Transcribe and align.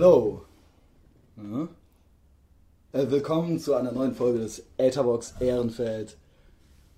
Hallo. 0.00 0.46
Ja. 1.36 1.68
Äh, 2.92 3.10
willkommen 3.10 3.58
zu 3.58 3.74
einer 3.74 3.92
neuen 3.92 4.14
Folge 4.14 4.38
des 4.38 4.64
Etherbox 4.78 5.34
Ehrenfeld 5.40 6.16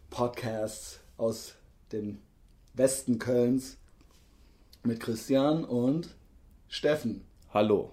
Podcasts 0.08 1.00
aus 1.16 1.54
dem 1.91 2.18
Westen 2.74 3.18
Kölns 3.18 3.77
mit 4.84 5.00
Christian 5.00 5.64
und 5.64 6.14
Steffen. 6.68 7.24
Hallo. 7.52 7.91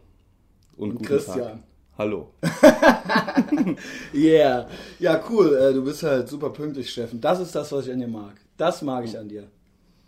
Und, 0.77 0.98
und 0.98 1.02
Christian. 1.07 1.38
Tag. 1.38 1.63
Hallo. 1.98 2.30
yeah. 4.13 4.70
Ja, 4.99 5.23
cool. 5.27 5.55
Äh, 5.55 5.73
du 5.73 5.84
bist 5.84 6.03
halt 6.03 6.30
super 6.30 6.52
pünktlich, 6.52 6.88
Steffen. 6.91 7.20
Das 7.20 7.39
ist 7.39 7.55
das, 7.55 7.71
was 7.71 7.88
ich 7.88 7.94
an 7.94 7.99
dir 7.99 8.07
mag. 8.07 8.35
Das 8.57 8.84
mag 8.84 9.05
ich 9.05 9.17
an 9.17 9.27
dir. 9.27 9.49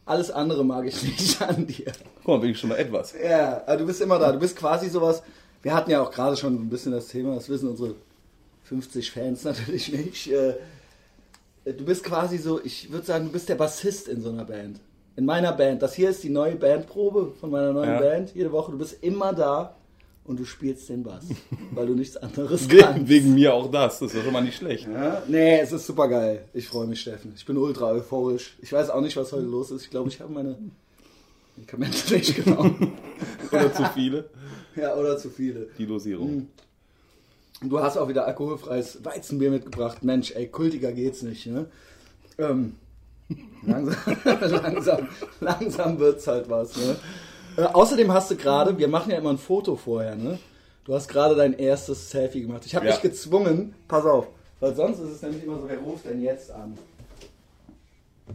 Alles 0.06 0.32
andere 0.32 0.66
mag 0.66 0.86
ich 0.86 1.04
nicht 1.04 1.42
an 1.42 1.68
dir. 1.68 1.92
Guck 2.18 2.28
mal, 2.28 2.40
bin 2.40 2.52
ich 2.52 2.60
schon 2.60 2.70
mal 2.70 2.78
etwas. 2.78 3.14
Ja, 3.14 3.76
du 3.76 3.86
bist 3.86 4.02
immer 4.02 4.20
da. 4.20 4.32
Du 4.32 4.40
bist 4.40 4.56
quasi 4.56 4.90
sowas. 4.90 5.24
Wir 5.62 5.74
hatten 5.74 5.92
ja 5.92 6.02
auch 6.02 6.12
gerade 6.12 6.36
schon 6.38 6.56
ein 6.56 6.70
bisschen 6.70 6.92
das 6.92 7.08
Thema, 7.08 7.36
das 7.36 7.48
wissen 7.50 7.70
unsere 7.70 7.96
50 8.64 9.12
Fans 9.12 9.44
natürlich 9.46 9.92
nicht. 9.92 10.32
Äh, 10.32 10.56
du 11.66 11.86
bist 11.86 12.04
quasi 12.04 12.38
so, 12.38 12.60
ich 12.64 12.92
würde 12.92 13.06
sagen, 13.06 13.26
du 13.26 13.32
bist 13.32 13.48
der 13.50 13.56
Bassist 13.56 14.08
in 14.08 14.22
so 14.22 14.30
einer 14.30 14.46
Band. 14.46 14.80
In 15.16 15.26
meiner 15.26 15.52
Band. 15.52 15.82
Das 15.82 15.94
hier 15.94 16.10
ist 16.10 16.24
die 16.24 16.30
neue 16.30 16.56
Bandprobe 16.56 17.34
von 17.40 17.52
meiner 17.52 17.74
neuen 17.74 17.90
ja. 17.92 18.00
Band. 18.00 18.34
Jede 18.34 18.52
Woche. 18.52 18.72
Du 18.72 18.78
bist 18.78 19.04
immer 19.04 19.34
da 19.34 19.76
und 20.24 20.40
du 20.40 20.46
spielst 20.46 20.90
den 20.90 21.04
Bass, 21.04 21.26
weil 21.72 21.88
du 21.88 21.96
nichts 21.96 22.18
anderes 22.18 22.68
kannst. 22.68 23.10
Wegen 23.10 23.34
mir 23.34 23.54
auch 23.54 23.70
das, 23.72 24.00
das 24.00 24.14
ist 24.14 24.24
schon 24.24 24.34
mal 24.34 24.44
nicht 24.44 24.58
schlecht. 24.58 24.88
Ja? 24.88 25.24
Nee, 25.28 25.60
es 25.60 25.72
ist 25.72 25.86
super 25.86 26.08
geil. 26.08 26.46
Ich 26.54 26.68
freue 26.68 26.88
mich, 26.88 27.02
Steffen. 27.02 27.34
Ich 27.36 27.46
bin 27.46 27.58
ultra 27.58 27.88
euphorisch. 27.88 28.58
Ich 28.62 28.72
weiß 28.72 28.90
auch 28.90 29.02
nicht, 29.02 29.18
was 29.18 29.32
heute 29.34 29.46
los 29.46 29.72
ist. 29.72 29.84
Ich 29.84 29.90
glaube, 29.90 30.10
ich 30.10 30.20
habe 30.22 30.32
meine 30.32 30.58
Medikamente 31.56 32.14
nicht 32.14 32.36
genommen. 32.36 32.94
oder 33.52 33.74
zu 33.74 33.84
viele. 33.94 34.30
Ja, 34.76 34.96
oder 34.96 35.18
zu 35.18 35.30
viele. 35.30 35.68
Die 35.78 35.86
Dosierung. 35.86 36.28
Hm. 36.28 36.48
Du 37.70 37.80
hast 37.80 37.98
auch 37.98 38.08
wieder 38.08 38.26
alkoholfreies 38.26 39.06
Weizenbier 39.06 39.52
mitgebracht. 39.52 40.04
Mensch, 40.04 40.32
ey, 40.32 40.48
kultiger 40.48 40.92
geht's 40.92 41.22
nicht. 41.22 41.46
Ne? 41.46 41.68
Ähm, 42.40 42.76
langsam, 43.64 43.96
langsam, 44.24 45.08
langsam 45.40 46.00
wird's 46.00 46.26
halt 46.26 46.50
was. 46.50 46.76
Ne? 46.76 46.96
Äh, 47.58 47.64
außerdem 47.64 48.12
hast 48.12 48.32
du 48.32 48.36
gerade, 48.36 48.78
wir 48.78 48.88
machen 48.88 49.12
ja 49.12 49.18
immer 49.18 49.32
ein 49.32 49.38
Foto 49.38 49.76
vorher, 49.76 50.16
ne? 50.16 50.40
Du 50.86 50.94
hast 50.96 51.08
gerade 51.08 51.36
dein 51.36 51.54
erstes 51.54 52.10
Selfie 52.10 52.42
gemacht. 52.42 52.66
Ich 52.66 52.76
habe 52.76 52.86
ja. 52.86 52.94
dich 52.94 53.02
gezwungen, 53.02 53.76
pass 53.88 54.06
auf, 54.06 54.28
weil 54.60 54.76
sonst 54.76 55.00
ist 55.00 55.12
es 55.12 55.22
nämlich 55.22 55.44
immer 55.44 55.60
so, 55.60 55.68
wer 55.68 55.78
ruft 55.78 56.06
denn 56.06 56.22
jetzt 56.22 56.52
an? 56.52 56.78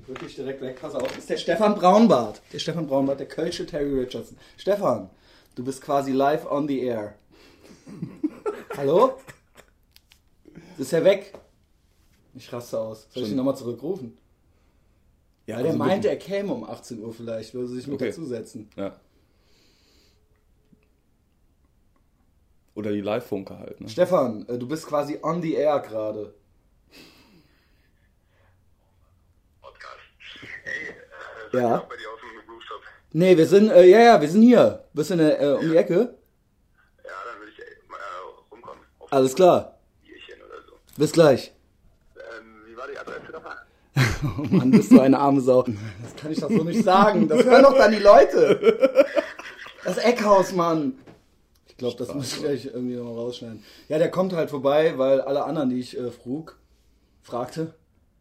Wirklich 0.06 0.34
direkt 0.34 0.61
weg, 0.61 0.78
pass 0.81 0.94
auf. 0.94 1.17
Ist 1.17 1.31
der 1.31 1.39
Stefan 1.39 1.75
Braunbart. 1.75 2.42
Der 2.53 2.59
Stefan 2.59 2.87
Braunbart, 2.87 3.19
der 3.19 3.28
Kölsche 3.28 3.67
Terry 3.67 3.98
Richardson. 3.98 4.37
Stefan, 4.56 5.11
du 5.55 5.64
bist 5.64 5.81
quasi 5.81 6.12
live 6.12 6.50
on 6.50 6.69
the 6.69 6.81
air. 6.81 7.14
Hallo? 8.77 9.14
Ist 10.78 10.92
er 10.92 11.03
weg? 11.05 11.33
Ich 12.34 12.53
raste 12.53 12.78
aus. 12.78 13.09
Soll 13.11 13.22
ich 13.22 13.31
ihn 13.31 13.37
nochmal 13.37 13.56
zurückrufen? 13.56 14.19
Ja, 15.47 15.56
Weil 15.56 15.67
also 15.67 15.78
der 15.78 15.87
meinte, 15.87 16.09
er 16.09 16.17
käme 16.17 16.53
um 16.53 16.64
18 16.64 17.03
Uhr 17.03 17.12
vielleicht, 17.14 17.55
würde 17.55 17.69
sich 17.69 17.87
mit 17.87 17.97
okay. 17.97 18.11
dazusetzen. 18.11 18.69
Ja. 18.77 18.97
Oder 22.77 22.93
die 22.93 23.01
Live-Funke 23.01 23.59
halt. 23.59 23.81
Ne? 23.81 23.89
Stefan, 23.89 24.47
äh, 24.49 24.59
du 24.59 24.69
bist 24.69 24.87
quasi 24.87 25.19
on 25.23 25.41
the 25.41 25.55
air 25.55 25.81
gerade. 25.81 26.35
Podcast. 29.63 29.97
Hey, 30.63 31.59
äh, 31.59 31.63
ja. 31.63 31.79
Bei 31.79 31.97
dir 31.97 32.07
nee, 33.13 33.35
wir 33.35 33.47
sind, 33.47 33.71
äh, 33.71 33.87
ja, 33.87 34.01
ja, 34.01 34.21
wir 34.21 34.29
sind 34.29 34.43
hier. 34.43 34.85
Bist 34.93 35.09
du 35.09 35.15
in 35.15 35.21
der, 35.21 35.41
äh, 35.41 35.55
um 35.55 35.63
ja. 35.63 35.69
die 35.71 35.77
Ecke? 35.79 35.95
Ja, 35.95 37.12
dann 37.25 37.41
will 37.41 37.49
ich 37.49 37.59
äh, 37.59 37.65
mal 37.89 37.97
äh, 37.97 38.53
rumkommen. 38.53 38.84
Alles 39.11 39.34
klar. 39.34 39.79
Bierchen 40.05 40.43
oder 40.43 40.61
so. 40.69 40.75
Bis 40.99 41.12
gleich. 41.12 41.55
Ähm, 42.15 42.62
wie 42.67 42.77
war 42.77 42.89
die 42.89 42.99
Adresse 42.99 43.33
nochmal? 43.33 43.56
oh 44.53 44.55
Mann, 44.55 44.71
bist 44.71 44.93
du 44.93 45.00
eine 45.00 45.19
arme 45.19 45.41
Sau. 45.41 45.62
Das 45.62 46.15
kann 46.15 46.31
ich 46.31 46.41
doch 46.41 46.50
so 46.50 46.62
nicht 46.62 46.84
sagen. 46.84 47.27
Das 47.27 47.43
hören 47.43 47.62
doch 47.62 47.79
dann 47.79 47.93
die 47.93 48.00
Leute. 48.00 49.06
Das 49.83 49.97
Eckhaus, 49.97 50.53
Mann. 50.53 50.99
Ich 51.76 51.78
glaube, 51.81 51.97
das 51.97 52.14
muss 52.14 52.32
ich 52.32 52.41
gleich 52.41 52.64
irgendwie 52.64 52.97
noch 52.97 53.14
rausschneiden. 53.14 53.62
Ja, 53.91 53.98
der 53.98 54.10
kommt 54.10 54.32
halt 54.32 54.48
vorbei, 54.48 54.97
weil 54.97 55.20
alle 55.20 55.44
anderen, 55.44 55.69
die 55.69 55.78
ich 55.78 55.98
äh, 55.98 56.10
frug, 56.10 56.59
fragte. 57.20 57.75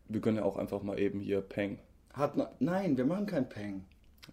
Wir 0.09 0.19
können 0.19 0.35
ja 0.35 0.43
auch 0.43 0.57
einfach 0.57 0.83
mal 0.83 0.99
eben 0.99 1.21
hier 1.21 1.39
Peng. 1.39 1.79
Hat 2.11 2.33
nein, 2.59 2.97
wir 2.97 3.05
machen 3.05 3.27
kein 3.27 3.47
Peng. 3.47 3.85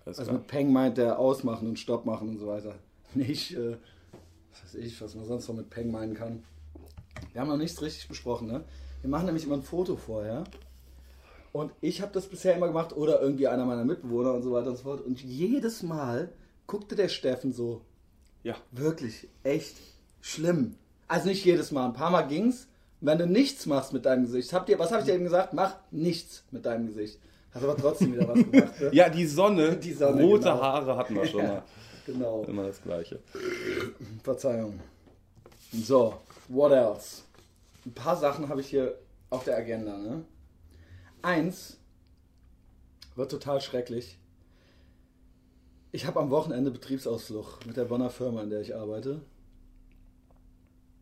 Alles 0.05 0.19
also 0.19 0.31
klar. 0.31 0.41
mit 0.41 0.49
Peng 0.49 0.73
meint 0.73 0.99
der 0.99 1.21
ausmachen 1.21 1.69
und 1.69 1.79
Stopp 1.79 2.05
machen 2.05 2.31
und 2.31 2.39
so 2.39 2.49
weiter. 2.49 2.75
Nicht, 3.15 3.57
äh, 3.57 3.77
was 4.51 4.65
weiß 4.65 4.75
ich, 4.75 5.01
was 5.01 5.15
man 5.15 5.25
sonst 5.25 5.47
noch 5.47 5.55
mit 5.55 5.71
Peng 5.71 5.93
meinen 5.93 6.15
kann. 6.15 6.43
Wir 7.31 7.43
haben 7.43 7.49
noch 7.49 7.57
nichts 7.57 7.81
richtig 7.81 8.09
besprochen, 8.09 8.49
ne? 8.49 8.65
Wir 9.03 9.11
machen 9.11 9.27
nämlich 9.27 9.45
immer 9.45 9.55
ein 9.55 9.63
Foto 9.63 9.95
vorher. 9.95 10.43
Und 11.53 11.71
ich 11.81 12.03
habe 12.03 12.13
das 12.13 12.27
bisher 12.27 12.57
immer 12.57 12.67
gemacht 12.67 12.97
oder 12.97 13.21
irgendwie 13.21 13.47
einer 13.47 13.67
meiner 13.67 13.85
Mitbewohner 13.85 14.35
und 14.35 14.43
so 14.43 14.51
weiter 14.51 14.71
und 14.71 14.77
so 14.79 14.83
fort. 14.83 15.01
Und 15.01 15.23
jedes 15.23 15.85
Mal 15.85 16.33
guckte 16.67 16.97
der 16.97 17.09
Steffen 17.09 17.53
so 17.53 17.83
ja. 18.43 18.57
Wirklich, 18.71 19.29
echt 19.43 19.77
schlimm. 20.21 20.77
Also 21.09 21.29
nicht 21.29 21.45
jedes 21.45 21.71
Mal, 21.73 21.87
ein 21.87 21.93
paar 21.93 22.11
Mal 22.11 22.23
ging's. 22.23 22.69
Wenn 23.01 23.19
du 23.19 23.27
nichts 23.27 23.67
machst 23.67 23.93
mit 23.93 24.07
deinem 24.07 24.23
Gesicht, 24.25 24.53
habt 24.53 24.69
ihr, 24.69 24.79
was 24.79 24.91
habe 24.91 25.01
ich 25.01 25.07
dir 25.07 25.15
eben 25.15 25.25
gesagt? 25.25 25.53
Mach 25.53 25.77
nichts 25.91 26.45
mit 26.53 26.65
deinem 26.65 26.87
Gesicht. 26.87 27.19
Hast 27.53 27.65
aber 27.65 27.77
trotzdem 27.77 28.15
wieder 28.15 28.29
was 28.29 28.39
gemacht. 28.39 28.81
Ne? 28.81 28.91
ja, 28.93 29.09
die 29.09 29.27
Sonne, 29.27 29.77
die 29.83 29.93
Sonne 29.93 30.23
rote 30.23 30.45
genau. 30.45 30.63
Haare 30.63 30.97
hatten 30.97 31.15
wir 31.17 31.27
schon 31.27 31.43
ja, 31.43 31.49
mal. 31.49 31.63
Genau. 32.07 32.45
Immer 32.45 32.67
das 32.69 32.81
Gleiche. 32.81 33.21
Verzeihung. 34.23 34.81
So, 35.73 36.21
what 36.49 36.73
else? 36.73 37.23
Ein 37.85 37.93
paar 37.93 38.17
Sachen 38.17 38.49
habe 38.49 38.61
ich 38.61 38.69
hier 38.69 38.99
auf 39.31 39.45
der 39.45 39.57
Agenda. 39.57 39.97
Ne? 39.99 40.25
Eins 41.23 41.79
wird 43.17 43.31
total 43.31 43.61
schrecklich. 43.61 44.19
Ich 45.95 46.07
habe 46.07 46.21
am 46.21 46.31
Wochenende 46.31 46.71
Betriebsausflug 46.71 47.67
mit 47.67 47.77
der 47.77 47.85
Bonner 47.85 48.09
Firma, 48.09 48.43
in 48.43 48.49
der 48.49 48.63
ich 48.63 48.75
arbeite. 48.75 49.21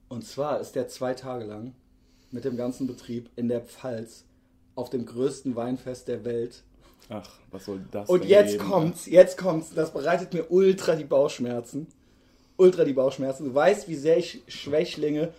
Und 0.08 0.26
zwar 0.26 0.58
ist 0.58 0.72
der 0.72 0.88
zwei 0.88 1.14
Tage 1.14 1.44
lang 1.44 1.74
mit 2.32 2.44
dem 2.44 2.56
ganzen 2.56 2.88
Betrieb 2.88 3.30
in 3.36 3.46
der 3.48 3.60
Pfalz 3.60 4.24
auf 4.74 4.90
dem 4.90 5.06
größten 5.06 5.54
Weinfest 5.54 6.08
der 6.08 6.24
Welt. 6.24 6.64
Ach, 7.08 7.30
was 7.52 7.66
soll 7.66 7.84
das 7.92 8.08
Und 8.08 8.24
jetzt 8.24 8.58
geben? 8.58 8.64
kommt's, 8.64 9.06
jetzt 9.06 9.38
kommt's. 9.38 9.70
Das 9.70 9.92
bereitet 9.92 10.34
mir 10.34 10.50
ultra 10.50 10.96
die 10.96 11.04
Bauchschmerzen. 11.04 11.86
Ultra 12.56 12.82
die 12.82 12.92
Bauchschmerzen. 12.92 13.44
Du 13.44 13.54
weißt, 13.54 13.86
wie 13.86 13.94
sehr 13.94 14.18
ich 14.18 14.42
Schwächlinge 14.48 15.32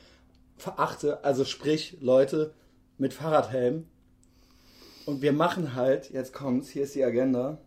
verachte. 0.55 1.25
Also 1.25 1.43
sprich, 1.43 1.97
Leute 1.99 2.53
mit 2.97 3.13
Fahrradhelm. 3.13 3.85
Und 5.05 5.21
wir 5.21 5.33
machen 5.33 5.75
halt, 5.75 6.09
jetzt 6.11 6.31
kommt's, 6.31 6.69
hier 6.69 6.83
ist 6.83 6.95
die 6.95 7.03
Agenda. 7.03 7.57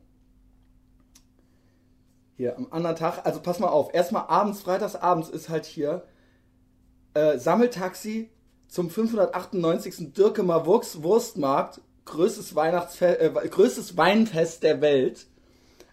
Hier 2.36 2.56
am 2.56 2.68
anderen 2.70 2.96
Tag, 2.96 3.24
also 3.24 3.40
pass 3.40 3.60
mal 3.60 3.68
auf, 3.68 3.94
erstmal 3.94 4.24
abends, 4.28 4.62
freitags 4.62 4.96
abends 4.96 5.28
ist 5.28 5.48
halt 5.48 5.66
hier 5.66 6.04
äh, 7.14 7.38
Sammeltaxi 7.38 8.30
zum 8.66 8.90
598. 8.90 10.12
Dirkemer 10.12 10.66
Wurstmarkt, 10.66 11.80
größtes, 12.04 12.56
Weihnachtsfe 12.56 13.20
äh, 13.20 13.48
größtes 13.48 13.96
Weinfest 13.96 14.62
der 14.62 14.80
Welt. 14.80 15.26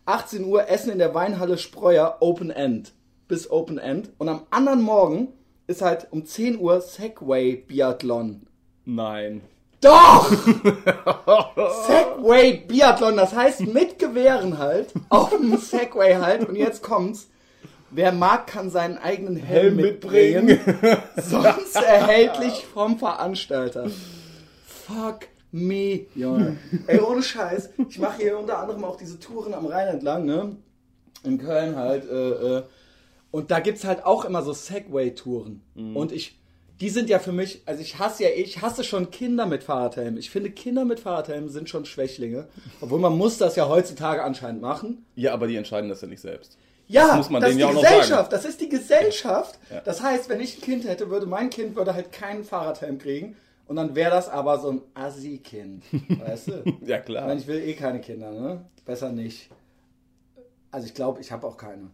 18 0.05 0.43
Uhr 0.45 0.67
Essen 0.67 0.91
in 0.91 0.97
der 0.97 1.13
Weinhalle 1.13 1.59
Spreuer, 1.59 2.17
Open 2.21 2.49
End. 2.49 2.93
Bis 3.27 3.49
Open 3.49 3.77
End. 3.77 4.11
Und 4.17 4.29
am 4.29 4.47
anderen 4.49 4.81
Morgen 4.81 5.29
ist 5.67 5.83
halt 5.83 6.07
um 6.11 6.25
10 6.25 6.59
Uhr 6.59 6.81
Segway 6.81 7.55
Biathlon. 7.55 8.47
Nein. 8.83 9.41
Doch! 9.81 10.31
Segway 11.87 12.63
Biathlon, 12.67 13.17
das 13.17 13.35
heißt 13.35 13.61
mit 13.61 13.97
Gewehren 13.97 14.59
halt, 14.59 14.93
auf 15.09 15.31
dem 15.31 15.57
Segway 15.57 16.15
halt. 16.15 16.47
Und 16.47 16.55
jetzt 16.55 16.83
kommt's. 16.83 17.27
Wer 17.93 18.13
mag, 18.13 18.47
kann 18.47 18.69
seinen 18.69 18.97
eigenen 18.97 19.35
Helm, 19.35 19.75
Helm 19.75 19.75
mitbringen. 19.75 20.45
mitbringen. 20.45 20.97
Sonst 21.17 21.75
erhältlich 21.75 22.65
vom 22.65 22.97
Veranstalter. 22.97 23.91
Fuck 24.65 25.27
me, 25.51 26.05
Junge. 26.15 26.57
Ey, 26.87 27.01
ohne 27.01 27.21
Scheiß. 27.21 27.71
Ich 27.89 27.99
mache 27.99 28.21
hier 28.21 28.37
unter 28.37 28.59
anderem 28.59 28.85
auch 28.85 28.95
diese 28.95 29.19
Touren 29.19 29.53
am 29.53 29.65
Rhein 29.65 29.89
entlang, 29.89 30.25
ne? 30.25 30.55
In 31.23 31.37
Köln 31.37 31.75
halt. 31.75 32.09
Äh, 32.09 32.59
äh. 32.59 32.63
Und 33.29 33.51
da 33.51 33.59
gibt's 33.59 33.83
halt 33.83 34.05
auch 34.05 34.23
immer 34.23 34.41
so 34.41 34.53
Segway-Touren. 34.53 35.61
Mhm. 35.75 35.97
Und 35.97 36.13
ich 36.13 36.40
die 36.81 36.89
sind 36.89 37.09
ja 37.09 37.19
für 37.19 37.31
mich, 37.31 37.61
also 37.67 37.79
ich 37.81 37.99
hasse 37.99 38.23
ja, 38.23 38.29
ich 38.35 38.61
hasse 38.61 38.83
schon 38.83 39.11
Kinder 39.11 39.45
mit 39.45 39.63
Fahrradhelm. 39.63 40.17
Ich 40.17 40.31
finde, 40.31 40.49
Kinder 40.49 40.83
mit 40.83 40.99
Fahrradhelm 40.99 41.47
sind 41.47 41.69
schon 41.69 41.85
Schwächlinge. 41.85 42.47
Obwohl 42.81 42.99
man 42.99 43.15
muss 43.15 43.37
das 43.37 43.55
ja 43.55 43.69
heutzutage 43.69 44.23
anscheinend 44.23 44.61
machen. 44.61 45.05
Ja, 45.15 45.33
aber 45.33 45.45
die 45.45 45.55
entscheiden 45.55 45.89
das 45.89 46.01
ja 46.01 46.07
nicht 46.07 46.21
selbst. 46.21 46.57
Ja, 46.87 47.07
das 47.07 47.17
muss 47.17 47.29
man 47.29 47.41
das 47.41 47.55
ja 47.55 47.67
auch 47.67 47.73
noch 47.73 47.83
sagen. 47.83 47.99
Gesellschaft, 47.99 48.33
das 48.33 48.45
ist 48.45 48.59
die 48.61 48.67
Gesellschaft. 48.67 49.59
Ja. 49.69 49.81
Das 49.81 50.01
heißt, 50.01 50.27
wenn 50.27 50.41
ich 50.41 50.57
ein 50.57 50.61
Kind 50.61 50.85
hätte, 50.85 51.11
würde 51.11 51.27
mein 51.27 51.51
Kind 51.51 51.75
würde 51.75 51.93
halt 51.93 52.11
keinen 52.11 52.43
Fahrradhelm 52.43 52.97
kriegen. 52.97 53.37
Und 53.67 53.75
dann 53.75 53.95
wäre 53.95 54.09
das 54.09 54.27
aber 54.27 54.59
so 54.59 54.71
ein 54.71 54.81
Assi-Kind. 54.95 55.83
Weißt 56.09 56.47
du? 56.47 56.63
ja, 56.85 56.97
klar. 56.97 57.21
Ich, 57.21 57.27
meine, 57.27 57.39
ich 57.41 57.47
will 57.47 57.59
eh 57.59 57.73
keine 57.75 58.01
Kinder, 58.01 58.31
ne? 58.31 58.65
Besser 58.85 59.11
nicht. 59.11 59.49
Also 60.71 60.87
ich 60.87 60.95
glaube, 60.95 61.21
ich 61.21 61.31
habe 61.31 61.45
auch 61.45 61.57
keine. 61.57 61.91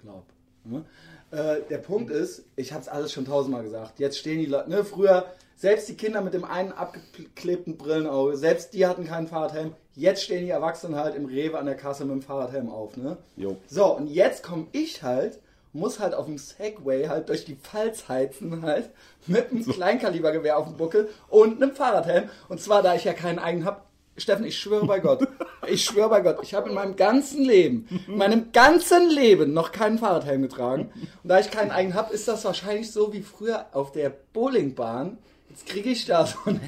Glaub. 0.00 0.24
Ne? 0.64 0.84
Äh, 1.32 1.62
der 1.70 1.78
Punkt 1.78 2.10
ist, 2.10 2.44
ich 2.56 2.72
habe 2.72 2.82
es 2.82 2.88
alles 2.88 3.10
schon 3.10 3.24
tausendmal 3.24 3.62
gesagt. 3.62 3.98
Jetzt 3.98 4.18
stehen 4.18 4.38
die 4.38 4.46
Leute, 4.46 4.68
ne, 4.68 4.84
früher, 4.84 5.24
selbst 5.56 5.88
die 5.88 5.96
Kinder 5.96 6.20
mit 6.20 6.34
dem 6.34 6.44
einen 6.44 6.72
abgeklebten 6.72 7.78
Brillenauge, 7.78 8.36
selbst 8.36 8.74
die 8.74 8.86
hatten 8.86 9.06
keinen 9.06 9.28
Fahrradhelm. 9.28 9.72
Jetzt 9.94 10.24
stehen 10.24 10.44
die 10.44 10.50
Erwachsenen 10.50 10.96
halt 10.96 11.14
im 11.14 11.24
Rewe 11.24 11.58
an 11.58 11.64
der 11.66 11.76
Kasse 11.76 12.04
mit 12.04 12.12
dem 12.12 12.22
Fahrradhelm 12.22 12.68
auf, 12.68 12.98
ne? 12.98 13.16
Jo. 13.36 13.56
So, 13.66 13.96
und 13.96 14.08
jetzt 14.08 14.42
komme 14.42 14.66
ich 14.72 15.02
halt, 15.02 15.38
muss 15.72 16.00
halt 16.00 16.14
auf 16.14 16.26
dem 16.26 16.36
Segway 16.36 17.06
halt 17.08 17.30
durch 17.30 17.46
die 17.46 17.56
Pfalz 17.56 18.08
heizen 18.08 18.62
halt, 18.62 18.90
mit 19.26 19.50
einem 19.50 19.64
Kleinkalibergewehr 19.64 20.58
auf 20.58 20.66
dem 20.66 20.76
Buckel 20.76 21.08
und 21.28 21.62
einem 21.62 21.74
Fahrradhelm. 21.74 22.28
Und 22.50 22.60
zwar, 22.60 22.82
da 22.82 22.94
ich 22.94 23.04
ja 23.04 23.14
keinen 23.14 23.38
eigenen 23.38 23.64
hab, 23.64 23.86
Steffen, 24.16 24.44
ich 24.44 24.58
schwöre 24.58 24.86
bei 24.86 25.00
Gott, 25.00 25.26
ich 25.66 25.84
schwöre 25.84 26.10
bei 26.10 26.20
Gott, 26.20 26.38
ich 26.42 26.52
habe 26.54 26.68
in 26.68 26.74
meinem 26.74 26.96
ganzen 26.96 27.42
Leben, 27.44 27.88
in 28.06 28.18
meinem 28.18 28.52
ganzen 28.52 29.08
Leben 29.08 29.52
noch 29.54 29.72
keinen 29.72 29.98
Fahrradhelm 29.98 30.42
getragen. 30.42 30.90
Und 31.22 31.28
da 31.28 31.38
ich 31.40 31.50
keinen 31.50 31.70
eigenen 31.70 31.94
habe, 31.96 32.12
ist 32.12 32.28
das 32.28 32.44
wahrscheinlich 32.44 32.90
so 32.92 33.12
wie 33.12 33.22
früher 33.22 33.66
auf 33.72 33.92
der 33.92 34.10
Bowlingbahn. 34.32 35.16
Jetzt 35.48 35.66
kriege 35.66 35.90
ich 35.90 36.04
da 36.04 36.26
so 36.26 36.38
einen 36.44 36.60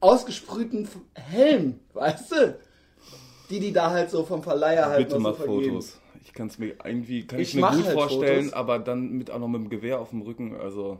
ausgesprühten 0.00 0.88
Helm, 1.14 1.80
weißt 1.94 2.32
du? 2.32 2.58
Die, 3.48 3.60
die 3.60 3.72
da 3.72 3.90
halt 3.90 4.10
so 4.10 4.24
vom 4.24 4.42
Verleiher 4.42 4.86
halt 4.86 5.08
Bitte 5.08 5.14
noch 5.14 5.20
mal 5.22 5.34
so 5.34 5.44
vergeben. 5.44 5.72
Fotos. 5.80 5.98
Ich 6.24 6.32
kann 6.32 6.46
es 6.46 6.58
mir 6.58 6.74
irgendwie 6.84 7.26
kann 7.26 7.40
Ich 7.40 7.48
ich, 7.48 7.54
mir 7.54 7.70
gut 7.70 7.84
halt 7.84 7.94
vorstellen, 7.94 8.44
Fotos. 8.44 8.52
aber 8.52 8.78
dann 8.78 9.12
mit 9.12 9.30
auch 9.30 9.38
noch 9.38 9.48
mit 9.48 9.60
dem 9.62 9.68
Gewehr 9.70 9.98
auf 10.00 10.10
dem 10.10 10.22
Rücken. 10.22 10.56
Also 10.56 10.98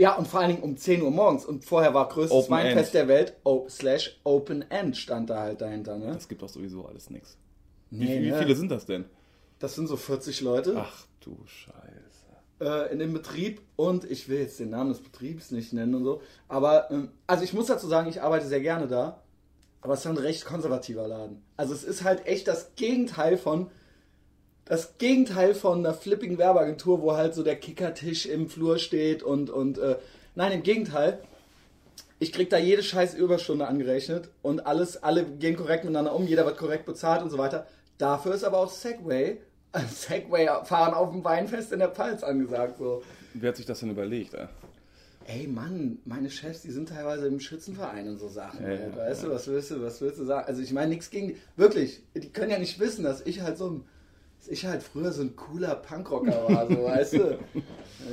Ja, 0.00 0.14
und 0.14 0.26
vor 0.26 0.40
allen 0.40 0.52
Dingen 0.52 0.62
um 0.62 0.78
10 0.78 1.02
Uhr 1.02 1.10
morgens. 1.10 1.44
Und 1.44 1.62
vorher 1.62 1.92
war 1.92 2.08
größtes 2.08 2.32
Open 2.32 2.50
Weinfest 2.52 2.94
der 2.94 3.06
Welt, 3.06 3.34
o 3.44 3.66
slash 3.68 4.18
Open 4.24 4.62
End 4.70 4.96
stand 4.96 5.28
da 5.28 5.40
halt 5.40 5.60
dahinter, 5.60 5.98
ne? 5.98 6.06
das 6.14 6.26
gibt 6.26 6.40
doch 6.40 6.48
sowieso 6.48 6.86
alles 6.86 7.10
nichts. 7.10 7.36
Nee, 7.90 8.18
wie, 8.18 8.24
wie 8.24 8.30
ne? 8.30 8.38
viele 8.38 8.56
sind 8.56 8.70
das 8.70 8.86
denn? 8.86 9.04
Das 9.58 9.74
sind 9.74 9.88
so 9.88 9.98
40 9.98 10.40
Leute 10.40 10.74
Ach 10.78 11.04
du 11.20 11.36
Scheiße. 11.44 12.60
äh, 12.60 12.90
in 12.90 12.98
dem 12.98 13.12
Betrieb 13.12 13.60
und 13.76 14.10
ich 14.10 14.30
will 14.30 14.38
jetzt 14.38 14.58
den 14.58 14.70
Namen 14.70 14.88
des 14.88 15.02
Betriebs 15.02 15.50
nicht 15.50 15.74
nennen 15.74 15.94
und 15.94 16.04
so. 16.04 16.22
Aber, 16.48 16.90
ähm, 16.90 17.10
also 17.26 17.44
ich 17.44 17.52
muss 17.52 17.66
dazu 17.66 17.86
sagen, 17.86 18.08
ich 18.08 18.22
arbeite 18.22 18.46
sehr 18.46 18.62
gerne 18.62 18.88
da, 18.88 19.22
aber 19.82 19.92
es 19.92 20.00
ist 20.00 20.06
ein 20.06 20.16
recht 20.16 20.46
konservativer 20.46 21.08
Laden. 21.08 21.42
Also 21.58 21.74
es 21.74 21.84
ist 21.84 22.04
halt 22.04 22.26
echt 22.26 22.48
das 22.48 22.74
Gegenteil 22.74 23.36
von, 23.36 23.70
das 24.70 24.98
Gegenteil 24.98 25.52
von 25.52 25.80
einer 25.80 25.92
flippigen 25.92 26.38
Werbeagentur, 26.38 27.02
wo 27.02 27.14
halt 27.16 27.34
so 27.34 27.42
der 27.42 27.56
Kickertisch 27.56 28.26
im 28.26 28.48
Flur 28.48 28.78
steht 28.78 29.24
und, 29.24 29.50
und 29.50 29.78
äh, 29.78 29.96
nein, 30.36 30.52
im 30.52 30.62
Gegenteil. 30.62 31.18
Ich 32.20 32.32
krieg 32.32 32.50
da 32.50 32.56
jede 32.56 32.84
scheiß 32.84 33.14
Überstunde 33.14 33.66
angerechnet 33.66 34.28
und 34.42 34.68
alles, 34.68 35.02
alle 35.02 35.24
gehen 35.24 35.56
korrekt 35.56 35.82
miteinander 35.82 36.14
um, 36.14 36.24
jeder 36.24 36.46
wird 36.46 36.56
korrekt 36.56 36.86
bezahlt 36.86 37.20
und 37.20 37.30
so 37.30 37.38
weiter. 37.38 37.66
Dafür 37.98 38.32
ist 38.32 38.44
aber 38.44 38.58
auch 38.58 38.70
Segway, 38.70 39.38
äh, 39.72 39.80
Segway 39.92 40.48
fahren 40.62 40.94
auf 40.94 41.10
dem 41.10 41.24
Weinfest 41.24 41.72
in 41.72 41.80
der 41.80 41.90
Pfalz 41.90 42.22
angesagt. 42.22 42.78
So. 42.78 43.02
Wer 43.34 43.48
hat 43.48 43.56
sich 43.56 43.66
das 43.66 43.80
denn 43.80 43.90
überlegt? 43.90 44.34
Ey? 44.34 44.46
Ey 45.24 45.46
Mann, 45.48 45.98
meine 46.04 46.30
Chefs, 46.30 46.62
die 46.62 46.70
sind 46.70 46.90
teilweise 46.90 47.26
im 47.26 47.40
Schützenverein 47.40 48.08
und 48.08 48.18
so 48.18 48.28
Sachen. 48.28 48.62
Ja, 48.62 48.74
ja, 48.74 48.96
weißt 48.96 49.24
ja. 49.24 49.30
du, 49.30 49.34
was 49.34 49.48
willst 49.48 49.72
du, 49.72 49.82
was 49.82 50.00
willst 50.00 50.20
du 50.20 50.24
sagen? 50.24 50.46
Also 50.46 50.62
ich 50.62 50.72
meine 50.72 50.90
nichts 50.90 51.10
gegen, 51.10 51.34
wirklich, 51.56 52.04
die 52.14 52.30
können 52.30 52.52
ja 52.52 52.58
nicht 52.60 52.78
wissen, 52.78 53.02
dass 53.02 53.20
ich 53.22 53.40
halt 53.40 53.58
so 53.58 53.68
ein, 53.68 53.84
dass 54.40 54.48
ich 54.48 54.66
halt 54.66 54.82
früher 54.82 55.12
so 55.12 55.22
ein 55.22 55.36
cooler 55.36 55.74
Punkrocker 55.76 56.48
war, 56.48 56.66
so 56.66 56.82
weißt 56.84 57.12
du. 57.14 57.38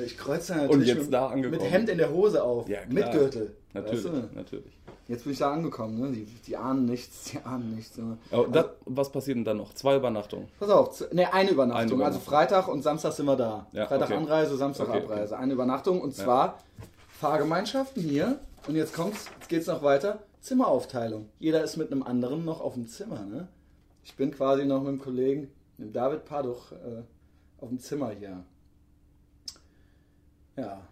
Ich 0.05 0.17
kreuze 0.17 0.53
natürlich 0.55 0.89
jetzt 0.89 1.03
mit, 1.03 1.13
da 1.13 1.27
angekommen. 1.27 1.61
mit 1.61 1.71
Hemd 1.71 1.89
in 1.89 1.97
der 1.97 2.11
Hose 2.11 2.43
auf, 2.43 2.67
Ja, 2.67 2.79
mit 2.89 3.09
Gürtel. 3.09 3.55
Natürlich, 3.73 4.03
Weißt 4.03 4.13
du? 4.13 4.29
natürlich. 4.35 4.77
Jetzt 5.07 5.23
bin 5.23 5.31
ich 5.31 5.39
da 5.39 5.53
angekommen, 5.53 5.97
ne? 5.99 6.11
Die, 6.11 6.25
die 6.25 6.57
ahnen 6.57 6.85
nichts, 6.85 7.31
die 7.31 7.39
ahnen 7.39 7.73
nichts. 7.73 7.97
Ne? 7.97 8.17
Aber 8.29 8.47
das, 8.49 8.65
was 8.85 9.09
passiert 9.11 9.37
denn 9.37 9.45
dann 9.45 9.57
noch? 9.57 9.73
Zwei 9.73 9.95
Übernachtungen. 9.95 10.49
Pass 10.59 10.69
auf, 10.69 11.11
ne, 11.13 11.33
eine 11.33 11.51
Übernachtung. 11.51 11.79
Eine 11.81 11.91
Übernachtung. 11.93 12.01
Also 12.03 12.19
Freitag 12.19 12.67
und 12.67 12.83
Samstag 12.83 13.13
sind 13.13 13.25
wir 13.25 13.37
da. 13.37 13.65
Ja, 13.71 13.87
Freitag 13.87 14.09
okay. 14.09 14.17
Anreise, 14.19 14.57
Samstag 14.57 14.89
Okay, 14.89 14.97
okay. 14.97 15.05
Abreise. 15.13 15.37
Eine 15.37 15.53
Übernachtung 15.53 16.01
und 16.01 16.13
zwar 16.13 16.59
Fahrgemeinschaften 17.19 18.03
hier. 18.03 18.39
Und 18.67 18.75
jetzt 18.75 18.93
kommt's, 18.93 19.25
jetzt 19.39 19.49
geht's 19.49 19.67
noch 19.67 19.81
weiter. 19.81 20.19
Zimmeraufteilung. 20.41 21.29
Jeder 21.39 21.63
ist 21.63 21.77
mit 21.77 21.91
einem 21.91 22.03
anderen 22.03 22.43
noch 22.45 22.61
auf 22.61 22.73
dem 22.73 22.87
Zimmer, 22.87 23.21
ne? 23.25 23.47
Ich 24.03 24.15
bin 24.15 24.31
quasi 24.31 24.65
noch 24.65 24.81
mit 24.83 24.89
dem 24.93 24.99
Kollegen, 24.99 25.49
mit 25.77 25.95
David 25.95 26.25
Paduch, 26.25 26.71
äh, 26.71 27.03
auf 27.59 27.69
dem 27.69 27.79
Zimmer 27.79 28.11
hier. 28.11 28.43
Ja. 30.55 30.87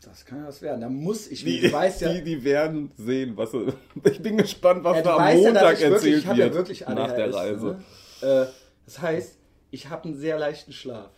Das 0.00 0.24
kann 0.24 0.40
ja 0.40 0.48
was 0.48 0.60
werden. 0.62 0.80
Da 0.80 0.88
muss 0.88 1.28
ich, 1.30 1.44
Die, 1.44 1.60
du 1.60 1.72
weißt 1.72 2.00
ja, 2.00 2.12
die, 2.12 2.22
die 2.24 2.42
werden 2.44 2.90
sehen, 2.96 3.36
was. 3.36 3.52
Ich 4.04 4.20
bin 4.20 4.36
gespannt, 4.36 4.82
was 4.82 4.96
Ja, 4.96 5.02
du 5.02 5.08
da 5.08 5.16
am 5.16 5.28
ja, 5.28 5.34
Montag 5.44 5.74
ich 5.74 5.80
wirklich, 5.80 5.92
erzählt 5.92 6.18
ich 6.18 6.26
habe 6.26 6.38
ja 6.38 6.44
wird. 6.46 6.54
wirklich 6.54 6.88
ADHS, 6.88 6.98
nach 7.08 7.14
der 7.14 7.34
Reise. 7.34 7.66
Ne? 8.20 8.28
Äh, 8.28 8.46
das 8.84 9.00
heißt, 9.00 9.38
ich 9.70 9.88
habe 9.90 10.04
einen 10.08 10.16
sehr 10.16 10.38
leichten 10.38 10.72
Schlaf. 10.72 11.10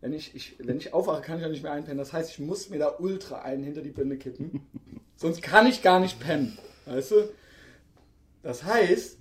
Wenn 0.00 0.12
ich, 0.14 0.34
ich, 0.34 0.56
wenn 0.58 0.78
ich 0.78 0.94
aufwache, 0.94 1.20
kann 1.20 1.38
ich 1.38 1.44
auch 1.44 1.50
nicht 1.50 1.62
mehr 1.62 1.72
einpennen. 1.72 1.98
Das 1.98 2.12
heißt, 2.12 2.30
ich 2.30 2.38
muss 2.38 2.70
mir 2.70 2.78
da 2.78 2.94
ultra 2.98 3.42
einen 3.42 3.62
hinter 3.62 3.82
die 3.82 3.90
Binde 3.90 4.16
kippen. 4.16 4.66
Sonst 5.16 5.42
kann 5.42 5.66
ich 5.66 5.82
gar 5.82 6.00
nicht 6.00 6.18
pennen. 6.18 6.56
Weißt 6.86 7.10
du? 7.10 7.28
Das 8.42 8.64
heißt, 8.64 9.18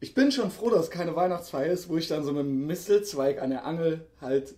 ich 0.00 0.14
bin 0.14 0.32
schon 0.32 0.50
froh, 0.50 0.70
dass 0.70 0.84
es 0.84 0.90
keine 0.90 1.14
Weihnachtsfeier 1.14 1.70
ist, 1.70 1.88
wo 1.88 1.96
ich 1.96 2.08
dann 2.08 2.24
so 2.24 2.32
mit 2.32 2.40
einem 2.40 2.66
Mistelzweig 2.66 3.40
an 3.40 3.50
der 3.50 3.66
Angel 3.66 4.06
halt 4.20 4.54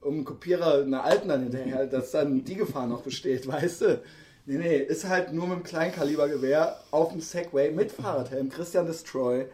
um 0.00 0.14
einen 0.14 0.24
Kopierer 0.24 0.82
einer 0.82 1.04
alten 1.04 1.28
dann 1.28 1.42
hinterher, 1.42 1.86
dass 1.86 2.12
dann 2.12 2.44
die 2.44 2.54
Gefahr 2.54 2.86
noch 2.86 3.02
besteht, 3.02 3.46
weißt 3.46 3.82
du? 3.82 4.02
Nee, 4.46 4.58
nee, 4.58 4.76
ist 4.78 5.06
halt 5.06 5.32
nur 5.34 5.46
mit 5.46 5.56
einem 5.56 5.64
Kleinkalibergewehr 5.64 6.80
auf 6.90 7.10
dem 7.12 7.20
Segway 7.20 7.70
mit 7.70 7.92
Fahrradhelm. 7.92 8.48
Christian 8.48 8.86
Destroy 8.86 9.46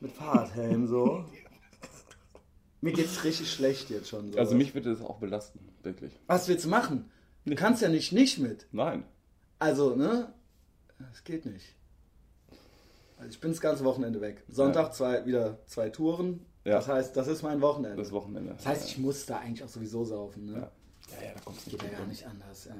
mit 0.00 0.12
Fahrradhelm 0.12 0.86
so. 0.86 1.24
Mir 2.82 2.92
geht's 2.92 3.24
richtig 3.24 3.50
schlecht 3.50 3.88
jetzt 3.88 4.08
schon. 4.08 4.32
So. 4.32 4.38
Also 4.38 4.54
mich 4.54 4.74
würde 4.74 4.90
das 4.90 5.00
auch 5.02 5.18
belasten, 5.18 5.60
wirklich. 5.82 6.12
Was 6.26 6.48
willst 6.48 6.66
du 6.66 6.68
machen? 6.68 7.10
Du 7.46 7.54
kannst 7.54 7.80
ja 7.80 7.88
nicht 7.88 8.12
nicht 8.12 8.38
mit. 8.38 8.66
Nein. 8.72 9.04
Also, 9.58 9.94
ne? 9.96 10.32
Das 10.98 11.24
geht 11.24 11.46
nicht. 11.46 11.74
Also 13.20 13.32
ich 13.32 13.40
bin 13.40 13.50
das 13.50 13.60
ganze 13.60 13.84
Wochenende 13.84 14.20
weg. 14.20 14.42
Sonntag 14.48 14.94
zwei, 14.94 15.24
wieder 15.26 15.58
zwei 15.66 15.90
Touren. 15.90 16.40
Ja. 16.64 16.74
Das 16.76 16.88
heißt, 16.88 17.16
das 17.16 17.28
ist 17.28 17.42
mein 17.42 17.60
Wochenende. 17.60 17.96
Das 17.96 18.12
Wochenende. 18.12 18.54
Das 18.56 18.66
heißt, 18.66 18.88
ich 18.88 18.98
muss 18.98 19.26
da 19.26 19.38
eigentlich 19.38 19.62
auch 19.62 19.68
sowieso 19.68 20.04
saufen. 20.04 20.46
Ne? 20.46 20.52
Ja. 20.52 20.58
Ja, 20.58 21.26
ja, 21.26 21.32
da 21.34 21.40
kommst 21.44 21.66
du 21.66 21.70
Geht 21.70 21.82
nicht 21.82 21.92
ja 21.92 21.96
drum. 21.98 22.06
gar 22.06 22.08
nicht 22.10 22.26
anders. 22.26 22.66
Ey. 22.66 22.72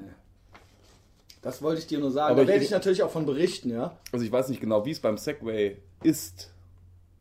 Das 1.43 1.63
wollte 1.63 1.81
ich 1.81 1.87
dir 1.87 1.99
nur 1.99 2.11
sagen. 2.11 2.33
Aber 2.33 2.43
da 2.43 2.49
werde 2.49 2.61
ich- 2.61 2.67
ich 2.69 2.71
natürlich 2.73 3.03
auch 3.03 3.11
von 3.11 3.27
berichten, 3.27 3.71
ja. 3.71 3.97
Also 4.13 4.25
ich 4.25 4.33
weiß 4.33 4.49
nicht 4.49 4.61
genau, 4.61 4.85
wie 4.85 4.91
es 4.91 5.01
beim 5.01 5.17
Segway 5.19 5.79
ist. 6.03 6.53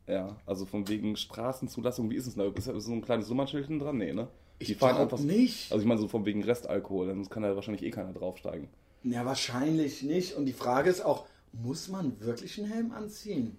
Ja, 0.06 0.36
also 0.46 0.66
von 0.66 0.88
wegen 0.88 1.16
Straßenzulassung, 1.16 2.10
wie 2.10 2.16
ist 2.16 2.26
es 2.26 2.34
da? 2.34 2.44
Ist 2.44 2.68
da 2.68 2.78
so 2.80 2.92
ein 2.92 3.00
kleines 3.02 3.28
Nummernschild 3.28 3.68
dran? 3.80 3.96
Nee, 3.98 4.12
ne? 4.12 4.28
Ich 4.58 4.78
glaub 4.78 5.18
nicht. 5.20 5.72
Also 5.72 5.82
ich 5.82 5.88
meine 5.88 6.00
so 6.00 6.08
von 6.08 6.26
wegen 6.26 6.42
Restalkohol, 6.44 7.06
dann 7.08 7.28
kann 7.28 7.42
da 7.42 7.54
wahrscheinlich 7.54 7.82
eh 7.82 7.90
keiner 7.90 8.12
draufsteigen. 8.12 8.68
Ja, 9.04 9.24
wahrscheinlich 9.24 10.02
nicht. 10.02 10.34
Und 10.34 10.44
die 10.46 10.52
Frage 10.52 10.90
ist 10.90 11.02
auch, 11.02 11.24
muss 11.52 11.88
man 11.88 12.20
wirklich 12.20 12.58
einen 12.58 12.70
Helm 12.70 12.92
anziehen? 12.92 13.56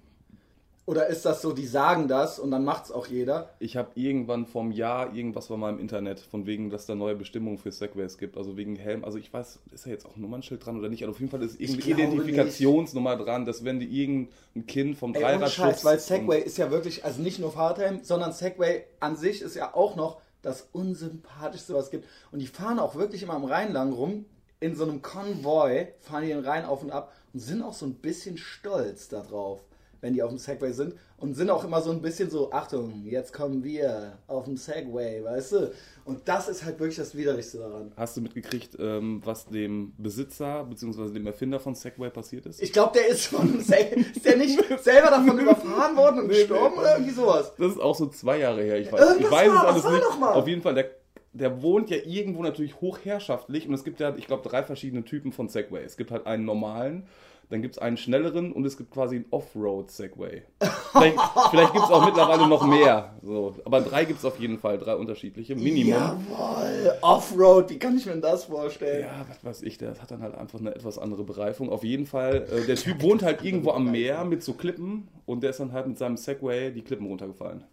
Oder 0.87 1.07
ist 1.07 1.25
das 1.25 1.43
so, 1.43 1.53
die 1.53 1.67
sagen 1.67 2.07
das 2.07 2.39
und 2.39 2.49
dann 2.49 2.65
macht 2.65 2.85
es 2.85 2.91
auch 2.91 3.05
jeder? 3.05 3.53
Ich 3.59 3.77
habe 3.77 3.91
irgendwann 3.95 4.47
vom 4.47 4.71
Jahr 4.71 5.13
irgendwas 5.13 5.49
war 5.49 5.55
mal 5.55 5.69
im 5.69 5.79
Internet, 5.79 6.19
von 6.19 6.47
wegen, 6.47 6.71
dass 6.71 6.87
da 6.87 6.95
neue 6.95 7.15
Bestimmungen 7.15 7.59
für 7.59 7.71
Segways 7.71 8.17
gibt, 8.17 8.35
also 8.35 8.57
wegen 8.57 8.75
Helm. 8.75 9.05
Also 9.05 9.19
ich 9.19 9.31
weiß, 9.31 9.59
ist 9.71 9.85
da 9.85 9.89
jetzt 9.91 10.05
auch 10.05 10.15
ein 10.15 10.21
Nummernschild 10.21 10.65
dran 10.65 10.77
oder 10.77 10.89
nicht? 10.89 11.03
Aber 11.03 11.11
auf 11.11 11.19
jeden 11.19 11.31
Fall 11.31 11.43
ist 11.43 11.61
irgendwie 11.61 11.91
Identifikationsnummer 11.91 13.15
dran, 13.15 13.45
dass 13.45 13.63
wenn 13.63 13.79
die 13.79 14.01
irgendein 14.01 14.65
Kind 14.65 14.97
vom 14.97 15.13
Ey, 15.13 15.21
Dreirad 15.21 15.51
Scheiß, 15.51 15.85
weil 15.85 15.99
Segway 15.99 16.41
ist 16.41 16.57
ja 16.57 16.71
wirklich, 16.71 17.05
also 17.05 17.21
nicht 17.21 17.39
nur 17.39 17.51
Fahrradhelm, 17.51 17.99
sondern 18.03 18.33
Segway 18.33 18.83
an 18.99 19.15
sich 19.15 19.41
ist 19.43 19.55
ja 19.55 19.75
auch 19.75 19.95
noch 19.95 20.19
das 20.41 20.67
unsympathischste, 20.73 21.75
was 21.75 21.85
es 21.85 21.91
gibt. 21.91 22.07
Und 22.31 22.39
die 22.39 22.47
fahren 22.47 22.79
auch 22.79 22.95
wirklich 22.95 23.21
immer 23.21 23.35
am 23.35 23.45
Rhein 23.45 23.71
lang 23.71 23.93
rum, 23.93 24.25
in 24.59 24.75
so 24.75 24.83
einem 24.83 25.01
Konvoi, 25.01 25.87
fahren 25.99 26.23
die 26.23 26.29
den 26.29 26.43
Rhein 26.43 26.65
auf 26.65 26.81
und 26.83 26.91
ab 26.91 27.13
und 27.33 27.39
sind 27.39 27.61
auch 27.61 27.73
so 27.73 27.85
ein 27.85 27.95
bisschen 27.95 28.37
stolz 28.37 29.07
darauf, 29.07 29.61
wenn 30.01 30.13
die 30.13 30.23
auf 30.23 30.29
dem 30.29 30.39
Segway 30.39 30.71
sind. 30.71 30.95
Und 31.17 31.35
sind 31.35 31.51
auch 31.51 31.63
immer 31.63 31.81
so 31.83 31.91
ein 31.91 32.01
bisschen 32.01 32.31
so, 32.31 32.51
Achtung, 32.51 33.03
jetzt 33.05 33.31
kommen 33.31 33.63
wir 33.63 34.17
auf 34.25 34.45
dem 34.45 34.57
Segway, 34.57 35.23
weißt 35.23 35.51
du? 35.51 35.71
Und 36.03 36.27
das 36.27 36.49
ist 36.49 36.65
halt 36.65 36.79
wirklich 36.79 36.97
das 36.97 37.15
Widerlichste 37.15 37.59
daran. 37.59 37.91
Hast 37.95 38.17
du 38.17 38.21
mitgekriegt, 38.21 38.75
ähm, 38.79 39.21
was 39.23 39.45
dem 39.45 39.93
Besitzer 39.99 40.63
bzw. 40.63 41.13
dem 41.13 41.27
Erfinder 41.27 41.59
von 41.59 41.75
Segway 41.75 42.09
passiert 42.09 42.47
ist? 42.47 42.59
Ich 42.59 42.73
glaube, 42.73 42.93
der 42.97 43.09
ist 43.09 43.27
von 43.27 43.59
Segway, 43.61 44.01
ist 44.01 44.25
der 44.25 44.37
nicht 44.37 44.59
selber 44.81 45.11
davon 45.11 45.37
überfahren 45.37 45.95
worden 45.95 46.21
und 46.21 46.29
gestorben 46.29 46.79
oder 46.79 46.93
irgendwie 46.93 47.13
sowas? 47.13 47.53
Das 47.55 47.73
ist 47.73 47.79
auch 47.79 47.95
so 47.95 48.07
zwei 48.07 48.39
Jahre 48.39 48.63
her, 48.63 48.79
ich 48.79 48.91
weiß, 48.91 48.99
Irgendwas 48.99 49.25
ich 49.25 49.31
weiß 49.31 49.47
es 49.47 49.53
war, 49.53 49.67
alles 49.67 49.83
was 49.83 49.91
war 49.91 49.99
nicht. 49.99 50.21
Auf 50.21 50.47
jeden 50.47 50.61
Fall, 50.63 50.73
der, 50.73 50.89
der 51.33 51.61
wohnt 51.61 51.89
ja 51.89 51.97
irgendwo 51.97 52.43
natürlich 52.43 52.81
hochherrschaftlich 52.81 53.67
und 53.67 53.73
es 53.73 53.83
gibt 53.83 53.99
ja, 53.99 54.15
ich 54.15 54.27
glaube, 54.27 54.47
drei 54.47 54.63
verschiedene 54.63 55.03
Typen 55.03 55.31
von 55.31 55.47
Segway. 55.47 55.83
Es 55.83 55.97
gibt 55.97 56.11
halt 56.11 56.27
einen 56.27 56.45
normalen, 56.45 57.07
dann 57.51 57.61
gibt 57.61 57.75
es 57.75 57.81
einen 57.81 57.97
schnelleren 57.97 58.53
und 58.53 58.65
es 58.65 58.77
gibt 58.77 58.91
quasi 58.91 59.17
einen 59.17 59.25
Offroad-Segway. 59.29 60.43
Vielleicht, 60.91 61.19
vielleicht 61.49 61.73
gibt 61.73 61.85
es 61.85 61.91
auch 61.91 62.05
mittlerweile 62.05 62.47
noch 62.47 62.65
mehr. 62.65 63.13
So. 63.21 63.55
Aber 63.65 63.81
drei 63.81 64.05
gibt 64.05 64.19
es 64.19 64.25
auf 64.25 64.39
jeden 64.39 64.57
Fall, 64.57 64.77
drei 64.77 64.95
unterschiedliche, 64.95 65.55
Minimum. 65.55 65.89
Jawohl, 65.89 66.93
Offroad, 67.01 67.69
wie 67.69 67.77
kann 67.77 67.97
ich 67.97 68.05
mir 68.05 68.15
das 68.17 68.45
vorstellen? 68.45 69.01
Ja, 69.01 69.25
was 69.27 69.43
weiß 69.43 69.61
ich, 69.63 69.77
der 69.77 69.89
hat 70.01 70.11
dann 70.11 70.21
halt 70.21 70.35
einfach 70.35 70.59
eine 70.59 70.73
etwas 70.73 70.97
andere 70.97 71.25
Bereifung. 71.25 71.69
Auf 71.69 71.83
jeden 71.83 72.05
Fall, 72.05 72.47
äh, 72.51 72.65
der 72.65 72.77
Typ 72.77 73.01
wohnt 73.01 73.21
halt 73.21 73.43
irgendwo 73.43 73.71
am 73.71 73.91
Meer 73.91 74.23
mit 74.23 74.43
so 74.43 74.53
Klippen 74.53 75.09
und 75.25 75.43
der 75.43 75.49
ist 75.49 75.59
dann 75.59 75.73
halt 75.73 75.87
mit 75.87 75.97
seinem 75.97 76.15
Segway 76.15 76.71
die 76.71 76.83
Klippen 76.83 77.07
runtergefallen. 77.07 77.65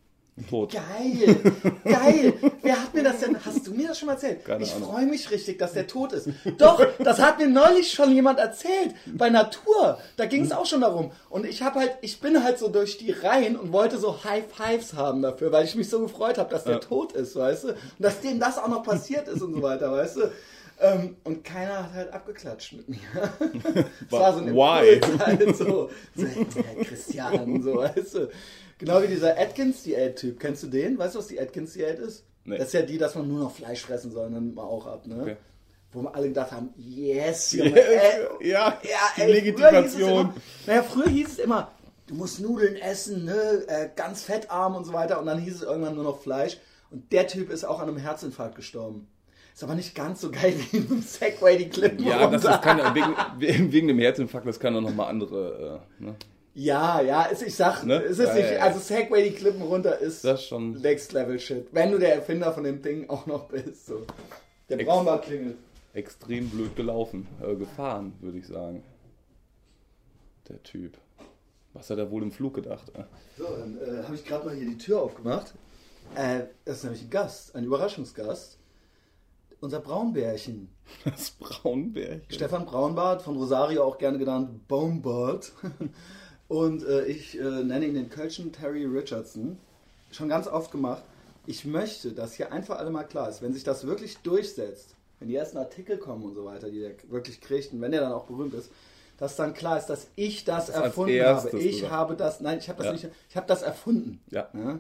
Tot. 0.48 0.72
Geil, 0.72 1.36
geil. 1.84 2.34
Wer 2.62 2.82
hat 2.82 2.94
mir 2.94 3.02
das 3.02 3.20
denn? 3.20 3.36
Hast 3.44 3.66
du 3.66 3.72
mir 3.72 3.88
das 3.88 3.98
schon 3.98 4.06
mal 4.06 4.12
erzählt? 4.14 4.44
Keine 4.44 4.62
ich 4.62 4.70
freue 4.70 5.06
mich 5.06 5.30
richtig, 5.30 5.58
dass 5.58 5.72
der 5.72 5.86
tot 5.86 6.12
ist. 6.12 6.28
Doch, 6.58 6.84
das 6.98 7.18
hat 7.20 7.38
mir 7.38 7.48
neulich 7.48 7.90
schon 7.92 8.12
jemand 8.12 8.38
erzählt. 8.38 8.94
Bei 9.06 9.30
Natur. 9.30 9.98
Da 10.16 10.26
ging 10.26 10.44
es 10.44 10.52
auch 10.52 10.66
schon 10.66 10.80
darum. 10.80 11.10
Und 11.30 11.46
ich 11.46 11.62
habe 11.62 11.80
halt, 11.80 11.92
ich 12.02 12.20
bin 12.20 12.42
halt 12.42 12.58
so 12.58 12.68
durch 12.68 12.98
die 12.98 13.10
Reihen 13.12 13.56
und 13.56 13.72
wollte 13.72 13.98
so 13.98 14.24
High 14.24 14.44
Fives 14.50 14.94
haben 14.94 15.22
dafür, 15.22 15.50
weil 15.52 15.64
ich 15.64 15.74
mich 15.74 15.88
so 15.88 16.00
gefreut 16.00 16.38
habe, 16.38 16.50
dass 16.50 16.64
der 16.64 16.74
Ja. 16.74 16.78
tot 16.80 17.12
ist, 17.12 17.34
weißt 17.36 17.64
du? 17.64 17.68
Und 17.68 17.76
dass 17.98 18.20
dem 18.20 18.38
das 18.38 18.58
auch 18.58 18.68
noch 18.68 18.82
passiert 18.82 19.28
ist 19.28 19.42
und 19.42 19.54
so 19.54 19.62
weiter, 19.62 19.90
weißt 19.92 20.16
du? 20.16 20.30
Ähm, 20.80 21.16
und 21.24 21.42
keiner 21.44 21.82
hat 21.84 21.92
halt 21.94 22.12
abgeklatscht 22.12 22.72
mit 22.74 22.88
mir. 22.88 22.98
Es 24.06 24.12
war 24.12 24.32
so 24.32 24.40
ein 24.40 24.54
Why? 24.54 24.94
Impuls 24.94 25.18
halt 25.26 25.56
so. 25.56 25.90
so 26.14 26.24
hey, 26.24 26.84
Christian, 26.84 27.62
so, 27.62 27.74
weißt 27.78 28.14
du. 28.14 28.28
Genau 28.78 29.02
wie 29.02 29.08
dieser 29.08 29.38
Atkins-Diät-Typ. 29.38 30.38
Kennst 30.38 30.62
du 30.62 30.68
den? 30.68 30.98
Weißt 30.98 31.14
du, 31.14 31.18
was 31.18 31.26
die 31.26 31.40
Atkins-Diät 31.40 31.98
ist? 31.98 32.24
Nee. 32.44 32.58
Das 32.58 32.68
ist 32.68 32.72
ja 32.74 32.82
die, 32.82 32.96
dass 32.96 33.14
man 33.14 33.28
nur 33.28 33.40
noch 33.40 33.54
Fleisch 33.54 33.82
fressen 33.82 34.10
soll 34.10 34.24
dann 34.24 34.44
nimmt 34.44 34.54
man 34.54 34.64
auch 34.64 34.86
ab, 34.86 35.06
ne? 35.06 35.20
Okay. 35.20 35.36
Wo 35.92 36.02
wir 36.02 36.14
alle 36.14 36.28
gedacht 36.28 36.52
haben, 36.52 36.70
yes, 36.76 37.52
Junge, 37.52 37.80
ey, 37.80 38.48
ja, 38.48 38.78
ja, 38.82 38.98
die 39.16 39.22
ey, 39.22 39.32
Legitimation. 39.32 40.32
Früher 40.32 40.34
naja, 40.66 40.82
früher 40.82 41.08
hieß 41.08 41.28
es 41.28 41.38
immer, 41.38 41.72
du 42.06 42.14
musst 42.14 42.40
Nudeln 42.40 42.76
essen, 42.76 43.24
ne, 43.24 43.64
äh, 43.68 43.88
ganz 43.94 44.22
fettarm 44.22 44.74
und 44.74 44.84
so 44.84 44.92
weiter. 44.92 45.18
Und 45.20 45.26
dann 45.26 45.38
hieß 45.38 45.56
es 45.56 45.62
irgendwann 45.62 45.94
nur 45.94 46.04
noch 46.04 46.20
Fleisch. 46.20 46.58
Und 46.90 47.12
der 47.12 47.26
Typ 47.26 47.50
ist 47.50 47.64
auch 47.64 47.80
an 47.80 47.88
einem 47.88 47.98
Herzinfarkt 47.98 48.54
gestorben. 48.54 49.08
Ist 49.54 49.64
aber 49.64 49.74
nicht 49.74 49.94
ganz 49.94 50.20
so 50.20 50.30
geil 50.30 50.54
wie 50.70 50.76
im 50.76 51.02
Segway 51.02 51.58
die 51.58 51.68
Klippen 51.68 52.06
Ja, 52.06 52.28
das 52.28 52.44
runter. 52.44 52.54
ist 52.54 52.62
kann, 52.62 52.94
wegen, 52.94 53.72
wegen 53.72 53.88
dem 53.88 53.98
Herzinfarkt, 53.98 54.46
das 54.46 54.60
kann 54.60 54.76
auch 54.76 54.80
nochmal 54.80 55.10
andere. 55.10 55.82
Äh, 56.00 56.04
ne? 56.04 56.14
Ja, 56.60 57.00
ja, 57.00 57.22
ist, 57.26 57.42
ich 57.42 57.54
sag, 57.54 57.84
Ne? 57.84 58.02
es 58.02 58.18
ist 58.18 58.26
Ja, 58.28 58.34
nicht, 58.34 58.44
ja, 58.46 58.52
ja. 58.54 58.60
also 58.62 58.80
Segway 58.80 59.22
die 59.30 59.36
Klippen 59.36 59.62
runter 59.62 59.96
ist 59.98 60.24
Das 60.24 60.44
schon 60.44 60.72
Next 60.72 61.12
Level 61.12 61.38
Shit. 61.38 61.68
Wenn 61.70 61.92
du 61.92 61.98
der 61.98 62.16
Erfinder 62.16 62.52
von 62.52 62.64
dem 62.64 62.82
Ding 62.82 63.08
auch 63.08 63.26
noch 63.26 63.46
bist. 63.46 63.86
So. 63.86 64.04
Der 64.68 64.80
Ex- 64.80 64.88
Braunbart 64.88 65.24
klingelt. 65.24 65.56
extrem 65.94 66.50
blöd 66.50 66.74
gelaufen. 66.74 67.28
Äh, 67.40 67.54
gefahren, 67.54 68.12
würde 68.20 68.38
ich 68.38 68.46
sagen. 68.48 68.82
Der 70.48 70.60
Typ. 70.64 70.98
Was 71.74 71.90
hat 71.90 71.98
er 71.98 72.10
wohl 72.10 72.24
im 72.24 72.32
Flug 72.32 72.54
gedacht? 72.54 72.90
Äh? 72.94 73.04
So, 73.36 73.44
dann 73.44 73.78
äh, 73.78 74.02
habe 74.02 74.16
ich 74.16 74.24
gerade 74.24 74.46
mal 74.46 74.54
hier 74.56 74.66
die 74.68 74.78
Tür 74.78 75.00
aufgemacht. 75.02 75.54
Äh, 76.16 76.44
das 76.64 76.78
ist 76.78 76.82
nämlich 76.84 77.02
ein 77.02 77.10
Gast, 77.10 77.54
ein 77.54 77.62
Überraschungsgast. 77.64 78.58
Unser 79.60 79.78
Braunbärchen. 79.80 80.70
Das 81.04 81.30
Braunbärchen. 81.32 82.22
Stefan 82.30 82.64
Braunbart, 82.66 83.22
von 83.22 83.36
Rosario 83.36 83.84
auch 83.84 83.98
gerne 83.98 84.18
genannt 84.18 84.66
Bonebart. 84.66 85.52
Und 86.48 86.82
äh, 86.84 87.04
ich 87.04 87.38
äh, 87.38 87.42
nenne 87.42 87.86
ihn 87.86 87.94
den 87.94 88.08
Kölschen 88.08 88.52
Terry 88.52 88.84
Richardson. 88.86 89.58
Schon 90.10 90.28
ganz 90.28 90.46
oft 90.46 90.70
gemacht. 90.72 91.02
Ich 91.46 91.64
möchte, 91.64 92.12
dass 92.12 92.34
hier 92.34 92.52
einfach 92.52 92.78
alle 92.78 92.90
mal 92.90 93.04
klar 93.04 93.28
ist, 93.28 93.42
wenn 93.42 93.52
sich 93.52 93.64
das 93.64 93.86
wirklich 93.86 94.18
durchsetzt, 94.18 94.94
wenn 95.18 95.28
die 95.28 95.36
ersten 95.36 95.58
Artikel 95.58 95.98
kommen 95.98 96.24
und 96.24 96.34
so 96.34 96.44
weiter, 96.44 96.70
die 96.70 96.80
der 96.80 96.92
wirklich 97.10 97.40
kriegt 97.40 97.72
und 97.72 97.80
wenn 97.80 97.92
der 97.92 98.00
dann 98.00 98.12
auch 98.12 98.24
berühmt 98.24 98.54
ist, 98.54 98.70
dass 99.18 99.36
dann 99.36 99.52
klar 99.52 99.78
ist, 99.78 99.86
dass 99.86 100.08
ich 100.16 100.44
das, 100.44 100.70
als 100.70 100.84
erfunden 100.84 101.22
habe. 101.24 101.58
Ich 101.58 101.80
sogar. 101.80 101.90
habe 101.90 102.16
das, 102.16 102.40
nein, 102.40 102.58
ich 102.58 102.68
habe 102.68 102.78
das 102.78 102.86
Ja. 102.86 102.92
nicht, 102.92 103.08
ich 103.28 103.36
habe 103.36 103.46
das 103.46 103.62
erfunden. 103.62 104.20
Ja. 104.30 104.48
Ja? 104.54 104.78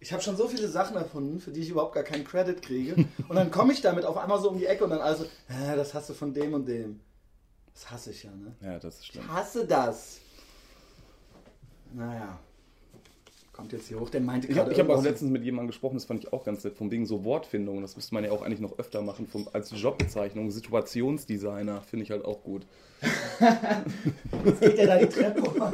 Ich 0.00 0.12
habe 0.12 0.22
schon 0.22 0.36
so 0.36 0.48
viele 0.48 0.68
Sachen 0.68 0.96
erfunden, 0.96 1.40
für 1.40 1.50
die 1.50 1.60
ich 1.60 1.70
überhaupt 1.70 1.94
gar 1.94 2.04
keinen 2.04 2.24
Credit 2.24 2.60
kriege. 2.60 2.94
Und 3.28 3.36
dann 3.36 3.50
komme 3.50 3.72
ich 3.72 3.80
damit 3.80 4.04
auf 4.04 4.16
einmal 4.16 4.40
so 4.40 4.50
um 4.50 4.58
die 4.58 4.66
Ecke 4.66 4.84
und 4.84 4.90
dann 4.90 5.00
also, 5.00 5.24
äh, 5.24 5.76
das 5.76 5.94
hast 5.94 6.08
du 6.10 6.14
von 6.14 6.32
dem 6.34 6.54
und 6.54 6.66
dem. 6.66 7.00
Das 7.78 7.92
hasse 7.92 8.10
ich 8.10 8.24
ja, 8.24 8.30
ne? 8.32 8.52
Ja, 8.60 8.80
das 8.80 8.96
ist 8.96 9.06
schlimm. 9.06 9.22
Ich 9.24 9.30
hasse 9.32 9.64
das. 9.64 10.18
Naja. 11.94 12.36
Kommt 13.52 13.72
jetzt 13.72 13.86
hier 13.86 14.00
hoch, 14.00 14.10
der 14.10 14.20
meinte 14.20 14.48
Ich 14.48 14.58
habe 14.58 14.70
gerade 14.70 14.82
ich 14.82 14.88
hab 14.88 14.98
auch 14.98 15.02
letztens 15.02 15.30
mit 15.30 15.44
jemandem 15.44 15.68
gesprochen, 15.68 15.94
das 15.94 16.04
fand 16.04 16.24
ich 16.24 16.32
auch 16.32 16.44
ganz 16.44 16.64
nett, 16.64 16.74
von 16.74 16.90
wegen 16.90 17.06
so 17.06 17.24
Wortfindung. 17.24 17.80
Das 17.80 17.94
müsste 17.94 18.14
man 18.14 18.24
ja 18.24 18.32
auch 18.32 18.42
eigentlich 18.42 18.58
noch 18.58 18.76
öfter 18.80 19.00
machen, 19.00 19.28
vom, 19.28 19.48
als 19.52 19.70
Jobbezeichnung. 19.70 20.50
Situationsdesigner 20.50 21.80
finde 21.82 22.02
ich 22.02 22.10
halt 22.10 22.24
auch 22.24 22.42
gut. 22.42 22.66
Jetzt 24.44 24.60
geht 24.60 24.78
der 24.78 24.86
da 24.88 24.98
die 24.98 25.06
Treppe 25.06 25.42
hoch. 25.42 25.54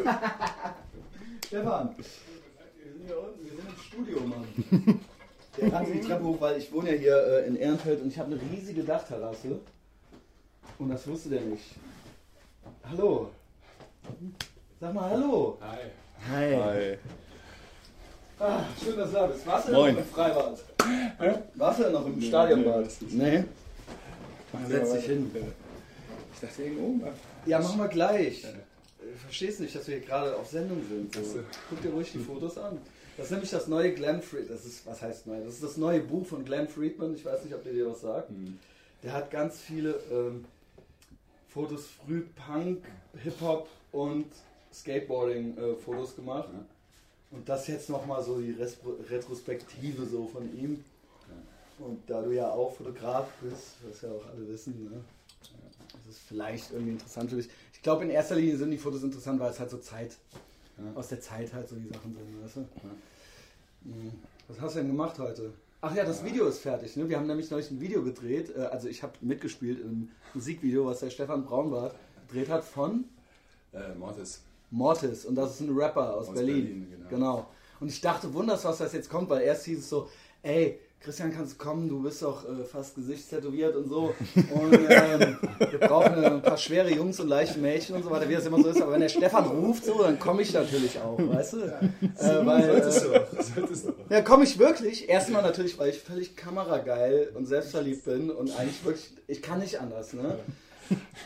Stefan, 1.47 1.95
wir 1.97 2.05
sind 2.05 3.07
hier 3.07 3.19
unten, 3.19 3.45
wir 3.45 3.51
sind 3.51 3.69
im 3.71 3.79
Studio, 3.83 4.21
Mann. 4.21 5.01
Der 5.59 5.73
rannte 5.73 5.93
die 5.93 6.01
Treppe 6.01 6.25
hoch, 6.25 6.39
weil 6.39 6.59
ich 6.59 6.71
wohne 6.71 6.95
ja 6.95 6.99
hier 6.99 7.27
äh, 7.27 7.47
in 7.47 7.57
Ehrenfeld 7.57 8.03
und 8.03 8.09
ich 8.09 8.19
habe 8.19 8.31
eine 8.31 8.41
riesige 8.53 8.85
Dachterrasse. 8.85 9.59
Und 10.79 10.91
das 10.91 11.07
wusste 11.07 11.31
der 11.31 11.41
nicht. 11.43 11.65
Hallo. 12.91 13.31
Sag 14.81 14.95
mal 14.95 15.11
Hallo. 15.11 15.59
Hi. 15.61 15.79
Hi. 16.31 16.57
Hi. 16.57 16.99
Ah, 18.39 18.65
schön, 18.83 18.97
dass 18.97 19.11
du 19.11 19.17
da 19.17 19.27
bist. 19.27 19.47
Warst 19.47 19.69
du 19.69 19.73
Moin. 19.73 19.95
noch 19.95 20.01
im 20.01 20.07
Freibad? 20.09 20.59
Warst 21.55 21.81
du 21.81 21.91
noch 21.91 22.07
im 22.07 22.21
Stadionbad? 22.21 22.89
Nee. 23.11 23.45
Setz 24.69 24.93
dich 24.93 25.05
hin. 25.05 25.31
Ich 26.35 26.41
dachte 26.41 26.63
irgendwo. 26.63 27.09
Ja, 27.47 27.61
machen 27.61 27.79
wir 27.79 27.89
gleich. 27.89 28.43
Du 28.43 29.19
verstehst 29.23 29.61
nicht, 29.61 29.75
dass 29.75 29.87
wir 29.87 29.99
hier 29.99 30.07
gerade 30.07 30.35
auf 30.37 30.49
Sendung 30.49 30.83
sind. 30.89 31.15
So. 31.15 31.41
Guck 31.71 31.83
dir 31.83 31.91
ruhig 31.91 32.11
die 32.13 32.19
Fotos 32.19 32.59
an. 32.59 32.79
Das 33.17 33.27
ist 33.27 33.33
nämlich 33.33 33.51
das 33.51 33.69
neue 33.69 33.95
Glenn 33.95 34.21
Friedman. 34.23 34.57
Das 34.57 34.65
ist, 34.67 34.87
was 34.87 35.01
heißt 35.01 35.27
neu? 35.27 35.39
Das 35.45 35.55
ist 35.55 35.63
das 35.63 35.77
neue 35.77 36.01
Buch 36.01 36.27
von 36.27 36.45
Glenn 36.45 36.69
Friedman. 36.69 37.15
Ich 37.15 37.25
weiß 37.25 37.45
nicht, 37.45 37.55
ob 37.55 37.63
der 37.63 37.73
dir 37.73 37.89
was 37.89 38.01
sagt. 38.01 38.31
Hm. 38.31 38.59
Der 39.05 39.13
hat 39.13 39.31
ganz 39.31 39.61
viele 39.61 40.01
ähm, 40.11 40.45
Fotos 41.55 41.87
früh 41.87 42.23
Punk, 42.35 42.85
Hip-Hop 43.23 43.69
und 43.93 44.27
Skateboarding-Fotos 44.73 46.17
gemacht. 46.17 46.49
Ja. 46.53 46.65
Und 47.31 47.49
das 47.49 47.69
jetzt 47.69 47.89
nochmal 47.89 48.23
so 48.23 48.41
die 48.41 48.57
Retrospektive 49.09 50.05
so 50.05 50.27
von 50.27 50.53
ihm. 50.59 50.85
Und 51.79 52.09
da 52.09 52.23
du 52.23 52.33
ja 52.33 52.51
auch 52.51 52.75
Fotograf 52.75 53.29
bist, 53.41 53.77
was 53.89 54.03
ja 54.03 54.11
auch 54.11 54.27
alle 54.27 54.49
wissen, 54.49 54.85
ne? 54.85 55.01
das 55.93 56.15
ist 56.15 56.21
vielleicht 56.29 56.73
irgendwie 56.73 56.93
interessant 56.93 57.31
für 57.31 57.37
dich. 57.37 57.49
Ich 57.73 57.83
glaube, 57.83 58.05
in 58.05 58.11
erster 58.11 58.37
Linie 58.37 58.57
sind 58.57 58.71
die 58.71 58.79
Fotos 58.79 59.03
interessant, 59.03 59.41
weil 59.41 59.51
es 59.51 59.59
halt 59.59 59.71
so 59.71 59.79
Zeit, 59.79 60.17
Ja. 60.77 60.99
aus 60.99 61.09
der 61.09 61.21
Zeit 61.21 61.53
halt 61.53 61.69
so 61.69 61.77
die 61.77 61.89
Sachen 61.89 62.15
sind, 62.15 62.45
weißt 62.45 62.57
du? 62.57 62.61
Mhm. 63.83 64.13
Was 64.49 64.61
hast 64.61 64.75
du 64.75 64.79
denn 64.81 64.89
gemacht 64.89 65.19
heute? 65.19 65.53
Ach 65.87 65.95
ja, 65.95 66.03
das 66.03 66.25
Video 66.25 66.47
ist 66.47 66.61
fertig. 66.61 66.97
Ne? 66.97 67.11
Wir 67.11 67.19
haben 67.19 67.27
nämlich 67.27 67.51
neulich 67.51 67.71
ein 67.71 67.79
Video 67.79 68.03
gedreht. 68.03 68.57
Äh, 68.57 68.63
also 68.63 68.89
ich 68.89 69.03
habe 69.03 69.13
mitgespielt 69.21 69.81
in 69.81 69.87
einem 69.87 70.09
Musikvideo, 70.33 70.87
was 70.87 71.01
der 71.01 71.11
Stefan 71.11 71.45
Braunbart 71.45 71.95
gedreht 72.27 72.49
hat 72.49 72.65
von 72.65 73.05
Äh, 73.75 73.95
Mortis. 73.95 74.41
Mortis. 74.71 75.27
Und 75.27 75.35
das 75.35 75.51
ist 75.51 75.61
ein 75.61 75.77
Rapper 75.77 76.15
aus, 76.15 76.29
Aus 76.29 76.35
Berlin. 76.35 76.89
Berlin, 76.89 76.89
genau. 76.91 77.09
genau. 77.11 77.49
Und 77.81 77.89
ich 77.89 78.01
dachte, 78.01 78.33
wunders, 78.33 78.65
was 78.65 78.79
das 78.79 78.95
jetzt 78.95 79.11
kommt, 79.11 79.29
weil 79.29 79.43
erst 79.43 79.67
hieß 79.67 79.81
es 79.81 79.91
so, 79.91 80.09
ey, 80.43 80.81
Christian, 81.05 81.35
kannst 81.35 81.53
du 81.53 81.59
kommen, 81.59 81.87
du 81.87 82.03
bist 82.03 82.23
doch 82.23 82.49
äh, 82.49 82.65
fast 82.65 82.95
gesichtstätowiert 82.95 83.77
und 83.77 83.91
so. 83.91 84.15
Und 84.35 84.73
ähm, 84.73 85.37
wir 85.71 85.79
brauchen 85.79 86.23
äh, 86.23 86.27
ein 86.29 86.41
paar 86.41 86.57
schwere 86.57 86.91
Jungs 86.95 87.21
und 87.21 87.29
leichte 87.29 87.59
Mädchen 87.59 87.95
und 87.95 88.05
so 88.05 88.11
weiter, 88.11 88.27
wie 88.27 88.33
das 88.33 88.47
immer 88.47 88.63
so 88.63 88.71
ist. 88.71 88.81
Aber 88.81 88.93
wenn 88.93 89.03
der 89.03 89.11
Stefan 89.11 89.45
ruft, 89.45 89.85
so, 89.85 90.03
dann 90.03 90.19
komme 90.19 90.41
ich 90.41 90.55
natürlich 90.55 90.99
auch, 90.99 91.19
weißt 91.19 91.53
du? 91.53 91.59
Äh, 91.59 92.47
weil, 92.47 92.65
Solltest 92.65 93.05
äh, 93.05 93.09
du 93.09 93.15
auch. 93.17 93.43
Solltest 93.43 93.85
du 93.85 93.91
auch. 93.91 94.11
ja, 94.11 94.23
komme 94.23 94.45
ich 94.45 94.59
wirklich. 94.59 95.07
Erstmal 95.07 95.43
natürlich, 95.43 95.79
weil 95.79 95.91
ich 95.91 95.99
völlig 95.99 96.37
kamerageil 96.37 97.33
und 97.35 97.45
selbstverliebt 97.45 98.07
bin 98.07 98.31
und 98.31 98.59
eigentlich 98.59 98.83
wirklich, 98.83 99.11
ich 99.27 99.43
kann 99.43 99.59
nicht 99.59 99.81
anders, 99.81 100.15
ne? 100.15 100.39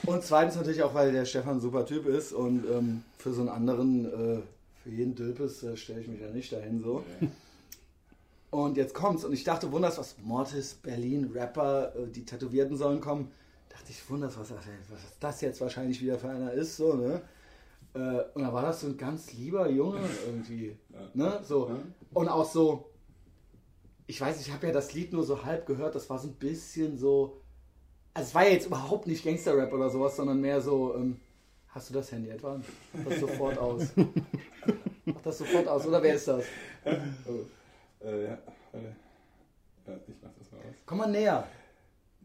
Und 0.07 0.25
zweitens 0.25 0.57
natürlich 0.57 0.83
auch, 0.83 0.95
weil 0.95 1.13
der 1.13 1.25
Stefan 1.25 1.59
ein 1.59 1.61
super 1.61 1.87
Typ 1.87 2.07
ist 2.07 2.33
und 2.33 2.65
ähm, 2.69 3.05
für 3.17 3.33
so 3.33 3.43
einen 3.43 3.49
anderen, 3.49 4.07
äh, 4.07 4.39
für 4.83 4.91
jeden 4.91 5.15
Dülpes 5.15 5.63
äh, 5.63 5.77
stelle 5.77 6.01
ich 6.01 6.09
mich 6.09 6.21
ja 6.21 6.31
nicht 6.31 6.53
dahin 6.53 6.81
so. 6.83 7.05
Und 8.51 8.77
jetzt 8.77 8.95
kommt's 8.95 9.25
und 9.25 9.33
ich 9.33 9.45
dachte, 9.45 9.71
wunders, 9.73 9.99
was 9.99 10.17
Mortis, 10.23 10.75
Berlin, 10.75 11.31
Rapper, 11.35 11.95
äh, 11.95 12.07
die 12.09 12.25
Tätowierten 12.25 12.77
sollen 12.77 13.01
kommen. 13.01 13.31
Dachte 13.69 13.91
ich, 13.91 14.09
wunders, 14.09 14.39
was, 14.39 14.51
was 14.51 15.19
das 15.21 15.41
jetzt 15.43 15.61
wahrscheinlich 15.61 16.01
wieder 16.01 16.19
für 16.19 16.31
einer 16.31 16.53
ist, 16.53 16.77
so, 16.77 16.95
ne? 16.95 17.21
Äh, 17.95 18.23
und 18.35 18.43
da 18.43 18.53
war 18.53 18.63
das 18.63 18.81
so 18.81 18.87
ein 18.87 18.97
ganz 18.97 19.33
lieber 19.35 19.69
Junge 19.69 20.01
irgendwie, 20.27 20.77
ne? 21.13 21.41
So. 21.43 21.71
Und 22.15 22.29
auch 22.29 22.51
so, 22.51 22.91
ich 24.07 24.19
weiß, 24.19 24.41
ich 24.41 24.53
habe 24.53 24.67
ja 24.67 24.73
das 24.73 24.95
Lied 24.95 25.13
nur 25.13 25.25
so 25.25 25.45
halb 25.45 25.67
gehört, 25.67 25.95
das 25.95 26.09
war 26.09 26.19
so 26.19 26.29
ein 26.29 26.35
bisschen 26.35 26.97
so, 26.97 27.43
also 28.15 28.29
es 28.29 28.35
war 28.35 28.45
ja 28.45 28.53
jetzt 28.53 28.67
überhaupt 28.67 29.07
nicht 29.07 29.25
Gangster-Rap 29.25 29.73
oder 29.73 29.91
sowas, 29.91 30.17
sondern 30.17 30.41
mehr 30.41 30.63
so, 30.63 30.95
ähm, 30.95 31.21
hast 31.69 31.91
du 31.91 31.95
das 31.95 32.11
Handy 32.11 32.31
etwa? 32.31 32.59
Mach 32.95 33.05
das 33.05 33.21
sofort 33.21 33.59
aus. 33.59 33.83
Mach 35.05 35.21
das 35.21 35.39
sofort 35.39 35.69
aus, 35.69 35.87
oder 35.87 36.03
wer 36.03 36.15
ist 36.15 36.29
das? 36.29 36.45
Äh, 38.01 38.25
ja, 38.25 38.39
warte. 38.73 38.97
Ja, 39.87 39.95
ich 40.07 40.15
mach 40.23 40.31
das 40.39 40.51
mal 40.53 40.59
aus. 40.59 40.75
Komm 40.87 40.99
mal 40.99 41.11
näher. 41.11 41.47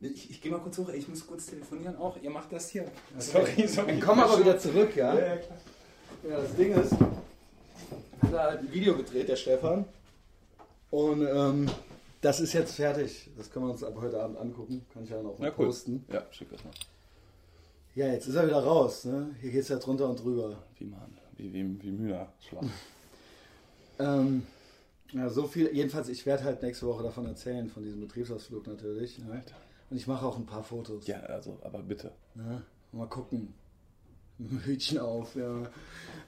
Ich, 0.02 0.30
ich 0.32 0.42
gehe 0.42 0.52
mal 0.52 0.60
kurz 0.60 0.78
hoch, 0.78 0.90
ich 0.90 1.08
muss 1.08 1.26
kurz 1.26 1.46
telefonieren 1.46 1.96
auch. 1.96 2.18
Ihr 2.22 2.30
macht 2.30 2.52
das 2.52 2.70
hier. 2.70 2.86
Dann 3.76 4.00
komm 4.02 4.20
aber 4.20 4.38
wieder 4.40 4.58
zurück, 4.60 4.96
ja? 4.96 5.14
Ja, 5.18 5.26
ja, 5.28 5.38
klar. 5.38 5.58
Ja, 6.30 6.38
das 6.42 6.56
Ding 6.56 6.74
ist, 6.74 6.92
hat 6.92 8.34
er 8.34 8.44
halt 8.44 8.60
ein 8.62 8.74
Video 8.74 8.96
gedreht, 8.98 9.30
der 9.30 9.36
Stefan. 9.38 9.86
Und 10.90 11.26
ähm, 11.26 11.70
das 12.22 12.40
ist 12.42 12.54
jetzt 12.54 12.76
fertig. 12.76 13.30
Das 13.38 13.50
können 13.50 13.66
wir 13.66 13.72
uns 13.72 13.84
ab 13.84 13.96
heute 14.00 14.22
Abend 14.22 14.38
angucken. 14.38 14.86
Kann 14.94 15.04
ich 15.06 15.10
ja 15.10 15.22
noch 15.22 15.40
mal 15.40 15.48
Ja, 15.48 15.54
cool. 15.58 15.68
posten. 15.68 16.06
Ja, 16.12 16.24
schick 16.32 16.50
das 16.52 16.64
mal. 16.64 16.74
Ja, 17.96 18.08
jetzt 18.08 18.28
ist 18.28 18.36
er 18.36 18.46
wieder 18.46 18.62
raus. 18.64 19.06
Ne? 19.06 19.36
Hier 19.42 19.52
geht 19.52 19.62
es 19.62 19.70
ja 19.70 19.78
drunter 19.78 20.10
und 20.10 20.22
drüber. 20.22 20.58
Wie 20.78 20.86
man, 20.86 21.18
wie, 21.38 21.54
wie, 21.54 21.82
wie 21.82 21.90
Hühnerschlag. 21.90 22.64
Ähm, 24.00 24.46
Ja, 25.14 25.30
so 25.30 25.48
viel. 25.48 25.74
Jedenfalls, 25.74 26.10
ich 26.10 26.26
werde 26.26 26.44
halt 26.44 26.62
nächste 26.62 26.88
Woche 26.88 27.04
davon 27.04 27.26
erzählen, 27.26 27.70
von 27.70 27.84
diesem 27.84 28.02
Betriebsausflug 28.02 28.68
natürlich. 28.68 29.20
Ne? 29.20 29.44
Und 29.90 29.98
ich 29.98 30.08
mache 30.08 30.26
auch 30.26 30.38
ein 30.38 30.46
paar 30.46 30.64
Fotos. 30.64 31.06
Ja, 31.08 31.20
also, 31.22 31.58
aber 31.62 31.80
bitte. 31.80 32.12
Ne? 32.36 32.64
Mal 32.92 33.08
gucken. 33.08 33.54
Hütchen 34.66 34.98
auf, 35.00 35.36
ja. 35.36 35.64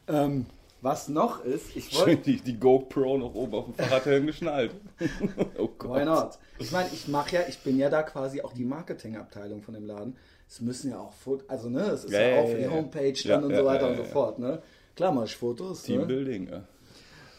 Ähm, 0.08 0.46
was 0.82 1.10
noch 1.10 1.44
ist, 1.44 1.76
ich 1.76 1.98
wollte. 1.98 2.18
die, 2.18 2.40
die 2.40 2.60
GoPro 2.60 3.18
noch 3.18 3.34
oben 3.34 3.56
auf 3.56 3.66
dem 3.66 3.74
Fahrradhelm 3.74 4.28
geschnallt. 4.28 4.72
oh 5.58 5.68
Gott. 5.80 6.02
Why 6.02 6.06
not? 6.06 6.38
Ich 6.60 6.72
meine, 6.72 6.90
ich 6.94 7.08
mache 7.08 7.38
ja, 7.38 7.42
ich 7.48 7.58
bin 7.60 7.80
ja 7.80 7.90
da 7.90 8.04
quasi 8.04 8.42
auch 8.42 8.54
die 8.54 8.66
Marketingabteilung 8.66 9.64
von 9.64 9.74
dem 9.74 9.86
Laden. 9.88 10.16
Es 10.48 10.62
müssen 10.62 10.92
ja 10.92 11.00
auch 11.00 11.14
Fotos, 11.14 11.50
also 11.50 11.70
ne, 11.70 11.82
es 11.88 12.04
ist 12.04 12.12
Ja, 12.12 12.22
ja, 12.22 12.28
ja, 12.28 12.42
auch 12.42 12.48
für 12.50 12.58
die. 12.58 12.68
Homepage 12.68 13.14
dann 13.24 13.42
Ja, 13.42 13.48
und 13.48 13.56
so 13.56 13.66
weiter 13.66 13.90
und 13.90 13.98
so 13.98 14.04
fort, 14.04 14.38
ne? 14.38 14.62
Klar 14.96 15.12
mache 15.12 15.26
ich 15.26 15.36
Fotos. 15.36 15.88
Ne? 15.88 15.96
Teambuilding, 15.96 16.50
ja. 16.50 16.64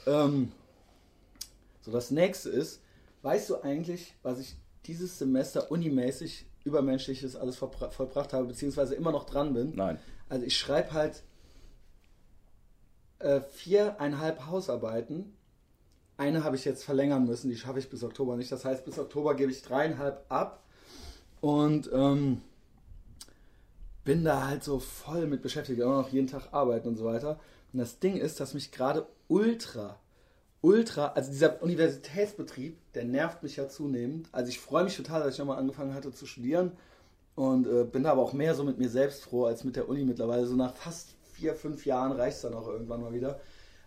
Ähm, 0.07 0.51
so, 1.87 1.93
das 1.93 2.11
nächste 2.11 2.51
ist, 2.51 2.83
weißt 3.23 3.49
du 3.49 3.63
eigentlich, 3.63 4.15
was 4.23 4.41
ich 4.41 4.57
dieses 4.87 5.19
Semester 5.19 5.71
unimäßig 5.71 6.47
übermenschliches 6.65 7.37
alles 7.37 7.59
vollbra- 7.59 7.91
vollbracht 7.91 8.33
habe, 8.33 8.49
beziehungsweise 8.49 8.97
immer 8.97 9.13
noch 9.13 9.25
dran 9.25 9.55
bin? 9.55 9.75
Nein. 9.77 10.01
Also 10.29 10.45
ich 10.45 10.59
schreibe 10.59 10.93
halt 10.93 11.23
äh, 13.21 13.41
viereinhalb 13.41 14.47
Hausarbeiten. 14.47 15.33
Eine 16.17 16.43
habe 16.43 16.57
ich 16.57 16.65
jetzt 16.65 16.83
verlängern 16.83 17.25
müssen, 17.25 17.51
die 17.51 17.57
schaffe 17.57 17.79
ich 17.79 17.89
bis 17.89 18.03
Oktober 18.03 18.37
nicht. 18.37 18.51
Das 18.51 18.65
heißt, 18.65 18.85
bis 18.85 18.99
Oktober 18.99 19.37
gebe 19.37 19.53
ich 19.53 19.63
dreieinhalb 19.63 20.25
ab 20.29 20.65
und 21.41 21.89
ähm, 21.93 22.43
bin 24.05 24.25
da 24.25 24.49
halt 24.49 24.65
so 24.65 24.81
voll 24.81 25.27
mit 25.29 25.43
beschäftigt, 25.43 25.79
immer 25.79 26.03
noch 26.03 26.09
jeden 26.09 26.27
Tag 26.27 26.49
arbeiten 26.53 26.89
und 26.89 26.97
so 26.97 27.05
weiter. 27.05 27.39
Und 27.73 27.79
das 27.79 28.01
Ding 28.01 28.17
ist, 28.17 28.41
dass 28.41 28.55
mich 28.55 28.73
gerade 28.73 29.07
ultra, 29.29 30.01
ultra, 30.67 31.13
also 31.15 31.31
dieser 31.31 31.63
Universitätsbetrieb, 31.63 32.77
der 32.95 33.05
nervt 33.05 33.45
mich 33.45 33.55
ja 33.55 33.69
zunehmend. 33.69 34.29
Also 34.33 34.49
ich 34.49 34.59
freue 34.59 34.83
mich 34.83 34.97
total, 34.97 35.23
dass 35.23 35.35
ich 35.35 35.39
nochmal 35.39 35.59
angefangen 35.59 35.95
hatte 35.95 36.13
zu 36.13 36.27
studieren 36.27 36.73
und 37.37 37.69
äh, 37.69 37.85
bin 37.85 38.03
da 38.03 38.11
aber 38.11 38.23
auch 38.23 38.33
mehr 38.33 38.53
so 38.57 38.65
mit 38.65 38.77
mir 38.77 38.89
selbst 38.89 39.23
froh 39.23 39.45
als 39.45 39.63
mit 39.63 39.77
der 39.77 39.89
Uni 39.89 40.05
mittlerweile. 40.05 40.45
So 40.45 40.57
nach 40.57 40.75
fast 40.75 41.11
vier, 41.35 41.55
fünf 41.55 41.87
Jahren 41.87 42.11
reicht 42.11 42.39
es 42.39 42.43
dann 42.43 42.55
auch 42.55 42.67
irgendwann 42.67 43.01
mal 43.01 43.13
wieder, 43.13 43.39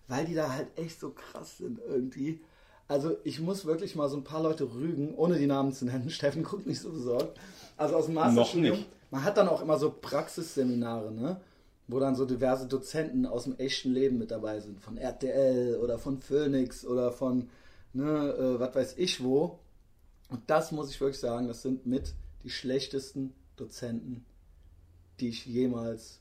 weil 0.07 0.23
die 0.23 0.35
da 0.35 0.53
halt 0.53 0.67
echt 0.77 1.01
so 1.01 1.09
krass 1.09 1.57
sind 1.57 1.81
irgendwie. 1.85 2.39
Also 2.87 3.17
ich 3.25 3.41
muss 3.41 3.65
wirklich 3.65 3.97
mal 3.97 4.07
so 4.07 4.15
ein 4.15 4.23
paar 4.23 4.41
Leute 4.41 4.73
rügen, 4.73 5.15
ohne 5.15 5.37
die 5.37 5.47
Namen 5.47 5.73
zu 5.73 5.83
nennen. 5.83 6.09
Steffen 6.09 6.43
guckt 6.43 6.65
nicht 6.65 6.79
so 6.79 6.91
besorgt. 6.91 7.37
Also 7.75 7.97
aus 7.97 8.05
dem 8.05 8.15
Masterstudium. 8.15 8.77
nicht. 8.77 8.89
Man 9.11 9.25
hat 9.25 9.35
dann 9.35 9.49
auch 9.49 9.61
immer 9.61 9.77
so 9.77 9.91
Praxisseminare, 9.91 11.11
ne? 11.11 11.41
Wo 11.89 11.99
dann 11.99 12.15
so 12.15 12.25
diverse 12.25 12.67
Dozenten 12.67 13.25
aus 13.25 13.43
dem 13.45 13.57
echten 13.57 13.91
Leben 13.91 14.17
mit 14.19 14.31
dabei 14.31 14.59
sind. 14.59 14.79
Von 14.79 14.97
RTL 14.97 15.77
oder 15.77 15.97
von 15.97 16.21
Phoenix 16.21 16.85
oder 16.85 17.11
von, 17.11 17.49
ne, 17.93 18.05
äh, 18.05 18.59
was 18.59 18.75
weiß 18.75 18.93
ich 18.97 19.23
wo. 19.23 19.59
Und 20.29 20.41
das 20.47 20.71
muss 20.71 20.91
ich 20.91 21.01
wirklich 21.01 21.19
sagen, 21.19 21.47
das 21.47 21.63
sind 21.63 21.85
mit 21.87 22.13
die 22.43 22.51
schlechtesten 22.51 23.33
Dozenten, 23.57 24.23
die 25.19 25.29
ich 25.29 25.45
jemals 25.47 26.19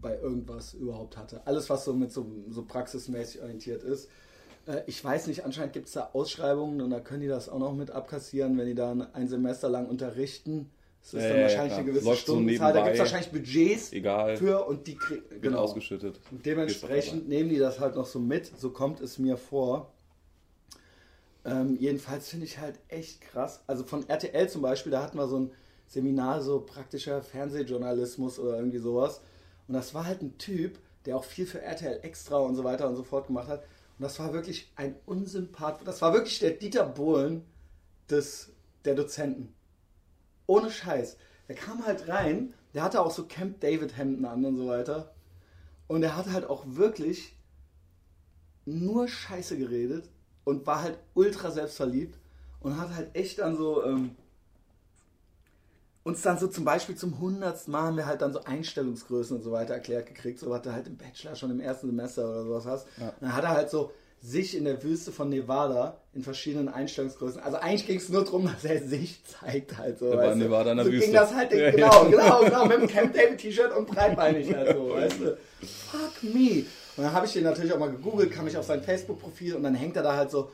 bei 0.00 0.18
irgendwas 0.18 0.72
überhaupt 0.74 1.16
hatte. 1.16 1.46
Alles, 1.46 1.68
was 1.68 1.84
so 1.84 1.92
mit 1.92 2.10
so, 2.10 2.26
so 2.48 2.64
praxismäßig 2.64 3.42
orientiert 3.42 3.82
ist. 3.82 4.08
Äh, 4.66 4.82
Ich 4.86 5.04
weiß 5.04 5.26
nicht, 5.26 5.44
anscheinend 5.44 5.74
gibt 5.74 5.88
es 5.88 5.92
da 5.92 6.10
Ausschreibungen 6.14 6.80
und 6.80 6.90
da 6.90 7.00
können 7.00 7.20
die 7.20 7.28
das 7.28 7.48
auch 7.50 7.58
noch 7.58 7.74
mit 7.74 7.90
abkassieren, 7.90 8.56
wenn 8.56 8.66
die 8.66 8.74
dann 8.74 9.02
ein 9.14 9.28
Semester 9.28 9.68
lang 9.68 9.86
unterrichten. 9.86 10.70
Das 11.02 11.14
ist 11.14 11.22
Ja, 11.22 11.28
dann 11.28 11.36
ja, 11.38 11.42
wahrscheinlich 11.44 11.68
klar. 11.72 11.78
eine 11.78 11.86
gewisse 11.90 12.04
Läuft 12.06 12.26
so 12.26 12.32
Stundenzahl. 12.34 12.72
da 12.72 12.80
gibt 12.82 12.94
es 12.94 12.98
wahrscheinlich 13.00 13.30
Budgets 13.32 13.92
Egal. 13.92 14.36
für 14.36 14.66
und 14.66 14.86
die 14.86 14.96
kriegen 14.96 15.22
Wird 15.42 15.54
ausgeschüttet. 15.54 16.20
und 16.30 16.44
dementsprechend 16.44 17.28
nehmen 17.28 17.48
die 17.48 17.58
das 17.58 17.80
halt 17.80 17.96
noch 17.96 18.06
so 18.06 18.18
mit, 18.18 18.50
so 18.58 18.70
kommt 18.70 19.00
es 19.00 19.18
mir 19.18 19.36
vor. 19.36 19.92
Ähm, 21.44 21.76
jedenfalls 21.80 22.28
finde 22.28 22.44
ich 22.46 22.58
halt 22.58 22.78
echt 22.88 23.22
krass. 23.22 23.62
Also 23.66 23.84
von 23.84 24.06
RTL 24.08 24.48
zum 24.48 24.60
Beispiel, 24.62 24.92
da 24.92 25.02
hatten 25.02 25.16
wir 25.16 25.26
so 25.26 25.38
ein 25.38 25.50
Seminar, 25.86 26.42
so 26.42 26.60
praktischer 26.60 27.22
Fernsehjournalismus 27.22 28.38
oder 28.38 28.56
irgendwie 28.56 28.78
sowas. 28.78 29.22
Und 29.66 29.74
das 29.74 29.94
war 29.94 30.04
halt 30.04 30.20
ein 30.22 30.36
Typ, 30.38 30.78
der 31.06 31.16
auch 31.16 31.24
viel 31.24 31.46
für 31.46 31.62
RTL 31.62 32.00
Extra 32.02 32.36
und 32.38 32.56
so 32.56 32.64
weiter 32.64 32.86
und 32.88 32.96
so 32.96 33.02
fort 33.02 33.28
gemacht 33.28 33.48
hat. 33.48 33.60
Und 33.98 34.02
das 34.04 34.18
war 34.18 34.32
wirklich 34.34 34.70
ein 34.76 34.94
Unsympath. 35.06 35.80
Das 35.86 36.02
war 36.02 36.12
wirklich 36.12 36.38
der 36.40 36.50
Dieter 36.50 36.84
Bohlen 36.84 37.42
des, 38.10 38.50
der 38.84 38.94
Dozenten. 38.94 39.54
Ohne 40.50 40.68
Scheiß. 40.68 41.16
Der 41.46 41.54
kam 41.54 41.86
halt 41.86 42.08
rein, 42.08 42.54
der 42.74 42.82
hatte 42.82 43.00
auch 43.02 43.12
so 43.12 43.24
Camp 43.26 43.60
David 43.60 43.96
Hemden 43.96 44.24
an 44.24 44.44
und 44.44 44.56
so 44.56 44.66
weiter. 44.66 45.14
Und 45.86 46.02
er 46.02 46.16
hat 46.16 46.28
halt 46.32 46.50
auch 46.50 46.64
wirklich 46.66 47.36
nur 48.64 49.06
Scheiße 49.06 49.56
geredet 49.56 50.10
und 50.42 50.66
war 50.66 50.82
halt 50.82 50.98
ultra 51.14 51.52
selbstverliebt 51.52 52.18
und 52.58 52.80
hat 52.80 52.92
halt 52.92 53.14
echt 53.14 53.38
dann 53.38 53.56
so 53.56 53.84
ähm, 53.84 54.16
uns 56.02 56.20
dann 56.22 56.36
so 56.36 56.48
zum 56.48 56.64
Beispiel 56.64 56.96
zum 56.96 57.20
hundertsten 57.20 57.70
Mal 57.70 57.82
haben 57.82 57.96
wir 57.96 58.06
halt 58.06 58.20
dann 58.20 58.32
so 58.32 58.42
Einstellungsgrößen 58.42 59.36
und 59.36 59.44
so 59.44 59.52
weiter 59.52 59.74
erklärt 59.74 60.06
gekriegt, 60.06 60.40
so 60.40 60.50
was 60.50 60.62
du 60.62 60.72
halt 60.72 60.88
im 60.88 60.96
Bachelor 60.96 61.36
schon 61.36 61.52
im 61.52 61.60
ersten 61.60 61.86
Semester 61.86 62.28
oder 62.28 62.42
sowas 62.42 62.66
hast. 62.66 62.88
Und 63.06 63.22
dann 63.22 63.36
hat 63.36 63.44
er 63.44 63.50
halt 63.50 63.70
so 63.70 63.92
sich 64.22 64.54
in 64.56 64.64
der 64.64 64.82
Wüste 64.82 65.12
von 65.12 65.30
Nevada 65.30 65.96
in 66.12 66.22
verschiedenen 66.22 66.68
Einstellungsgrößen. 66.68 67.40
Also 67.40 67.56
eigentlich 67.56 67.86
ging 67.86 67.96
es 67.96 68.08
nur 68.10 68.22
darum, 68.24 68.44
dass 68.52 68.64
er 68.64 68.82
sich 68.82 69.20
zeigt 69.24 69.78
halt 69.78 69.98
so. 69.98 70.10
Du. 70.12 70.34
Nevada 70.36 70.72
in 70.72 70.76
der 70.76 70.86
so 70.86 70.92
Wüste. 70.92 71.06
ging 71.06 71.14
das 71.14 71.32
halt, 71.34 71.52
Ja, 71.52 71.70
genau, 71.70 72.04
ja. 72.04 72.10
genau, 72.10 72.40
genau, 72.44 72.66
mit 72.66 72.80
dem 72.82 72.86
Camp 72.88 73.14
David 73.14 73.38
T-Shirt 73.38 73.74
und 73.74 73.86
breitbeinig 73.86 74.54
halt 74.54 74.76
so, 74.76 74.90
weißt 74.94 75.20
du. 75.20 75.36
Fuck 75.90 76.22
me. 76.34 76.64
Und 76.96 77.04
dann 77.04 77.12
habe 77.12 77.24
ich 77.26 77.32
den 77.32 77.44
natürlich 77.44 77.72
auch 77.72 77.78
mal 77.78 77.90
gegoogelt, 77.90 78.30
kam 78.30 78.46
ich 78.46 78.56
auf 78.58 78.66
sein 78.66 78.82
Facebook-Profil 78.82 79.54
und 79.54 79.62
dann 79.62 79.74
hängt 79.74 79.96
er 79.96 80.02
da 80.02 80.14
halt 80.16 80.30
so 80.30 80.50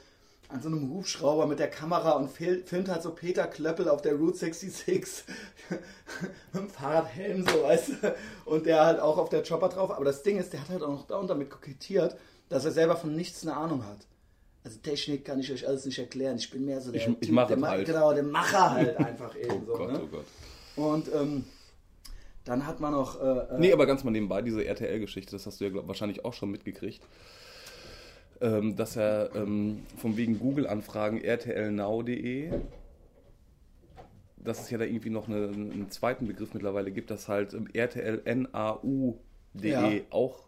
an 0.49 0.63
so 0.63 0.69
einem 0.69 0.89
Hubschrauber 0.95 1.47
mit 1.49 1.59
der 1.59 1.69
Kamera 1.69 2.13
und 2.13 2.31
fil- 2.31 2.63
filmt 2.65 2.89
halt 2.89 3.03
so 3.03 3.11
Peter 3.11 3.49
Klöppel 3.49 3.89
auf 3.89 4.01
der 4.01 4.15
Route 4.15 4.37
66 4.39 5.25
mit 5.71 5.81
dem 6.63 6.69
Fahrradhelm, 6.71 7.45
so 7.45 7.65
weißt 7.65 7.89
du. 8.01 8.15
Und 8.45 8.65
der 8.67 8.87
halt 8.87 9.01
auch 9.01 9.19
auf 9.19 9.29
der 9.29 9.43
Chopper 9.43 9.69
drauf. 9.71 9.91
Aber 9.91 10.05
das 10.05 10.23
Ding 10.23 10.39
ist, 10.39 10.53
der 10.53 10.61
hat 10.61 10.69
halt 10.69 10.83
auch 10.85 10.89
noch 10.91 11.07
da 11.09 11.17
und 11.17 11.29
damit 11.29 11.51
kokettiert, 11.51 12.17
dass 12.49 12.65
er 12.65 12.71
selber 12.73 12.97
von 12.97 13.15
nichts 13.15 13.43
eine 13.47 13.57
Ahnung 13.57 13.85
hat. 13.85 13.99
Also 14.65 14.79
Technik 14.81 15.25
kann 15.25 15.39
ich 15.41 15.53
euch 15.53 15.67
alles 15.67 15.85
nicht 15.87 15.99
erklären. 15.99 16.37
Ich 16.37 16.51
bin 16.51 16.65
mehr 16.65 16.81
so 16.81 16.91
der 16.91 17.01
Ich- 17.01 17.09
ich 17.09 17.19
Typ, 17.29 17.31
mach 17.35 17.47
der 17.47 17.57
Ma- 17.57 17.69
halt. 17.69 17.87
Genau, 17.87 18.13
der 18.13 18.23
Macher 18.25 18.73
halt 18.73 18.97
einfach 18.99 19.37
eben 19.37 19.63
Oh 19.63 19.67
so. 19.67 19.73
Gott, 19.75 19.93
ne? 19.93 20.01
oh 20.03 20.07
Gott. 20.09 20.25
Und 20.77 21.09
ähm, 21.15 21.45
dann 22.45 22.67
hat 22.67 22.81
man 22.81 22.93
noch. 22.93 23.21
Äh, 23.21 23.25
äh, 23.55 23.59
Nee, 23.59 23.73
aber 23.73 23.87
ganz 23.87 24.03
mal 24.05 24.11
nebenbei, 24.11 24.43
diese 24.43 24.65
RTL-Geschichte, 24.65 25.33
das 25.33 25.47
hast 25.47 25.61
du 25.61 25.65
ja 25.65 25.71
glaub, 25.71 25.87
wahrscheinlich 25.89 26.25
auch 26.25 26.33
schon 26.35 26.51
mitgekriegt, 26.51 27.01
ähm, 28.41 28.77
dass 28.77 28.97
er 28.97 29.31
ähm, 29.35 29.85
von 29.97 30.17
wegen 30.17 30.39
Google-Anfragen 30.39 31.19
rtlnow.de, 31.25 32.53
dass 34.37 34.61
es 34.63 34.71
ja 34.71 34.79
da 34.79 34.85
irgendwie 34.85 35.11
noch 35.11 35.29
eine, 35.29 35.47
einen 35.49 35.91
zweiten 35.91 36.27
Begriff 36.27 36.55
mittlerweile 36.55 36.91
gibt, 36.93 37.11
dass 37.11 37.29
halt 37.29 37.55
ähm, 37.55 37.69
rtlnau.de 37.77 39.15
Ja. 39.71 39.91
auch 40.11 40.41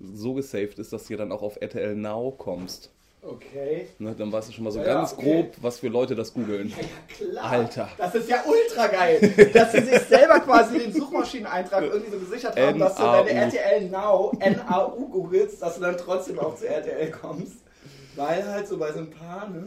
so 0.00 0.34
gesaved 0.34 0.78
ist, 0.78 0.92
dass 0.92 1.06
du 1.06 1.12
ja 1.14 1.18
dann 1.18 1.32
auch 1.32 1.42
auf 1.42 1.56
RTL 1.60 1.94
Now 1.94 2.30
kommst. 2.36 2.90
okay. 3.22 3.86
Ne, 3.98 4.14
dann 4.16 4.32
weißt 4.32 4.48
du 4.48 4.52
schon 4.52 4.64
mal 4.64 4.70
so 4.70 4.78
Ja, 4.80 4.86
ganz 4.94 5.12
okay. 5.12 5.42
grob, 5.42 5.56
was 5.60 5.78
für 5.80 5.88
Leute 5.88 6.14
das 6.14 6.32
googeln. 6.32 6.70
Ja, 6.70 6.76
klar. 7.14 7.44
Alter. 7.52 7.88
Das 7.98 8.14
ist 8.14 8.28
ja 8.30 8.42
ultra 8.46 8.86
geil, 8.86 9.50
dass 9.52 9.72
sie 9.72 9.82
sich 9.82 9.98
selber 10.08 10.40
quasi 10.40 10.78
den 10.78 10.92
Suchmaschineneintrag 10.92 11.82
irgendwie 11.84 12.10
so 12.10 12.18
gesichert 12.18 12.58
haben, 12.58 12.78
dass 12.78 12.94
du 12.96 13.02
deine 13.02 13.30
RTL 13.30 13.90
Now, 13.90 14.32
NAU 14.40 15.06
googelst, 15.10 15.60
dass 15.60 15.74
du 15.74 15.82
dann 15.82 15.96
trotzdem 15.98 16.38
auch 16.38 16.54
zu 16.56 16.66
RTL 16.66 17.10
kommst. 17.10 17.56
Weil 18.16 18.44
halt 18.44 18.66
so 18.66 18.76
bei 18.78 18.92
so 18.92 19.00
ein 19.00 19.10
paar, 19.10 19.48
ne? 19.50 19.64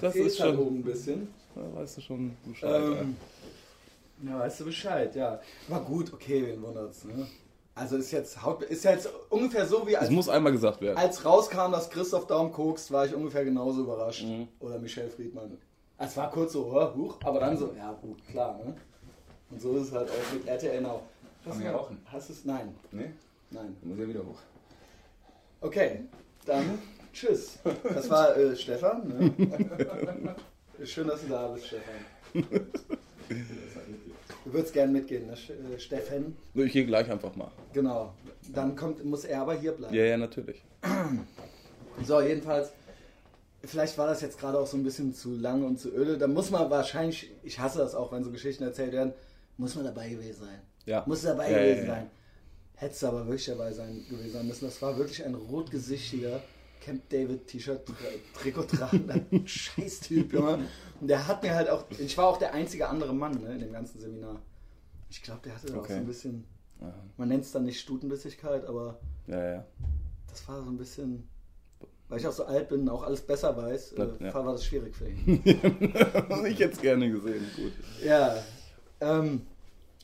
Das 0.00 0.14
ist 0.14 0.38
halt 0.40 0.54
schon, 0.56 0.66
ein 0.78 0.82
bisschen. 0.82 1.28
da 1.54 1.62
weißt 1.80 1.96
du 1.96 2.00
schon 2.02 2.36
Bescheid. 2.44 2.82
Ähm, 2.82 3.16
ja, 4.26 4.38
weißt 4.40 4.60
du 4.60 4.64
Bescheid, 4.66 5.14
ja. 5.16 5.40
Aber 5.70 5.80
gut, 5.84 6.12
okay, 6.12 6.44
wen 6.46 6.62
wundert's, 6.62 7.04
ne? 7.04 7.26
Also 7.76 7.96
ist 7.98 8.10
jetzt, 8.10 8.42
Haut- 8.42 8.62
ist 8.62 8.84
jetzt 8.84 9.08
ungefähr 9.28 9.66
so 9.66 9.86
wie 9.86 9.92
Es 9.92 10.00
als, 10.00 10.10
muss 10.10 10.28
einmal 10.30 10.50
gesagt 10.50 10.80
werden. 10.80 10.96
als 10.96 11.24
rauskam, 11.26 11.70
dass 11.72 11.90
Christoph 11.90 12.26
Daum 12.26 12.50
kokst, 12.50 12.90
war 12.90 13.04
ich 13.04 13.14
ungefähr 13.14 13.44
genauso 13.44 13.82
überrascht. 13.82 14.24
Mhm. 14.24 14.48
Oder 14.60 14.78
Michelle 14.78 15.10
Friedmann. 15.10 15.58
Es 15.98 16.16
war 16.16 16.30
kurz 16.30 16.54
so, 16.54 16.66
oh, 16.74 16.94
huch, 16.94 17.16
aber 17.22 17.38
dann 17.40 17.56
so, 17.56 17.72
ja 17.76 17.92
gut, 18.00 18.26
klar, 18.26 18.58
ne? 18.64 18.74
Und 19.50 19.60
so 19.60 19.76
ist 19.76 19.88
es 19.88 19.92
halt 19.92 20.08
auch 20.10 20.32
mit 20.34 20.46
RTL 20.48 20.80
Now. 20.80 21.02
Hast 21.44 21.52
Kann 21.60 21.64
du 21.64 21.70
rauchen? 21.78 21.98
Hast 22.06 22.28
du 22.28 22.32
es? 22.32 22.44
Nein, 22.46 22.74
Ne? 22.92 23.12
nein. 23.50 23.76
Dann 23.80 23.90
muss 23.90 23.98
ja 23.98 24.08
wieder 24.08 24.20
hoch. 24.20 24.38
Okay, 25.60 26.00
dann 26.46 26.78
tschüss. 27.12 27.58
Das 27.84 28.08
war 28.10 28.36
äh, 28.36 28.56
Stefan. 28.56 29.06
Ne? 29.36 30.34
Schön, 30.84 31.08
dass 31.08 31.20
du 31.22 31.28
da 31.28 31.46
bist, 31.48 31.66
Stefan. 31.66 31.94
Du 34.46 34.52
würdest 34.52 34.72
gern 34.72 34.92
mitgehen, 34.92 35.26
ne, 35.26 35.32
äh, 35.34 35.78
Steffen? 35.78 36.36
Ich 36.54 36.72
gehe 36.72 36.86
gleich 36.86 37.10
einfach 37.10 37.34
mal. 37.34 37.50
Genau. 37.72 38.14
Dann 38.54 38.76
kommt, 38.76 39.04
muss 39.04 39.24
er 39.24 39.40
aber 39.42 39.54
hier 39.54 39.72
bleiben. 39.72 39.92
Ja, 39.92 40.04
ja, 40.04 40.16
natürlich. 40.16 40.62
So, 42.04 42.20
jedenfalls, 42.20 42.70
vielleicht 43.64 43.98
war 43.98 44.06
das 44.06 44.20
jetzt 44.20 44.38
gerade 44.38 44.56
auch 44.58 44.66
so 44.66 44.76
ein 44.76 44.84
bisschen 44.84 45.12
zu 45.12 45.34
lang 45.36 45.64
und 45.64 45.80
zu 45.80 45.90
öde. 45.92 46.16
Da 46.16 46.28
muss 46.28 46.50
man 46.52 46.70
wahrscheinlich, 46.70 47.28
ich 47.42 47.58
hasse 47.58 47.78
das 47.78 47.96
auch, 47.96 48.12
wenn 48.12 48.22
so 48.22 48.30
Geschichten 48.30 48.62
erzählt 48.62 48.92
werden, 48.92 49.14
muss 49.56 49.74
man 49.74 49.84
dabei 49.84 50.10
gewesen 50.10 50.44
sein. 50.44 50.60
Ja. 50.84 51.02
Muss 51.06 51.22
dabei 51.22 51.50
Ja, 51.50 51.58
ja, 51.58 51.64
gewesen 51.64 51.86
ja. 51.88 51.94
sein. 51.94 52.10
Hättest 52.76 53.02
du 53.02 53.06
aber 53.08 53.26
wirklich 53.26 53.46
dabei 53.46 53.72
sein 53.72 54.04
gewesen 54.08 54.32
sein 54.32 54.46
müssen. 54.46 54.66
Das 54.66 54.80
war 54.80 54.96
wirklich 54.96 55.24
ein 55.24 55.34
rotgesichtiger, 55.34 56.40
Camp 56.80 57.08
David 57.08 57.46
T-Shirt, 57.46 57.82
Trikot 58.34 58.62
tragen, 58.64 59.10
ein 59.10 59.46
Scheißtyp, 59.46 60.32
Junge. 60.32 60.58
Und 61.00 61.08
der 61.08 61.26
hat 61.26 61.42
mir 61.42 61.54
halt 61.54 61.68
auch, 61.68 61.84
ich 61.90 62.16
war 62.16 62.26
auch 62.28 62.38
der 62.38 62.54
einzige 62.54 62.88
andere 62.88 63.14
Mann 63.14 63.40
ne, 63.42 63.52
in 63.54 63.58
dem 63.60 63.72
ganzen 63.72 63.98
Seminar. 63.98 64.40
Ich 65.10 65.22
glaube, 65.22 65.40
der 65.44 65.54
hatte 65.54 65.66
da 65.68 65.74
auch 65.74 65.78
Okay. 65.78 65.94
so 65.94 65.98
ein 66.00 66.06
bisschen, 66.06 66.44
Ja, 66.80 66.94
man 67.16 67.28
nennt 67.28 67.44
es 67.44 67.52
dann 67.52 67.64
nicht 67.64 67.80
Stutenbissigkeit, 67.80 68.64
aber 68.66 68.98
ja. 69.26 69.52
ja. 69.54 69.64
das 70.28 70.46
war 70.48 70.62
so 70.62 70.70
ein 70.70 70.76
bisschen, 70.76 71.28
weil 72.08 72.20
ich 72.20 72.26
auch 72.26 72.32
so 72.32 72.44
alt 72.44 72.68
bin 72.68 72.80
und 72.82 72.88
auch 72.88 73.02
alles 73.02 73.20
besser 73.22 73.56
weiß, 73.56 73.92
äh, 73.92 74.08
Ja. 74.20 74.34
war 74.34 74.52
das 74.52 74.64
schwierig 74.64 74.94
für 74.96 75.08
ihn. 75.08 75.42
ich 75.44 76.58
hätte 76.60 76.72
es 76.72 76.80
gerne 76.80 77.10
gesehen. 77.10 77.44
Gut. 77.56 77.72
Ja. 78.04 78.36
Ähm, 79.00 79.42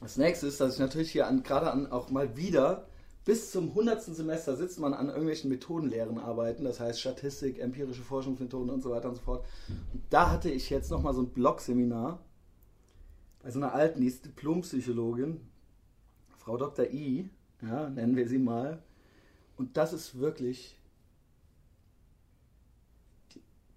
das 0.01 0.17
nächste 0.17 0.49
ist, 0.49 0.61
dass 0.61 0.75
ich 0.75 0.81
natürlich 0.81 1.13
hier 1.13 1.27
an, 1.29 1.43
gerade 1.43 1.71
an 1.71 1.91
auch 1.93 2.11
mal 2.11 2.37
wieder 2.37 2.87
bis 3.25 3.53
zum 3.53 3.69
100. 3.69 4.03
Semester 4.03 4.57
sitzt 4.57 4.81
man 4.81 4.95
an 4.95 5.09
irgendwelchen 5.09 5.49
Methodenlehren 5.51 6.19
arbeiten, 6.19 6.65
das 6.65 6.81
heißt 6.81 7.01
Statistik, 7.01 7.59
empirische 7.61 8.03
Forschungsmethoden 8.03 8.71
und 8.71 8.83
so 8.83 8.91
weiter 8.91 9.09
und 9.09 9.15
so 9.15 9.23
fort. 9.23 9.45
Und 9.93 10.03
da 10.11 10.31
hatte 10.31 10.51
ich 10.51 10.71
jetzt 10.71 10.91
nochmal 10.91 11.15
so 11.15 11.23
ein 11.23 11.29
Blog-Seminar 11.31 12.21
bei 13.43 13.51
so 13.51 13.59
einer 13.59 13.73
alten, 13.75 14.01
die 14.01 14.07
ist 14.09 14.25
Diplompsychologin, 14.25 15.41
Frau 16.39 16.57
Dr. 16.57 16.87
I, 16.87 17.29
ja, 17.61 17.89
nennen 17.91 18.17
wir 18.17 18.29
sie 18.29 18.39
mal. 18.39 18.83
Und 19.57 19.77
das 19.77 19.93
ist 19.93 20.19
wirklich 20.19 20.77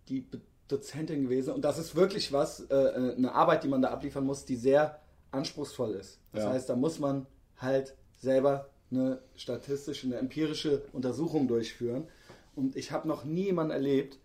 die, 0.07 0.21
die 0.21 0.41
Dozentin 0.67 1.23
gewesen. 1.23 1.53
Und 1.53 1.61
das 1.63 1.77
ist 1.77 1.95
wirklich 1.95 2.31
was, 2.31 2.61
äh, 2.61 2.75
äh, 2.75 3.15
eine 3.15 3.33
Arbeit, 3.33 3.63
die 3.63 3.67
man 3.67 3.81
da 3.81 3.89
abliefern 3.89 4.25
muss, 4.25 4.45
die 4.45 4.55
sehr 4.55 4.99
anspruchsvoll 5.31 5.91
ist. 5.91 6.19
Das 6.31 6.43
Ja. 6.45 6.49
heißt, 6.51 6.69
da 6.69 6.75
muss 6.75 6.99
man 6.99 7.27
halt 7.57 7.95
selber 8.17 8.69
eine 8.91 9.21
statistische, 9.35 10.07
eine 10.07 10.17
empirische 10.17 10.83
Untersuchung 10.93 11.47
durchführen. 11.47 12.07
Und 12.55 12.75
ich 12.75 12.91
habe 12.91 13.07
noch 13.07 13.25
nie 13.25 13.45
jemanden 13.45 13.71
erlebt, 13.71 14.19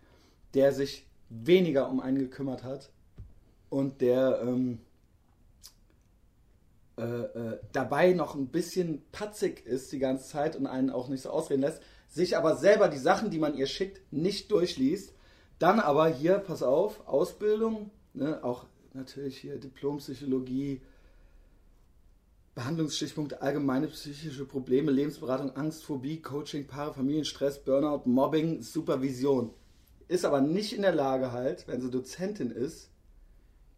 der 0.53 0.71
sich 0.73 1.07
weniger 1.29 1.89
um 1.89 1.99
einen 1.99 2.19
gekümmert 2.19 2.63
hat 2.63 2.91
und 3.69 4.01
der 4.01 4.41
ähm, 4.43 4.79
äh, 6.97 7.03
äh, 7.03 7.59
dabei 7.71 8.11
noch 8.11 8.35
ein 8.35 8.47
bisschen 8.47 9.01
patzig 9.11 9.65
ist 9.65 9.91
die 9.91 9.99
ganze 9.99 10.27
Zeit 10.27 10.55
und 10.55 10.67
einen 10.67 10.89
auch 10.89 11.07
nicht 11.07 11.21
so 11.21 11.29
ausreden 11.29 11.61
lässt, 11.61 11.81
sich 12.09 12.35
aber 12.35 12.57
selber 12.57 12.89
die 12.89 12.97
Sachen, 12.97 13.31
die 13.31 13.39
man 13.39 13.55
ihr 13.55 13.67
schickt, 13.67 14.01
nicht 14.11 14.51
durchliest. 14.51 15.13
Dann 15.57 15.79
aber 15.79 16.09
hier, 16.09 16.37
pass 16.39 16.63
auf, 16.63 17.07
Ausbildung, 17.07 17.91
ne, 18.13 18.43
auch 18.43 18.65
natürlich 18.93 19.37
hier 19.37 19.57
Diplompsychologie, 19.57 20.81
Behandlungsstichpunkte, 22.55 23.41
allgemeine 23.41 23.87
psychische 23.87 24.45
Probleme, 24.45 24.91
Lebensberatung, 24.91 25.55
Angst, 25.55 25.83
Phobie, 25.85 26.21
Coaching, 26.21 26.67
Paare, 26.67 26.93
Familienstress, 26.93 27.59
Burnout, 27.63 28.01
Mobbing, 28.05 28.61
Supervision. 28.61 29.53
Ist 30.09 30.25
aber 30.25 30.41
nicht 30.41 30.73
in 30.73 30.81
der 30.81 30.93
Lage 30.93 31.31
halt, 31.31 31.67
wenn 31.67 31.81
sie 31.81 31.89
Dozentin 31.89 32.51
ist, 32.51 32.89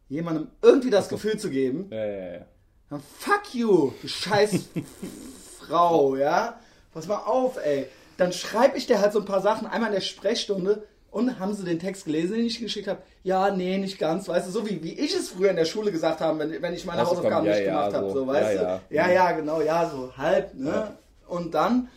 jemandem 0.09 0.47
irgendwie 0.63 0.89
das 0.89 1.07
Gefühl 1.09 1.37
zu 1.37 1.49
geben, 1.51 1.87
Ja, 1.91 2.05
ja, 2.05 2.33
ja. 2.39 2.45
dann 2.89 3.01
fuck 3.19 3.53
you, 3.53 3.91
du 4.01 4.07
scheiß 4.07 4.69
Frau, 5.59 6.15
ja? 6.15 6.59
Pass 6.93 7.07
mal 7.07 7.17
auf, 7.17 7.57
ey. 7.63 7.87
Dann 8.17 8.33
schreibe 8.33 8.77
ich 8.77 8.85
dir 8.87 8.99
halt 9.01 9.13
so 9.13 9.19
ein 9.19 9.25
paar 9.25 9.41
Sachen 9.41 9.67
einmal 9.67 9.89
in 9.89 9.95
der 9.95 10.01
Sprechstunde 10.01 10.87
und 11.13 11.39
haben 11.39 11.53
sie 11.53 11.63
den 11.63 11.77
Text 11.77 12.05
gelesen, 12.05 12.35
den 12.35 12.45
ich 12.47 12.59
geschickt 12.59 12.87
habe? 12.87 13.03
Ja, 13.21 13.51
nee, 13.51 13.77
nicht 13.77 13.99
ganz, 13.99 14.27
weißt 14.27 14.47
du, 14.47 14.51
so 14.51 14.67
wie, 14.67 14.83
wie 14.83 14.93
ich 14.93 15.15
es 15.15 15.29
früher 15.29 15.51
in 15.51 15.55
der 15.55 15.65
Schule 15.65 15.91
gesagt 15.91 16.21
habe, 16.21 16.39
wenn, 16.39 16.59
wenn 16.61 16.73
ich 16.73 16.85
meine 16.85 17.01
Hausaufgaben, 17.01 17.35
Hausaufgaben 17.35 17.45
ja, 17.45 17.51
nicht 17.53 17.65
ja, 17.65 17.71
gemacht 17.71 17.93
habe, 17.93 18.07
so. 18.09 18.13
so, 18.15 18.27
weißt 18.27 18.55
Ja, 18.55 18.61
du? 18.61 18.95
ja. 18.95 19.07
Ja, 19.07 19.13
ja, 19.13 19.31
genau, 19.33 19.61
ja, 19.61 19.89
so 19.89 20.11
halb, 20.17 20.55
ne? 20.55 20.97
Und 21.27 21.53
dann, 21.53 21.87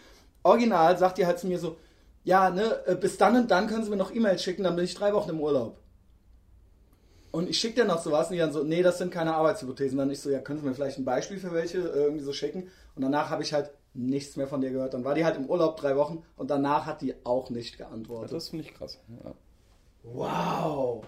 original, 0.42 0.98
sagt 0.98 1.16
die 1.16 1.24
halt 1.26 1.38
zu 1.38 1.46
mir 1.46 1.58
so, 1.58 1.76
ja, 2.24 2.50
ne, 2.50 2.80
äh, 2.86 2.94
bis 2.94 3.16
dann 3.16 3.36
und 3.36 3.50
dann 3.50 3.68
können 3.68 3.84
sie 3.84 3.90
mir 3.90 3.96
noch 3.96 4.14
E-Mails 4.14 4.42
schicken, 4.42 4.64
dann 4.64 4.76
bin 4.76 4.84
ich 4.84 4.94
drei 4.94 5.14
Wochen 5.14 5.30
im 5.30 5.40
Urlaub. 5.40 5.78
Und 7.30 7.48
ich 7.48 7.58
schicke 7.58 7.82
dir 7.82 7.84
noch 7.86 8.02
sowas 8.02 8.28
und 8.28 8.34
die 8.34 8.38
dann 8.38 8.52
so, 8.52 8.64
nee, 8.64 8.82
das 8.82 8.98
sind 8.98 9.10
keine 9.12 9.34
Arbeitshypothesen. 9.34 9.98
Dann 9.98 10.10
ich 10.10 10.20
so, 10.20 10.30
ja, 10.30 10.40
können 10.40 10.58
Sie 10.58 10.66
mir 10.66 10.74
vielleicht 10.74 10.98
ein 10.98 11.04
Beispiel 11.04 11.38
für 11.38 11.52
welche 11.52 11.78
irgendwie 11.78 12.24
so 12.24 12.32
schicken? 12.32 12.70
Und 12.94 13.02
danach 13.02 13.28
habe 13.30 13.42
ich 13.42 13.52
halt 13.52 13.70
nichts 13.96 14.36
mehr 14.36 14.46
von 14.48 14.60
dir 14.60 14.70
gehört. 14.70 14.94
Dann 14.94 15.04
war 15.04 15.14
die 15.14 15.24
halt 15.24 15.36
im 15.36 15.46
Urlaub 15.46 15.76
drei 15.76 15.96
Wochen 15.96 16.22
und 16.36 16.50
danach 16.50 16.86
hat 16.86 17.00
die 17.02 17.14
auch 17.24 17.50
nicht 17.50 17.78
geantwortet. 17.78 18.32
Das 18.32 18.48
finde 18.50 18.64
ich 18.64 18.74
krass. 18.74 18.98
Ja. 19.24 19.32
Wow! 20.02 21.04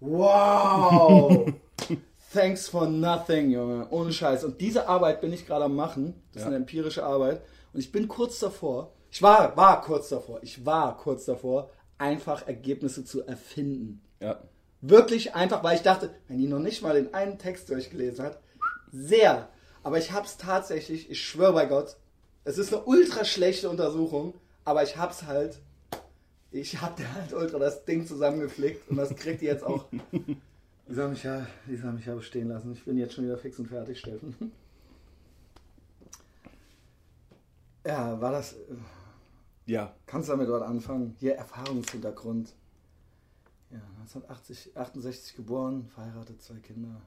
Wow! 0.00 1.52
Thanks 2.32 2.68
for 2.68 2.86
nothing, 2.86 3.50
Junge. 3.50 3.86
Ohne 3.90 4.12
Scheiß. 4.12 4.44
Und 4.44 4.60
diese 4.60 4.88
Arbeit 4.88 5.20
bin 5.20 5.32
ich 5.32 5.46
gerade 5.46 5.64
am 5.66 5.76
machen. 5.76 6.14
Das 6.32 6.40
ist 6.40 6.42
Ja. 6.42 6.46
eine 6.48 6.56
empirische 6.56 7.04
Arbeit. 7.04 7.42
Und 7.72 7.80
ich 7.80 7.92
bin 7.92 8.08
kurz 8.08 8.38
davor. 8.40 8.92
Ich 9.10 9.22
war, 9.22 9.56
war 9.56 9.80
kurz 9.82 10.08
davor. 10.08 10.40
Ich 10.42 10.66
war 10.66 10.96
kurz 10.96 11.24
davor, 11.24 11.70
einfach 11.98 12.46
Ergebnisse 12.46 13.04
zu 13.04 13.24
erfinden. 13.26 14.02
ja. 14.20 14.40
Wirklich 14.86 15.34
einfach, 15.34 15.64
weil 15.64 15.76
ich 15.76 15.82
dachte, 15.82 16.10
wenn 16.28 16.36
die 16.36 16.46
noch 16.46 16.58
nicht 16.58 16.82
mal 16.82 16.92
den 16.92 17.14
einen 17.14 17.38
Text 17.38 17.70
durchgelesen 17.70 18.22
hat, 18.22 18.38
sehr. 18.92 19.48
Aber 19.82 19.96
ich 19.96 20.12
hab's 20.12 20.36
tatsächlich, 20.36 21.08
ich 21.10 21.22
schwöre 21.22 21.54
bei 21.54 21.64
Gott, 21.64 21.96
es 22.44 22.58
ist 22.58 22.72
eine 22.72 22.84
ultra 22.84 23.24
schlechte 23.24 23.68
Untersuchung, 23.68 24.34
aber 24.64 24.82
ich 24.82 24.96
hab's 24.96 25.24
halt, 25.24 25.58
ich 26.50 26.80
hab 26.80 26.96
dir 26.96 27.12
halt 27.12 27.32
ultra 27.32 27.58
das 27.58 27.84
Ding 27.84 28.06
zusammengeflickt 28.06 28.88
und 28.90 28.96
das 28.96 29.14
kriegt 29.16 29.42
ihr 29.42 29.52
jetzt 29.52 29.64
auch. 29.64 29.86
Die 30.86 30.92
soll 30.92 31.08
mich 31.08 31.22
ja, 31.22 31.46
die 31.66 31.76
mich 31.78 32.04
ja 32.04 32.14
bestehen 32.14 32.48
lassen. 32.48 32.72
Ich 32.74 32.84
bin 32.84 32.98
jetzt 32.98 33.14
schon 33.14 33.24
wieder 33.24 33.38
fix 33.38 33.58
und 33.58 33.68
fertig, 33.68 33.98
Steffen. 33.98 34.52
Ja, 37.86 38.18
war 38.18 38.32
das. 38.32 38.56
Ja. 39.66 39.94
Kannst 40.06 40.28
du 40.28 40.32
damit 40.32 40.48
dort 40.48 40.62
anfangen? 40.62 41.16
Hier 41.18 41.34
Erfahrungshintergrund. 41.34 42.54
Ja, 43.70 43.82
1980, 44.00 44.74
68 44.74 45.36
geboren, 45.36 45.90
verheiratet, 45.94 46.40
zwei 46.40 46.60
Kinder. 46.60 47.02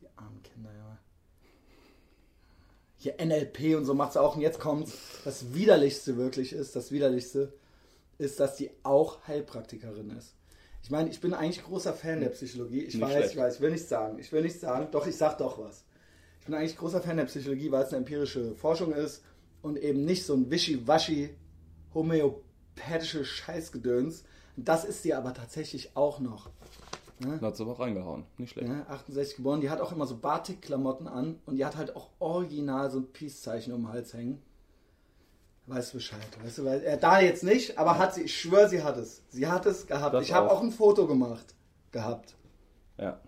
Die 0.00 0.06
armen 0.16 0.42
Kinder, 0.42 0.70
ja. 0.72 0.98
Hier 3.02 3.16
NLP 3.20 3.76
und 3.76 3.84
so 3.84 3.94
macht 3.94 4.12
sie 4.12 4.20
auch. 4.20 4.36
Und 4.36 4.42
jetzt 4.42 4.60
kommt 4.60 4.88
das 5.24 5.54
Widerlichste 5.54 6.16
wirklich 6.16 6.52
ist, 6.52 6.76
das 6.76 6.92
Widerlichste 6.92 7.52
ist, 8.18 8.38
dass 8.38 8.54
die 8.54 8.70
auch 8.84 9.26
Heilpraktikerin 9.26 10.10
ist. 10.10 10.36
Ich 10.84 10.90
meine, 10.90 11.10
ich 11.10 11.20
bin 11.20 11.34
eigentlich 11.34 11.64
großer 11.64 11.94
Fan 11.94 12.20
der 12.20 12.28
Psychologie. 12.28 12.82
Ich 12.82 12.94
Nicht 12.94 13.02
weiß, 13.02 13.12
schlecht. 13.12 13.32
ich 13.32 13.36
weiß, 13.38 13.54
ich 13.56 13.60
will 13.60 13.72
nicht 13.72 13.88
sagen. 13.88 14.20
Ich 14.20 14.30
will 14.30 14.42
nicht 14.42 14.60
sagen, 14.60 14.86
doch, 14.92 15.04
ich 15.08 15.16
sag 15.16 15.36
doch 15.38 15.58
was. 15.58 15.82
Ich 16.38 16.46
bin 16.46 16.54
eigentlich 16.54 16.76
großer 16.76 17.00
Fan 17.00 17.16
der 17.16 17.24
Psychologie, 17.24 17.72
weil 17.72 17.82
es 17.82 17.88
eine 17.88 17.98
empirische 17.98 18.54
Forschung 18.54 18.92
ist 18.92 19.24
und 19.62 19.76
eben 19.76 20.04
nicht 20.04 20.24
so 20.24 20.34
ein 20.34 20.48
wischiwaschi 20.48 21.30
homöopathische 21.94 23.24
Scheißgedöns. 23.24 24.22
Das 24.56 24.84
ist 24.84 25.02
sie 25.02 25.12
aber 25.12 25.34
tatsächlich 25.34 25.96
auch 25.96 26.20
noch. 26.20 26.50
Da 27.40 27.46
hat 27.46 27.56
sie 27.56 27.62
aber 27.62 27.78
reingehauen. 27.78 28.24
Nicht 28.38 28.52
schlecht. 28.52 28.68
Ja, 28.68 28.86
68 28.88 29.36
geboren, 29.36 29.60
die 29.60 29.70
hat 29.70 29.80
auch 29.80 29.92
immer 29.92 30.06
so 30.06 30.16
Batik-Klamotten 30.16 31.06
an 31.06 31.38
und 31.46 31.56
die 31.56 31.64
hat 31.64 31.76
halt 31.76 31.94
auch 31.96 32.10
original 32.18 32.90
so 32.90 32.98
ein 32.98 33.12
Peace-Zeichen 33.12 33.72
um 33.72 33.82
den 33.82 33.88
Hals 33.88 34.14
hängen. 34.14 34.42
Weißt 35.66 35.92
du 35.92 35.98
Bescheid, 35.98 36.26
weißt 36.42 36.58
du, 36.58 36.64
weil 36.64 36.80
er 36.80 36.96
da 36.96 37.20
jetzt 37.20 37.44
nicht, 37.44 37.78
aber 37.78 37.98
hat 37.98 38.14
sie, 38.14 38.22
ich 38.22 38.36
schwöre, 38.36 38.68
sie 38.68 38.82
hat 38.82 38.96
es. 38.96 39.22
Sie 39.28 39.46
hat 39.46 39.64
es 39.64 39.86
gehabt. 39.86 40.14
Das 40.14 40.24
ich 40.24 40.32
habe 40.32 40.50
auch. 40.50 40.58
auch 40.58 40.62
ein 40.62 40.72
Foto 40.72 41.06
gemacht 41.06 41.54
gehabt. 41.92 42.34
Ja. 42.98 43.20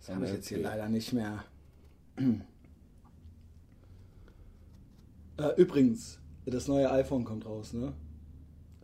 Das 0.00 0.14
habe 0.14 0.24
ich 0.24 0.32
jetzt 0.32 0.48
hier 0.48 0.58
leider 0.58 0.88
nicht 0.88 1.12
mehr. 1.12 1.44
äh, 5.38 5.54
übrigens, 5.56 6.18
das 6.46 6.66
neue 6.66 6.90
iPhone 6.90 7.24
kommt 7.24 7.46
raus, 7.46 7.72
ne? 7.74 7.92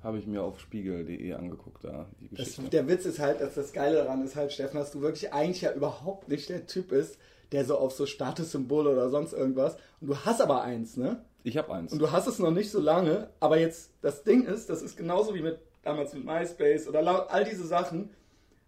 Habe 0.04 0.18
ich 0.18 0.26
mir 0.26 0.42
auf 0.42 0.60
spiegel.de 0.60 1.32
angeguckt, 1.32 1.82
da 1.82 2.06
die 2.20 2.28
Das, 2.28 2.46
Geschichte. 2.46 2.70
der 2.70 2.86
Witz 2.88 3.06
ist 3.06 3.18
halt, 3.18 3.40
dass 3.40 3.54
das 3.54 3.72
Geile 3.72 3.96
daran 3.96 4.22
ist 4.24 4.36
halt, 4.36 4.52
Steffen, 4.52 4.76
dass 4.76 4.92
du 4.92 5.00
wirklich 5.00 5.32
eigentlich 5.32 5.62
ja 5.62 5.72
überhaupt 5.72 6.28
nicht 6.28 6.48
der 6.50 6.66
Typ 6.66 6.88
bist, 6.88 7.18
der 7.52 7.64
so 7.64 7.78
auf 7.78 7.92
so 7.92 8.04
Statussymbole 8.06 8.90
oder 8.90 9.08
sonst 9.10 9.32
irgendwas. 9.32 9.76
Und 10.00 10.08
du 10.08 10.16
hast 10.18 10.40
aber 10.40 10.62
eins, 10.62 10.96
ne? 10.96 11.24
ich 11.42 11.56
habe 11.56 11.72
eins. 11.74 11.92
Und 11.92 11.98
du 12.00 12.10
hast 12.12 12.26
es 12.26 12.38
noch 12.38 12.50
nicht 12.50 12.70
so 12.70 12.80
lange, 12.80 13.28
aber 13.40 13.58
jetzt, 13.58 13.90
das 14.02 14.24
Ding 14.24 14.44
ist, 14.44 14.68
das 14.70 14.82
ist 14.82 14.96
genauso 14.96 15.34
wie 15.34 15.42
mit 15.42 15.58
damals 15.82 16.14
mit 16.14 16.24
MySpace 16.24 16.86
oder 16.88 17.30
all 17.32 17.44
diese 17.44 17.66
Sachen. 17.66 18.10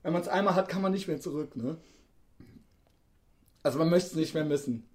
Wenn 0.03 0.13
man 0.13 0.23
es 0.23 0.29
einmal 0.29 0.55
hat, 0.55 0.69
kann 0.69 0.83
man 0.83 0.93
nicht 0.93 1.09
mehr 1.09 1.21
zurück, 1.21 1.57
ne? 1.57 1.77
Also 3.63 3.79
man 3.79 3.91
möchte 3.91 4.11
es 4.11 4.15
nicht 4.17 4.35
mehr 4.35 4.45
missen. 4.45 4.87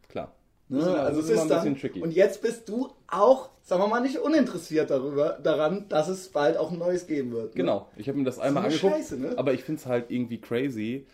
Ne? 0.71 0.79
Das 0.79 0.87
also 0.87 1.21
das 1.21 1.29
es 1.29 1.31
ist 1.31 1.35
ist 1.35 1.41
ein 1.41 1.49
dann, 1.49 1.63
bisschen 1.63 1.79
tricky. 1.81 2.01
Und 2.01 2.11
jetzt 2.11 2.41
bist 2.41 2.69
du 2.69 2.89
auch, 3.09 3.49
sagen 3.61 3.83
wir 3.83 3.87
mal, 3.87 3.99
nicht 3.99 4.19
uninteressiert 4.19 4.89
darüber, 4.89 5.37
daran, 5.43 5.85
dass 5.89 6.07
es 6.07 6.29
bald 6.29 6.55
auch 6.55 6.71
ein 6.71 6.77
neues 6.77 7.07
geben 7.07 7.33
wird. 7.33 7.47
Ne? 7.47 7.51
Genau, 7.55 7.89
ich 7.97 8.07
habe 8.07 8.17
mir 8.17 8.23
das 8.23 8.39
einmal 8.39 8.63
eine 8.63 8.73
angeguckt, 8.73 8.95
Scheiße, 8.95 9.17
ne? 9.17 9.33
aber 9.35 9.53
ich 9.53 9.65
finde 9.65 9.81
es 9.81 9.85
halt 9.85 10.05
irgendwie 10.09 10.39
crazy, 10.39 11.05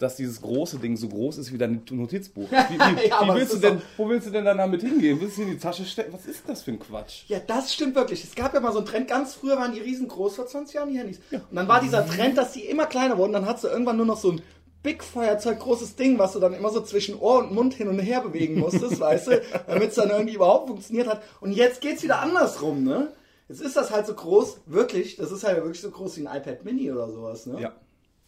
dass 0.00 0.16
dieses 0.16 0.42
große 0.42 0.80
Ding 0.80 0.96
so 0.96 1.06
groß 1.06 1.38
ist 1.38 1.52
wie 1.52 1.58
dein 1.58 1.82
Notizbuch. 1.88 2.50
Wie, 2.50 2.74
wie, 2.74 3.08
Ja, 3.08 3.22
wie 3.22 3.38
willst 3.38 3.54
du 3.54 3.58
denn, 3.58 3.80
wo 3.96 4.08
willst 4.08 4.26
du 4.26 4.32
denn 4.32 4.44
dann 4.44 4.58
damit 4.58 4.80
hingehen? 4.80 5.20
Willst 5.20 5.38
du 5.38 5.42
in 5.42 5.50
die 5.50 5.58
Tasche 5.58 5.84
stecken? 5.84 6.12
Was 6.12 6.26
ist 6.26 6.42
das 6.48 6.62
für 6.62 6.72
ein 6.72 6.80
Quatsch? 6.80 7.22
Ja, 7.28 7.38
das 7.38 7.72
stimmt 7.72 7.94
wirklich. 7.94 8.24
Es 8.24 8.34
gab 8.34 8.52
ja 8.52 8.58
mal 8.58 8.72
so 8.72 8.78
einen 8.78 8.88
Trend, 8.88 9.06
ganz 9.06 9.34
früher 9.34 9.56
waren 9.56 9.72
die 9.72 9.78
riesengroß, 9.78 10.34
vor 10.34 10.48
20 10.48 10.74
Jahren 10.74 10.90
die 10.90 10.98
Handys. 10.98 11.20
Und 11.30 11.54
dann 11.54 11.68
war 11.68 11.80
dieser 11.80 12.04
Trend, 12.04 12.36
dass 12.36 12.50
die 12.50 12.64
immer 12.64 12.86
kleiner 12.86 13.16
wurden. 13.16 13.32
Dann 13.32 13.46
hattest 13.46 13.62
du 13.62 13.68
irgendwann 13.68 13.96
nur 13.96 14.06
noch 14.06 14.18
so 14.18 14.32
ein 14.32 14.42
Big 14.82 15.04
Feuerzeug, 15.04 15.60
großes 15.60 15.96
Ding, 15.96 16.18
was 16.18 16.32
du 16.32 16.40
dann 16.40 16.54
immer 16.54 16.70
so 16.70 16.80
zwischen 16.80 17.18
Ohr 17.18 17.38
und 17.38 17.52
Mund 17.52 17.74
hin 17.74 17.88
und 17.88 17.98
her 18.00 18.20
bewegen 18.20 18.58
musstest, 18.58 18.98
weißt 18.98 19.26
du, 19.28 19.42
damit 19.66 19.90
es 19.90 19.94
dann 19.94 20.10
irgendwie 20.10 20.34
überhaupt 20.34 20.68
funktioniert 20.68 21.06
hat. 21.06 21.22
Und 21.40 21.52
jetzt 21.52 21.80
geht's 21.80 22.02
wieder 22.02 22.20
andersrum, 22.20 22.82
ne? 22.82 23.12
Jetzt 23.48 23.60
ist 23.60 23.76
das 23.76 23.90
halt 23.90 24.06
so 24.06 24.14
groß, 24.14 24.60
wirklich, 24.66 25.16
das 25.16 25.30
ist 25.30 25.44
halt 25.44 25.56
wirklich 25.58 25.80
so 25.80 25.90
groß 25.90 26.16
wie 26.16 26.26
ein 26.26 26.36
iPad 26.36 26.64
Mini 26.64 26.90
oder 26.90 27.10
sowas, 27.10 27.46
ne? 27.46 27.60
Ja. 27.60 27.72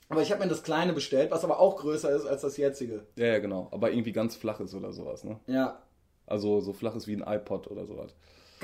Aber 0.08 0.22
ich 0.22 0.30
habe 0.30 0.42
mir 0.42 0.48
das 0.48 0.62
kleine 0.62 0.92
bestellt, 0.92 1.30
was 1.30 1.44
aber 1.44 1.58
auch 1.58 1.76
größer 1.76 2.14
ist 2.14 2.26
als 2.26 2.42
das 2.42 2.56
jetzige. 2.56 3.06
Ja, 3.16 3.26
ja, 3.26 3.38
genau. 3.38 3.68
Aber 3.72 3.90
irgendwie 3.90 4.12
ganz 4.12 4.36
flach 4.36 4.60
ist 4.60 4.74
oder 4.74 4.92
sowas, 4.92 5.24
ne? 5.24 5.40
Ja, 5.46 5.82
Also 6.26 6.60
so 6.60 6.72
flach 6.72 6.94
ist 6.94 7.06
wie 7.06 7.16
ein 7.16 7.24
iPod 7.26 7.68
oder 7.68 7.86
sowas. 7.86 8.14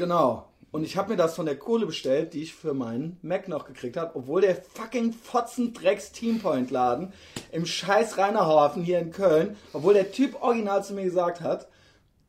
Genau. 0.00 0.46
Und 0.72 0.84
ich 0.84 0.96
habe 0.96 1.10
mir 1.10 1.16
das 1.16 1.34
von 1.34 1.46
der 1.46 1.58
Kohle 1.58 1.84
bestellt, 1.86 2.32
die 2.32 2.42
ich 2.42 2.54
für 2.54 2.74
meinen 2.74 3.18
Mac 3.22 3.48
noch 3.48 3.64
gekriegt 3.64 3.96
habe, 3.96 4.14
obwohl 4.14 4.40
der 4.40 4.54
fucking 4.54 5.12
Fotzen 5.12 5.74
Drecks 5.74 6.12
Teampoint 6.12 6.70
Laden 6.70 7.12
im 7.50 7.66
scheiß 7.66 8.18
Rheinerhafen 8.18 8.82
hier 8.84 9.00
in 9.00 9.10
Köln, 9.10 9.56
obwohl 9.72 9.94
der 9.94 10.12
Typ 10.12 10.40
original 10.42 10.84
zu 10.84 10.94
mir 10.94 11.02
gesagt 11.04 11.40
hat, 11.40 11.66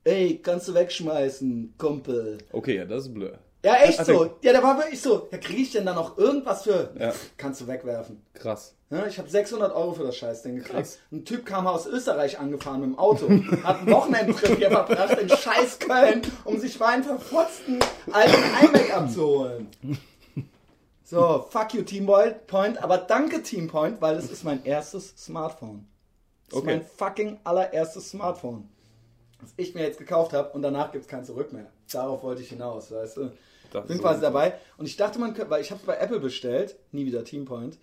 ey, 0.06 0.40
kannst 0.42 0.68
du 0.68 0.74
wegschmeißen, 0.74 1.76
Kumpel. 1.78 2.40
Okay, 2.52 2.78
ja, 2.78 2.86
das 2.86 3.04
ist 3.06 3.14
blöd. 3.14 3.38
Ja, 3.64 3.76
echt 3.76 4.00
Also- 4.00 4.14
so. 4.14 4.38
Ja, 4.42 4.54
der 4.54 4.64
war 4.64 4.76
wirklich 4.80 5.00
so. 5.00 5.28
Ja, 5.32 5.38
kriege 5.38 5.62
ich 5.62 5.72
denn 5.72 5.86
da 5.86 5.94
noch 5.94 6.18
irgendwas 6.18 6.64
für? 6.64 6.90
Ja. 7.00 7.14
Kannst 7.38 7.62
du 7.62 7.68
wegwerfen. 7.68 8.24
Krass. 8.34 8.76
Ja, 8.92 9.06
ich 9.08 9.18
habe 9.18 9.30
600 9.30 9.74
Euro 9.74 9.94
für 9.94 10.04
das 10.04 10.18
Scheißding 10.18 10.58
gekriegt. 10.58 11.00
Ein 11.12 11.24
Typ 11.24 11.46
kam 11.46 11.66
aus 11.66 11.88
Österreich 11.88 12.38
angefahren 12.40 12.82
mit 12.82 12.90
dem 12.90 13.00
Auto, 13.00 13.30
hat 13.64 13.80
einen 13.80 13.92
Wochenendtrip 13.92 14.58
hier 14.58 14.70
verbracht 14.70 15.18
in 15.18 15.30
scheiß 15.30 15.80
Köln, 15.80 16.22
um 16.44 16.60
sich 16.60 16.78
meinen 16.78 17.04
verfotzten 17.04 17.80
alten 18.12 18.36
iMac 18.66 18.94
abzuholen. 18.96 19.70
So, 21.04 21.46
fuck 21.50 21.74
you 21.74 21.84
Teampoint, 21.84 22.84
aber 22.84 22.98
danke 22.98 23.44
Teampoint, 23.44 24.02
weil 24.02 24.16
es 24.16 24.30
ist 24.32 24.44
mein 24.44 24.64
erstes 24.66 25.14
Smartphone. 25.18 25.88
Das 26.50 26.60
Okay. 26.60 26.76
ist 26.76 26.78
mein 26.82 26.86
fucking 27.10 27.40
allererstes 27.44 28.10
Smartphone. 28.10 28.70
Das 29.42 29.54
ich 29.58 29.74
mir 29.74 29.84
jetzt 29.84 29.98
gekauft 30.00 30.34
habe 30.34 30.50
und 30.52 30.62
danach 30.62 30.92
gibt 30.92 31.04
es 31.06 31.10
kein 31.10 31.26
Zurück 31.26 31.52
mehr. 31.54 31.68
Darauf 31.92 32.24
wollte 32.24 32.42
ich 32.42 32.50
hinaus, 32.50 32.92
weißt 32.92 33.18
du. 33.18 33.32
Das 33.74 33.88
Bin 33.88 34.00
quasi 34.00 34.20
so- 34.20 34.26
dabei. 34.26 34.54
Und 34.78 34.86
ich 34.86 34.98
dachte, 34.98 35.18
man 35.18 35.34
könnte, 35.34 35.50
weil 35.50 35.62
ich 35.62 35.72
habe 35.72 35.80
es 35.80 35.88
bei 35.88 35.96
Apple 35.98 36.20
bestellt, 36.20 36.76
nie 36.92 37.06
wieder 37.06 37.24
Teampoint. 37.24 37.78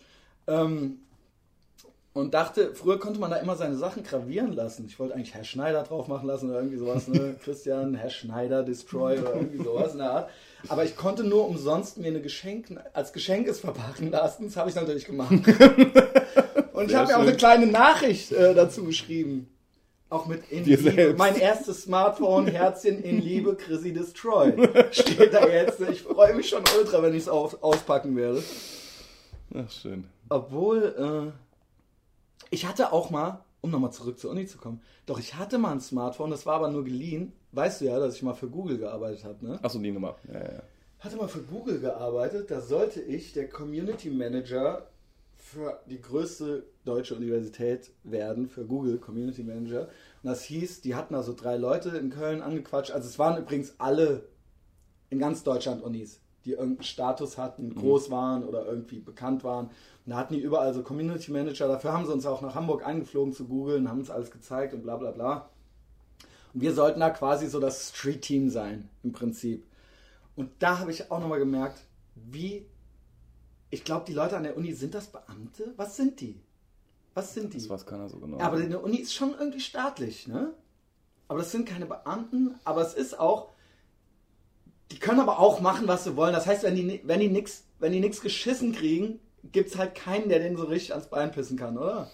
Ähm, 0.49 0.99
und 2.15 2.35
dachte, 2.35 2.75
früher 2.75 2.99
konnte 2.99 3.21
man 3.21 3.31
da 3.31 3.37
immer 3.37 3.55
seine 3.55 3.77
Sachen 3.77 4.03
gravieren 4.03 4.53
lassen. 4.53 4.87
Ich 4.89 4.99
wollte 4.99 5.15
eigentlich 5.15 5.35
Herr 5.35 5.45
Schneider 5.45 5.85
drauf 5.85 6.09
machen 6.09 6.27
lassen 6.27 6.51
oder 6.51 6.59
irgendwie 6.59 6.79
sowas, 6.79 7.07
ne? 7.07 7.37
Christian, 7.45 7.95
Herr 7.95 8.11
Schneider, 8.11 8.65
Destroy 8.65 9.21
oder 9.21 9.37
irgendwie 9.37 9.63
sowas 9.63 9.93
in 9.93 9.99
der 9.99 10.11
Art. 10.11 10.31
Aber 10.67 10.85
ich 10.85 10.97
konnte 10.97 11.23
nur 11.23 11.47
umsonst 11.47 11.99
mir 11.99 12.09
eine 12.09 12.21
Geschenk, 12.21 12.77
als 12.93 13.13
Geschenk 13.13 13.47
es 13.47 13.61
verpacken 13.61 14.11
lassen. 14.11 14.47
Das 14.47 14.57
habe 14.57 14.69
ich 14.69 14.75
natürlich 14.75 15.05
gemacht. 15.05 15.31
Und 16.73 16.91
ich 16.91 16.97
habe 16.97 17.09
mir 17.09 17.17
auch 17.17 17.23
eine 17.23 17.37
kleine 17.37 17.67
Nachricht 17.67 18.33
äh, 18.33 18.55
dazu 18.55 18.85
geschrieben. 18.85 19.49
Auch 20.11 20.27
mit 20.27 20.51
in 20.51 20.65
Dir 20.65 20.79
Liebe. 20.79 20.91
selbst. 20.91 21.19
Mein 21.19 21.37
erstes 21.37 21.83
Smartphone, 21.83 22.47
Herzchen 22.47 23.03
in 23.03 23.21
Liebe, 23.21 23.55
Chrissy 23.55 23.93
Destroy. 23.93 24.55
Steht 24.91 25.35
da 25.35 25.47
jetzt. 25.47 25.81
Ich 25.83 26.03
freue 26.03 26.35
mich 26.35 26.49
schon 26.49 26.65
ultra, 26.79 27.03
wenn 27.03 27.15
ich 27.15 27.25
es 27.25 27.29
auspacken 27.29 28.17
werde. 28.17 28.43
Ach, 29.55 29.71
schön. 29.71 30.05
Obwohl, 30.29 31.33
äh, 31.33 32.47
ich 32.51 32.67
hatte 32.67 32.93
auch 32.93 33.11
mal, 33.11 33.45
um 33.61 33.71
nochmal 33.71 33.93
zurück 33.93 34.19
zur 34.19 34.31
Uni 34.31 34.47
zu 34.47 34.59
kommen, 34.59 34.81
doch 35.07 35.19
ich 35.19 35.35
hatte 35.35 35.59
mal 35.59 35.73
ein 35.73 35.81
Smartphone, 35.81 36.31
das 36.31 36.47
war 36.47 36.57
aber 36.57 36.71
nur 36.71 36.85
geliehen. 36.85 37.33
Weißt 37.53 37.81
du 37.81 37.87
ja, 37.87 37.99
dass 37.99 38.15
ich 38.15 38.23
mal 38.23 38.35
für 38.35 38.49
Google 38.49 38.79
gearbeitet 38.79 39.25
habe, 39.25 39.45
ne? 39.45 39.59
Achso, 39.63 39.79
die 39.79 39.91
Nummer. 39.91 40.17
Ja, 40.33 40.41
ja. 40.41 40.63
Hatte 41.01 41.17
mal 41.17 41.29
für 41.29 41.43
Google 41.43 41.81
gearbeitet, 41.81 42.51
da 42.51 42.61
sollte 42.61 43.01
ich 43.01 43.33
der 43.33 43.49
Community 43.49 44.11
Manager 44.11 44.87
für 45.37 45.81
die 45.87 46.01
größte 46.01 46.65
deutsche 46.85 47.15
Universität 47.15 47.91
werden, 48.03 48.49
für 48.49 48.67
Google 48.67 48.99
Community 48.99 49.43
Manager. 49.43 49.83
Und 50.23 50.31
das 50.31 50.43
hieß, 50.43 50.83
die 50.83 50.95
hatten 50.95 51.15
also 51.15 51.33
drei 51.33 51.57
Leute 51.57 51.91
in 51.91 52.11
Köln 52.11 52.43
angequatscht. 52.43 52.91
Also 52.91 53.09
es 53.09 53.19
waren 53.19 53.41
übrigens 53.41 53.75
alle 53.79 54.25
in 55.09 55.19
ganz 55.19 55.45
Deutschland 55.45 55.83
Unis, 55.83 56.21
die 56.45 56.53
irgendeinen 56.53 56.83
Status 56.83 57.39
hatten, 57.39 57.75
groß 57.75 58.11
waren 58.11 58.45
oder 58.45 58.67
irgendwie 58.67 58.99
bekannt 58.99 59.43
waren. 59.45 59.71
Da 60.09 60.17
hatten 60.17 60.35
die 60.35 60.41
überall 60.41 60.73
so 60.73 60.83
Community 60.83 61.31
Manager. 61.31 61.69
Dafür 61.69 61.93
haben 61.93 62.07
sie 62.07 62.13
uns 62.13 62.25
auch 62.25 62.41
nach 62.41 62.55
Hamburg 62.55 62.87
eingeflogen 62.87 63.35
zu 63.35 63.47
Google 63.47 63.77
und 63.77 63.89
haben 63.89 64.01
uns 64.01 64.11
alles 64.11 64.31
gezeigt 64.31 64.73
und 64.73 64.83
bla 64.83 64.97
bla 64.97 65.11
bla. 65.11 65.51
Und 66.55 66.63
wir 66.63 66.73
sollten 66.73 67.01
da 67.01 67.11
quasi 67.11 67.47
so 67.47 67.61
das 67.61 67.91
Street-Team 67.91 68.49
sein, 68.49 68.89
im 69.03 69.13
Prinzip. 69.13 69.67
Und 70.35 70.51
da 70.61 70.79
habe 70.79 70.91
ich 70.91 71.11
auch 71.11 71.21
nochmal 71.21 71.39
gemerkt, 71.39 71.83
wie. 72.15 72.65
Ich 73.71 73.85
glaube, 73.85 74.07
die 74.07 74.15
Leute 74.15 74.35
an 74.35 74.45
der 74.45 74.57
Uni, 74.57 74.73
sind 74.73 74.95
das 74.95 75.09
Beamte? 75.09 75.75
Was 75.77 75.97
sind 75.97 76.21
die? 76.21 76.41
Was 77.13 77.35
sind 77.35 77.53
die? 77.53 77.59
Das 77.59 77.69
weiß 77.69 77.85
keiner 77.85 78.09
so 78.09 78.19
genau. 78.19 78.39
Ja, 78.39 78.47
aber 78.47 78.57
eine 78.57 78.79
Uni 78.79 78.97
ist 78.97 79.13
schon 79.13 79.35
irgendwie 79.39 79.61
staatlich, 79.61 80.27
ne? 80.27 80.55
Aber 81.27 81.41
das 81.41 81.53
sind 81.53 81.69
keine 81.69 81.85
Beamten, 81.85 82.55
aber 82.65 82.81
es 82.81 82.95
ist 82.95 83.21
auch. 83.21 83.51
Die 84.91 84.99
können 84.99 85.21
aber 85.21 85.39
auch 85.39 85.61
machen, 85.61 85.87
was 85.87 86.05
sie 86.05 86.17
wollen. 86.17 86.33
Das 86.33 86.47
heißt, 86.47 86.63
wenn 86.63 86.77
die, 86.77 87.03
wenn 87.05 87.21
die 87.21 87.29
nix, 87.29 87.65
wenn 87.79 87.93
die 87.93 88.01
nix 88.01 88.23
geschissen 88.23 88.73
kriegen, 88.73 89.21
gibt 89.45 89.71
es 89.71 89.79
halt 89.79 89.95
keinen, 89.95 90.29
der 90.29 90.41
denen 90.41 90.57
so 90.57 90.65
richtig 90.65 90.93
ans 90.93 91.09
Bein 91.09 91.31
pissen 91.31 91.57
kann, 91.57 91.79
oder? 91.79 92.11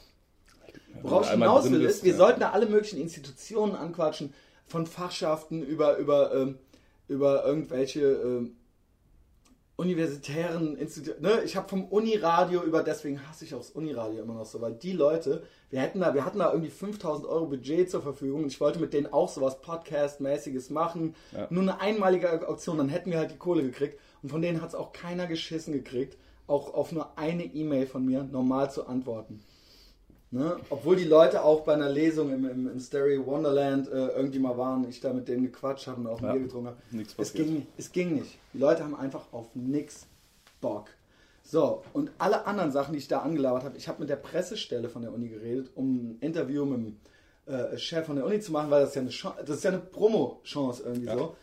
Worauf 1.02 1.26
ich 1.26 1.30
hinaus 1.30 1.70
will, 1.70 1.82
ist, 1.82 2.04
wir 2.04 2.12
ja. 2.12 2.18
sollten 2.18 2.40
da 2.40 2.50
alle 2.50 2.66
möglichen 2.66 3.00
Institutionen 3.00 3.74
anquatschen, 3.74 4.32
von 4.66 4.86
Fachschaften 4.86 5.62
über, 5.62 5.96
über, 5.98 6.34
ähm, 6.34 6.58
über 7.08 7.44
irgendwelche 7.44 8.00
ähm, 8.00 8.56
universitären 9.76 10.76
Institutionen. 10.76 11.22
Ne? 11.22 11.42
Ich 11.44 11.56
habe 11.56 11.68
vom 11.68 11.84
Uniradio 11.84 12.62
über, 12.62 12.82
deswegen 12.82 13.26
hasse 13.28 13.44
ich 13.44 13.54
auch 13.54 13.58
das 13.58 13.70
Uniradio 13.70 14.22
immer 14.22 14.34
noch 14.34 14.46
so, 14.46 14.60
weil 14.60 14.74
die 14.74 14.92
Leute, 14.92 15.42
wir 15.70 15.80
hätten 15.80 16.00
da, 16.00 16.14
wir 16.14 16.24
hatten 16.24 16.38
da 16.38 16.52
irgendwie 16.52 16.70
5000 16.70 17.26
Euro 17.26 17.46
Budget 17.46 17.90
zur 17.90 18.02
Verfügung 18.02 18.44
und 18.44 18.52
ich 18.52 18.60
wollte 18.60 18.78
mit 18.78 18.92
denen 18.92 19.12
auch 19.12 19.28
sowas 19.28 19.60
Podcast-mäßiges 19.60 20.72
machen. 20.72 21.16
Ja. 21.32 21.48
Nur 21.50 21.62
eine 21.62 21.80
einmalige 21.80 22.48
Auktion, 22.48 22.78
dann 22.78 22.88
hätten 22.88 23.10
wir 23.10 23.18
halt 23.18 23.32
die 23.32 23.36
Kohle 23.36 23.64
gekriegt 23.64 23.98
und 24.22 24.28
von 24.28 24.40
denen 24.40 24.62
hat 24.62 24.68
es 24.68 24.74
auch 24.76 24.92
keiner 24.92 25.26
geschissen 25.26 25.72
gekriegt, 25.72 26.16
auch 26.46 26.74
auf 26.74 26.92
nur 26.92 27.16
eine 27.18 27.44
E-Mail 27.44 27.86
von 27.86 28.04
mir 28.04 28.22
normal 28.24 28.70
zu 28.70 28.86
antworten. 28.86 29.40
Ne? 30.30 30.56
Obwohl 30.68 30.96
die 30.96 31.04
Leute 31.04 31.44
auch 31.44 31.60
bei 31.62 31.74
einer 31.74 31.88
Lesung 31.88 32.32
im, 32.32 32.48
im, 32.48 32.68
im 32.68 32.80
Stereo 32.80 33.24
Wonderland 33.24 33.86
äh, 33.88 34.08
irgendwie 34.08 34.40
mal 34.40 34.58
waren, 34.58 34.88
ich 34.88 35.00
da 35.00 35.12
mit 35.12 35.28
denen 35.28 35.44
gequatscht 35.44 35.86
habe 35.86 36.00
und 36.00 36.06
auch 36.08 36.18
ein 36.18 36.24
Ja, 36.24 36.32
Bier 36.32 36.42
getrunken 36.42 36.68
habe. 36.68 36.76
nichts 36.90 37.14
Es 37.18 37.32
ging, 37.32 37.66
es 37.78 37.92
ging 37.92 38.14
nicht. 38.16 38.36
Die 38.52 38.58
Leute 38.58 38.82
haben 38.82 38.96
einfach 38.96 39.32
auf 39.32 39.46
nix 39.54 40.06
Bock. 40.60 40.86
So, 41.44 41.82
und 41.92 42.10
alle 42.18 42.46
anderen 42.46 42.72
Sachen, 42.72 42.92
die 42.94 42.98
ich 42.98 43.06
da 43.06 43.20
angelabert 43.20 43.64
habe, 43.64 43.76
ich 43.76 43.86
habe 43.86 44.00
mit 44.00 44.08
der 44.10 44.16
Pressestelle 44.16 44.88
von 44.88 45.02
der 45.02 45.12
Uni 45.12 45.28
geredet, 45.28 45.70
um 45.76 45.94
ein 46.12 46.18
Interview 46.20 46.64
mit 46.64 46.78
dem 46.78 46.96
äh, 47.46 47.76
Chef 47.78 48.06
von 48.06 48.16
der 48.16 48.24
Uni 48.24 48.40
zu 48.40 48.50
machen, 48.50 48.70
weil 48.70 48.80
das 48.80 48.96
ist 48.96 48.96
ja 48.96 49.02
eine, 49.30 49.44
das 49.44 49.56
ist 49.58 49.64
ja 49.64 49.70
eine 49.70 49.80
Promo-Chance 49.80 50.82
irgendwie 50.84 51.06
Ja. 51.06 51.16
so. 51.16 51.36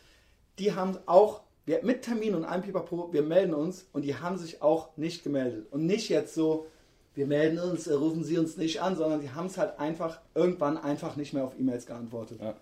Die 0.60 0.74
haben 0.74 0.98
auch, 1.06 1.42
wir, 1.72 1.84
mit 1.84 2.02
Termin 2.02 2.36
und 2.36 2.44
allem 2.44 2.64
Pipapo, 2.64 3.14
wir 3.14 3.24
melden 3.24 3.54
uns 3.54 3.88
und 3.94 4.04
die 4.04 4.16
haben 4.16 4.38
sich 4.38 4.62
auch 4.62 4.90
nicht 4.98 5.24
gemeldet. 5.24 5.72
Und 5.72 5.86
nicht 5.86 6.10
jetzt 6.10 6.34
so, 6.36 6.68
wir 7.16 7.26
melden 7.26 7.60
uns, 7.60 7.88
äh, 7.88 7.94
rufen 7.94 8.24
Sie 8.26 8.38
uns 8.38 8.58
nicht 8.58 8.82
an, 8.82 8.98
sondern 8.98 9.22
die 9.22 9.32
haben 9.32 9.48
es 9.48 9.58
halt 9.58 9.80
einfach 9.80 10.20
irgendwann 10.36 10.78
einfach 10.78 11.16
nicht 11.16 11.34
mehr 11.34 11.46
auf 11.46 11.58
E-Mails 11.58 11.86
geantwortet. 11.86 12.42
Ja. 12.42 12.56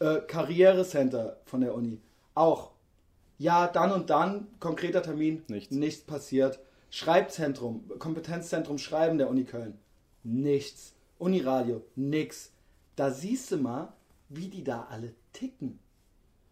Äh, 0.00 0.20
Karrierecenter 0.20 1.38
von 1.46 1.62
der 1.62 1.74
Uni. 1.74 1.98
Auch. 2.34 2.72
Ja, 3.38 3.66
dann 3.66 3.90
und 3.90 4.10
dann, 4.10 4.46
konkreter 4.60 5.02
Termin, 5.02 5.42
Nichts. 5.48 6.02
passiert. 6.02 6.60
Schreibzentrum, 6.90 7.90
Kompetenzzentrum 7.98 8.76
Schreiben 8.76 9.16
der 9.16 9.30
Uni 9.30 9.44
Köln. 9.44 9.78
Nichts. 10.24 10.92
Uniradio, 11.18 11.82
nix. 11.96 12.52
Da 12.96 13.10
siehst 13.10 13.50
du 13.50 13.56
mal, 13.56 13.94
wie 14.28 14.48
die 14.48 14.62
da 14.62 14.88
alle 14.90 15.14
ticken. 15.32 15.78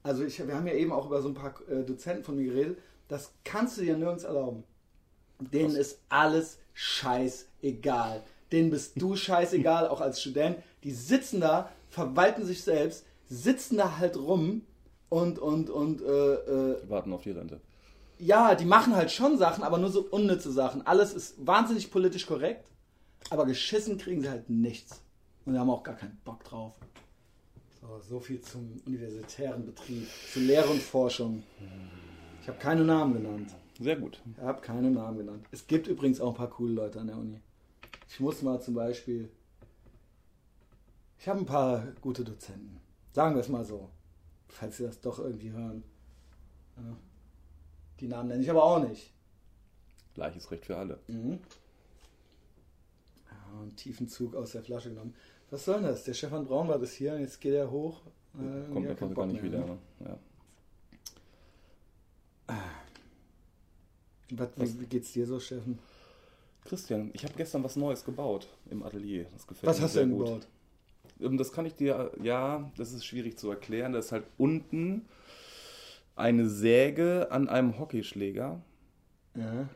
Also 0.03 0.25
ich, 0.25 0.47
wir 0.47 0.55
haben 0.55 0.67
ja 0.67 0.75
eben 0.75 0.93
auch 0.93 1.07
über 1.07 1.21
so 1.23 1.29
ein 1.29 1.35
paar 1.35 1.55
äh, 1.69 1.83
Dozenten 1.85 2.25
von 2.25 2.37
mir 2.37 2.47
geredet. 2.47 2.79
Das 3.09 3.33
kannst 3.45 3.77
du 3.77 3.83
dir 3.83 3.97
nirgends 3.97 4.25
erlauben. 4.25 4.65
Denen 5.41 5.75
ist 5.77 6.01
alles 6.09 6.59
scheißegal. 6.75 8.23
Denen 8.53 8.71
bist 8.71 9.01
du 9.01 9.17
scheißegal, 9.17 9.89
auch 9.89 10.01
als 10.01 10.21
Student. 10.21 10.59
Die 10.85 10.93
sitzen 10.93 11.41
da, 11.41 11.71
verwalten 11.89 12.45
sich 12.45 12.63
selbst, 12.63 13.05
sitzen 13.29 13.77
da 13.77 13.99
halt 13.99 14.17
rum 14.17 14.63
und, 15.09 15.39
und, 15.39 15.71
und, 15.71 16.03
äh, 16.03 16.35
äh, 16.35 16.83
Die 16.83 16.91
warten 16.91 17.13
auf 17.13 17.23
die 17.23 17.31
Rente. 17.33 17.61
ja, 18.19 18.55
die 18.55 18.65
machen 18.65 18.95
halt 18.97 19.11
schon 19.11 19.39
Sachen, 19.39 19.65
aber 19.65 19.79
nur 19.79 19.91
so 19.91 20.03
unnütze 20.03 20.53
Sachen. 20.53 20.87
Alles 20.87 21.13
ist 21.13 21.47
wahnsinnig 21.47 21.91
politisch 21.91 22.27
korrekt, 22.27 22.71
aber 23.31 23.47
geschissen 23.47 23.99
kriegen 23.99 24.21
sie 24.23 24.29
halt 24.31 24.49
nichts. 24.51 25.01
Und 25.45 25.53
wir 25.55 25.61
haben 25.61 25.71
auch 25.71 25.83
gar 25.83 25.97
keinen 25.97 26.19
Bock 26.25 26.45
drauf. 26.45 26.75
So, 27.81 28.01
so 28.01 28.21
viel 28.21 28.40
zum 28.43 28.81
universitären 28.87 29.64
Betrieb, 29.64 30.07
zu 30.33 30.40
Lehre 30.40 30.69
und 30.69 30.83
Forschung. 30.83 31.43
Ich 32.43 32.49
habe 32.49 32.59
keine 32.59 32.85
Namen 32.85 33.14
genannt. 33.14 33.55
Sehr 33.79 33.97
gut. 33.97 34.21
Ich 34.37 34.43
habe 34.43 34.61
keine 34.61 34.90
Namen 34.90 35.19
genannt. 35.19 35.47
Es 35.51 35.66
gibt 35.66 35.87
übrigens 35.87 36.21
auch 36.21 36.31
ein 36.31 36.37
paar 36.37 36.51
coole 36.51 36.75
Leute 36.75 37.01
an 37.01 37.07
der 37.07 37.16
Uni. 37.16 37.40
Ich 38.09 38.21
muss 38.21 38.43
mal 38.43 38.61
zum 38.61 38.75
Beispiel. 38.75 39.31
Ich 41.19 41.29
habe 41.29 41.38
ein 41.38 41.47
paar 41.47 41.87
gute 42.03 42.25
Dozenten. 42.25 42.81
Sagen 43.12 43.35
wir 43.35 43.40
es 43.40 43.49
mal 43.49 43.64
so. 43.64 43.88
Falls 44.49 44.77
Sie 44.77 44.85
das 44.85 45.01
doch 45.01 45.19
irgendwie 45.19 45.53
hören. 45.53 45.83
Die 48.01 48.09
Namen 48.09 48.29
nenne 48.29 48.43
ich 48.43 48.51
aber 48.51 48.64
auch 48.64 48.87
nicht. 48.87 49.12
Gleiches 50.14 50.51
Recht 50.51 50.66
für 50.66 50.77
alle. 50.77 50.99
Mhm. 51.09 51.38
Ja, 53.31 53.61
einen 53.61 53.77
tiefen 53.77 54.09
Zug 54.09 54.35
aus 54.35 54.53
der 54.53 54.62
Flasche 54.62 54.90
genommen. 54.90 55.14
Was 55.51 55.65
soll 55.65 55.83
das? 55.83 56.05
Der 56.05 56.15
Stefan 56.15 56.47
Braunbart 56.47 56.83
ist 56.83 56.95
hier, 56.95 57.19
jetzt 57.19 57.41
geht 57.41 57.55
er 57.55 57.71
hoch. 57.71 58.01
Äh, 58.35 58.73
Kommt 58.73 58.87
kein 58.87 58.97
gar 58.97 59.09
Bock 59.09 59.27
nicht 59.27 59.43
mehr, 59.43 59.53
wieder. 59.53 59.59
ne? 59.67 59.79
Ne? 59.99 60.07
Ja. 60.07 60.19
Was, 64.31 64.49
wie, 64.57 64.81
wie 64.83 64.87
geht's 64.87 65.13
dir 65.13 65.27
so, 65.27 65.41
Steffen? 65.41 65.79
Christian, 66.65 67.11
ich 67.15 67.25
habe 67.25 67.35
gestern 67.37 67.65
was 67.65 67.75
Neues 67.77 68.05
gebaut 68.05 68.47
im 68.71 68.83
Atelier. 68.83 69.27
Das 69.33 69.47
gefällt 69.47 69.69
Was 69.69 69.79
mir 69.79 69.85
hast 69.85 69.95
du 69.95 69.99
sehr 69.99 70.07
denn 70.07 70.17
gut. 70.17 70.27
gebaut? 70.27 70.49
Ähm, 71.21 71.37
Das 71.39 71.53
kann 71.53 71.67
ich 71.67 71.75
dir, 71.75 72.13
ja, 72.23 72.71
das 72.77 72.93
ist 72.93 73.05
schwierig 73.05 73.39
zu 73.39 73.51
erklären. 73.51 73.93
Das 73.93 74.07
ist 74.07 74.13
halt 74.13 74.25
unten 74.39 75.07
eine 76.17 76.49
Säge 76.49 77.29
an 77.31 77.49
einem 77.49 77.79
Hockeyschläger, 77.79 78.61
Ja, 79.35 79.69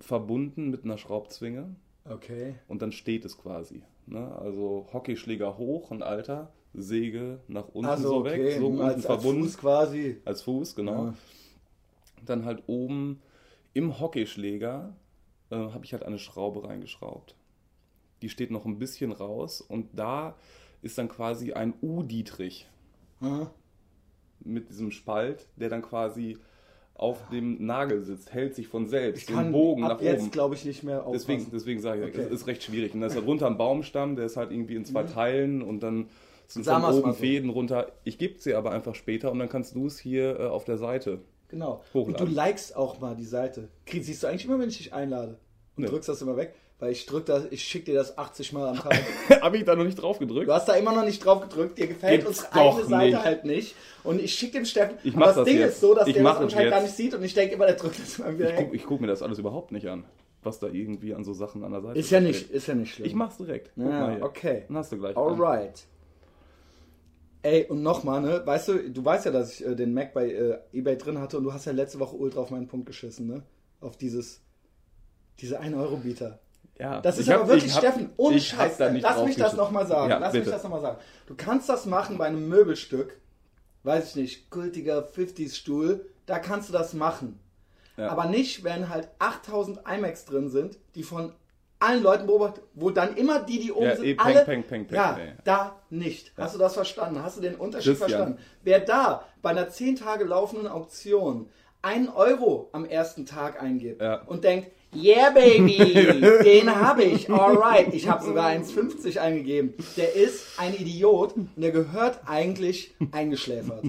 verbunden 0.00 0.70
mit 0.70 0.84
einer 0.84 0.96
Schraubzwinge 0.96 1.74
okay. 2.04 2.54
und 2.68 2.80
dann 2.82 2.92
steht 2.92 3.24
es 3.24 3.36
quasi. 3.36 3.82
Ne? 4.10 4.34
Also 4.38 4.86
Hockeyschläger 4.92 5.58
hoch, 5.58 5.90
ein 5.90 6.02
alter, 6.02 6.52
Säge 6.74 7.40
nach 7.48 7.68
unten 7.68 7.88
Also 7.88 8.08
so 8.08 8.16
okay, 8.18 8.44
weg, 8.44 8.58
so 8.58 8.66
unten 8.66 8.80
als, 8.80 8.94
als 8.96 9.06
verbunden. 9.06 9.44
Fuß 9.44 9.58
quasi. 9.58 10.20
Als 10.24 10.42
Fuß, 10.42 10.74
genau. 10.74 11.06
Ja. 11.06 11.14
Dann 12.24 12.44
halt 12.44 12.62
oben 12.66 13.20
im 13.74 14.00
Hockeyschläger 14.00 14.94
äh, 15.50 15.56
habe 15.56 15.84
ich 15.84 15.92
halt 15.92 16.04
eine 16.04 16.18
Schraube 16.18 16.64
reingeschraubt. 16.64 17.34
Die 18.22 18.28
steht 18.28 18.50
noch 18.50 18.64
ein 18.64 18.78
bisschen 18.78 19.12
raus 19.12 19.60
und 19.60 19.88
da 19.92 20.36
ist 20.82 20.98
dann 20.98 21.08
quasi 21.08 21.52
ein 21.52 21.74
U-Dietrich 21.82 22.68
mit 24.40 24.70
diesem 24.70 24.90
Spalt, 24.90 25.46
der 25.56 25.68
dann 25.68 25.82
quasi 25.82 26.38
auf 26.98 27.28
dem 27.30 27.64
Nagel 27.64 28.02
sitzt, 28.02 28.32
hält 28.34 28.54
sich 28.54 28.68
von 28.68 28.86
selbst, 28.86 29.20
Ich 29.20 29.26
den 29.34 29.52
Bogen 29.52 29.84
ab 29.84 29.92
nach 29.98 30.00
jetzt, 30.02 30.20
oben. 30.22 30.30
glaube 30.30 30.54
ich, 30.56 30.64
nicht 30.64 30.82
mehr 30.82 31.06
aufpassen. 31.06 31.26
Deswegen, 31.28 31.50
deswegen 31.52 31.80
sage 31.80 32.02
ich, 32.08 32.14
Okay. 32.14 32.26
es 32.26 32.32
ist 32.42 32.46
recht 32.48 32.62
schwierig. 32.62 32.92
Und 32.92 33.00
da 33.00 33.06
ist 33.06 33.14
halt 33.14 33.26
runter 33.26 33.46
ein 33.46 33.56
Baumstamm, 33.56 34.16
der 34.16 34.26
ist 34.26 34.36
halt 34.36 34.50
irgendwie 34.50 34.74
in 34.74 34.84
zwei 34.84 35.04
Teilen 35.04 35.62
und 35.62 35.80
dann 35.80 36.08
sind 36.48 36.64
Sagen 36.64 36.82
von 36.82 36.94
oben 36.94 37.12
so. 37.12 37.18
Fäden 37.18 37.50
runter. 37.50 37.92
Ich 38.04 38.18
gebe 38.18 38.38
sie 38.38 38.54
aber 38.54 38.72
einfach 38.72 38.94
später 38.94 39.30
und 39.30 39.38
dann 39.38 39.48
kannst 39.48 39.74
du 39.74 39.86
es 39.86 39.98
hier 39.98 40.38
äh, 40.40 40.46
auf 40.46 40.64
der 40.64 40.76
Seite. 40.78 41.20
Genau. 41.48 41.82
Hochladen. 41.94 42.14
Und 42.14 42.20
du 42.20 42.34
likest 42.34 42.74
auch 42.76 43.00
mal 43.00 43.14
die 43.14 43.24
Seite. 43.24 43.68
Siehst 43.90 44.22
du 44.22 44.26
eigentlich 44.26 44.44
immer, 44.44 44.58
wenn 44.58 44.68
ich 44.68 44.78
dich 44.78 44.92
einlade? 44.92 45.38
Und 45.76 45.84
Nee. 45.84 45.86
drückst 45.90 46.08
das 46.08 46.20
immer 46.20 46.36
weg? 46.36 46.54
Weil 46.80 46.92
ich 46.92 47.06
drück 47.06 47.26
das, 47.26 47.46
ich 47.50 47.64
schicke 47.64 47.86
dir 47.86 47.94
das 47.94 48.16
80 48.16 48.52
Mal 48.52 48.68
am 48.68 48.76
Tag. 48.78 48.94
Habe 49.42 49.56
ich 49.56 49.64
da 49.64 49.74
noch 49.74 49.82
nicht 49.84 49.96
drauf 50.00 50.20
gedrückt? 50.20 50.48
Du 50.48 50.52
hast 50.52 50.68
da 50.68 50.74
immer 50.74 50.92
noch 50.94 51.04
nicht 51.04 51.24
drauf 51.24 51.40
gedrückt, 51.40 51.76
dir 51.76 51.88
gefällt 51.88 52.24
Gibt's 52.24 52.44
unsere 52.44 52.52
eigene 52.54 52.84
Seite 52.84 53.06
nicht. 53.16 53.24
halt 53.24 53.44
nicht. 53.44 53.74
Und 54.04 54.20
ich 54.20 54.32
schicke 54.34 54.52
dem 54.52 54.64
Steffen. 54.64 54.96
Ich 55.02 55.16
aber 55.16 55.26
mach 55.26 55.34
das 55.34 55.44
Ding 55.44 55.58
jetzt. 55.58 55.72
ist 55.74 55.80
so, 55.80 55.94
dass 55.94 56.06
Ich 56.06 56.14
der 56.14 56.22
mach 56.22 56.34
das 56.34 56.42
das 56.42 56.52
anscheinend 56.52 56.70
gar 56.70 56.80
jetzt. 56.82 56.88
nicht 56.90 56.96
sieht 56.96 57.14
und 57.18 57.24
ich 57.24 57.34
denke 57.34 57.54
immer, 57.56 57.66
der 57.66 57.74
drückt 57.74 57.98
das 57.98 58.18
mal 58.18 58.32
wieder 58.38 58.50
Ich 58.50 58.56
gucke 58.56 58.78
guck 58.78 59.00
mir 59.00 59.06
das 59.08 59.22
alles 59.22 59.40
überhaupt 59.40 59.72
nicht 59.72 59.88
an, 59.88 60.04
was 60.44 60.60
da 60.60 60.68
irgendwie 60.68 61.14
an 61.14 61.24
so 61.24 61.32
Sachen 61.32 61.64
an 61.64 61.72
der 61.72 61.80
Seite 61.80 61.98
Ist 61.98 62.10
ja 62.10 62.20
steht. 62.20 62.28
nicht, 62.32 62.50
ist 62.52 62.66
ja 62.68 62.74
nicht 62.76 62.94
schlimm. 62.94 63.06
Ich 63.08 63.14
mach's 63.14 63.36
direkt. 63.38 63.72
Guck 63.74 63.84
Ja, 63.84 64.18
okay. 64.22 64.62
Dann 64.68 64.76
hast 64.76 64.92
du 64.92 64.98
gleich. 64.98 65.16
Alright. 65.16 65.84
Ey, 67.42 67.66
und 67.66 67.82
nochmal, 67.82 68.20
ne? 68.20 68.42
Weißt 68.44 68.68
du, 68.68 68.90
du 68.90 69.04
weißt 69.04 69.26
ja, 69.26 69.32
dass 69.32 69.52
ich 69.60 69.66
äh, 69.66 69.74
den 69.74 69.94
Mac 69.94 70.12
bei 70.14 70.30
äh, 70.30 70.58
eBay 70.72 70.96
drin 70.96 71.18
hatte 71.20 71.38
und 71.38 71.44
du 71.44 71.52
hast 71.52 71.64
ja 71.66 71.72
letzte 71.72 71.98
Woche 71.98 72.14
ultra 72.16 72.40
auf 72.40 72.50
meinen 72.50 72.68
Punkt 72.68 72.86
geschissen, 72.86 73.26
ne? 73.26 73.42
Auf 73.80 73.96
dieses, 73.96 74.40
diese 75.40 75.60
1-Euro-Bieter. 75.60 76.38
Ja, 76.78 77.00
Das 77.00 77.18
ist 77.18 77.26
ich 77.26 77.32
hab- 77.32 77.40
aber 77.40 77.48
wirklich, 77.48 77.66
ich 77.66 77.72
hab- 77.74 77.80
Steffen, 77.82 78.10
ohne 78.16 78.40
Scheiß. 78.40 78.78
Lass 78.78 79.24
mich 79.24 79.36
das 79.36 79.54
nochmal 79.54 79.86
sagen. 79.86 80.10
Ja, 80.10 80.18
Lass 80.18 80.32
bitte. 80.32 80.44
mich 80.46 80.54
das 80.54 80.62
nochmal 80.62 80.80
sagen. 80.80 80.98
Du 81.26 81.34
kannst 81.36 81.68
das 81.68 81.86
machen 81.86 82.18
bei 82.18 82.26
einem 82.26 82.48
Möbelstück, 82.48 83.18
weiß 83.82 84.10
ich 84.10 84.16
nicht, 84.16 84.50
kultiger 84.50 85.02
50s-Stuhl, 85.06 86.06
da 86.26 86.38
kannst 86.38 86.68
du 86.68 86.72
das 86.72 86.94
machen. 86.94 87.40
Ja. 87.96 88.08
Aber 88.10 88.26
nicht, 88.26 88.62
wenn 88.62 88.88
halt 88.90 89.08
8000 89.18 89.80
iMacs 89.92 90.24
drin 90.24 90.50
sind, 90.50 90.78
die 90.94 91.02
von 91.02 91.32
allen 91.80 92.02
Leuten 92.02 92.26
beobachtet, 92.26 92.62
wo 92.74 92.90
dann 92.90 93.16
immer 93.16 93.40
die, 93.42 93.58
die 93.60 93.72
oben 93.72 93.86
Ja, 93.86 93.96
sind, 93.96 94.04
eh, 94.04 94.14
peng, 94.14 94.26
alle... 94.36 94.44
peng, 94.44 94.64
peng, 94.64 94.86
ja, 94.90 95.16
ey. 95.16 95.32
da 95.44 95.76
nicht. 95.90 96.32
Hast 96.36 96.54
du 96.54 96.58
das 96.58 96.74
verstanden? 96.74 97.22
Hast 97.22 97.36
du 97.38 97.40
den 97.40 97.54
Unterschied 97.56 97.90
Christian. 97.98 98.10
verstanden? 98.10 98.38
Wer 98.62 98.80
da 98.80 99.24
bei 99.42 99.50
einer 99.50 99.68
10 99.68 99.96
Tage 99.96 100.24
laufenden 100.24 100.66
Auktion 100.68 101.48
einen 101.82 102.08
Euro 102.08 102.68
am 102.72 102.84
ersten 102.84 103.26
Tag 103.26 103.62
eingibt 103.62 104.02
und 104.26 104.42
denkt, 104.44 104.70
yeah 104.94 105.30
baby, 105.30 105.76
den 106.44 106.74
habe 106.74 107.04
ich, 107.04 107.30
alright, 107.30 107.92
ich 107.94 108.08
habe 108.08 108.24
sogar 108.24 108.48
1,50 108.50 109.18
eingegeben. 109.18 109.74
Der 109.96 110.14
ist 110.14 110.58
ein 110.58 110.74
Idiot 110.74 111.34
und 111.36 111.50
der 111.56 111.70
gehört 111.72 112.20
eigentlich 112.26 112.94
eingeschläfert. 113.12 113.84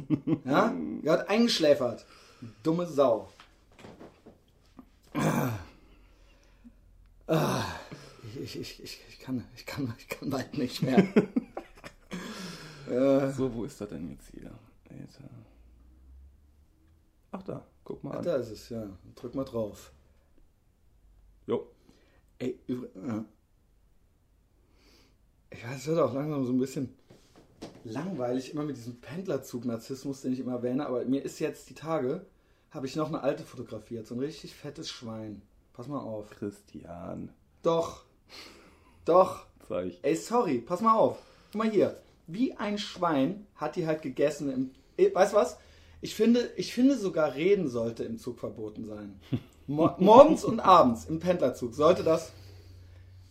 Ja? 0.45 0.73
Gehört 1.01 1.29
eingeschläfert. 1.29 2.05
Dumme 2.63 2.85
Sau. 2.88 3.29
Ah. 7.27 7.65
Ich, 8.41 8.59
ich, 8.59 8.83
ich, 8.83 9.01
ich, 9.09 9.19
kann, 9.19 9.43
ich, 9.55 9.65
kann, 9.65 9.93
ich 9.97 10.07
kann 10.07 10.29
bald 10.29 10.57
nicht 10.57 10.81
mehr. 10.81 11.07
So, 13.38 13.53
wo 13.53 13.65
ist 13.65 13.79
das 13.79 13.89
denn 13.89 14.09
jetzt 14.09 14.31
hier? 14.31 14.49
Alter. 14.89 15.29
Ach 17.31 17.43
da, 17.43 17.63
guck 17.83 18.03
mal 18.03 18.15
Ah, 18.15 18.17
an. 18.17 18.23
da 18.25 18.35
ist 18.38 18.49
es, 18.49 18.69
ja. 18.69 18.83
Drück 19.13 19.35
mal 19.35 19.43
drauf. 19.45 19.91
Jo. 21.49 21.67
Ey, 22.38 22.59
ja. 22.67 23.25
Ja, 25.51 25.73
es 25.75 25.88
wird 25.88 25.97
auch 25.97 26.13
langsam 26.13 26.45
so 26.45 26.53
ein 26.53 26.59
bisschen 26.59 26.93
langweilig, 27.83 28.53
immer 28.53 28.63
mit 28.63 28.77
diesem 28.77 29.01
Pendlerzug-Narzissmus, 29.01 30.21
den 30.21 30.33
ich 30.33 30.41
immer 30.41 30.53
erwähne, 30.53 30.85
aber 30.85 31.03
mir 31.05 31.23
ist 31.25 31.39
jetzt 31.39 31.67
die 31.71 31.73
Tage, 31.73 32.23
habe 32.69 32.85
ich 32.85 32.95
noch 32.95 33.07
eine 33.07 33.23
alte 33.23 33.41
fotografiert, 33.43 34.05
so 34.05 34.13
ein 34.13 34.19
richtig 34.19 34.53
fettes 34.53 34.91
Schwein. 34.91 35.41
Pass 35.73 35.88
mal 35.88 35.97
auf. 35.97 36.29
Christian, 36.29 37.31
Doch. 37.63 38.03
Doch. 39.05 39.47
sag 39.67 39.88
ich. 39.88 39.99
Ey, 40.03 40.15
sorry, 40.15 40.59
pass 40.59 40.81
mal 40.81 40.95
auf. 40.95 41.17
Guck 41.51 41.63
mal 41.63 41.71
hier. 41.71 41.99
Wie 42.27 42.53
ein 42.53 42.77
Schwein 42.77 43.47
hat 43.55 43.75
die 43.75 43.88
halt 43.88 44.03
gegessen 44.03 44.53
im. 44.53 44.71
Eh, 44.97 45.12
Weißt 45.15 45.33
du 45.33 45.38
was? 45.38 45.57
Ich 46.01 46.13
finde, 46.13 46.51
ich 46.57 46.75
finde 46.75 46.95
sogar 46.95 47.33
reden 47.33 47.67
sollte 47.69 48.03
im 48.03 48.19
Zug 48.19 48.38
verboten 48.39 48.85
sein. 48.85 49.19
Mo 49.69 49.91
morgens 49.99 50.43
und 50.43 50.60
abends 50.60 51.05
im 51.05 51.19
Pendlerzug 51.19 51.75
sollte 51.75 52.03
das. 52.03 52.32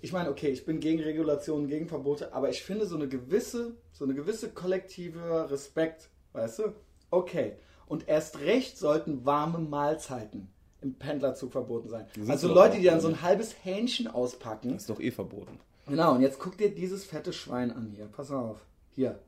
Ich 0.01 0.13
meine, 0.13 0.31
okay, 0.31 0.51
ich 0.51 0.65
bin 0.65 0.79
gegen 0.79 1.03
Regulationen, 1.03 1.67
gegen 1.67 1.89
Verbote, 1.89 2.33
aber 2.33 2.49
ich 2.49 2.63
finde 2.63 2.87
so 2.87 2.95
eine 2.95 3.09
gewisse, 3.09 3.75
so 3.93 4.05
eine 4.05 4.15
gewisse 4.15 4.49
kollektive 4.49 5.51
Respekt, 5.51 6.11
weißt 6.35 6.61
du? 6.61 6.63
Okay. 7.11 7.57
Und 7.87 8.07
erst 8.07 8.39
recht 8.39 8.79
sollten 8.79 9.25
warme 9.27 9.59
Mahlzeiten 9.59 10.49
im 10.81 10.95
Pendlerzug 10.95 11.51
verboten 11.51 11.89
sein. 11.89 12.07
Also 12.29 12.47
Leute, 12.47 12.77
die 12.77 12.85
dann 12.85 13.01
so 13.01 13.09
ein 13.09 13.21
halbes 13.21 13.57
Hähnchen 13.65 14.07
auspacken. 14.07 14.75
Das 14.75 14.83
ist 14.83 14.91
doch 14.91 15.01
eh 15.01 15.11
verboten. 15.11 15.59
Genau, 15.89 16.15
und 16.15 16.21
jetzt 16.21 16.39
guck 16.39 16.57
dir 16.57 16.73
dieses 16.73 17.05
fette 17.05 17.33
Schwein 17.33 17.73
an 17.73 17.91
hier. 17.97 18.07
Pass 18.07 18.31
auf. 18.31 18.65
Hier. 18.95 19.19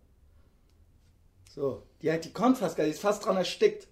So. 1.53 1.83
Die 2.03 2.13
hat 2.13 2.25
die 2.25 2.33
Kontraska, 2.33 2.85
die 2.85 2.91
ist 2.91 3.01
fast 3.01 3.27
dran 3.27 3.37
erstickt. 3.37 3.89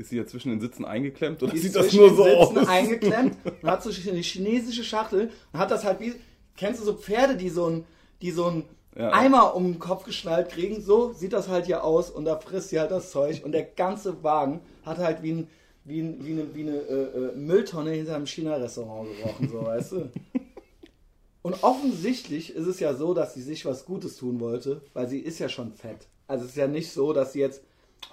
Ist 0.00 0.08
sie 0.10 0.16
ja 0.16 0.24
zwischen 0.26 0.48
den 0.50 0.60
Sitzen 0.60 0.84
eingeklemmt 0.86 1.42
oder 1.42 1.52
Die 1.52 1.58
sieht 1.58 1.76
das 1.76 1.88
zwischen 1.88 1.98
nur 2.00 2.08
den 2.08 2.16
so 2.16 2.24
Sitzen 2.24 2.58
aus? 2.58 2.68
eingeklemmt 2.68 3.36
und 3.62 3.70
hat 3.70 3.82
so 3.82 3.90
eine 4.10 4.20
chinesische 4.20 4.82
Schachtel 4.82 5.30
und 5.52 5.58
hat 5.60 5.70
das 5.70 5.84
halt 5.84 6.00
wie. 6.00 6.14
Kennst 6.56 6.80
du 6.80 6.84
so 6.84 6.94
Pferde, 6.94 7.36
die 7.36 7.50
so 7.50 7.66
ein, 7.66 7.84
die 8.22 8.30
so 8.30 8.46
ein 8.46 8.64
Ja. 8.96 9.12
Eimer 9.12 9.54
um 9.54 9.64
den 9.72 9.78
Kopf 9.78 10.04
geschnallt 10.04 10.48
kriegen? 10.50 10.80
So 10.80 11.12
sieht 11.12 11.32
das 11.34 11.48
halt 11.48 11.66
hier 11.66 11.84
aus 11.84 12.10
und 12.10 12.24
da 12.24 12.38
frisst 12.38 12.70
sie 12.70 12.80
halt 12.80 12.90
das 12.90 13.10
Zeug 13.10 13.42
und 13.44 13.52
der 13.52 13.62
ganze 13.64 14.22
Wagen 14.24 14.60
hat 14.84 14.98
halt 14.98 15.22
wie 15.22 15.32
ein 15.32 15.48
wie, 15.84 16.00
ein, 16.00 16.24
wie 16.24 16.32
eine, 16.32 16.54
wie 16.54 16.62
eine 16.62 16.76
äh, 16.76 17.02
äh, 17.32 17.36
Mülltonne 17.36 17.90
hinter 17.92 18.14
einem 18.16 18.26
China-Restaurant 18.26 19.08
gerochen, 19.16 19.48
so 19.50 19.64
weißt 19.64 19.92
du. 19.92 20.10
Und 21.42 21.62
offensichtlich 21.62 22.54
ist 22.54 22.66
es 22.66 22.80
ja 22.80 22.94
so, 22.94 23.14
dass 23.14 23.32
sie 23.34 23.40
sich 23.42 23.64
was 23.64 23.86
Gutes 23.86 24.16
tun 24.16 24.40
wollte, 24.40 24.82
weil 24.92 25.08
sie 25.08 25.18
ist 25.20 25.38
ja 25.38 25.48
schon 25.48 25.72
fett. 25.72 26.06
Also 26.26 26.44
es 26.44 26.50
ist 26.50 26.56
ja 26.58 26.68
nicht 26.68 26.92
so, 26.92 27.14
dass 27.14 27.32
sie 27.32 27.40
jetzt, 27.40 27.62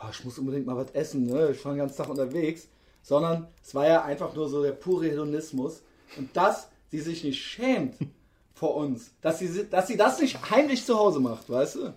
oh, 0.01 0.07
ich 0.11 0.23
muss 0.25 0.39
unbedingt 0.39 0.65
mal 0.65 0.75
was 0.75 0.91
essen, 0.91 1.25
ne? 1.25 1.51
ich 1.51 1.63
war 1.63 1.73
den 1.73 1.79
ganzen 1.79 1.97
Tag 1.97 2.09
unterwegs, 2.09 2.67
sondern 3.01 3.47
es 3.63 3.73
war 3.73 3.87
ja 3.87 4.03
einfach 4.03 4.35
nur 4.35 4.49
so 4.49 4.61
der 4.63 4.73
pure 4.73 5.07
Hedonismus. 5.07 5.81
Und 6.17 6.35
dass 6.35 6.69
sie 6.89 6.99
sich 6.99 7.23
nicht 7.23 7.41
schämt 7.41 7.95
vor 8.53 8.75
uns, 8.75 9.11
dass 9.21 9.39
sie, 9.39 9.67
dass 9.69 9.87
sie 9.87 9.97
das 9.97 10.19
nicht 10.19 10.49
heimlich 10.49 10.85
zu 10.85 10.97
Hause 10.97 11.19
macht, 11.19 11.49
weißt 11.49 11.75
du? 11.75 11.93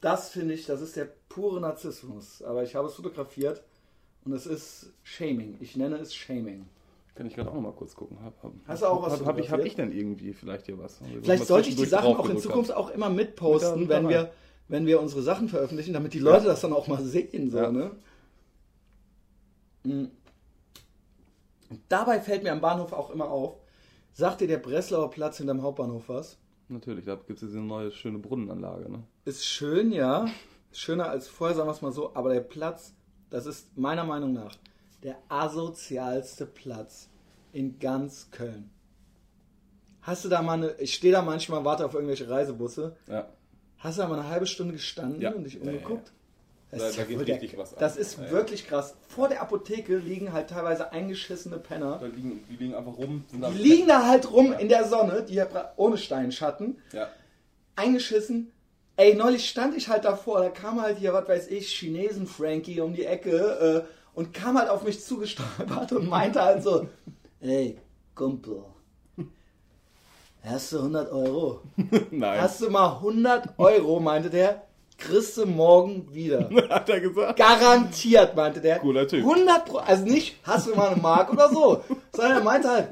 Das 0.00 0.30
finde 0.30 0.54
ich, 0.54 0.66
das 0.66 0.80
ist 0.80 0.96
der 0.96 1.08
pure 1.28 1.60
Narzissmus. 1.60 2.42
Aber 2.42 2.62
ich 2.62 2.74
habe 2.74 2.88
es 2.88 2.94
fotografiert 2.94 3.62
und 4.24 4.32
es 4.32 4.46
ist 4.46 4.92
Shaming. 5.02 5.56
Ich 5.60 5.76
nenne 5.76 5.96
es 5.96 6.14
Shaming. 6.14 6.66
Kann 7.14 7.26
ich 7.26 7.34
gerade 7.34 7.50
auch 7.50 7.54
noch 7.54 7.62
mal 7.62 7.72
kurz 7.72 7.96
gucken. 7.96 8.16
Hab, 8.22 8.40
hab, 8.44 8.52
Hast 8.68 8.82
du 8.82 8.86
auch 8.86 9.02
was 9.02 9.18
hab, 9.18 9.26
hab, 9.26 9.38
ich, 9.38 9.50
hab 9.50 9.64
ich 9.64 9.74
denn 9.74 9.90
irgendwie 9.90 10.32
vielleicht 10.32 10.66
hier 10.66 10.78
was? 10.78 11.00
Vielleicht 11.20 11.46
sollte 11.46 11.68
ich 11.68 11.74
die 11.74 11.84
Sachen 11.84 12.14
auch 12.14 12.28
in 12.28 12.38
Zukunft 12.38 12.72
auch 12.72 12.90
immer 12.90 13.10
mitposten, 13.10 13.80
Mit 13.80 13.88
wenn, 13.88 14.08
wir. 14.08 14.30
Wenn 14.68 14.86
wir 14.86 15.00
unsere 15.00 15.22
Sachen 15.22 15.48
veröffentlichen, 15.48 15.92
damit 15.94 16.14
die 16.14 16.18
Leute 16.18 16.46
das 16.46 16.60
dann 16.60 16.72
auch 16.72 16.86
mal 16.88 17.02
sehen. 17.02 17.50
So, 17.50 17.58
Ja. 17.58 17.72
ne? 17.72 17.90
Mhm. 19.84 20.10
Dabei 21.88 22.20
fällt 22.20 22.42
mir 22.42 22.52
am 22.52 22.60
Bahnhof 22.60 22.92
auch 22.92 23.10
immer 23.10 23.30
auf, 23.30 23.56
sagt 24.12 24.40
dir 24.40 24.48
der 24.48 24.58
Breslauer 24.58 25.10
Platz 25.10 25.38
hinterm 25.38 25.62
Hauptbahnhof 25.62 26.08
was? 26.08 26.38
Natürlich, 26.68 27.04
da 27.04 27.14
gibt 27.14 27.42
es 27.42 27.48
diese 27.48 27.60
neue 27.60 27.90
schöne 27.90 28.18
Brunnenanlage. 28.18 28.90
Ne? 28.90 29.02
Ist 29.24 29.44
schön, 29.46 29.92
ja. 29.92 30.26
Schöner 30.72 31.08
als 31.08 31.28
vorher, 31.28 31.56
sagen 31.56 31.68
wir 31.68 31.72
es 31.72 31.82
mal 31.82 31.92
so. 31.92 32.14
Aber 32.14 32.32
der 32.32 32.40
Platz, 32.40 32.92
das 33.30 33.46
ist 33.46 33.76
meiner 33.76 34.04
Meinung 34.04 34.32
nach 34.34 34.54
der 35.02 35.16
asozialste 35.28 36.44
Platz 36.44 37.08
in 37.52 37.78
ganz 37.78 38.30
Köln. 38.30 38.70
Hast 40.02 40.24
du 40.24 40.28
da 40.28 40.42
mal 40.42 40.54
eine, 40.54 40.72
ich 40.78 40.94
stehe 40.94 41.12
da 41.12 41.22
manchmal, 41.22 41.64
warte 41.64 41.84
auf 41.86 41.94
irgendwelche 41.94 42.28
Reisebusse. 42.28 42.96
Ja. 43.06 43.28
Hast 43.78 43.98
du 43.98 44.02
mal 44.06 44.18
eine 44.18 44.28
halbe 44.28 44.46
Stunde 44.46 44.72
gestanden 44.74 45.20
Ja. 45.20 45.32
und 45.32 45.44
dich 45.44 45.54
Ja, 45.54 45.60
ja, 45.64 45.70
umgeguckt? 45.72 46.12
Das 46.70 46.80
Da, 46.80 46.88
ist 46.88 46.96
da 46.98 47.02
ja 47.02 47.08
geht 47.08 47.18
wohl 47.18 47.24
der- 47.24 47.34
richtig 47.36 47.56
was 47.58 47.72
ab. 47.72 47.78
Das 47.80 47.96
ist 47.96 48.18
Ja, 48.18 48.24
ja. 48.24 48.30
wirklich 48.32 48.66
krass. 48.66 48.94
Vor 49.08 49.28
der 49.28 49.40
Apotheke 49.40 49.96
liegen 49.96 50.32
halt 50.32 50.50
teilweise 50.50 50.92
eingeschissene 50.92 51.58
Penner. 51.58 51.98
Da 52.00 52.06
liegen, 52.06 52.44
die 52.50 52.56
liegen 52.56 52.74
einfach 52.74 52.96
rum. 52.98 53.24
Die 53.32 53.58
liegen 53.58 53.88
da 53.88 54.06
halt 54.06 54.30
rum 54.30 54.52
in 54.52 54.68
der 54.68 54.84
Sonne, 54.86 55.22
die 55.22 55.34
ja 55.34 55.46
ohne 55.76 55.96
Steinschatten, 55.96 56.76
Ja. 56.92 57.08
eingeschissen. 57.76 58.52
Ey, 58.96 59.14
neulich 59.14 59.48
stand 59.48 59.76
ich 59.76 59.88
halt 59.88 60.04
davor, 60.04 60.40
da 60.40 60.50
kam 60.50 60.82
halt 60.82 60.98
hier, 60.98 61.12
was 61.12 61.28
weiß 61.28 61.48
ich, 61.48 61.68
Chinesen 61.68 62.26
Frankie 62.26 62.80
um 62.80 62.92
die 62.94 63.04
Ecke 63.04 63.86
äh, 63.86 64.18
und 64.18 64.34
kam 64.34 64.58
halt 64.58 64.68
auf 64.68 64.82
mich 64.82 65.00
zugestolpert 65.04 65.92
und 65.92 66.08
meinte 66.08 66.42
halt 66.42 66.62
so, 66.64 66.88
ey, 67.40 67.78
Kumpel, 68.16 68.64
hast 70.42 70.72
du 70.72 70.78
100 70.78 71.12
Euro? 71.12 71.62
Nein. 72.10 72.40
Hast 72.40 72.60
du 72.60 72.70
mal 72.70 72.96
100 72.96 73.58
Euro, 73.58 74.00
meinte 74.00 74.30
der, 74.30 74.62
kriegst 74.96 75.36
du 75.36 75.46
morgen 75.46 76.12
wieder. 76.12 76.50
Hat 76.70 76.88
er 76.88 77.00
gesagt? 77.00 77.38
Garantiert, 77.38 78.36
meinte 78.36 78.60
der. 78.60 78.78
Cooler 78.78 79.06
Typ. 79.06 79.20
100 79.20 79.64
Pro, 79.64 79.78
also 79.78 80.04
nicht, 80.04 80.36
hast 80.42 80.66
du 80.66 80.74
mal 80.74 80.90
eine 80.90 81.00
Mark 81.00 81.32
oder 81.32 81.48
so, 81.50 81.82
sondern 82.12 82.38
er 82.38 82.44
meinte 82.44 82.68
halt, 82.68 82.88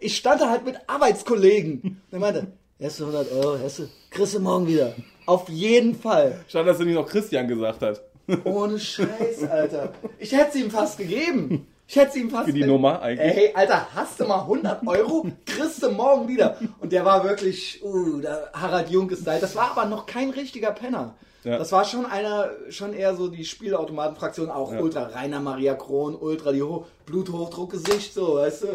ich 0.00 0.16
stand 0.16 0.40
da 0.40 0.50
halt 0.50 0.64
mit 0.64 0.76
Arbeitskollegen. 0.86 1.80
Und 1.82 2.00
er 2.10 2.18
meinte, 2.18 2.46
hast 2.82 3.00
du 3.00 3.04
100 3.04 3.32
Euro, 3.32 3.58
hast 3.62 3.78
du, 3.78 3.88
kriegst 4.10 4.34
du 4.34 4.40
morgen 4.40 4.66
wieder. 4.66 4.94
Auf 5.26 5.48
jeden 5.48 5.94
Fall. 5.94 6.44
Schade, 6.48 6.66
dass 6.66 6.78
er 6.78 6.86
nicht 6.86 6.94
noch 6.94 7.08
Christian 7.08 7.48
gesagt 7.48 7.82
hat. 7.82 8.00
Ohne 8.44 8.78
Scheiß, 8.78 9.44
Alter. 9.48 9.92
Ich 10.18 10.32
hätte 10.32 10.52
sie 10.52 10.62
ihm 10.62 10.70
fast 10.70 10.98
gegeben. 10.98 11.66
Ich 11.88 11.96
hätte 11.96 12.12
sie 12.12 12.20
ihm 12.20 12.30
fast 12.30 12.46
Für 12.46 12.52
die 12.52 12.60
gegeben. 12.60 12.72
Nummer 12.74 13.00
eigentlich. 13.00 13.36
Ey, 13.36 13.54
Alter, 13.54 13.86
hast 13.94 14.18
du 14.18 14.24
mal 14.26 14.40
100 14.40 14.86
Euro? 14.86 15.26
Kriegst 15.46 15.82
du 15.82 15.90
morgen 15.90 16.26
wieder. 16.26 16.56
Und 16.80 16.92
der 16.92 17.04
war 17.04 17.22
wirklich, 17.24 17.80
uh, 17.84 18.20
der 18.20 18.50
Harald 18.52 18.90
Junkes 18.90 19.20
Style. 19.20 19.40
Das 19.40 19.54
war 19.54 19.70
aber 19.70 19.84
noch 19.86 20.04
kein 20.06 20.30
richtiger 20.30 20.72
Penner. 20.72 21.14
Ja. 21.44 21.58
Das 21.58 21.70
war 21.70 21.84
schon 21.84 22.04
einer, 22.04 22.50
schon 22.70 22.92
eher 22.92 23.14
so 23.14 23.28
die 23.28 23.44
Spielautomatenfraktion, 23.44 24.50
auch 24.50 24.72
Ja. 24.72 24.80
Ultra 24.80 25.04
Rainer 25.04 25.38
Maria 25.38 25.74
Kron, 25.74 26.16
Ultra 26.16 26.50
die 26.50 26.62
Ho 26.62 26.86
Bluthochdruckgesicht, 27.06 28.12
so, 28.12 28.34
weißt 28.36 28.64
du. 28.64 28.66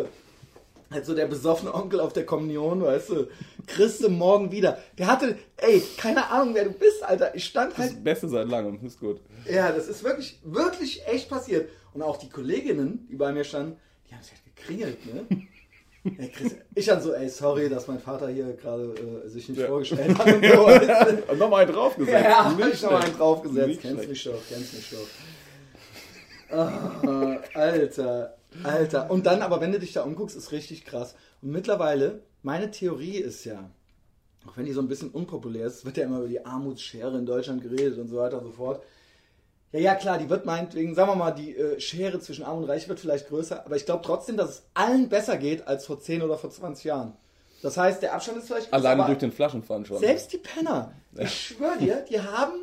Halt 0.89 1.05
so 1.05 1.13
der 1.15 1.25
besoffene 1.25 1.73
Onkel 1.73 1.99
auf 1.99 2.13
der 2.13 2.25
Kommunion, 2.25 2.81
weißt 2.81 3.09
du. 3.09 3.27
Kriegst 3.67 4.01
du 4.03 4.09
morgen 4.09 4.51
wieder. 4.51 4.77
Der 4.97 5.07
hatte, 5.07 5.37
ey, 5.57 5.81
keine 5.97 6.29
Ahnung, 6.29 6.53
wer 6.53 6.63
du 6.65 6.71
bist, 6.71 7.03
Alter. 7.03 7.35
Ich 7.35 7.43
stand 7.45 7.77
halt 7.77 7.91
Das 7.91 8.03
Beste 8.03 8.29
seit 8.29 8.47
langem. 8.47 8.79
Ist 8.85 8.99
gut. 9.01 9.19
ja, 9.49 9.71
das 9.71 9.87
ist 9.87 10.03
wirklich, 10.03 10.39
wirklich 10.43 11.05
echt 11.07 11.29
passiert. 11.29 11.69
Und 11.93 12.01
auch 12.01 12.17
die 12.17 12.29
Kolleginnen, 12.29 13.07
die 13.11 13.15
bei 13.15 13.31
mir 13.31 13.43
standen, 13.43 13.77
die 14.09 14.13
haben 14.15 14.23
sich 14.23 14.33
halt 14.33 14.55
gekringelt, 14.55 15.05
ne? 15.05 15.47
Ey, 16.17 16.29
Chris, 16.29 16.55
ich 16.73 16.85
dann 16.87 16.99
so, 16.99 17.13
ey, 17.13 17.29
sorry, 17.29 17.69
dass 17.69 17.87
mein 17.87 17.99
Vater 17.99 18.27
hier 18.29 18.53
gerade 18.53 18.95
äh, 19.23 19.27
sich 19.29 19.47
nicht 19.49 19.59
Ja. 19.61 19.67
vorgestellt 19.67 20.17
hat 20.17 20.25
und 20.33 20.43
so. 20.43 20.65
Und 21.31 21.37
nochmal 21.37 21.63
einen 21.65 21.73
draufgesetzt. 21.73 22.23
ja, 22.23 22.45
hab 22.45 22.57
Nicht 22.57 22.73
ich 22.73 22.81
noch 22.81 22.91
einen 23.03 23.15
draufgesetzt. 23.15 23.67
Nicht 23.67 23.81
Kennst 23.81 23.95
schlecht. 24.05 24.09
mich 24.09 24.23
doch, 24.23 24.41
kennst 24.49 24.73
mich 24.73 24.89
doch. 26.49 26.57
Ah, 26.57 27.37
Alter, 27.53 28.35
Alter. 28.63 29.11
Und 29.11 29.25
dann, 29.25 29.41
aber 29.43 29.61
wenn 29.61 29.71
du 29.71 29.79
dich 29.79 29.93
da 29.93 30.01
umguckst, 30.03 30.35
ist 30.35 30.51
richtig 30.51 30.85
krass. 30.85 31.15
Und 31.41 31.51
mittlerweile, 31.51 32.23
meine 32.41 32.71
Theorie 32.71 33.17
ist 33.17 33.45
ja, 33.45 33.69
auch 34.47 34.57
wenn 34.57 34.65
die 34.65 34.73
so 34.73 34.81
ein 34.81 34.87
bisschen 34.87 35.09
unpopulär 35.11 35.67
ist, 35.67 35.85
wird 35.85 35.97
ja 35.97 36.05
immer 36.05 36.19
über 36.19 36.27
die 36.27 36.43
Armutsschere 36.43 37.17
in 37.17 37.25
Deutschland 37.27 37.61
geredet 37.61 37.97
und 37.99 38.07
so 38.07 38.17
weiter 38.17 38.39
und 38.39 38.45
so 38.45 38.51
fort. 38.53 38.83
Ja, 39.71 39.79
ja, 39.79 39.95
klar, 39.95 40.17
die 40.17 40.29
wird 40.29 40.45
meinetwegen, 40.45 40.95
sagen 40.95 41.11
wir 41.11 41.15
mal, 41.15 41.31
die 41.31 41.55
äh, 41.55 41.79
Schere 41.79 42.19
zwischen 42.19 42.43
Arm 42.43 42.57
und 42.57 42.65
Reich 42.65 42.89
wird 42.89 42.99
vielleicht 42.99 43.29
größer, 43.29 43.65
aber 43.65 43.75
ich 43.77 43.85
glaube 43.85 44.03
trotzdem, 44.05 44.35
dass 44.35 44.49
es 44.49 44.63
allen 44.73 45.07
besser 45.07 45.37
geht 45.37 45.67
als 45.67 45.85
vor 45.85 45.99
10 45.99 46.21
oder 46.21 46.37
vor 46.37 46.49
20 46.49 46.83
Jahren. 46.83 47.13
Das 47.61 47.77
heißt, 47.77 48.01
der 48.01 48.13
Abstand 48.13 48.39
ist 48.39 48.47
vielleicht 48.47 48.71
größer, 48.71 48.73
Alleine 48.89 49.05
durch 49.05 49.19
den 49.19 49.31
Flaschenpfand 49.31 49.87
schon. 49.87 49.99
selbst 49.99 50.33
die 50.33 50.39
Penner, 50.39 50.93
ich 51.17 51.47
schwöre 51.47 51.77
dir, 51.77 52.05
die 52.09 52.19
haben 52.19 52.53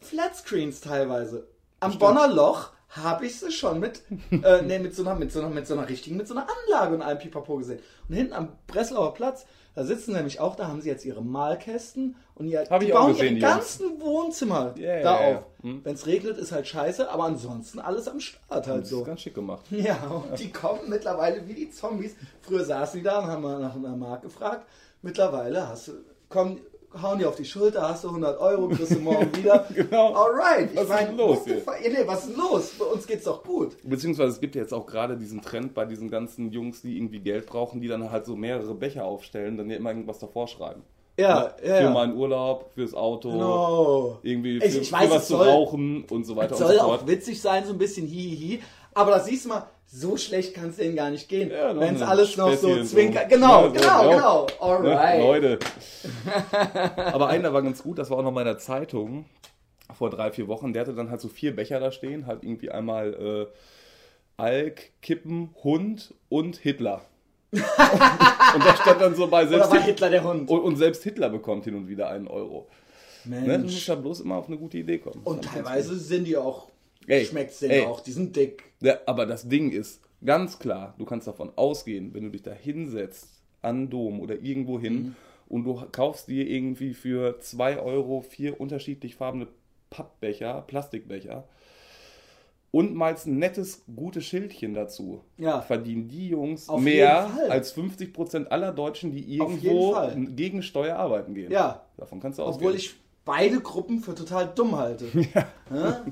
Flatscreens 0.00 0.80
teilweise. 0.80 1.46
Am 1.80 1.98
Bonner 1.98 2.28
Loch 2.28 2.70
habe 2.90 3.26
ich 3.26 3.38
sie 3.38 3.50
schon 3.50 3.80
mit, 3.80 4.02
äh, 4.30 4.62
nee, 4.62 4.78
mit 4.78 4.94
so 4.94 5.02
einer, 5.02 5.14
mit 5.14 5.32
so 5.32 5.40
einer, 5.40 5.48
mit 5.50 5.66
so 5.66 5.74
einer 5.74 5.88
richtigen, 5.88 6.16
mit 6.16 6.26
so 6.26 6.34
einer 6.34 6.46
Anlage 6.66 6.94
und 6.94 7.02
allem 7.02 7.18
Pipapo 7.18 7.56
gesehen. 7.56 7.80
Und 8.08 8.14
hinten 8.14 8.32
am 8.32 8.52
Breslauer 8.66 9.14
Platz, 9.14 9.46
da 9.74 9.84
sitzen 9.84 10.12
nämlich 10.12 10.40
auch, 10.40 10.56
da 10.56 10.66
haben 10.68 10.80
sie 10.80 10.88
jetzt 10.88 11.04
ihre 11.04 11.22
Malkästen 11.22 12.16
und 12.34 12.48
ihr, 12.48 12.64
Hab 12.68 12.80
die 12.80 12.88
bauen 12.92 13.12
gesehen, 13.12 13.38
ganzen 13.38 14.00
Wohnzimmer 14.00 14.74
Ja, 14.76 14.96
ja, 14.96 15.02
da 15.02 15.20
ja, 15.20 15.30
ja. 15.30 15.38
auf. 15.38 15.44
Hm. 15.62 15.80
Wenn 15.84 15.94
es 15.94 16.06
regnet, 16.06 16.36
ist 16.38 16.52
halt 16.52 16.66
scheiße, 16.66 17.10
aber 17.10 17.24
ansonsten 17.24 17.78
alles 17.78 18.08
am 18.08 18.20
Start 18.20 18.66
halt 18.66 18.82
Das 18.82 18.88
so. 18.90 19.00
ist 19.00 19.06
ganz 19.06 19.20
schick 19.20 19.34
gemacht. 19.34 19.64
Ja, 19.70 19.96
und 20.06 20.38
die 20.38 20.50
kommen 20.50 20.88
mittlerweile 20.88 21.46
wie 21.46 21.54
die 21.54 21.70
Zombies. 21.70 22.14
Früher 22.42 22.64
saßen 22.64 22.98
die 23.00 23.04
da 23.04 23.20
und 23.20 23.26
haben 23.26 23.42
mal 23.42 23.60
nach 23.60 23.74
einer 23.76 23.96
Mark 23.96 24.22
gefragt. 24.22 24.66
Mittlerweile 25.02 25.68
hast 25.68 25.88
du, 25.88 25.92
kommen, 26.28 26.60
hauen 27.02 27.18
die 27.18 27.26
auf 27.26 27.36
die 27.36 27.44
Schulter, 27.44 27.88
hast 27.88 28.04
du 28.04 28.08
100 28.08 28.40
Euro, 28.40 28.68
kriegst 28.68 28.92
du 28.92 28.98
morgen 29.00 29.30
wieder. 29.36 29.66
Genau. 29.74 30.14
Alright. 30.14 30.74
Was 30.74 30.84
ist 30.88 30.98
denn 31.08 31.16
los 31.16 31.38
what 31.38 31.44
the 31.46 31.52
hier? 31.82 31.90
nee, 31.92 32.06
was 32.06 32.20
ist 32.24 32.28
denn 32.30 32.36
los? 32.38 32.70
Bei 32.78 32.84
uns 32.86 33.06
geht's 33.06 33.24
doch 33.24 33.42
gut. 33.44 33.76
Beziehungsweise 33.82 34.30
es 34.30 34.40
gibt 34.40 34.54
ja 34.54 34.62
jetzt 34.62 34.72
auch 34.74 34.86
gerade 34.86 35.16
diesen 35.16 35.42
Trend 35.42 35.74
bei 35.74 35.84
diesen 35.84 36.10
ganzen 36.10 36.50
Jungs, 36.50 36.82
die 36.82 36.96
irgendwie 36.96 37.20
Geld 37.20 37.46
brauchen, 37.46 37.80
die 37.80 37.88
dann 37.88 38.10
halt 38.10 38.24
so 38.26 38.36
mehrere 38.36 38.74
Becher 38.74 39.04
aufstellen, 39.04 39.56
dann 39.56 39.68
ja 39.70 39.76
immer 39.76 39.90
irgendwas 39.90 40.18
davor 40.18 40.48
schreiben. 40.48 40.82
Ja, 41.18 41.52
ja, 41.64 41.76
Für 41.76 41.82
ja. 41.82 41.90
meinen 41.90 42.16
Urlaub, 42.16 42.70
fürs 42.74 42.94
Auto, 42.94 43.30
Genau. 43.32 44.18
irgendwie 44.22 44.60
für, 44.60 44.66
Ich- 44.66 44.78
ich 44.82 44.88
für 44.90 44.94
weiß, 44.96 45.10
was 45.10 45.22
es 45.22 45.28
zu 45.28 45.36
soll- 45.36 45.48
rauchen 45.48 46.04
und 46.10 46.24
so 46.24 46.36
weiter 46.36 46.54
Es 46.54 46.60
und 46.60 46.66
soll 46.68 46.76
so 46.76 46.82
auch 46.82 46.86
fort. 46.98 47.06
witzig 47.08 47.40
sein, 47.42 47.64
so 47.66 47.72
ein 47.72 47.78
bisschen 47.78 48.06
hihihi. 48.06 48.60
Aber 48.94 49.10
das 49.10 49.26
siehst 49.26 49.44
du 49.44 49.48
mal, 49.50 49.66
so 49.90 50.16
schlecht 50.18 50.52
kann 50.54 50.68
es 50.68 50.76
denen 50.76 50.96
gar 50.96 51.08
nicht 51.10 51.28
gehen. 51.28 51.50
Ja, 51.50 51.78
Wenn 51.78 51.96
es 51.96 52.02
alles 52.02 52.36
noch 52.36 52.50
so 52.52 52.68
Späßchen 52.68 52.84
so. 52.84 52.94
zwinker. 52.94 53.24
Genau, 53.24 53.64
Ja, 53.64 53.68
so, 53.68 53.72
genau, 53.72 54.10
ja. 54.10 54.16
genau. 54.16 54.46
Alright. 54.60 55.18
Ne, 55.18 55.24
Leute. 55.24 55.58
Aber 57.12 57.28
einer 57.28 57.52
war 57.54 57.62
ganz 57.62 57.82
gut, 57.82 57.98
das 57.98 58.10
war 58.10 58.18
auch 58.18 58.22
noch 58.22 58.32
mal 58.32 58.42
in 58.42 58.46
der 58.48 58.58
Zeitung 58.58 59.24
vor 59.96 60.10
drei, 60.10 60.30
vier 60.30 60.46
Wochen. 60.48 60.72
Der 60.74 60.82
hatte 60.82 60.94
dann 60.94 61.10
halt 61.10 61.20
so 61.22 61.28
vier 61.28 61.56
Becher 61.56 61.80
da 61.80 61.90
stehen, 61.90 62.26
halt 62.26 62.42
irgendwie 62.44 62.70
einmal 62.70 63.14
äh, 63.14 63.46
Alk, 64.36 64.90
Kippen, 65.00 65.54
Hund 65.64 66.14
und 66.28 66.56
Hitler. 66.56 67.02
und 67.50 67.60
da 67.62 68.76
stand 68.82 69.00
dann 69.00 69.14
so 69.14 69.26
bei 69.26 69.40
Oder 69.42 69.48
selbst 69.48 69.70
war 69.70 69.78
Hit- 69.78 69.86
Hitler 69.86 70.10
der 70.10 70.22
Hund? 70.24 70.50
und, 70.50 70.60
und 70.60 70.76
selbst 70.76 71.02
Hitler 71.02 71.30
bekommt 71.30 71.64
hin 71.64 71.74
und 71.74 71.88
wieder 71.88 72.10
einen 72.10 72.28
Euro. 72.28 72.68
Ne? 73.24 73.40
Du 73.40 73.46
Mensch. 73.46 73.72
musst 73.72 73.88
da 73.88 73.94
bloß 73.94 74.20
immer 74.20 74.36
auf 74.36 74.48
eine 74.48 74.58
gute 74.58 74.76
Idee 74.76 74.98
kommen. 74.98 75.22
Und 75.24 75.46
teilweise 75.46 75.96
sind 75.98 76.24
die 76.24 76.36
auch, 76.36 76.68
Ey, 77.08 77.24
schmeckt's 77.24 77.60
ey. 77.62 77.68
denen 77.68 77.86
auch, 77.88 78.00
die 78.00 78.12
sind 78.12 78.36
dick. 78.36 78.62
Ja, 78.80 78.98
aber 79.06 79.26
das 79.26 79.48
Ding 79.48 79.70
ist 79.72 80.00
ganz 80.24 80.58
klar, 80.58 80.94
du 80.98 81.04
kannst 81.04 81.26
davon 81.26 81.50
ausgehen, 81.56 82.12
wenn 82.14 82.22
du 82.24 82.30
dich 82.30 82.42
da 82.42 82.52
hinsetzt, 82.52 83.28
an 83.62 83.90
Dom 83.90 84.20
oder 84.20 84.36
irgendwo 84.40 84.78
hin 84.78 84.94
Mhm. 84.94 85.16
und 85.48 85.64
du 85.64 85.82
kaufst 85.90 86.28
dir 86.28 86.46
irgendwie 86.48 86.94
für 86.94 87.40
2 87.40 87.80
Euro 87.80 88.20
vier 88.20 88.60
unterschiedlich 88.60 89.16
farbene 89.16 89.48
Pappbecher, 89.90 90.62
Plastikbecher 90.66 91.48
und 92.70 92.94
malst 92.94 93.26
ein 93.26 93.38
nettes, 93.38 93.82
gutes 93.96 94.24
Schildchen 94.26 94.74
dazu, 94.74 95.22
Ja. 95.38 95.62
verdienen 95.62 96.06
die 96.08 96.28
Jungs 96.28 96.68
Auf 96.68 96.80
mehr 96.82 97.30
als 97.48 97.72
50% 97.72 98.48
aller 98.52 98.72
Deutschen, 98.72 99.10
die 99.10 99.34
irgendwo 99.36 99.96
gegen 100.36 100.62
Steuer 100.62 100.96
arbeiten 100.96 101.34
gehen. 101.34 101.50
Ja. 101.50 101.86
Davon 101.96 102.20
kannst 102.20 102.38
du 102.38 102.42
ausgehen. 102.42 102.66
Obwohl 102.68 102.76
ich 102.78 102.94
beide 103.24 103.60
Gruppen 103.60 104.00
für 104.00 104.14
total 104.14 104.52
dumm 104.54 104.76
halte. 104.76 105.06
Ja. 105.72 106.04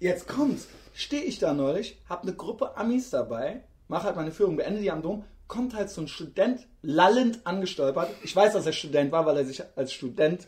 Jetzt 0.00 0.28
kommt's. 0.28 0.68
Stehe 0.94 1.22
ich 1.22 1.38
da 1.38 1.54
neulich, 1.54 2.00
hab 2.08 2.22
eine 2.22 2.34
Gruppe 2.34 2.76
Amis 2.76 3.10
dabei, 3.10 3.62
mach 3.88 4.04
halt 4.04 4.16
meine 4.16 4.30
Führung, 4.32 4.56
beende 4.56 4.80
die 4.80 4.90
am 4.90 5.02
Dom, 5.02 5.24
kommt 5.46 5.74
halt 5.74 5.90
so 5.90 6.00
ein 6.00 6.08
Student 6.08 6.66
lallend 6.82 7.40
angestolpert. 7.44 8.10
Ich 8.22 8.34
weiß, 8.34 8.52
dass 8.52 8.66
er 8.66 8.72
Student 8.72 9.10
war, 9.10 9.26
weil 9.26 9.38
er 9.38 9.44
sich 9.44 9.62
als 9.76 9.92
Student 9.92 10.46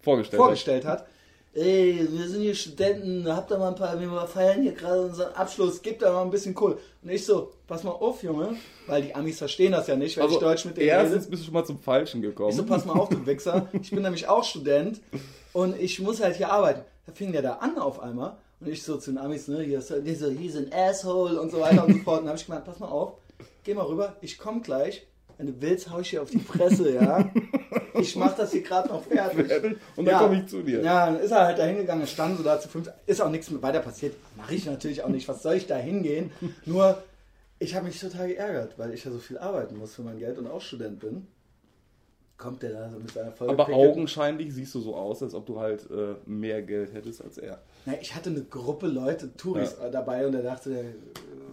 vorgestellt. 0.00 0.40
vorgestellt 0.40 0.84
hat. 0.84 1.06
Ey, 1.54 2.08
wir 2.10 2.28
sind 2.28 2.42
hier 2.42 2.54
Studenten, 2.54 3.28
habt 3.28 3.50
da 3.50 3.58
mal 3.58 3.68
ein 3.68 3.74
paar, 3.76 3.98
wir 4.00 4.26
feiern 4.26 4.62
hier 4.62 4.72
gerade 4.72 5.02
unseren 5.02 5.32
Abschluss, 5.34 5.80
gebt 5.82 6.02
da 6.02 6.12
mal 6.12 6.22
ein 6.22 6.30
bisschen 6.30 6.56
cool. 6.60 6.78
Und 7.00 7.10
ich 7.10 7.24
so, 7.24 7.52
pass 7.68 7.84
mal 7.84 7.92
auf, 7.92 8.24
Junge, 8.24 8.56
weil 8.88 9.02
die 9.02 9.14
Amis 9.14 9.38
verstehen 9.38 9.70
das 9.70 9.86
ja 9.86 9.94
nicht, 9.94 10.16
wenn 10.16 10.24
Also, 10.24 10.34
ich 10.34 10.40
Deutsch 10.40 10.64
mit 10.64 10.76
denen 10.76 10.88
erstens 10.88 11.22
rede. 11.22 11.30
bist 11.30 11.42
du 11.42 11.46
schon 11.46 11.54
mal 11.54 11.64
zum 11.64 11.78
Falschen 11.78 12.22
gekommen. 12.22 12.50
Ich 12.50 12.56
so, 12.56 12.64
pass 12.64 12.84
mal 12.84 12.94
auf, 12.94 13.08
du 13.08 13.24
Wichser. 13.24 13.68
Ich 13.80 13.90
bin 13.90 14.02
nämlich 14.02 14.26
auch 14.26 14.42
Student 14.42 15.00
und 15.52 15.78
ich 15.80 16.00
muss 16.00 16.20
halt 16.20 16.36
hier 16.36 16.50
arbeiten. 16.50 16.82
Da 17.06 17.12
fing 17.12 17.30
der 17.30 17.42
da 17.42 17.54
an 17.54 17.78
auf 17.78 18.00
einmal 18.00 18.36
und 18.64 18.72
ich 18.72 18.82
so 18.82 18.96
zu 18.96 19.10
den 19.10 19.18
Amis, 19.18 19.48
ne, 19.48 19.62
hier 19.62 19.78
ist 19.78 19.92
die 20.04 20.14
so, 20.14 20.30
he's 20.30 20.56
an 20.56 20.70
asshole 20.72 21.40
und 21.40 21.50
so 21.50 21.60
weiter 21.60 21.84
und 21.84 21.92
so 21.92 21.98
fort. 22.00 22.20
Und 22.20 22.24
dann 22.24 22.30
habe 22.30 22.38
ich 22.38 22.46
gemeint, 22.46 22.64
pass 22.64 22.78
mal 22.78 22.88
auf, 22.88 23.14
geh 23.62 23.74
mal 23.74 23.84
rüber, 23.84 24.16
ich 24.20 24.38
komm 24.38 24.62
gleich. 24.62 25.06
Wenn 25.36 25.48
du 25.48 25.60
willst, 25.60 25.90
hau 25.90 25.98
ich 25.98 26.10
dir 26.10 26.22
auf 26.22 26.30
die 26.30 26.38
Fresse, 26.38 26.94
ja. 26.94 27.28
Ich 27.94 28.14
mach 28.14 28.36
das 28.36 28.52
hier 28.52 28.62
gerade 28.62 28.88
noch 28.88 29.02
fertig. 29.02 29.76
Und 29.96 30.04
dann 30.04 30.18
komme 30.18 30.40
ich 30.40 30.46
zu 30.46 30.62
dir. 30.62 30.80
Ja, 30.80 31.06
dann 31.06 31.18
ist 31.18 31.32
er 31.32 31.46
halt 31.46 31.58
da 31.58 31.64
hingegangen, 31.64 32.06
standen 32.06 32.36
so 32.36 32.44
da 32.44 32.60
zu 32.60 32.68
fünf. 32.68 32.88
Ist 33.06 33.20
auch 33.20 33.30
nichts 33.30 33.50
weiter 33.60 33.80
passiert. 33.80 34.14
Mache 34.36 34.54
ich 34.54 34.64
natürlich 34.66 35.02
auch 35.02 35.08
nicht. 35.08 35.26
Was 35.26 35.42
soll 35.42 35.54
ich 35.54 35.66
da 35.66 35.76
hingehen? 35.76 36.30
Nur, 36.64 37.02
ich 37.58 37.74
habe 37.74 37.86
mich 37.86 37.98
total 37.98 38.28
geärgert, 38.28 38.78
weil 38.78 38.94
ich 38.94 39.04
ja 39.04 39.10
so 39.10 39.18
viel 39.18 39.36
arbeiten 39.38 39.76
muss 39.76 39.94
für 39.96 40.02
mein 40.02 40.20
Geld 40.20 40.38
und 40.38 40.46
auch 40.46 40.60
Student 40.60 41.00
bin. 41.00 41.26
Kommt 42.36 42.62
der 42.62 42.72
da 42.72 42.90
so 42.90 43.00
mit 43.00 43.10
seiner 43.10 43.32
Folge. 43.32 43.52
Aber 43.52 43.72
augenscheinlich 43.72 44.54
siehst 44.54 44.74
du 44.74 44.80
so 44.80 44.94
aus, 44.94 45.20
als 45.22 45.34
ob 45.34 45.46
du 45.46 45.58
halt 45.58 45.88
äh, 45.90 46.14
mehr 46.26 46.62
Geld 46.62 46.92
hättest 46.92 47.22
als 47.22 47.38
er. 47.38 47.60
Na, 47.86 48.00
ich 48.00 48.14
hatte 48.14 48.30
eine 48.30 48.42
Gruppe 48.44 48.86
Leute, 48.86 49.36
Touris 49.36 49.74
äh, 49.74 49.90
dabei 49.90 50.26
und 50.26 50.34
er 50.34 50.42
dachte, 50.42 50.70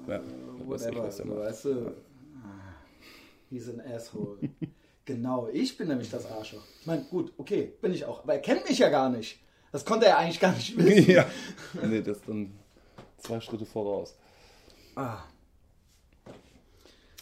äh, 0.08 0.12
Ja, 0.12 0.20
weiß 0.66 0.82
ich, 0.82 0.88
whatever, 0.88 1.02
der 1.04 1.12
so, 1.12 1.26
macht. 1.26 1.38
weißt 1.40 1.66
du. 1.66 1.70
Ah, 2.44 2.76
He's 3.50 3.70
an 3.70 3.82
asshole. 3.82 4.38
genau, 5.06 5.50
ich 5.52 5.78
bin 5.78 5.88
nämlich 5.90 6.10
das 6.10 6.26
Arschloch. 6.32 6.64
Ich 6.80 6.88
meine, 6.88 7.04
gut, 7.04 7.34
okay, 7.38 7.74
bin 7.82 7.94
ich 7.94 8.06
auch, 8.06 8.24
aber 8.24 8.34
er 8.34 8.40
kennt 8.40 8.68
mich 8.68 8.80
ja 8.80 8.90
gar 8.90 9.10
nicht. 9.10 9.40
Das 9.72 9.86
konnte 9.86 10.06
er 10.06 10.18
eigentlich 10.18 10.40
gar 10.40 10.54
nicht 10.54 10.78
wissen. 10.78 11.12
ja. 11.12 11.26
Nee, 11.84 12.02
das 12.02 12.18
ist 12.18 12.28
dann 12.28 12.52
zwei 13.18 13.40
Schritte 13.40 13.66
voraus. 13.66 14.16
Ah. 14.96 15.20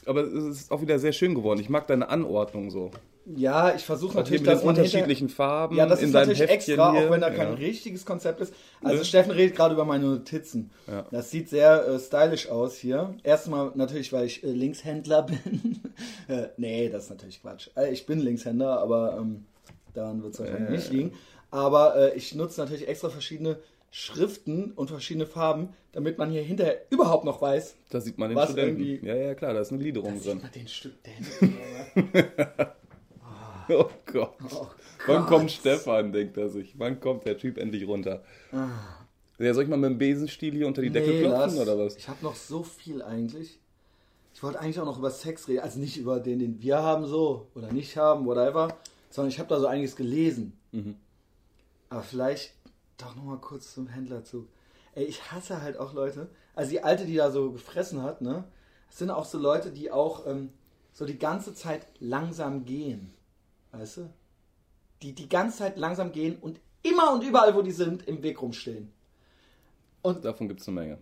Aber 0.06 0.22
es 0.22 0.62
ist 0.62 0.72
auch 0.72 0.82
wieder 0.82 0.98
sehr 0.98 1.12
schön 1.12 1.36
geworden. 1.36 1.60
Ich 1.60 1.70
mag 1.70 1.86
deine 1.88 2.10
Anordnung 2.10 2.72
so. 2.72 2.90
Ja, 3.26 3.76
ich 3.76 3.84
versuche 3.86 4.18
natürlich, 4.18 4.42
mit 4.42 4.48
den 4.50 4.54
dass 4.56 4.64
man 4.64 4.76
hinter- 4.76 4.88
unterschiedlichen 4.88 5.30
Farben 5.30 5.76
Ja, 5.76 5.86
das 5.86 6.00
in 6.00 6.08
ist 6.08 6.14
deinem 6.14 6.30
natürlich 6.30 6.40
Heftchen 6.50 6.74
extra, 6.76 6.92
hier. 6.94 7.06
auch 7.08 7.12
wenn 7.12 7.22
da 7.22 7.30
kein 7.30 7.50
ja. 7.50 7.54
richtiges 7.54 8.06
Konzept 8.06 8.42
ist. 8.42 8.54
Also 8.82 8.98
Ja. 8.98 9.04
Steffen 9.04 9.32
redet 9.32 9.56
gerade 9.56 9.76
über 9.76 9.86
meine 9.86 10.06
Notizen. 10.06 10.72
Ja. 10.88 11.06
Das 11.12 11.30
sieht 11.30 11.48
sehr 11.50 11.88
äh, 11.88 12.00
stylisch 12.00 12.50
aus 12.50 12.76
hier. 12.78 13.14
Erstmal 13.24 13.72
natürlich, 13.76 14.12
weil 14.14 14.26
ich 14.26 14.44
äh, 14.44 14.48
Linkshändler 14.52 15.22
bin. 15.24 15.80
äh, 16.28 16.48
nee, 16.58 16.90
das 16.90 17.04
ist 17.04 17.10
natürlich 17.12 17.42
Quatsch. 17.42 17.70
Äh, 17.76 17.92
ich 17.92 18.06
bin 18.08 18.20
Linkshänder, 18.20 18.80
aber 18.80 19.18
ähm, 19.20 19.46
daran 19.94 20.24
wird 20.24 20.34
es 20.34 20.40
wahrscheinlich 20.40 20.70
Äh. 20.70 20.72
nicht 20.72 20.92
liegen. 20.92 21.14
Aber 21.52 21.96
äh, 21.98 22.16
ich 22.18 22.34
nutze 22.34 22.62
natürlich 22.62 22.88
extra 22.88 23.10
verschiedene 23.10 23.58
Schriften 23.92 24.72
und 24.76 24.90
verschiedene 24.90 25.26
Farben, 25.26 25.70
damit 25.94 26.18
man 26.20 26.30
hier 26.32 26.44
hinterher 26.44 26.78
überhaupt 26.92 27.26
noch 27.26 27.42
weiß, 27.42 27.76
Da 27.90 28.00
sieht 28.00 28.18
man 28.20 28.30
den 28.30 28.36
Was 28.38 28.52
Studenten. 28.52 28.82
irgendwie- 28.84 29.08
Ja, 29.08 29.16
ja, 29.16 29.34
klar, 29.36 29.54
da 29.56 29.62
ist 29.62 29.72
eine 29.72 29.80
Gliederung 29.80 30.20
sieht 30.20 30.28
drin. 30.32 30.42
man 30.44 30.52
den 30.52 30.68
Studenten. 30.68 31.58
Oh 33.78 33.90
Gott. 34.06 34.34
Oh 34.52 34.68
Wann 35.08 35.18
Gott. 35.22 35.28
kommt 35.28 35.52
Stefan, 35.52 36.12
denkt 36.12 36.38
er 36.38 36.50
sich. 36.50 36.78
Wann 36.80 37.00
kommt 37.00 37.26
der 37.26 37.38
Typ 37.38 37.58
endlich 37.58 37.88
runter? 37.88 38.24
Ja, 38.52 39.54
soll 39.54 39.64
ich 39.64 39.70
mal 39.70 39.78
mit 39.78 39.92
dem 39.92 39.98
Besenstiel 39.98 40.54
hier 40.54 40.68
unter 40.68 40.82
die 40.82 40.90
Decke 40.90 41.10
Nee, 41.12 41.20
klopfen 41.22 41.56
lass. 41.56 41.60
oder 41.60 41.78
was? 41.78 41.96
Ich 41.96 42.10
habe 42.10 42.24
noch 42.24 42.36
so 42.36 42.64
viel 42.64 43.02
eigentlich. 43.02 43.60
Ich 44.34 44.44
wollte 44.44 44.60
eigentlich 44.60 44.80
auch 44.80 44.86
noch 44.86 44.98
über 45.00 45.12
Sex 45.12 45.48
reden. 45.48 45.60
Also 45.62 45.80
nicht 45.80 45.98
über 45.98 46.20
den, 46.20 46.40
den 46.40 46.62
wir 46.62 46.82
haben, 46.82 47.06
so. 47.06 47.48
Oder 47.56 47.72
nicht 47.72 47.96
haben, 47.98 48.26
whatever. 48.26 48.76
Sondern 49.10 49.30
ich 49.32 49.40
habe 49.40 49.50
da 49.50 49.60
so 49.60 49.68
einiges 49.68 49.96
gelesen. 49.96 50.54
Mhm. 50.72 50.96
Aber 51.90 52.04
vielleicht 52.04 52.54
doch 52.98 53.16
noch 53.16 53.24
mal 53.24 53.38
kurz 53.38 53.74
zum 53.74 53.88
Händlerzug. 53.88 54.48
Ey, 54.96 55.06
ich 55.06 55.32
hasse 55.32 55.62
halt 55.62 55.78
auch 55.78 55.94
Leute. 55.94 56.30
Also 56.56 56.72
die 56.72 56.84
Alte, 56.84 57.06
die 57.06 57.16
da 57.16 57.32
so 57.32 57.52
gefressen 57.52 58.04
hat, 58.04 58.22
ne? 58.22 58.44
Das 58.90 58.98
sind 58.98 59.12
auch 59.12 59.26
so 59.26 59.38
Leute, 59.38 59.72
die 59.72 59.92
auch 59.92 60.26
ähm, 60.28 60.50
so 60.94 61.06
die 61.06 61.18
ganze 61.20 61.54
Zeit 61.54 61.86
langsam 62.00 62.66
gehen. 62.66 63.14
Weißt 63.72 63.98
du? 63.98 64.10
Die 65.02 65.14
die 65.14 65.30
ganze 65.30 65.60
Zeit 65.60 65.78
langsam 65.78 66.12
gehen 66.12 66.38
und 66.40 66.60
immer 66.84 67.14
und 67.14 67.24
überall, 67.24 67.56
wo 67.56 67.62
die 67.62 67.72
sind, 67.72 68.08
im 68.08 68.22
Weg 68.24 68.42
rumstehen. 68.42 68.92
Und 70.02 70.24
Davon 70.26 70.48
gibt 70.48 70.62
es 70.62 70.68
eine 70.68 70.76
Menge. 70.76 70.98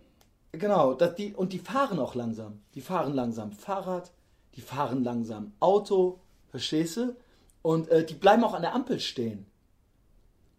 Genau, 0.52 0.94
dass 0.94 1.14
die, 1.14 1.34
und 1.34 1.52
die 1.52 1.58
fahren 1.58 1.98
auch 1.98 2.14
langsam. 2.14 2.60
Die 2.74 2.80
fahren 2.80 3.14
langsam 3.14 3.52
Fahrrad, 3.52 4.12
die 4.54 4.60
fahren 4.60 5.04
langsam 5.04 5.52
Auto, 5.60 6.20
verstehst 6.48 6.96
du? 6.96 7.16
Und 7.62 7.88
äh, 7.88 8.04
die 8.04 8.14
bleiben 8.14 8.44
auch 8.44 8.54
an 8.54 8.62
der 8.62 8.74
Ampel 8.74 8.98
stehen. 9.00 9.46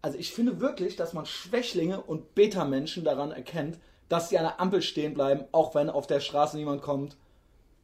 Also 0.02 0.16
ich 0.16 0.32
finde 0.32 0.60
wirklich, 0.60 0.96
dass 0.96 1.12
man 1.12 1.26
Schwächlinge 1.26 2.00
und 2.00 2.34
Beta-Menschen 2.34 3.04
daran 3.04 3.32
erkennt, 3.32 3.78
dass 4.08 4.28
sie 4.28 4.38
an 4.38 4.44
der 4.44 4.60
Ampel 4.60 4.80
stehen 4.82 5.14
bleiben, 5.14 5.44
auch 5.52 5.74
wenn 5.74 5.90
auf 5.90 6.06
der 6.06 6.20
Straße 6.20 6.56
niemand 6.56 6.82
kommt. 6.82 7.16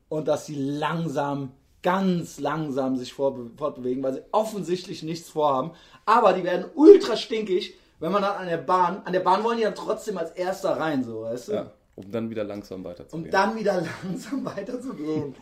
Und 0.08 0.28
dass 0.28 0.46
sie 0.46 0.54
langsam, 0.54 1.52
ganz 1.82 2.40
langsam 2.40 2.96
sich 2.96 3.12
fortbewegen, 3.12 4.02
weil 4.02 4.14
sie 4.14 4.22
offensichtlich 4.32 5.02
nichts 5.02 5.28
vorhaben. 5.28 5.72
Aber 6.04 6.32
die 6.32 6.44
werden 6.44 6.66
ultra 6.74 7.16
stinkig, 7.16 7.74
wenn 8.00 8.12
man 8.12 8.22
dann 8.22 8.36
an 8.36 8.46
der 8.48 8.58
Bahn, 8.58 9.02
an 9.04 9.12
der 9.12 9.20
Bahn 9.20 9.44
wollen 9.44 9.58
die 9.58 9.64
dann 9.64 9.74
trotzdem 9.74 10.18
als 10.18 10.30
erster 10.32 10.76
rein, 10.78 11.04
so, 11.04 11.22
weißt 11.22 11.48
du? 11.48 11.52
Ja, 11.52 11.72
um 11.94 12.10
dann 12.10 12.28
wieder 12.28 12.44
langsam 12.44 12.84
weiterzugehen. 12.84 13.26
um 13.26 13.30
dann 13.30 13.56
wieder 13.56 13.82
langsam 14.04 14.44
weiterzugehen. 14.44 15.34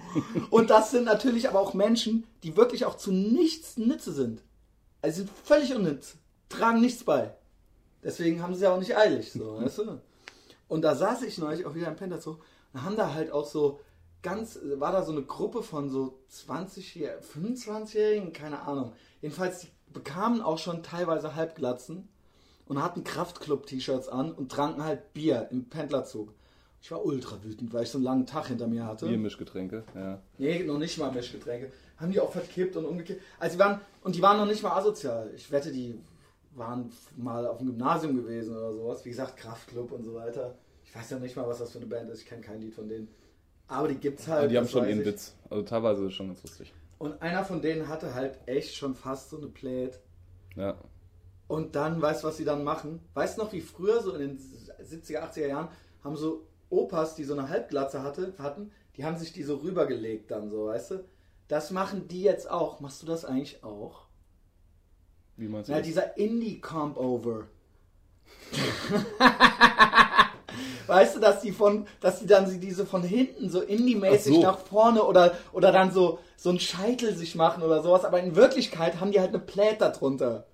Und 0.51 0.70
das 0.70 0.91
sind 0.91 1.05
natürlich 1.05 1.49
aber 1.49 1.61
auch 1.61 1.74
Menschen, 1.74 2.24
die 2.43 2.57
wirklich 2.57 2.85
auch 2.85 2.97
zu 2.97 3.12
nichts 3.12 3.76
Nütze 3.76 4.12
sind. 4.12 4.43
Also 5.03 5.16
sie 5.16 5.22
sind 5.22 5.30
völlig 5.45 5.74
unnütz, 5.74 6.16
tragen 6.49 6.80
nichts 6.80 7.05
bei. 7.05 7.35
Deswegen 8.03 8.43
haben 8.43 8.55
sie 8.55 8.64
ja 8.64 8.74
auch 8.74 8.78
nicht 8.78 8.97
eilig, 8.97 9.32
so, 9.32 9.61
weißt 9.61 9.78
du? 9.78 10.01
Und 10.68 10.82
da 10.82 10.95
saß 10.95 11.22
ich 11.22 11.39
neulich 11.39 11.66
auch 11.66 11.74
wieder 11.74 11.89
im 11.89 11.97
Penterzoo 11.97 12.39
und 12.72 12.82
haben 12.82 12.97
da 12.97 13.12
halt 13.12 13.30
auch 13.30 13.45
so 13.45 13.80
ganz, 14.25 14.59
war 14.79 14.91
da 14.91 15.05
so 15.05 15.12
eine 15.12 15.22
Gruppe 15.22 15.62
von 15.62 15.89
so 15.89 16.18
20, 16.31 16.99
25-Jährigen, 17.35 18.33
keine 18.33 18.62
Ahnung. 18.62 18.93
Jedenfalls, 19.22 19.61
die 19.61 19.68
bekamen 19.93 20.41
auch 20.41 20.59
schon 20.59 20.83
teilweise 20.83 21.37
Halbglatzen 21.37 22.09
und 22.66 22.83
hatten 22.83 23.05
Kraftclub-T-Shirts 23.05 24.09
an 24.09 24.33
und 24.33 24.51
tranken 24.51 24.83
halt 24.83 25.12
Bier 25.12 25.49
im 25.53 25.68
Pendlerzug. 25.68 26.35
Ich 26.83 26.91
war 26.91 27.05
ultra 27.05 27.43
wütend, 27.43 27.72
weil 27.72 27.85
ich 27.85 27.91
so 27.91 27.99
einen 27.99 28.05
langen 28.05 28.27
Tag 28.27 28.49
hinter 28.49 28.66
mir 28.66 28.85
hatte. 28.85 29.07
Biermischgetränke, 29.07 29.85
ja. 29.95 30.20
Nee, 30.37 30.64
noch 30.64 30.79
nicht 30.79 30.99
mal 30.99 31.12
Mischgetränke. 31.12 31.72
Haben 31.97 32.12
die 32.12 32.20
auch 32.20 32.33
verkippt 32.33 32.77
und 32.77 32.85
umgekippt. 32.85 33.22
Also 33.39 33.57
die 33.57 33.61
waren, 33.61 33.81
und 34.03 34.16
die 34.16 34.22
waren 34.22 34.37
noch 34.37 34.47
nicht 34.47 34.62
mal 34.62 34.77
asozial. 34.77 35.31
Ich 35.37 35.51
wette, 35.51 35.70
die 35.70 35.99
waren 36.55 36.91
mal 37.16 37.47
auf 37.47 37.59
dem 37.59 37.68
Gymnasium 37.68 38.16
gewesen 38.16 38.57
oder 38.57 38.72
sowas. 38.72 39.05
Wie 39.05 39.11
gesagt, 39.11 39.37
Kraftclub 39.37 39.93
und 39.93 40.05
so 40.05 40.14
weiter. 40.14 40.59
Ich 40.85 40.95
weiß 40.95 41.11
ja 41.11 41.18
nicht 41.18 41.37
mal, 41.37 41.47
was 41.47 41.59
das 41.59 41.72
für 41.72 41.79
eine 41.79 41.87
Band 41.87 42.11
ist. 42.11 42.22
Ich 42.22 42.27
kenne 42.27 42.43
kein 42.43 42.61
Lied 42.61 42.75
von 42.75 42.89
denen. 42.89 43.09
Aber 43.69 43.89
die 43.89 43.97
gibt's 43.97 44.29
halt. 44.29 44.41
Aber 44.41 44.49
die 44.49 44.59
haben 44.59 44.69
schon 44.69 44.87
ihren 44.89 45.01
ich. 45.01 45.07
Witz. 45.07 45.35
Also 45.51 45.62
teilweise 45.62 46.03
ist 46.03 46.09
es 46.09 46.15
schon 46.15 46.29
ganz 46.29 46.43
lustig. 46.43 46.73
Und 46.99 47.21
einer 47.23 47.45
von 47.45 47.61
denen 47.61 47.89
hatte 47.89 48.15
halt 48.15 48.39
echt 48.47 48.75
schon 48.77 48.95
fast 48.95 49.31
so 49.31 49.37
eine 49.39 49.49
Plate. 49.49 49.99
Ja. 50.57 50.77
Und 51.49 51.75
dann, 51.75 52.01
weißt 52.01 52.23
du, 52.23 52.29
was 52.29 52.37
sie 52.37 52.45
dann 52.45 52.65
machen? 52.65 53.01
Weißt 53.15 53.37
du 53.37 53.43
noch, 53.43 53.53
wie 53.53 53.61
früher, 53.61 54.03
so 54.03 54.15
in 54.15 54.21
den 54.21 54.39
70er, 54.39 55.31
80er 55.31 55.47
Jahren, 55.47 55.69
haben 56.03 56.17
so 56.17 56.47
Opas, 56.71 57.15
die 57.15 57.25
so 57.25 57.35
eine 57.35 57.49
Halbglatze 57.49 58.03
hatte, 58.03 58.35
hatten, 58.39 58.71
die 58.97 59.05
haben 59.05 59.17
sich 59.17 59.33
die 59.33 59.43
so 59.43 59.57
rübergelegt 59.57 60.31
dann 60.31 60.49
so, 60.49 60.67
weißt 60.67 60.93
du? 60.93 61.05
Das 61.49 61.71
machen 61.71 62.09
die 62.09 62.23
jetzt 62.23 62.51
auch. 62.51 62.81
Machst 62.81 63.03
du 63.03 63.07
das 63.07 63.25
eigentlich 63.25 63.62
auch? 63.62 64.07
Wie 65.37 65.49
meinst 65.49 65.69
du 65.69 65.73
Ja, 65.73 65.79
das? 65.79 65.87
dieser 65.87 66.17
Indie-Comp-Over. 66.17 67.47
weißt 70.86 71.16
du, 71.16 71.20
dass 71.20 71.40
die 71.40 71.52
von, 71.52 71.86
dass 72.00 72.20
die 72.20 72.26
dann 72.26 72.61
diese 72.61 72.86
von 72.86 73.02
hinten 73.02 73.48
so 73.50 73.61
indie-mäßig 73.61 74.36
so. 74.36 74.42
nach 74.42 74.59
vorne 74.59 75.02
oder, 75.05 75.34
oder 75.52 75.72
dann 75.72 75.92
so, 75.92 76.18
so 76.36 76.50
einen 76.50 76.61
Scheitel 76.61 77.14
sich 77.14 77.34
machen 77.34 77.62
oder 77.62 77.82
sowas, 77.82 78.05
aber 78.05 78.20
in 78.20 78.36
Wirklichkeit 78.36 79.00
haben 79.00 79.12
die 79.12 79.20
halt 79.20 79.30
eine 79.30 79.38
Plate 79.38 79.78
darunter. 79.78 80.46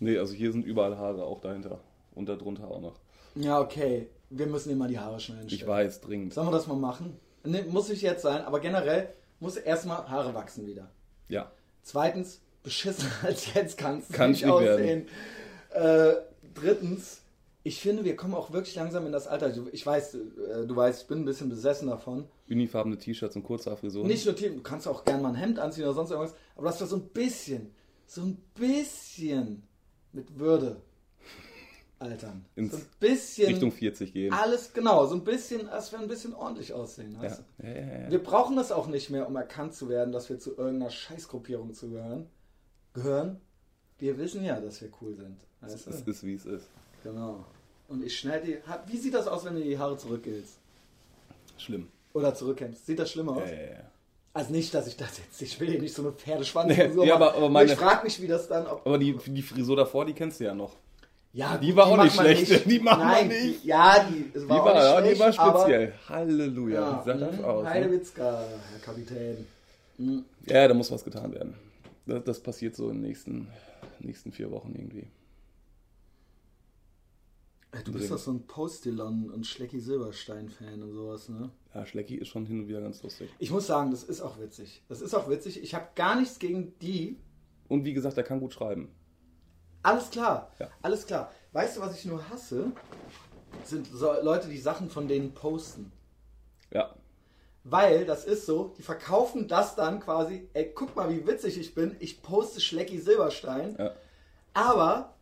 Nee, 0.00 0.18
also 0.18 0.34
hier 0.34 0.52
sind 0.52 0.64
überall 0.64 0.96
Haare 0.96 1.24
auch 1.24 1.40
dahinter. 1.40 1.80
Und 2.14 2.28
darunter 2.28 2.68
auch 2.68 2.80
noch. 2.80 2.94
Ja, 3.34 3.60
okay. 3.60 4.08
Wir 4.30 4.46
müssen 4.46 4.70
immer 4.70 4.88
die 4.88 4.98
Haare 4.98 5.18
schneiden. 5.20 5.46
Ich 5.48 5.66
weiß, 5.66 6.00
dringend. 6.00 6.34
Sollen 6.34 6.48
wir 6.48 6.52
das 6.52 6.66
mal 6.66 6.76
machen? 6.76 7.18
Nee, 7.44 7.62
muss 7.62 7.88
nicht 7.88 8.02
jetzt 8.02 8.22
sein, 8.22 8.42
aber 8.42 8.60
generell 8.60 9.08
muss 9.40 9.56
erstmal 9.56 10.08
Haare 10.08 10.34
wachsen 10.34 10.66
wieder. 10.66 10.90
Ja. 11.28 11.50
Zweitens, 11.82 12.40
beschissen 12.62 13.10
als 13.22 13.52
jetzt 13.54 13.78
kannst 13.78 14.10
du 14.10 14.14
Kann 14.14 14.30
nicht 14.30 14.42
ich 14.42 14.48
aussehen. 14.48 15.08
Äh, 15.70 16.14
drittens, 16.54 17.20
ich 17.66 17.80
finde, 17.80 18.04
wir 18.04 18.14
kommen 18.14 18.34
auch 18.34 18.52
wirklich 18.52 18.74
langsam 18.76 19.06
in 19.06 19.12
das 19.12 19.26
Alter. 19.26 19.50
Du- 19.50 19.68
Ich 19.72 19.84
weiß, 19.84 20.14
äh, 20.14 20.66
du 20.66 20.76
weißt, 20.76 21.02
ich 21.02 21.08
bin 21.08 21.18
ein 21.20 21.24
bisschen 21.24 21.48
besessen 21.48 21.88
davon. 21.88 22.28
Unifarbene 22.48 22.98
T-Shirts 22.98 23.34
und 23.36 23.42
Kurzhaarfrisuren. 23.42 24.06
Nicht 24.06 24.24
nur 24.26 24.36
Team, 24.36 24.54
du 24.56 24.62
kannst 24.62 24.86
auch 24.86 25.04
gerne 25.04 25.22
mal 25.22 25.30
ein 25.30 25.34
Hemd 25.34 25.58
anziehen 25.58 25.84
oder 25.84 25.94
sonst 25.94 26.10
irgendwas, 26.10 26.34
aber 26.56 26.66
dass 26.66 26.78
wir 26.80 26.86
so 26.86 26.96
ein 26.96 27.08
bisschen, 27.08 27.74
so 28.06 28.20
ein 28.20 28.36
bisschen 28.54 29.62
mit 30.12 30.38
Würde 30.38 30.76
altern. 31.98 32.44
Ins 32.54 32.72
so 32.72 32.76
ein 32.78 32.86
bisschen. 33.00 33.46
Richtung 33.48 33.72
40 33.72 34.12
gehen. 34.12 34.32
Alles 34.32 34.72
genau, 34.72 35.06
so 35.06 35.14
ein 35.14 35.24
bisschen, 35.24 35.68
als 35.68 35.90
wir 35.90 35.98
ein 36.00 36.08
bisschen 36.08 36.34
ordentlich 36.34 36.72
aussehen. 36.72 37.16
Ja. 37.22 37.28
Du? 37.58 37.66
Ja, 37.66 37.70
ja. 38.02 38.10
Wir 38.10 38.22
brauchen 38.22 38.56
das 38.56 38.72
auch 38.72 38.88
nicht 38.88 39.08
mehr, 39.10 39.26
um 39.26 39.36
erkannt 39.36 39.74
zu 39.74 39.88
werden, 39.88 40.12
dass 40.12 40.28
wir 40.28 40.38
zu 40.38 40.50
irgendeiner 40.56 40.90
Scheißgruppierung 40.90 41.72
zu 41.72 41.88
gehören. 41.90 42.26
Gehören? 42.92 43.40
Wir 43.98 44.18
wissen 44.18 44.44
ja, 44.44 44.60
dass 44.60 44.82
wir 44.82 44.90
cool 45.00 45.14
sind. 45.14 45.46
Es 45.62 45.84
du? 45.84 46.10
ist, 46.10 46.24
wie 46.26 46.34
es 46.34 46.44
ist. 46.44 46.68
Genau. 47.04 47.44
Und 47.88 48.04
ich 48.04 48.18
schneide 48.18 48.46
die. 48.46 48.58
Wie 48.92 48.96
sieht 48.96 49.14
das 49.14 49.28
aus, 49.28 49.44
wenn 49.44 49.54
du 49.54 49.62
die 49.62 49.78
Haare 49.78 49.96
zurückgehst? 49.96 50.58
Schlimm. 51.58 51.88
Oder 52.14 52.34
zurückkämmst? 52.34 52.84
Sieht 52.86 52.98
das 52.98 53.10
schlimmer 53.12 53.36
aus? 53.36 53.48
Ja, 53.50 53.54
ja, 53.56 53.62
ja. 53.62 53.90
Also 54.32 54.50
nicht, 54.52 54.74
dass 54.74 54.88
ich 54.88 54.96
das 54.96 55.18
jetzt. 55.18 55.40
Ich 55.42 55.60
will 55.60 55.70
hier 55.70 55.80
nicht 55.80 55.94
so 55.94 56.02
eine 56.02 56.10
Pferdeschwanz 56.12 56.76
Nee, 56.76 56.90
so. 56.90 57.04
ja, 57.04 57.16
machen. 57.18 57.22
aber- 57.28 57.36
aber 57.36 57.48
meine- 57.50 57.72
ich 57.72 57.78
frage 57.78 58.02
mich, 58.04 58.20
wie 58.20 58.26
das 58.26 58.48
dann. 58.48 58.66
Aber 58.66 58.98
die, 58.98 59.16
die 59.26 59.42
Frisur 59.42 59.76
davor, 59.76 60.04
die 60.06 60.12
kennst 60.12 60.40
du 60.40 60.44
ja 60.44 60.54
noch. 60.54 60.74
ja, 61.32 61.56
die 61.58 61.76
war 61.76 61.86
auch 61.86 61.96
macht 61.96 62.06
nicht 62.06 62.16
schlecht. 62.46 62.66
Die 62.70 62.80
macht 62.80 62.98
man 62.98 63.06
Nein, 63.08 63.28
nicht. 63.28 63.62
Die, 63.64 63.68
ja, 63.68 64.04
die, 64.08 64.30
es 64.36 64.42
Die 64.42 64.48
war, 64.48 64.64
war, 64.64 64.96
auch 64.96 65.00
nicht 65.02 65.14
die 65.14 65.20
war 65.20 65.32
schlecht, 65.32 65.50
speziell. 65.50 65.92
Halleluja. 66.08 66.80
Ja, 66.80 67.02
Sag 67.04 67.20
das 67.20 67.36
mhm, 67.38 67.44
aus. 67.44 67.62
Ne? 67.64 67.70
Heidewitzka, 67.70 68.44
Herr 68.72 68.78
Kapitän. 68.80 69.46
Mhm. 69.98 70.24
Ja, 70.46 70.66
da 70.68 70.74
muss 70.74 70.90
was 70.90 71.04
getan 71.04 71.32
werden. 71.32 71.54
Das, 72.06 72.24
das 72.24 72.40
passiert 72.40 72.74
so 72.74 72.88
in 72.90 72.96
den 73.00 73.02
nächsten, 73.08 73.48
nächsten 74.00 74.32
vier 74.32 74.50
Wochen 74.50 74.72
irgendwie. 74.76 75.06
Du 77.82 77.92
bist 77.92 78.10
doch 78.10 78.18
so 78.18 78.30
ein 78.30 78.46
Postillon 78.46 79.30
und 79.30 79.46
Schlecki 79.46 79.80
Silberstein-Fan 79.80 80.82
und 80.82 80.92
sowas, 80.92 81.28
ne? 81.28 81.50
Ja, 81.74 81.84
Schlecki 81.84 82.16
ist 82.16 82.28
schon 82.28 82.46
hin 82.46 82.60
und 82.60 82.68
wieder 82.68 82.80
ganz 82.80 83.02
lustig. 83.02 83.30
Ich 83.38 83.50
muss 83.50 83.66
sagen, 83.66 83.90
das 83.90 84.04
ist 84.04 84.20
auch 84.20 84.38
witzig. 84.38 84.82
Das 84.88 85.00
ist 85.00 85.14
auch 85.14 85.28
witzig. 85.28 85.62
Ich 85.62 85.74
habe 85.74 85.88
gar 85.94 86.14
nichts 86.14 86.38
gegen 86.38 86.78
die. 86.78 87.18
Und 87.68 87.84
wie 87.84 87.92
gesagt, 87.92 88.16
er 88.16 88.22
kann 88.22 88.40
gut 88.40 88.52
schreiben. 88.52 88.94
Alles 89.82 90.10
klar. 90.10 90.52
Ja. 90.58 90.68
Alles 90.82 91.06
klar. 91.06 91.32
Weißt 91.52 91.76
du, 91.76 91.80
was 91.80 91.98
ich 91.98 92.04
nur 92.04 92.28
hasse? 92.28 92.72
Sind 93.64 93.86
so 93.86 94.12
Leute, 94.22 94.48
die 94.48 94.58
Sachen 94.58 94.88
von 94.90 95.08
denen 95.08 95.32
posten. 95.32 95.90
Ja. 96.70 96.94
Weil 97.64 98.04
das 98.04 98.24
ist 98.24 98.46
so, 98.46 98.74
die 98.76 98.82
verkaufen 98.82 99.48
das 99.48 99.74
dann 99.74 100.00
quasi, 100.00 100.48
ey, 100.52 100.70
guck 100.74 100.94
mal, 100.96 101.10
wie 101.10 101.26
witzig 101.26 101.58
ich 101.58 101.74
bin. 101.74 101.96
Ich 101.98 102.22
poste 102.22 102.60
Schlecki 102.60 102.98
Silberstein. 102.98 103.76
Ja. 103.78 103.94
Aber 104.52 105.14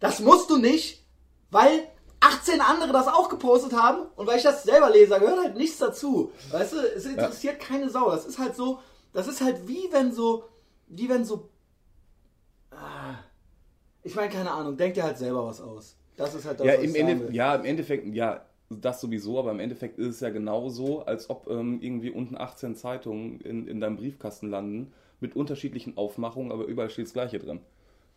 Das 0.00 0.20
musst 0.20 0.48
du 0.50 0.58
nicht, 0.58 1.04
weil 1.50 1.88
18 2.20 2.60
andere 2.60 2.92
das 2.92 3.06
auch 3.06 3.28
gepostet 3.28 3.72
haben 3.72 4.06
und 4.16 4.26
weil 4.26 4.38
ich 4.38 4.42
das 4.42 4.64
selber 4.64 4.90
lese, 4.90 5.10
da 5.10 5.18
gehört 5.18 5.42
halt 5.42 5.56
nichts 5.56 5.78
dazu. 5.78 6.32
Weißt 6.50 6.72
du, 6.72 6.78
es 6.78 7.06
interessiert 7.06 7.60
keine 7.60 7.88
Sau. 7.88 8.10
Das 8.10 8.26
ist 8.26 8.38
halt 8.38 8.56
so, 8.56 8.80
das 9.12 9.28
ist 9.28 9.40
halt 9.40 9.66
wie 9.68 9.88
wenn 9.92 10.12
so, 10.12 10.44
wie 10.88 11.08
wenn 11.08 11.24
so, 11.24 11.48
ah, 12.70 13.14
ich 14.02 14.14
meine, 14.14 14.32
keine 14.32 14.50
Ahnung, 14.50 14.76
denk 14.76 14.94
dir 14.94 15.04
halt 15.04 15.18
selber 15.18 15.46
was 15.46 15.60
aus. 15.60 15.96
Das 16.16 16.34
ist 16.34 16.44
halt 16.44 16.58
das, 16.58 16.66
Ja 16.66 16.74
was 16.74 16.82
im, 16.82 16.94
ich 16.94 17.00
Ende, 17.00 17.32
ja, 17.32 17.54
im 17.54 17.64
Endeffekt, 17.64 18.14
ja, 18.14 18.44
das 18.70 19.00
sowieso, 19.00 19.38
aber 19.38 19.52
im 19.52 19.60
Endeffekt 19.60 19.98
ist 19.98 20.16
es 20.16 20.20
ja 20.20 20.30
genauso, 20.30 21.04
als 21.04 21.30
ob 21.30 21.48
ähm, 21.48 21.80
irgendwie 21.80 22.10
unten 22.10 22.36
18 22.36 22.74
Zeitungen 22.74 23.40
in, 23.40 23.66
in 23.66 23.80
deinem 23.80 23.96
Briefkasten 23.96 24.50
landen, 24.50 24.92
mit 25.20 25.36
unterschiedlichen 25.36 25.96
Aufmachungen, 25.96 26.52
aber 26.52 26.64
überall 26.64 26.90
steht 26.90 27.06
das 27.06 27.12
Gleiche 27.12 27.38
drin. 27.38 27.60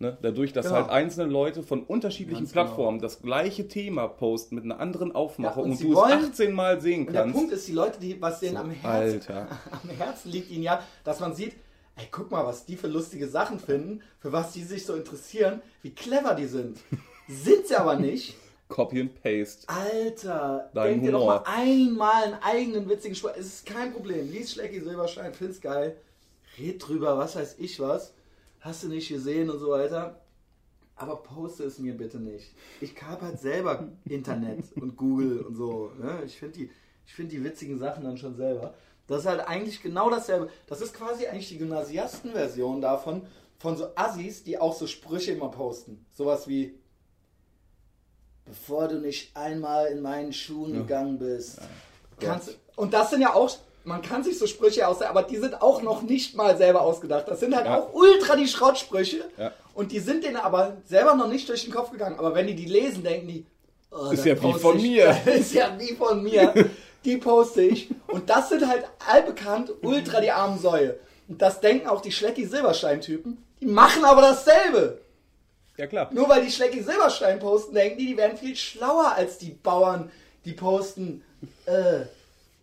Ne? 0.01 0.17
Dadurch, 0.21 0.51
dass 0.51 0.65
Genau. 0.65 0.77
halt 0.77 0.89
einzelne 0.89 1.31
Leute 1.31 1.63
von 1.63 1.83
unterschiedlichen 1.83 2.41
Ganz 2.45 2.51
genau. 2.53 2.63
Plattformen 2.65 2.99
das 2.99 3.21
gleiche 3.21 3.67
Thema 3.67 4.07
posten 4.07 4.55
mit 4.55 4.63
einer 4.65 4.79
anderen 4.79 5.13
Aufmachung 5.13 5.65
Ja, 5.65 5.71
und 5.71 5.71
und, 5.79 5.81
du 5.83 5.95
wollen- 5.95 6.19
es 6.23 6.29
18 6.31 6.53
Mal 6.53 6.81
sehen 6.81 7.07
Und 7.07 7.13
der 7.13 7.21
kannst. 7.21 7.35
Punkt 7.37 7.53
ist, 7.53 7.67
die 7.67 7.71
Leute, 7.73 7.99
die, 7.99 8.21
was 8.21 8.39
denen 8.39 8.55
So, 8.55 8.61
am 8.63 8.71
Herzen, 8.71 9.31
Alter. 9.31 9.47
am 9.83 9.89
Herzen 9.91 10.31
liegt 10.31 10.49
ihnen 10.51 10.63
ja, 10.63 10.83
dass 11.03 11.19
man 11.19 11.33
sieht, 11.35 11.53
ey, 11.95 12.07
guck 12.11 12.31
mal, 12.31 12.45
was 12.45 12.65
die 12.65 12.75
für 12.75 12.87
lustige 12.87 13.27
Sachen 13.27 13.59
finden, 13.59 14.01
für 14.19 14.31
was 14.31 14.51
die 14.53 14.63
sich 14.63 14.85
so 14.85 14.95
interessieren, 14.95 15.61
wie 15.83 15.91
clever 15.91 16.33
die 16.35 16.47
sind. 16.47 16.77
Sind 17.29 17.67
sie 17.67 17.75
aber 17.75 17.95
nicht. 17.95 18.35
Copy 18.67 19.01
and 19.01 19.21
Paste. 19.21 19.67
Alter, 19.69 20.69
Dein 20.73 20.91
denk 20.93 21.03
dir 21.03 21.11
doch 21.11 21.19
Humor. 21.21 21.43
mal 21.45 21.53
einmal 21.61 22.23
einen 22.23 22.35
eigenen 22.41 22.89
witzigen 22.89 23.15
Spruch. 23.15 23.31
Es 23.37 23.45
ist 23.45 23.65
kein 23.65 23.93
Problem. 23.93 24.31
Lies 24.31 24.53
Schlecki 24.53 24.79
Silberstein, 24.79 25.33
find's 25.33 25.61
geil. 25.61 25.95
Red 26.57 26.85
drüber, 26.87 27.17
was 27.17 27.35
weiß 27.35 27.55
ich 27.59 27.79
was. 27.79 28.13
Hast 28.61 28.83
du 28.83 28.87
nicht 28.87 29.09
gesehen 29.09 29.49
und 29.49 29.59
so 29.59 29.71
weiter. 29.71 30.21
Aber 30.95 31.17
poste 31.17 31.63
es 31.63 31.79
mir 31.79 31.97
bitte 31.97 32.19
nicht. 32.19 32.53
Ich 32.79 33.01
habe 33.01 33.25
halt 33.25 33.39
selber 33.39 33.87
Internet 34.05 34.71
und 34.75 34.95
Google 34.95 35.39
und 35.41 35.55
so. 35.55 35.91
Ne? 35.99 36.21
Ich 36.25 36.37
finde 36.37 36.59
die, 36.59 36.71
ich 37.05 37.13
find 37.13 37.31
die 37.31 37.43
witzigen 37.43 37.79
Sachen 37.79 38.03
dann 38.03 38.17
schon 38.17 38.35
selber. 38.35 38.75
Das 39.07 39.21
ist 39.21 39.25
halt 39.25 39.41
eigentlich 39.41 39.81
genau 39.81 40.09
dasselbe. 40.09 40.49
Das 40.67 40.79
ist 40.79 40.93
quasi 40.93 41.25
eigentlich 41.25 41.49
die 41.49 41.57
Gymnasiasten-Version 41.57 42.81
davon, 42.81 43.23
von 43.57 43.75
so 43.75 43.87
Assis, 43.95 44.43
die 44.43 44.59
auch 44.59 44.75
so 44.75 44.87
Sprüche 44.87 45.31
immer 45.31 45.49
posten. 45.49 46.05
Sowas 46.13 46.47
wie, 46.47 46.79
bevor 48.45 48.87
du 48.87 48.99
nicht 48.99 49.35
einmal 49.35 49.87
in 49.87 50.01
meinen 50.01 50.33
Schuhen 50.33 50.73
gegangen 50.73 51.17
bist. 51.17 51.59
Kannst, 52.19 52.57
und 52.75 52.93
das 52.93 53.09
sind 53.09 53.21
ja 53.21 53.33
auch, 53.33 53.51
man 53.83 54.01
kann 54.01 54.23
sich 54.23 54.37
so 54.37 54.47
Sprüche 54.47 54.87
ausdenken, 54.87 55.15
aber 55.17 55.27
die 55.27 55.37
sind 55.37 55.61
auch 55.61 55.81
noch 55.81 56.01
nicht 56.03 56.35
mal 56.35 56.57
selber 56.57 56.81
ausgedacht. 56.81 57.25
Das 57.27 57.39
sind 57.39 57.55
halt 57.55 57.65
Ja. 57.65 57.79
auch 57.79 57.93
ultra 57.93 58.35
die 58.35 58.47
Schrottsprüche. 58.47 59.25
Ja. 59.37 59.51
Und 59.73 59.91
die 59.91 59.99
sind 59.99 60.23
denen 60.23 60.37
aber 60.37 60.77
selber 60.87 61.15
noch 61.15 61.27
nicht 61.27 61.47
durch 61.49 61.63
den 61.63 61.73
Kopf 61.73 61.91
gegangen. 61.91 62.19
Aber 62.19 62.35
wenn 62.35 62.47
die 62.47 62.55
die 62.55 62.65
lesen, 62.65 63.03
denken 63.03 63.27
die, 63.27 63.45
oh, 63.91 64.11
Ist 64.11 64.25
ja 64.25 64.41
wie 64.41 64.53
von 64.53 64.81
mir. 64.81 65.15
Ist 65.25 65.53
ja 65.53 65.73
wie 65.79 65.95
von 65.95 66.21
mir. 66.23 66.53
Die 67.05 67.17
poste 67.17 67.61
ich. 67.63 67.89
Und 68.07 68.29
das 68.29 68.49
sind 68.49 68.67
halt 68.67 68.85
allbekannt 69.07 69.71
ultra 69.81 70.21
die 70.21 70.31
armen 70.31 70.59
Säue. 70.59 70.99
Und 71.27 71.41
das 71.41 71.59
denken 71.61 71.87
auch 71.87 72.01
die 72.01 72.11
Schlecki-Silberstein-Typen. 72.11 73.37
Die 73.61 73.65
machen 73.65 74.03
aber 74.05 74.21
dasselbe. 74.21 74.99
Ja 75.77 75.87
klar. 75.87 76.09
Nur 76.13 76.29
weil 76.29 76.43
die 76.45 76.51
Schlecki 76.51 76.83
Silberstein 76.83 77.39
posten, 77.39 77.73
denken 77.73 77.97
die, 77.97 78.07
die 78.07 78.17
werden 78.17 78.37
viel 78.37 78.55
schlauer 78.55 79.13
als 79.15 79.37
die 79.37 79.51
Bauern, 79.51 80.11
die 80.45 80.53
posten, 80.53 81.23
äh, 81.65 82.01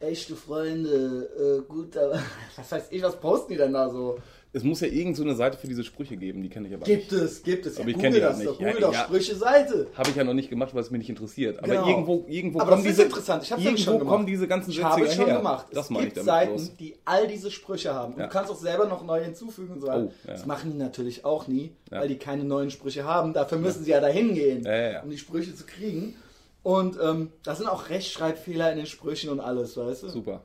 echte 0.01 0.34
Freunde, 0.36 1.28
äh, 1.66 1.68
gut, 1.70 1.96
aber 1.96 2.18
was 2.57 2.70
weiß 2.72 2.84
ich, 2.90 3.03
was 3.03 3.16
posten 3.20 3.53
die 3.53 3.59
denn 3.59 3.72
da 3.72 3.88
so? 3.90 4.18
Es 4.51 4.64
muss 4.64 4.80
ja 4.80 4.88
irgend 4.88 5.14
so 5.14 5.22
eine 5.22 5.34
Seite 5.36 5.59
für 5.59 5.66
diese 5.68 5.84
Sprüche 5.84 6.16
geben, 6.16 6.42
die 6.42 6.49
kenne 6.49 6.68
ich 6.68 6.74
aber 6.74 6.86
Gibt 6.86 7.12
nicht. 7.12 7.22
es, 7.22 7.42
gibt 7.42 7.66
es. 7.66 7.74
Ja, 7.76 7.82
Aber 7.82 7.90
ich 7.90 7.96
Google 7.96 8.11
kenn 8.12 8.14
die 8.14 8.20
das 8.26 8.38
ja 8.38 8.44
doch, 8.46 8.51
nicht. 8.53 8.59
Google 8.61 8.74
Ja, 8.74 8.80
doch, 8.80 8.92
ja. 8.94 9.05
Sprüche-Seite. 9.05 9.86
Habe 9.94 10.09
ich 10.11 10.16
ja 10.16 10.24
noch 10.24 10.32
nicht 10.32 10.49
gemacht, 10.49 10.74
weil 10.74 10.80
es 10.80 10.90
mich 10.90 10.99
nicht 11.01 11.11
interessiert. 11.11 11.59
Aber 11.59 11.68
Genau. 11.68 11.86
irgendwo, 11.86 12.24
irgendwo 12.26 12.61
Aber 12.61 12.70
kommen 12.70 12.82
das 12.82 12.90
ist 12.92 12.96
diese, 12.96 13.09
interessant. 13.09 13.42
Ich 13.44 13.51
irgendwo 13.51 13.76
schon 13.76 13.99
gemacht. 13.99 14.09
kommen 14.14 14.26
diese 14.26 14.49
ganzen 14.49 14.70
Ich 14.70 14.76
Sätze 14.76 14.88
habe 14.88 15.05
es 15.05 15.14
schon 15.14 15.26
her. 15.26 15.36
gemacht. 15.36 15.66
Das 15.72 15.90
es 15.90 15.96
ich 15.99 15.99
gibt 16.14 16.24
Seiten, 16.24 16.55
bloß. 16.55 16.76
die 16.76 16.96
all 17.05 17.28
diese 17.28 17.51
Sprüche 17.51 17.92
haben. 17.92 18.14
Und 18.14 18.20
Ja. 18.20 18.26
du 18.26 18.32
kannst 18.32 18.51
auch 18.51 18.57
selber 18.57 18.86
noch 18.86 19.05
neue 19.05 19.24
hinzufügen 19.24 19.74
und 19.74 19.80
so 19.82 19.86
weiter. 19.86 20.05
Oh, 20.07 20.12
ja. 20.26 20.32
Das 20.32 20.46
machen 20.46 20.72
die 20.72 20.78
natürlich 20.78 21.26
auch 21.26 21.46
nie, 21.46 21.72
Ja. 21.92 22.01
weil 22.01 22.09
die 22.09 22.16
keine 22.16 22.44
neuen 22.44 22.70
Sprüche 22.70 23.05
haben. 23.05 23.34
Dafür 23.34 23.59
müssen 23.59 23.84
sie 23.84 23.90
ja 23.90 24.01
dahin 24.01 24.32
gehen, 24.34 24.64
Ja, 24.64 24.74
ja, 24.76 24.90
ja. 24.92 25.03
um 25.03 25.11
die 25.11 25.18
Sprüche 25.18 25.55
zu 25.55 25.64
kriegen. 25.66 26.14
Und 26.63 26.99
ähm, 27.01 27.33
da 27.43 27.55
sind 27.55 27.69
auch 27.69 27.89
Rechtschreibfehler 27.89 28.71
in 28.73 28.79
den 28.79 28.87
Sprüchen 28.87 29.31
und 29.31 29.41
alles, 29.41 29.77
weißt 29.77 30.05
du? 30.05 30.09
Super. 30.09 30.45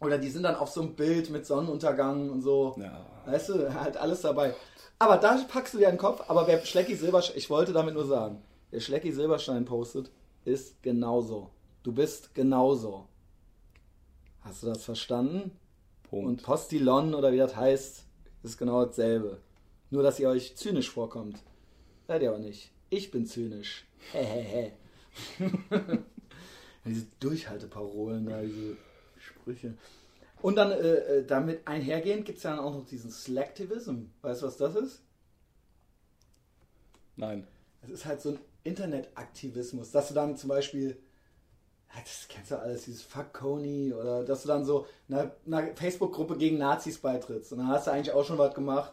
Oder 0.00 0.18
die 0.18 0.30
sind 0.30 0.42
dann 0.42 0.56
auf 0.56 0.68
so 0.68 0.82
einem 0.82 0.94
Bild 0.94 1.30
mit 1.30 1.46
Sonnenuntergang 1.46 2.30
und 2.30 2.42
so. 2.42 2.74
Ja. 2.78 3.06
Weißt 3.26 3.50
du, 3.50 3.74
halt 3.80 3.96
alles 3.96 4.22
dabei. 4.22 4.54
Aber 4.98 5.16
da 5.16 5.36
packst 5.48 5.74
du 5.74 5.78
dir 5.78 5.88
den 5.88 5.98
Kopf. 5.98 6.24
Aber 6.28 6.46
wer 6.46 6.64
Schlecki 6.64 6.94
Silberstein, 6.94 7.36
ich 7.36 7.50
wollte 7.50 7.72
damit 7.72 7.94
nur 7.94 8.06
sagen, 8.06 8.42
wer 8.70 8.80
Schlecki 8.80 9.12
Silberstein 9.12 9.64
postet, 9.64 10.10
ist 10.44 10.82
genauso. 10.82 11.50
Du 11.82 11.92
bist 11.92 12.34
genauso. 12.34 13.06
Hast 14.40 14.62
du 14.62 14.66
das 14.66 14.84
verstanden? 14.84 15.52
Punkt. 16.10 16.26
Und 16.26 16.42
Postillon 16.42 17.14
oder 17.14 17.32
wie 17.32 17.38
das 17.38 17.56
heißt, 17.56 18.04
ist 18.42 18.58
genau 18.58 18.84
dasselbe. 18.84 19.40
Nur, 19.90 20.02
dass 20.02 20.18
ihr 20.18 20.28
euch 20.28 20.56
zynisch 20.56 20.90
vorkommt. 20.90 21.42
Seid 22.08 22.22
ihr 22.22 22.30
aber 22.30 22.38
nicht. 22.38 22.72
Ich 22.90 23.10
bin 23.10 23.26
zynisch. 23.26 23.86
Hehehe. 24.12 24.72
diese 26.84 27.06
Durchhalteparolen 27.20 28.26
da, 28.26 28.42
diese 28.42 28.76
Sprüche. 29.18 29.74
Und 30.42 30.56
dann 30.56 30.72
äh, 30.72 30.76
äh, 30.76 31.24
damit 31.24 31.66
einhergehend 31.66 32.24
gibt 32.24 32.38
es 32.38 32.44
ja 32.44 32.50
dann 32.50 32.58
auch 32.58 32.74
noch 32.74 32.84
diesen 32.84 33.10
Slacktivism. 33.10 34.06
Weißt 34.22 34.42
du, 34.42 34.46
was 34.46 34.56
das 34.56 34.74
ist? 34.74 35.02
Nein. 37.16 37.46
Es 37.82 37.90
ist 37.90 38.06
halt 38.06 38.20
so 38.20 38.30
ein 38.30 38.38
Internetaktivismus, 38.64 39.90
dass 39.92 40.08
du 40.08 40.14
dann 40.14 40.36
zum 40.36 40.48
Beispiel, 40.48 40.96
das 41.94 42.26
kennst 42.28 42.50
du 42.50 42.58
alles, 42.58 42.84
dieses 42.84 43.02
Fuck 43.02 43.32
Coney 43.32 43.92
oder 43.92 44.24
dass 44.24 44.42
du 44.42 44.48
dann 44.48 44.64
so 44.64 44.86
einer, 45.08 45.32
einer 45.46 45.76
Facebook-Gruppe 45.76 46.36
gegen 46.36 46.58
Nazis 46.58 46.98
beitrittst. 46.98 47.52
Und 47.52 47.58
dann 47.58 47.68
hast 47.68 47.86
du 47.86 47.92
eigentlich 47.92 48.12
auch 48.12 48.24
schon 48.24 48.38
was 48.38 48.54
gemacht. 48.54 48.92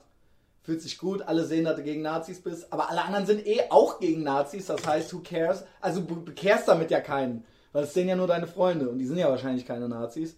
Fühlt 0.69 0.83
sich 0.83 0.99
gut, 0.99 1.23
alle 1.23 1.45
sehen, 1.45 1.65
dass 1.65 1.77
du 1.77 1.81
gegen 1.81 2.03
Nazis 2.03 2.41
bist, 2.41 2.71
aber 2.71 2.91
alle 2.91 3.01
anderen 3.01 3.25
sind 3.25 3.47
eh 3.47 3.71
auch 3.71 3.99
gegen 3.99 4.21
Nazis, 4.21 4.67
das 4.67 4.85
heißt, 4.85 5.11
who 5.11 5.21
cares? 5.23 5.63
Also 5.81 5.99
du 6.01 6.23
bekehrst 6.23 6.67
damit 6.67 6.91
ja 6.91 7.01
keinen, 7.01 7.43
weil 7.71 7.85
es 7.85 7.95
sehen 7.95 8.07
ja 8.07 8.15
nur 8.15 8.27
deine 8.27 8.45
Freunde 8.45 8.87
und 8.87 8.99
die 8.99 9.07
sind 9.07 9.17
ja 9.17 9.31
wahrscheinlich 9.31 9.65
keine 9.65 9.89
Nazis. 9.89 10.35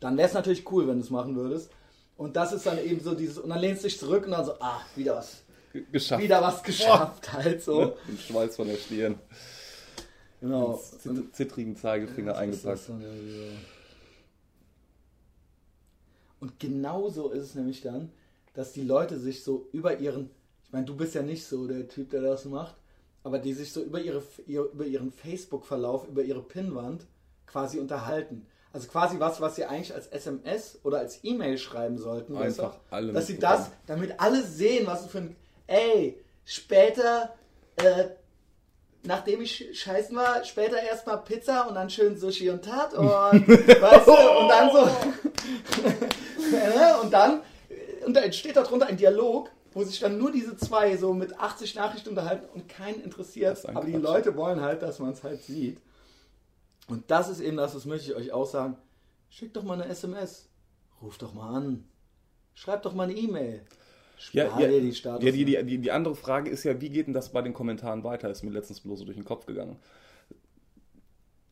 Dann 0.00 0.16
wäre 0.16 0.26
es 0.26 0.32
natürlich 0.32 0.72
cool, 0.72 0.88
wenn 0.88 1.00
du 1.00 1.04
es 1.04 1.10
machen 1.10 1.36
würdest. 1.36 1.70
Und 2.16 2.34
das 2.34 2.54
ist 2.54 2.64
dann 2.64 2.82
eben 2.82 3.00
so 3.00 3.14
dieses, 3.14 3.36
und 3.36 3.50
dann 3.50 3.58
lehnst 3.58 3.84
du 3.84 3.88
dich 3.88 3.98
zurück 3.98 4.24
und 4.24 4.30
dann 4.30 4.46
so, 4.46 4.54
ah, 4.58 4.80
wieder 4.96 5.16
was, 5.16 5.42
Geschafft. 5.92 6.22
wieder 6.22 6.40
was 6.40 6.62
geschafft, 6.62 7.34
halt 7.34 7.62
so. 7.62 7.80
Ne? 7.82 7.92
Den 8.08 8.16
Schweiß 8.16 8.56
von 8.56 8.66
der 8.66 8.78
Stirn. 8.78 9.16
Genau. 10.40 10.78
Zit 10.78 11.36
zittrigen 11.36 11.76
Zeigefinger 11.76 12.38
eingepackt. 12.38 12.88
dann 12.88 13.00
wieder? 13.00 13.58
Und 16.40 16.58
genauso 16.58 17.28
ist 17.28 17.42
es 17.42 17.54
nämlich 17.54 17.82
dann, 17.82 18.10
dass 18.54 18.72
die 18.72 18.82
Leute 18.82 19.18
sich 19.18 19.44
so 19.44 19.68
über 19.72 19.98
ihren, 19.98 20.30
ich 20.64 20.72
meine, 20.72 20.86
du 20.86 20.96
bist 20.96 21.14
ja 21.14 21.22
nicht 21.22 21.46
so 21.46 21.66
der 21.66 21.88
Typ, 21.88 22.10
der 22.10 22.22
das 22.22 22.44
macht, 22.44 22.76
aber 23.22 23.38
die 23.38 23.52
sich 23.52 23.72
so 23.72 23.82
über, 23.82 24.00
ihre, 24.00 24.22
ihr, 24.46 24.62
über 24.62 24.86
ihren 24.86 25.12
Facebook-Verlauf, 25.12 26.08
über 26.08 26.22
ihre 26.22 26.42
Pinnwand 26.42 27.06
quasi 27.46 27.78
unterhalten. 27.78 28.46
Also 28.72 28.88
quasi 28.88 29.20
was, 29.20 29.40
was 29.40 29.56
sie 29.56 29.64
eigentlich 29.64 29.94
als 29.94 30.08
SMS 30.08 30.80
oder 30.82 30.98
als 30.98 31.20
E-Mail 31.22 31.58
schreiben 31.58 31.98
sollten. 31.98 32.34
weißt 32.34 32.58
du? 32.58 32.62
Einfach 32.64 32.78
alle 32.90 33.12
Dass 33.12 33.26
sie 33.26 33.38
das, 33.38 33.70
damit 33.86 34.18
alle 34.18 34.42
sehen, 34.42 34.86
was 34.86 35.02
du 35.04 35.08
für 35.08 35.18
ein, 35.18 35.36
ey, 35.68 36.20
später, 36.44 37.34
äh, 37.76 38.06
nachdem 39.04 39.42
ich 39.42 39.78
scheißen 39.78 40.16
war, 40.16 40.44
später 40.44 40.82
erstmal 40.82 41.22
Pizza 41.22 41.68
und 41.68 41.76
dann 41.76 41.88
schön 41.88 42.16
Sushi 42.16 42.50
und 42.50 42.64
Tatort. 42.64 43.34
weißt 43.48 44.06
du? 44.06 44.12
Und 44.12 44.48
dann 44.48 44.70
so. 44.70 44.88
Ne? 46.54 47.00
und 47.02 47.12
dann 47.12 47.42
und 48.04 48.14
da 48.14 48.20
entsteht 48.20 48.56
darunter 48.56 48.86
ein 48.86 48.96
Dialog, 48.96 49.50
wo 49.72 49.82
sich 49.82 49.98
dann 49.98 50.18
nur 50.18 50.30
diese 50.30 50.56
zwei 50.56 50.96
so 50.96 51.12
mit 51.12 51.38
80 51.38 51.74
Nachrichten 51.74 52.10
unterhalten 52.10 52.46
und 52.54 52.68
keinen 52.68 53.02
interessiert. 53.02 53.66
Aber 53.68 53.84
die 53.84 53.92
Quatsch. 53.92 54.02
Leute 54.02 54.36
wollen 54.36 54.60
halt, 54.60 54.82
dass 54.82 54.98
man 55.00 55.12
es 55.12 55.22
halt 55.22 55.42
sieht. 55.42 55.80
Und 56.86 57.10
das 57.10 57.28
ist 57.28 57.40
eben 57.40 57.56
das, 57.56 57.72
das 57.72 57.84
möchte 57.84 58.10
ich 58.10 58.16
euch 58.16 58.32
auch 58.32 58.46
sagen. 58.46 58.76
Schickt 59.28 59.56
doch 59.56 59.64
mal 59.64 59.74
eine 59.74 59.86
SMS. 59.86 60.48
Ruft 61.02 61.22
doch 61.22 61.34
mal 61.34 61.54
an. 61.54 61.84
Schreibt 62.54 62.84
doch 62.84 62.94
mal 62.94 63.04
eine 63.04 63.14
E-Mail. 63.14 63.62
Ja, 64.32 64.58
ja, 64.58 64.68
die 64.68 64.94
Status. 64.94 65.24
ja 65.24 65.32
die, 65.32 65.44
die, 65.44 65.62
die, 65.64 65.78
die 65.78 65.90
andere 65.90 66.14
Frage 66.14 66.50
ist 66.50 66.64
ja, 66.64 66.80
wie 66.80 66.88
geht 66.88 67.08
denn 67.08 67.14
das 67.14 67.32
bei 67.32 67.42
den 67.42 67.52
Kommentaren 67.52 68.04
weiter? 68.04 68.30
Ist 68.30 68.44
mir 68.44 68.50
letztens 68.52 68.80
bloß 68.80 69.00
so 69.00 69.04
durch 69.04 69.16
den 69.16 69.24
Kopf 69.24 69.44
gegangen. 69.44 69.76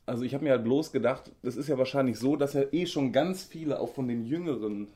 Also 0.07 0.23
ich 0.23 0.35
habe 0.35 0.45
mir 0.45 0.51
halt 0.51 0.65
bloß 0.65 0.93
gedacht, 0.93 1.33
das 1.43 1.57
ist 1.57 1.69
ja 1.69 1.77
wahrscheinlich 1.77 2.19
so, 2.19 2.37
dass 2.37 2.55
ja 2.55 2.63
eh 2.73 2.87
schon 2.87 3.13
ganz 3.13 3.43
viele 3.43 3.81
auch 3.81 3.93
von 3.93 4.09
den 4.09 4.25
jüngeren 4.25 4.89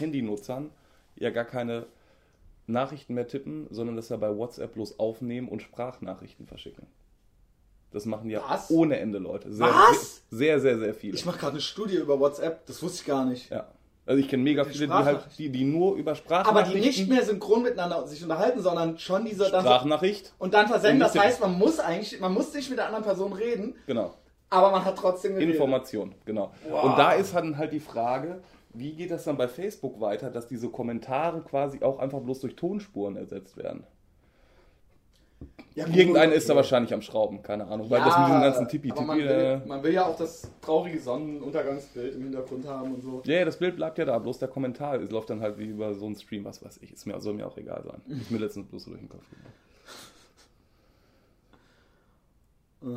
Handynutzern 0.00 0.70
ja 1.16 1.30
gar 1.30 1.44
keine 1.44 1.86
Nachrichten 2.66 3.14
mehr 3.14 3.26
tippen, 3.26 3.66
sondern 3.70 3.96
das 3.96 4.08
ja 4.08 4.16
bei 4.16 4.36
WhatsApp 4.36 4.74
bloß 4.74 4.98
aufnehmen 4.98 5.48
und 5.48 5.62
Sprachnachrichten 5.62 6.46
verschicken. 6.46 6.86
Das 7.92 8.06
machen 8.06 8.30
ja 8.30 8.42
Was? 8.48 8.70
ohne 8.70 8.98
Ende 8.98 9.18
Leute. 9.18 9.52
Sehr, 9.52 9.66
Was? 9.66 10.22
Sehr, 10.30 10.60
sehr, 10.60 10.78
sehr 10.78 10.94
viele. 10.94 11.16
Ich 11.16 11.26
mache 11.26 11.38
gerade 11.38 11.52
eine 11.52 11.60
Studie 11.60 11.96
über 11.96 12.20
WhatsApp, 12.20 12.64
das 12.66 12.82
wusste 12.82 13.00
ich 13.00 13.06
gar 13.06 13.24
nicht. 13.24 13.50
ja. 13.50 13.66
Also 14.06 14.22
ich 14.22 14.28
kenne 14.28 14.42
mega 14.42 14.64
viele, 14.64 14.86
die 14.86 14.92
halt, 14.92 15.04
Sprachnachrichten. 15.04 15.36
die, 15.36 15.58
die 15.58 15.64
nur 15.64 15.94
über 15.94 16.10
Aber 16.10 16.16
Sprachnachrichten... 16.16 16.80
die 16.80 16.86
nicht 16.86 17.08
mehr 17.08 17.24
synchron 17.24 17.62
miteinander 17.62 18.06
sich 18.08 18.20
unterhalten, 18.22 18.60
sondern 18.60 18.98
schon 18.98 19.24
diese 19.24 19.46
Sprachnachricht, 19.46 20.32
und 20.38 20.54
dann 20.54 20.66
versenden. 20.66 21.00
Das 21.00 21.16
heißt, 21.16 21.40
man 21.40 21.56
muss 21.56 21.78
eigentlich, 21.78 22.18
man 22.18 22.32
muss 22.32 22.52
nicht 22.52 22.70
mit 22.70 22.78
der 22.78 22.86
anderen 22.86 23.04
Person 23.04 23.32
reden, 23.32 23.76
genau. 23.86 24.14
aber 24.48 24.72
man 24.72 24.84
hat 24.84 24.96
trotzdem 24.96 25.34
geredet. 25.34 25.54
Information, 25.54 26.14
genau. 26.24 26.52
Wow. 26.68 26.84
Und 26.84 26.98
da 26.98 27.12
ist 27.12 27.34
dann 27.34 27.56
halt 27.56 27.72
die 27.72 27.78
Frage, 27.78 28.42
wie 28.72 28.94
geht 28.94 29.10
das 29.10 29.24
dann 29.24 29.36
bei 29.36 29.48
Facebook 29.48 30.00
weiter, 30.00 30.30
dass 30.30 30.46
diese 30.46 30.68
Kommentare 30.68 31.42
quasi 31.42 31.82
auch 31.82 31.98
einfach 31.98 32.20
bloß 32.20 32.40
durch 32.40 32.56
Tonspuren 32.56 33.16
ersetzt 33.16 33.56
werden? 33.56 33.84
Ja, 35.74 35.86
gut, 35.86 35.96
Irgendeiner 35.96 36.34
ist 36.34 36.48
da 36.50 36.56
wahrscheinlich 36.56 36.92
am 36.92 37.00
Schrauben, 37.00 37.42
keine 37.42 37.66
Ahnung. 37.66 37.88
Weil 37.88 38.00
das 38.00 38.18
mit 38.18 38.28
diesem 38.28 38.40
ganzen 38.40 38.68
Tippi-Tippi... 38.68 39.04
man, 39.04 39.20
äh, 39.20 39.28
will, 39.28 39.62
man 39.66 39.82
will 39.82 39.92
ja 39.92 40.04
auch 40.04 40.16
das 40.16 40.50
traurige 40.60 41.00
Sonnenuntergangsbild 41.00 42.16
im 42.16 42.22
Hintergrund 42.24 42.66
haben 42.66 42.94
und 42.94 43.02
so. 43.02 43.22
Ja, 43.24 43.36
ja, 43.36 43.44
das 43.44 43.56
Bild 43.56 43.76
bleibt 43.76 43.96
ja 43.98 44.04
da, 44.04 44.18
bloß 44.18 44.40
der 44.40 44.48
Kommentar 44.48 45.00
es 45.00 45.10
läuft 45.10 45.30
dann 45.30 45.40
halt 45.40 45.58
wie 45.58 45.66
über 45.66 45.94
so 45.94 46.06
einen 46.06 46.16
Stream, 46.16 46.44
was 46.44 46.62
weiß 46.62 46.78
ich. 46.82 46.92
Ist 46.92 47.06
mir, 47.06 47.18
soll 47.20 47.34
mir 47.34 47.46
auch 47.46 47.56
egal 47.56 47.82
sein. 47.84 48.02
Ist 48.20 48.30
mir 48.30 48.38
letztens 48.38 48.66
bloß 48.66 48.84
so 48.84 48.90
durch 48.90 49.00
den 49.00 49.08
Kopf 49.08 49.24
gegangen. 49.30 49.54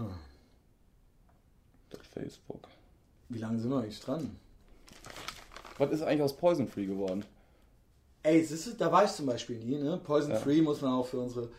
Ah. 0.02 0.18
Das 1.92 2.08
Facebook. 2.08 2.68
Wie 3.30 3.40
lange 3.40 3.60
sind 3.60 3.70
wir 3.70 3.80
eigentlich 3.80 4.00
dran? 4.00 4.36
Was 5.78 5.92
ist 5.92 6.02
eigentlich 6.04 6.22
aus 6.22 6.34
Poison 6.36 6.68
Free 6.68 6.86
geworden? 6.86 7.26
Ey, 8.24 8.46
du, 8.46 8.56
da 8.78 8.92
war 8.92 9.04
ich 9.04 9.12
zum 9.12 9.26
Beispiel 9.26 9.58
nie, 9.58 9.78
ne? 9.78 10.00
Poison 10.04 10.32
Ja. 10.32 10.38
Free 10.38 10.62
muss 10.62 10.82
man 10.82 10.94
auch 10.94 11.06
für 11.06 11.20
unsere 11.20 11.50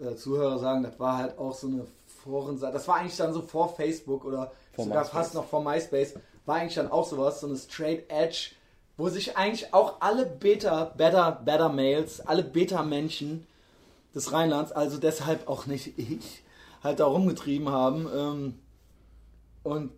äh, 0.00 0.14
Zuhörer 0.14 0.58
sagen, 0.58 0.82
das 0.82 0.98
war 1.00 1.18
halt 1.18 1.38
auch 1.38 1.54
so 1.54 1.66
eine 1.66 1.86
Forenseite. 2.22 2.74
Das 2.74 2.86
war 2.86 2.96
eigentlich 2.96 3.16
dann 3.16 3.32
so 3.32 3.42
vor 3.42 3.74
Facebook 3.74 4.24
oder 4.24 4.52
Vor 4.72 4.84
sogar 4.84 5.00
MySpace. 5.02 5.18
fast 5.18 5.34
noch 5.34 5.46
vor 5.46 5.62
MySpace. 5.62 6.14
War 6.46 6.56
eigentlich 6.56 6.74
dann 6.74 6.90
auch 6.90 7.06
sowas, 7.06 7.40
so 7.40 7.46
eine 7.46 7.56
Straight 7.56 8.10
Edge, 8.10 8.50
wo 8.96 9.08
sich 9.08 9.36
eigentlich 9.36 9.72
auch 9.74 10.00
alle 10.00 10.26
Beta, 10.26 10.92
Better, 10.96 11.40
Better 11.44 11.68
Males, 11.68 12.20
alle 12.20 12.42
Beta-Menschen 12.44 13.46
des 14.14 14.32
Rheinlands, 14.32 14.72
also 14.72 14.98
deshalb 14.98 15.48
auch 15.48 15.66
nicht 15.66 15.98
ich, 15.98 16.42
halt 16.84 17.00
da 17.00 17.06
rumgetrieben 17.06 17.68
haben. 17.70 18.08
Ähm, 18.14 18.54
und 19.62 19.90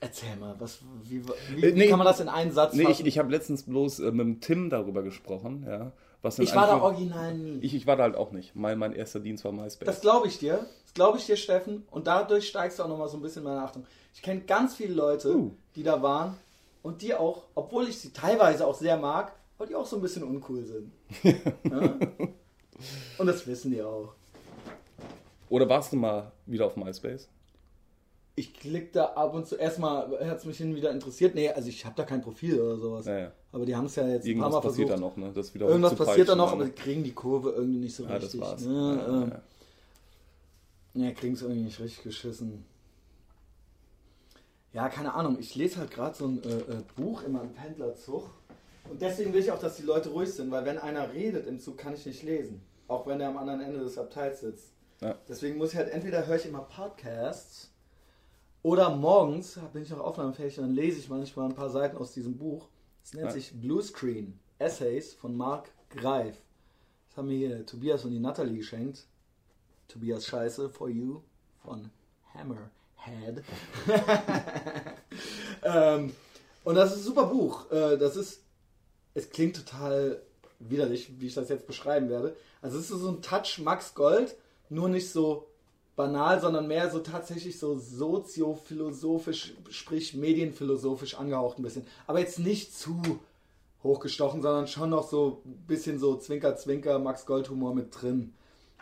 erzähl 0.00 0.36
mal, 0.36 0.54
was, 0.58 0.78
wie, 1.04 1.22
wie, 1.26 1.62
Äh, 1.64 1.72
nee, 1.72 1.82
wie 1.84 1.88
kann 1.88 1.98
man 1.98 2.06
das 2.06 2.20
in 2.20 2.28
einen 2.28 2.52
Satz 2.52 2.74
Nee, 2.74 2.84
fassen? 2.84 3.02
ich, 3.02 3.06
ich 3.06 3.18
habe 3.18 3.30
letztens 3.30 3.64
bloß 3.64 4.00
äh, 4.00 4.10
mit 4.12 4.20
dem 4.26 4.40
Tim 4.40 4.70
darüber 4.70 5.02
gesprochen, 5.02 5.64
ja. 5.68 5.92
Was 6.22 6.38
Ich 6.38 6.54
war 6.54 6.68
da 6.68 6.80
original 6.80 7.34
nie. 7.34 7.58
Ich, 7.62 7.74
ich 7.74 7.86
war 7.88 7.96
da 7.96 8.04
halt 8.04 8.14
auch 8.14 8.30
nicht. 8.30 8.54
Mein, 8.54 8.78
mein 8.78 8.92
erster 8.92 9.18
Dienst 9.18 9.44
war 9.44 9.50
MySpace. 9.50 9.86
Das 9.86 10.00
glaube 10.00 10.28
ich 10.28 10.38
dir. 10.38 10.66
Das 10.84 10.94
glaube 10.94 11.18
ich 11.18 11.26
dir, 11.26 11.36
Steffen. 11.36 11.84
Und 11.90 12.06
dadurch 12.06 12.46
steigst 12.46 12.78
du 12.78 12.84
auch 12.84 12.88
nochmal 12.88 13.08
so 13.08 13.16
ein 13.16 13.22
bisschen 13.22 13.42
meine 13.42 13.60
Achtung. 13.60 13.84
Ich 14.14 14.22
kenne 14.22 14.42
ganz 14.42 14.76
viele 14.76 14.94
Leute, 14.94 15.34
Uh. 15.36 15.50
die 15.74 15.82
da 15.82 16.00
waren 16.00 16.36
und 16.84 17.02
die 17.02 17.12
auch, 17.14 17.42
obwohl 17.56 17.88
ich 17.88 17.98
sie 17.98 18.12
teilweise 18.12 18.64
auch 18.68 18.74
sehr 18.76 18.96
mag, 18.98 19.32
aber 19.58 19.66
die 19.66 19.74
auch 19.74 19.86
so 19.86 19.96
ein 19.96 20.02
bisschen 20.02 20.22
uncool 20.22 20.64
sind. 20.64 20.92
ja? 21.24 21.96
Und 23.18 23.26
das 23.26 23.44
wissen 23.46 23.72
die 23.72 23.82
auch. 23.82 24.14
Oder 25.48 25.68
warst 25.68 25.92
du 25.92 25.96
mal 25.96 26.30
wieder 26.46 26.66
auf 26.66 26.76
MySpace? 26.76 27.28
Ich 28.34 28.54
klick 28.54 28.92
da 28.94 29.06
ab 29.06 29.34
und 29.34 29.46
zu, 29.46 29.56
erstmal 29.56 30.26
hat 30.26 30.38
es 30.38 30.46
mich 30.46 30.56
hin 30.56 30.74
wieder 30.74 30.90
interessiert. 30.90 31.34
Nee, 31.34 31.50
also 31.50 31.68
ich 31.68 31.84
habe 31.84 31.94
da 31.96 32.04
kein 32.04 32.22
Profil 32.22 32.58
oder 32.60 32.78
sowas. 32.78 33.04
Ja, 33.04 33.18
ja. 33.18 33.32
Aber 33.52 33.66
die 33.66 33.76
haben 33.76 33.84
es 33.84 33.96
ja 33.96 34.08
jetzt 34.08 34.24
ein 34.26 34.38
paar 34.38 34.46
Irgendwas 34.48 34.52
Mal 34.52 34.60
passiert 34.60 34.88
versucht. 34.88 35.04
da 35.04 35.08
noch, 35.08 35.16
ne? 35.18 35.32
Das 35.34 35.54
wieder 35.54 35.68
Irgendwas 35.68 35.94
passiert 35.94 36.28
da 36.30 36.34
noch, 36.34 36.52
aber 36.52 36.64
die 36.64 36.72
kriegen 36.72 37.04
die 37.04 37.12
Kurve 37.12 37.50
irgendwie 37.50 37.80
nicht 37.80 37.94
so 37.94 38.04
Ja, 38.04 38.14
das 38.14 38.24
richtig. 38.24 38.40
war's. 38.40 38.64
Ne? 38.64 39.32
Ja, 40.94 41.08
ähm, 41.08 41.14
kriegen 41.14 41.34
es 41.34 41.42
irgendwie 41.42 41.62
nicht 41.62 41.78
richtig 41.78 42.04
geschissen. 42.04 42.64
Ja, 44.72 44.88
keine 44.88 45.12
Ahnung. 45.12 45.36
Ich 45.38 45.54
lese 45.54 45.78
halt 45.78 45.90
gerade 45.90 46.16
so 46.16 46.26
ein 46.26 46.42
äh, 46.42 46.48
äh, 46.48 46.82
Buch 46.96 47.22
immer 47.24 47.42
im 47.42 47.52
Pendlerzug. 47.52 48.30
Und 48.90 49.02
deswegen 49.02 49.34
will 49.34 49.40
ich 49.40 49.52
auch, 49.52 49.58
dass 49.58 49.76
die 49.76 49.82
Leute 49.82 50.08
ruhig 50.08 50.32
sind, 50.32 50.50
weil 50.50 50.64
wenn 50.64 50.78
einer 50.78 51.12
redet 51.12 51.46
im 51.46 51.60
Zug, 51.60 51.76
kann 51.76 51.92
ich 51.92 52.06
nicht 52.06 52.22
lesen. 52.22 52.62
Auch 52.88 53.06
wenn 53.06 53.20
er 53.20 53.28
am 53.28 53.36
anderen 53.36 53.60
Ende 53.60 53.80
des 53.80 53.98
Abteils 53.98 54.40
sitzt. 54.40 54.72
Deswegen 55.28 55.58
muss 55.58 55.72
ich 55.72 55.76
halt 55.76 55.90
entweder 55.90 56.26
höre 56.26 56.36
ich 56.36 56.46
immer 56.46 56.60
Podcasts 56.60 57.71
oder 58.62 58.90
morgens 58.94 59.58
bin 59.72 59.82
ich 59.82 59.90
noch 59.90 60.00
aufnahmefähig 60.00 60.58
und 60.58 60.66
dann 60.66 60.74
lese 60.74 60.98
ich 60.98 61.08
manchmal 61.08 61.48
ein 61.48 61.54
paar 61.54 61.70
Seiten 61.70 61.96
aus 61.96 62.12
diesem 62.12 62.36
Buch. 62.36 62.68
Es 63.02 63.12
nennt 63.14 63.26
Ja. 63.26 63.32
sich 63.32 63.60
Blue 63.60 63.82
Screen 63.82 64.38
Essays 64.58 65.14
von 65.14 65.36
Mark 65.36 65.70
Greif. 65.90 66.36
Das 67.08 67.16
haben 67.18 67.28
mir 67.28 67.36
hier 67.36 67.66
Tobias 67.66 68.04
und 68.04 68.12
die 68.12 68.20
Natalie 68.20 68.56
geschenkt. 68.58 69.06
Tobias 69.88 70.26
Scheiße 70.26 70.70
for 70.70 70.88
You 70.88 71.20
von 71.62 71.90
Hammerhead. 72.34 73.44
ähm, 75.62 76.12
und 76.64 76.74
das 76.76 76.92
ist 76.92 76.98
ein 76.98 77.04
super 77.04 77.26
Buch. 77.26 77.70
Äh, 77.70 77.98
das 77.98 78.16
ist, 78.16 78.42
es 79.14 79.28
klingt 79.30 79.56
total 79.56 80.22
widerlich, 80.60 81.20
wie 81.20 81.26
ich 81.26 81.34
das 81.34 81.48
jetzt 81.48 81.66
beschreiben 81.66 82.08
werde. 82.08 82.36
Also 82.62 82.78
es 82.78 82.90
ist 82.90 83.00
so 83.00 83.08
ein 83.08 83.20
Touch 83.20 83.58
Max 83.58 83.94
Gold, 83.94 84.36
nur 84.68 84.88
nicht 84.88 85.10
so 85.10 85.48
banal, 86.02 86.40
sondern 86.40 86.66
mehr 86.66 86.90
so 86.90 86.98
tatsächlich 86.98 87.60
so 87.60 87.78
soziophilosophisch, 87.78 89.54
sprich 89.70 90.14
medienphilosophisch 90.14 91.14
angehaucht 91.14 91.58
ein 91.58 91.62
bisschen. 91.62 91.86
Aber 92.08 92.18
jetzt 92.18 92.40
nicht 92.40 92.76
zu 92.76 93.00
hochgestochen, 93.84 94.42
sondern 94.42 94.66
schon 94.66 94.90
noch 94.90 95.08
so 95.08 95.42
ein 95.44 95.64
bisschen 95.68 96.00
so 96.00 96.16
Zwinker-Zwinker 96.16 96.98
Max 96.98 97.24
Gold 97.24 97.50
Humor 97.50 97.72
mit 97.72 97.88
drin. 97.90 98.34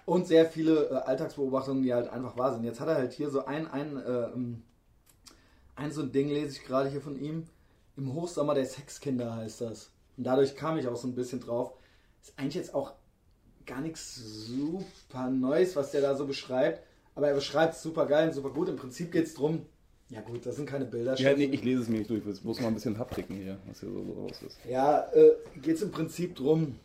Und 0.07 0.27
sehr 0.27 0.47
viele 0.47 0.89
äh, 0.89 0.95
Alltagsbeobachtungen, 0.95 1.83
die 1.83 1.93
halt 1.93 2.09
einfach 2.09 2.39
wahr 2.39 2.55
sind. 2.55 2.65
Jetzt 2.65 2.81
hat 2.81 2.89
er 2.89 2.95
halt 2.95 3.13
hier 3.13 3.29
so 3.29 3.45
ein, 3.45 3.71
ein, 3.71 3.99
äh, 3.99 4.25
ähm, 4.35 4.63
ein 5.77 5.93
so 5.93 6.01
ein 6.01 6.13
Ding, 6.13 6.29
lese 6.29 6.57
ich 6.57 6.65
gerade 6.65 6.89
hier 6.89 7.03
von 7.03 7.21
ihm. 7.21 7.45
Im 7.99 8.15
Hochsommer 8.15 8.55
der 8.55 8.65
Sexkinder 8.65 9.37
heißt 9.37 9.61
das. 9.61 9.91
Und 10.17 10.25
dadurch 10.25 10.57
kam 10.57 10.79
ich 10.79 10.89
auch 10.89 10.97
so 10.97 11.07
ein 11.07 11.15
bisschen 11.15 11.41
drauf. 11.41 11.75
Ist 12.23 12.33
eigentlich 12.39 12.55
jetzt 12.55 12.75
auch 12.75 12.93
gar 13.67 13.83
nichts 13.83 14.17
super 14.17 15.29
Neues, 15.29 15.77
was 15.77 15.91
der 15.91 16.01
da 16.01 16.17
so 16.17 16.27
beschreibt. 16.27 16.83
Aber 17.15 17.29
er 17.29 17.35
beschreibt 17.35 17.75
es 17.75 17.83
super 17.83 18.07
geil 18.07 18.29
und 18.29 18.35
super 18.35 18.51
gut. 18.51 18.69
Im 18.69 18.77
Prinzip 18.77 19.13
geht 19.13 19.27
es 19.27 19.35
drum. 19.35 19.67
Ja 20.09 20.21
gut, 20.23 20.45
das 20.45 20.57
sind 20.57 20.67
keine 20.67 20.85
Bilder. 20.85 21.15
Ja, 21.17 21.37
nee, 21.37 21.45
ich 21.45 21.63
lese 21.63 21.83
es 21.83 21.89
mir 21.89 21.99
nicht 21.99 22.11
durch. 22.11 22.27
Ich 22.27 22.41
bloß 22.41 22.61
mal 22.61 22.69
ein 22.69 22.75
bisschen 22.75 22.97
abklicken 22.97 23.37
hier, 23.37 23.59
was 23.67 23.81
hier 23.81 23.91
so 23.91 24.01
raus 24.01 24.43
ist. 24.45 24.59
Ja, 24.69 25.09
äh, 25.13 25.33
geht 25.63 25.77
es 25.77 25.83
im 25.83 25.93
Prinzip 25.93 26.35
drum, 26.35 26.77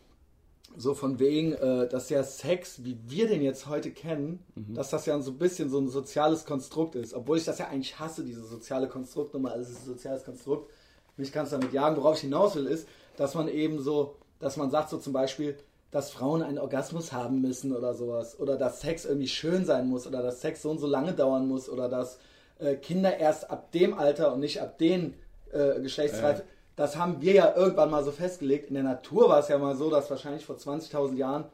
so 0.76 0.94
von 0.94 1.18
wegen, 1.18 1.52
äh, 1.52 1.88
dass 1.88 2.08
ja 2.08 2.22
Sex, 2.22 2.84
wie 2.84 2.98
wir 3.06 3.26
den 3.26 3.42
jetzt 3.42 3.66
heute 3.66 3.90
kennen, 3.90 4.44
dass 4.74 4.90
das 4.90 5.06
ja 5.06 5.20
so 5.20 5.32
ein 5.32 5.38
bisschen 5.38 5.70
so 5.70 5.78
ein 5.78 5.88
soziales 5.88 6.44
Konstrukt 6.44 6.94
ist. 6.94 7.14
Obwohl 7.14 7.38
ich 7.38 7.44
das 7.44 7.58
ja 7.58 7.68
eigentlich 7.68 7.98
hasse, 7.98 8.24
diese 8.24 8.44
soziale 8.44 8.88
Konstruktnummer. 8.88 9.52
Also 9.52 9.62
es 9.62 9.78
ist 9.78 9.82
ein 9.84 9.94
soziales 9.94 10.24
Konstrukt. 10.24 10.70
Mich 11.16 11.32
kannst 11.32 11.52
du 11.52 11.56
damit 11.56 11.72
jagen. 11.72 11.96
Worauf 11.96 12.16
ich 12.16 12.22
hinaus 12.22 12.54
will, 12.54 12.66
ist, 12.66 12.86
dass 13.16 13.34
man 13.34 13.48
eben 13.48 13.80
so, 13.80 14.16
dass 14.38 14.56
man 14.56 14.70
sagt 14.70 14.90
so 14.90 14.98
zum 14.98 15.12
Beispiel, 15.12 15.56
dass 15.90 16.10
Frauen 16.10 16.42
einen 16.42 16.58
Orgasmus 16.58 17.12
haben 17.12 17.40
müssen 17.40 17.74
oder 17.74 17.94
sowas. 17.94 18.38
Oder 18.38 18.56
dass 18.56 18.80
Sex 18.80 19.04
irgendwie 19.04 19.28
schön 19.28 19.64
sein 19.64 19.88
muss. 19.88 20.06
Oder 20.06 20.22
dass 20.22 20.40
Sex 20.40 20.62
so 20.62 20.70
und 20.70 20.78
so 20.78 20.86
lange 20.86 21.12
dauern 21.12 21.48
muss. 21.48 21.68
Oder 21.68 21.88
dass 21.88 22.18
äh, 22.58 22.74
Kinder 22.74 23.16
erst 23.16 23.50
ab 23.50 23.72
dem 23.72 23.94
Alter 23.94 24.32
und 24.32 24.40
nicht 24.40 24.60
ab 24.60 24.78
den 24.78 25.14
äh, 25.52 25.80
Geschlechtsreife. 25.80 26.42
Das 26.74 26.96
haben 26.96 27.22
wir 27.22 27.32
ja 27.32 27.54
irgendwann 27.56 27.90
mal 27.90 28.04
so 28.04 28.12
festgelegt. 28.12 28.68
In 28.68 28.74
der 28.74 28.84
Natur 28.84 29.28
war 29.28 29.38
es 29.40 29.48
ja 29.48 29.58
mal 29.58 29.76
so, 29.76 29.90
dass 29.90 30.10
wahrscheinlich 30.10 30.44
vor 30.44 30.56
20.000 30.56 31.16
Jahren, 31.16 31.44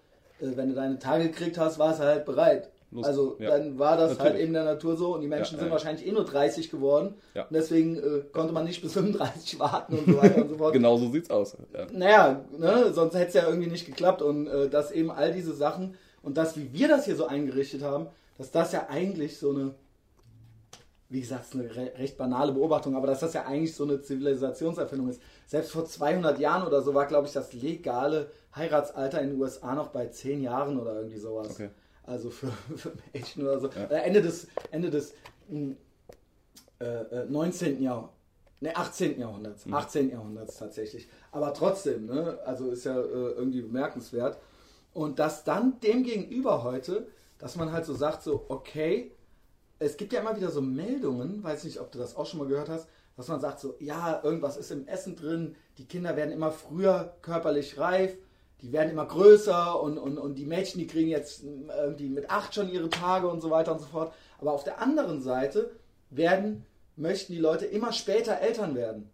äh, 0.40 0.56
wenn 0.56 0.68
du 0.68 0.74
deine 0.74 0.98
Tage 0.98 1.28
gekriegt 1.28 1.58
hast, 1.58 1.78
war 1.78 1.92
es 1.92 2.00
halt 2.00 2.24
bereit. 2.24 2.70
Los, 2.92 3.06
also 3.06 3.36
ja. 3.38 3.48
dann 3.50 3.78
war 3.78 3.96
das 3.96 4.10
halt 4.10 4.18
Natürlich. 4.18 4.40
eben 4.42 4.48
in 4.48 4.54
der 4.54 4.64
Natur 4.64 4.96
so 4.96 5.14
und 5.14 5.22
die 5.22 5.26
Menschen 5.26 5.54
Ja, 5.54 5.60
sind 5.60 5.68
ja. 5.68 5.72
wahrscheinlich 5.72 6.06
eh 6.06 6.12
nur 6.12 6.24
30 6.24 6.70
geworden. 6.70 7.14
Und 7.34 7.54
deswegen 7.54 7.96
äh, 7.96 8.22
konnte 8.32 8.52
man 8.52 8.64
nicht 8.64 8.82
bis 8.82 8.92
35 8.94 9.58
warten 9.58 9.98
und 9.98 10.06
so 10.06 10.22
weiter 10.22 10.42
und 10.42 10.48
so 10.50 10.56
fort. 10.58 10.72
Genau 10.74 10.98
so 10.98 11.10
sieht's 11.10 11.30
aus. 11.30 11.56
Ja. 11.72 11.86
Naja, 11.90 12.44
ne, 12.58 12.92
sonst 12.92 13.14
hätte 13.14 13.28
es 13.28 13.34
ja 13.34 13.48
irgendwie 13.48 13.70
nicht 13.70 13.86
geklappt. 13.86 14.20
Und 14.20 14.46
äh, 14.46 14.68
dass 14.68 14.90
eben 14.92 15.10
all 15.10 15.32
diese 15.32 15.54
Sachen 15.54 15.94
und 16.22 16.36
das, 16.36 16.56
wie 16.56 16.72
wir 16.72 16.86
das 16.88 17.06
hier 17.06 17.16
so 17.16 17.26
eingerichtet 17.26 17.82
haben, 17.82 18.08
dass 18.36 18.50
das 18.50 18.72
ja 18.72 18.88
eigentlich 18.90 19.38
so 19.38 19.50
eine, 19.50 19.74
wie 21.08 21.20
gesagt, 21.20 21.54
eine 21.54 21.74
re 21.74 21.92
recht 21.98 22.16
banale 22.16 22.52
Beobachtung, 22.52 22.94
aber 22.96 23.06
dass 23.06 23.20
das 23.20 23.32
ja 23.34 23.44
eigentlich 23.44 23.74
so 23.74 23.84
eine 23.84 24.00
Zivilisationserfindung 24.02 25.08
ist. 25.08 25.20
Selbst 25.46 25.70
vor 25.72 25.84
200 25.84 26.38
Jahren 26.38 26.66
oder 26.66 26.82
so 26.82 26.94
war, 26.94 27.06
glaube 27.06 27.26
ich, 27.26 27.32
das 27.32 27.52
legale 27.52 28.30
Heiratsalter 28.54 29.20
in 29.20 29.30
den 29.30 29.40
USA 29.40 29.74
noch 29.74 29.88
bei 29.88 30.06
10 30.08 30.42
Jahren 30.42 30.78
oder 30.78 30.96
irgendwie 30.96 31.18
sowas. 31.18 31.50
Okay. 31.52 31.70
Also 32.12 32.30
für, 32.30 32.48
für 32.76 32.92
Mädchen 33.12 33.42
oder 33.42 33.58
so. 33.58 33.68
Ja. 33.68 33.84
Äh, 33.84 34.02
Ende 34.02 34.22
des, 34.22 34.46
Ende 34.70 34.90
des 34.90 35.14
mh, 35.48 35.74
äh, 36.80 36.84
äh, 36.84 37.24
19. 37.26 37.82
Jahrhunderts. 37.82 38.12
Ne, 38.60 38.76
18. 38.76 39.18
Jahrhunderts. 39.18 39.64
18. 39.68 40.10
Jahrhunderts 40.10 40.58
tatsächlich. 40.58 41.08
Aber 41.32 41.52
trotzdem, 41.52 42.06
ne? 42.06 42.38
Also 42.44 42.70
ist 42.70 42.84
ja 42.84 43.00
äh, 43.00 43.32
irgendwie 43.32 43.62
bemerkenswert. 43.62 44.38
Und 44.92 45.18
dass 45.18 45.42
dann 45.42 45.80
dem 45.80 46.04
gegenüber 46.04 46.62
heute, 46.62 47.08
dass 47.38 47.56
man 47.56 47.72
halt 47.72 47.86
so 47.86 47.94
sagt, 47.94 48.22
so, 48.22 48.44
okay, 48.48 49.10
es 49.78 49.96
gibt 49.96 50.12
ja 50.12 50.20
immer 50.20 50.36
wieder 50.36 50.50
so 50.50 50.60
Meldungen, 50.60 51.42
weiß 51.42 51.64
nicht, 51.64 51.80
ob 51.80 51.90
du 51.90 51.98
das 51.98 52.14
auch 52.14 52.26
schon 52.26 52.38
mal 52.38 52.46
gehört 52.46 52.68
hast, 52.68 52.88
dass 53.16 53.26
man 53.26 53.40
sagt 53.40 53.58
so, 53.58 53.74
ja, 53.80 54.22
irgendwas 54.22 54.56
ist 54.56 54.70
im 54.70 54.86
Essen 54.86 55.16
drin, 55.16 55.56
die 55.78 55.86
Kinder 55.86 56.14
werden 56.14 56.30
immer 56.30 56.52
früher 56.52 57.14
körperlich 57.22 57.78
reif, 57.78 58.16
die 58.62 58.72
werden 58.72 58.90
immer 58.90 59.06
größer 59.06 59.80
und, 59.82 59.98
und, 59.98 60.18
und 60.18 60.36
die 60.36 60.46
Mädchen, 60.46 60.78
die 60.78 60.86
kriegen 60.86 61.08
jetzt 61.08 61.42
irgendwie 61.44 62.08
mit 62.08 62.30
acht 62.30 62.54
schon 62.54 62.70
ihre 62.70 62.88
Tage 62.88 63.28
und 63.28 63.40
so 63.40 63.50
weiter 63.50 63.72
und 63.72 63.80
so 63.80 63.86
fort. 63.86 64.14
Aber 64.40 64.52
auf 64.52 64.62
der 64.62 64.80
anderen 64.80 65.20
Seite 65.20 65.72
werden, 66.10 66.64
möchten 66.96 67.32
die 67.32 67.40
Leute 67.40 67.66
immer 67.66 67.92
später 67.92 68.38
Eltern 68.40 68.76
werden. 68.76 69.10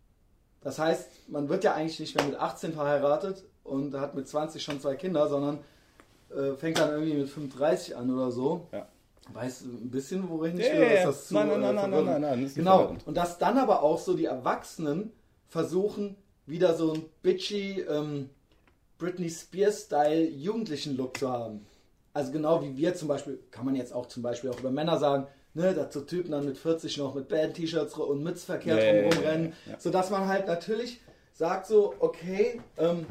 Das 0.61 0.78
heißt, 0.78 1.28
man 1.28 1.49
wird 1.49 1.64
ja 1.64 1.74
eigentlich 1.74 1.99
nicht 1.99 2.14
mehr 2.14 2.26
mit 2.26 2.36
18 2.36 2.74
verheiratet 2.74 3.44
und 3.64 3.94
hat 3.94 4.14
mit 4.14 4.28
20 4.28 4.62
schon 4.62 4.80
zwei 4.80 4.96
Kinder, 4.96 5.28
sondern 5.28 5.61
äh, 6.30 6.55
fängt 6.55 6.78
dann 6.78 6.90
irgendwie 6.90 7.14
mit 7.14 7.28
35 7.28 7.96
an 7.96 8.14
oder 8.14 8.30
so. 8.30 8.66
Ja. 8.72 8.86
Weißt 9.32 9.62
du 9.62 9.68
ein 9.68 9.90
bisschen, 9.90 10.28
worin 10.28 10.59
ich 10.59 10.70
will? 10.70 10.94
ja. 10.94 11.07
das 11.07 11.28
zu, 11.28 11.34
Nein, 11.34 11.49
nein, 11.49 11.62
äh, 11.62 11.72
nein, 11.72 11.74
nein, 11.74 11.90
nein, 11.90 12.20
nein, 12.20 12.40
nein, 12.40 12.53
Genau. 12.55 12.96
Und 13.07 13.16
dass 13.16 13.38
dann 13.38 13.57
aber 13.57 13.82
auch 13.82 13.99
so 13.99 14.14
die 14.14 14.24
Erwachsenen 14.24 15.12
versuchen, 15.49 16.16
wieder 16.46 16.74
so 16.74 16.92
einen 16.92 17.05
bitchy 17.22 17.82
ähm, 17.82 18.30
Britney 18.99 19.30
Spears-Style 19.30 20.28
jugendlichen 20.28 20.96
Look 20.96 21.18
zu 21.18 21.30
haben. 21.30 21.66
Also 22.12 22.32
genau 22.32 22.62
wie 22.62 22.76
wir 22.76 22.94
zum 22.94 23.09
Beispiel, 23.09 23.38
kann 23.51 23.64
man 23.64 23.76
jetzt 23.76 23.92
auch 23.92 24.07
zum 24.07 24.22
Beispiel 24.22 24.51
auch 24.51 24.59
über 24.59 24.70
Männer 24.70 24.99
sagen, 24.99 25.28
ne, 25.55 25.74
dass 25.74 25.94
so 25.94 26.01
Typen 26.01 26.32
dann 26.32 26.44
mit 26.44 26.59
40 26.59 26.99
noch 26.99 27.14
mit 27.14 27.28
Band-T-Shirts 27.28 27.94
und 27.94 28.22
Mütz 28.22 28.44
verkehrt 28.44 28.82
ja, 28.82 29.03
rumrennen, 29.03 29.53
ja, 29.66 29.72
ja. 29.72 29.80
sodass 29.80 30.11
man 30.11 30.26
halt 30.26 30.46
natürlich 30.46 31.01
sagt 31.32 31.66
so, 31.66 31.94
okay, 32.01 32.61
ähm, 32.76 33.07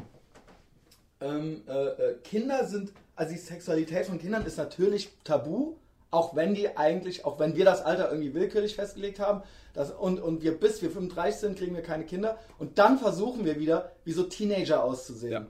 ähm, 1.20 1.62
äh, 1.66 1.72
äh, 1.72 2.14
Kinder 2.22 2.66
sind, 2.66 2.92
also 3.16 3.32
die 3.32 3.38
Sexualität 3.38 4.06
von 4.06 4.18
Kindern 4.18 4.44
ist 4.44 4.58
natürlich 4.58 5.10
tabu, 5.24 5.76
auch 6.10 6.36
wenn 6.36 6.54
die 6.54 6.76
eigentlich, 6.76 7.24
auch 7.24 7.38
wenn 7.38 7.56
wir 7.56 7.64
das 7.64 7.82
Alter 7.82 8.10
irgendwie 8.10 8.34
willkürlich 8.34 8.74
festgelegt 8.74 9.18
haben, 9.18 9.42
das, 9.72 9.90
und, 9.90 10.20
und 10.20 10.42
wir 10.42 10.58
bis 10.58 10.82
wir 10.82 10.90
35 10.90 11.40
sind, 11.40 11.58
kriegen 11.58 11.74
wir 11.74 11.82
keine 11.82 12.04
Kinder 12.04 12.38
und 12.58 12.78
dann 12.78 12.98
versuchen 12.98 13.44
wir 13.44 13.58
wieder, 13.58 13.92
wie 14.04 14.12
so 14.12 14.24
Teenager 14.24 14.84
auszusehen. 14.84 15.32
Ja. 15.32 15.46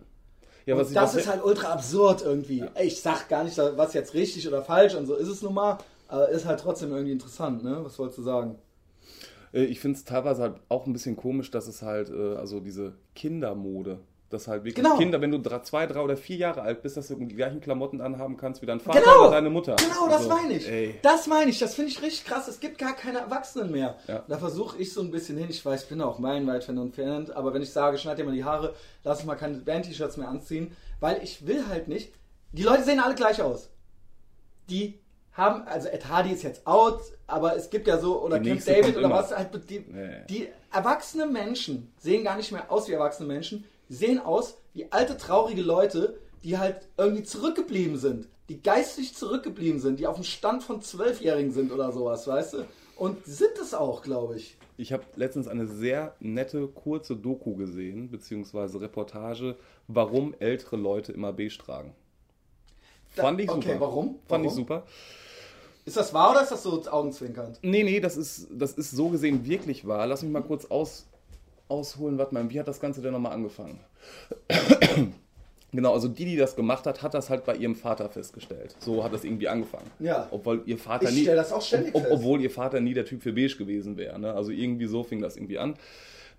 Ja, 0.69 0.75
und 0.75 0.95
das 0.95 1.14
ist 1.14 1.27
halt 1.27 1.43
ultra 1.43 1.73
absurd 1.73 2.23
irgendwie. 2.23 2.62
Ich 2.83 3.01
sag 3.01 3.29
gar 3.29 3.43
nicht, 3.45 3.57
was 3.57 3.95
jetzt 3.95 4.12
richtig 4.14 4.47
oder 4.47 4.62
falsch 4.62 4.95
und 4.95 5.07
so 5.07 5.14
ist 5.14 5.29
es 5.29 5.41
nun 5.43 5.55
mal, 5.55 5.79
aber 6.09 6.29
ist 6.29 6.45
halt 6.45 6.61
trotzdem 6.61 6.91
irgendwie 6.93 7.12
interessant, 7.12 7.64
ne? 7.64 7.79
Was 7.83 7.99
wolltest 7.99 8.19
du 8.19 8.23
sagen? 8.23 8.57
Äh, 9.53 9.64
Ich 9.64 9.81
finde 9.81 9.99
es 9.99 10.05
teilweise 10.05 10.43
halt 10.43 10.61
auch 10.69 10.87
ein 10.87 10.93
bisschen 10.93 11.16
komisch, 11.16 11.51
dass 11.51 11.69
es 11.69 11.83
halt, 11.83 12.11
äh, 12.11 12.37
also 12.37 12.61
diese 12.61 12.95
Kindermode, 13.14 14.01
dass 14.31 14.47
halt 14.47 14.64
wirklich 14.64 14.74
Genau. 14.85 14.97
Kinder, 14.99 15.20
wenn 15.20 15.31
du 15.31 15.39
drei, 15.39 15.61
zwei, 15.61 15.87
drei 15.87 16.01
oder 16.01 16.16
vier 16.16 16.37
Jahre 16.37 16.61
alt 16.62 16.83
bist, 16.83 16.97
dass 16.97 17.09
du 17.09 17.14
die 17.14 17.35
gleichen 17.35 17.61
Klamotten 17.61 18.01
anhaben 18.01 18.37
kannst 18.37 18.61
wie 18.61 18.66
dein 18.66 18.79
Vater 18.81 19.01
Genau, 19.01 19.20
oder 19.22 19.31
deine 19.31 19.49
Mutter. 19.51 19.76
Genau, 19.76 20.07
das 20.07 20.16
Also, 20.18 20.29
meine 20.29 20.55
ich. 20.55 20.68
Ey. 20.68 20.95
Das 21.03 21.26
meine 21.26 21.51
ich. 21.51 21.59
Das 21.59 21.74
finde 21.74 21.91
ich 21.91 22.03
richtig 22.03 22.26
krass. 22.26 22.47
Es 22.49 22.61
gibt 22.61 22.76
gar 22.79 22.95
keine 22.95 23.18
Erwachsenen 23.20 23.70
mehr. 23.70 23.97
Ja. 24.07 24.24
Da 24.29 24.37
versuche 24.39 24.76
ich 24.79 24.93
so 24.93 25.01
ein 25.01 25.11
bisschen 25.11 25.39
hin. 25.39 25.47
Ich 25.49 25.64
weiß, 25.64 25.85
ich 25.85 25.89
bin 25.89 26.01
auch 26.03 26.18
meilenweit 26.18 26.64
von 26.64 26.76
entfernt. 26.76 27.31
Aber 27.35 27.55
wenn 27.55 27.62
ich 27.62 27.70
sage, 27.72 27.97
schneid 27.97 28.18
dir 28.18 28.24
mal 28.24 28.35
die 28.35 28.45
Haare, 28.45 28.74
lass 29.05 29.18
uns 29.18 29.26
mal 29.26 29.37
keine 29.37 29.59
Band-T-Shirts 29.59 30.16
mehr 30.18 30.29
anziehen, 30.29 30.76
weil 31.01 31.22
ich 31.22 31.47
will 31.47 31.66
halt 31.68 31.89
nicht. 31.89 32.12
Die 32.53 32.62
Leute 32.62 32.85
sehen 32.85 33.01
alle 33.01 33.14
gleich 33.14 33.41
aus. 33.41 33.70
Die 34.70 34.99
haben, 35.33 35.62
also 35.66 35.89
Ed 35.89 36.09
Hardy 36.09 36.33
ist 36.33 36.43
jetzt 36.43 36.66
out, 36.66 37.01
aber 37.26 37.57
es 37.57 37.70
gibt 37.70 37.87
ja 37.87 37.99
so, 37.99 38.20
oder 38.22 38.37
Camp 38.37 38.47
nächste 38.47 38.72
David 38.72 38.97
oder 38.97 39.07
immer. 39.07 39.14
was, 39.16 39.35
halt, 39.37 39.51
die, 39.70 39.79
Nee. 39.81 40.11
die 40.29 40.49
erwachsene 40.72 41.26
Menschen 41.26 41.93
sehen 41.99 42.24
gar 42.24 42.37
nicht 42.37 42.51
mehr 42.53 42.70
aus 42.70 42.89
wie 42.89 42.93
erwachsene 42.93 43.29
Menschen, 43.29 43.64
sehen 43.89 44.18
aus 44.20 44.59
wie 44.74 44.91
alte, 44.93 45.16
traurige 45.16 45.62
Leute, 45.62 46.18
die 46.45 46.59
halt 46.59 46.89
irgendwie 46.97 47.22
zurückgeblieben 47.24 47.97
sind, 47.97 48.28
die 48.49 48.62
geistig 48.62 49.14
zurückgeblieben 49.14 49.80
sind, 49.80 49.99
die 49.99 50.07
auf 50.07 50.16
dem 50.16 50.24
Stand 50.24 50.62
von 50.62 50.80
Zwölfjährigen 50.82 51.53
sind 51.53 51.72
oder 51.72 51.91
sowas, 51.93 52.26
weißt 52.26 52.55
du? 52.55 52.64
Und 52.97 53.24
sind 53.26 53.57
es 53.61 53.74
auch, 53.74 54.03
glaube 54.03 54.36
ich. 54.36 54.57
Ich 54.76 54.93
habe 54.93 55.03
letztens 55.16 55.49
eine 55.49 55.66
sehr 55.66 56.14
nette, 56.20 56.66
kurze 56.68 57.16
Doku 57.16 57.57
gesehen, 57.57 58.11
beziehungsweise 58.11 58.80
Reportage, 58.80 59.57
warum 59.89 60.34
ältere 60.39 60.76
Leute 60.76 61.12
immer 61.12 61.32
beige 61.32 61.59
tragen. 61.59 61.95
Da- 63.16 63.22
Fand 63.22 63.41
ich 63.41 63.51
okay, 63.51 63.68
super. 63.72 63.80
warum? 63.80 64.18
Fand 64.28 64.45
ich 64.45 64.51
Warum? 64.51 64.57
super. 64.57 64.86
Ist 65.84 65.97
das 65.97 66.12
wahr 66.12 66.32
oder 66.32 66.43
ist 66.43 66.53
das 66.53 66.62
so 66.62 66.82
augenzwinkernd? 66.89 67.59
Nee, 67.62 67.82
nee, 67.82 67.99
das 67.99 68.16
ist, 68.16 68.47
das 68.53 68.72
ist 68.74 68.91
so 68.91 69.09
gesehen 69.09 69.45
wirklich 69.47 69.86
wahr. 69.86 70.07
Lass 70.07 70.22
mich 70.22 70.30
mal 70.30 70.43
kurz 70.43 70.66
aus, 70.66 71.07
ausholen. 71.69 72.19
Warte 72.19 72.35
mal, 72.35 72.49
wie 72.51 72.59
hat 72.59 72.69
das 72.69 72.81
Ganze 72.81 73.01
denn 73.03 73.12
nochmal 73.12 73.33
angefangen? 73.33 73.81
genau, 75.73 75.93
also 75.93 76.09
die, 76.09 76.25
die 76.25 76.37
das 76.37 76.57
gemacht 76.57 76.87
hat, 76.87 77.03
hat 77.03 77.14
das 77.14 77.31
halt 77.31 77.45
bei 77.45 77.57
ihrem 77.57 77.75
Vater 77.77 78.09
festgestellt. 78.09 78.77
So 78.79 79.05
hat 79.05 79.12
das 79.12 79.25
irgendwie 79.25 79.49
angefangen. 79.49 79.91
Ja. 79.99 80.29
Obwohl 80.31 80.62
ihr 80.66 80.79
Vater 80.79 81.09
Ich 81.11 81.16
nie. 81.16 81.25
das 81.25 81.53
auch 81.53 81.62
ständig 81.62 81.95
ob, 81.95 82.03
fest. 82.03 82.14
Obwohl 82.14 82.41
ihr 82.41 82.51
Vater 82.51 82.81
nie 82.81 82.95
der 82.95 83.05
Typ 83.05 83.23
für 83.23 83.33
beige 83.33 83.57
gewesen 83.57 83.97
wäre. 83.97 84.19
Ne? 84.19 84.33
Also 84.33 84.51
irgendwie 84.51 84.87
so 84.87 85.03
fing 85.05 85.21
das 85.21 85.37
irgendwie 85.37 85.59
an. 85.59 85.75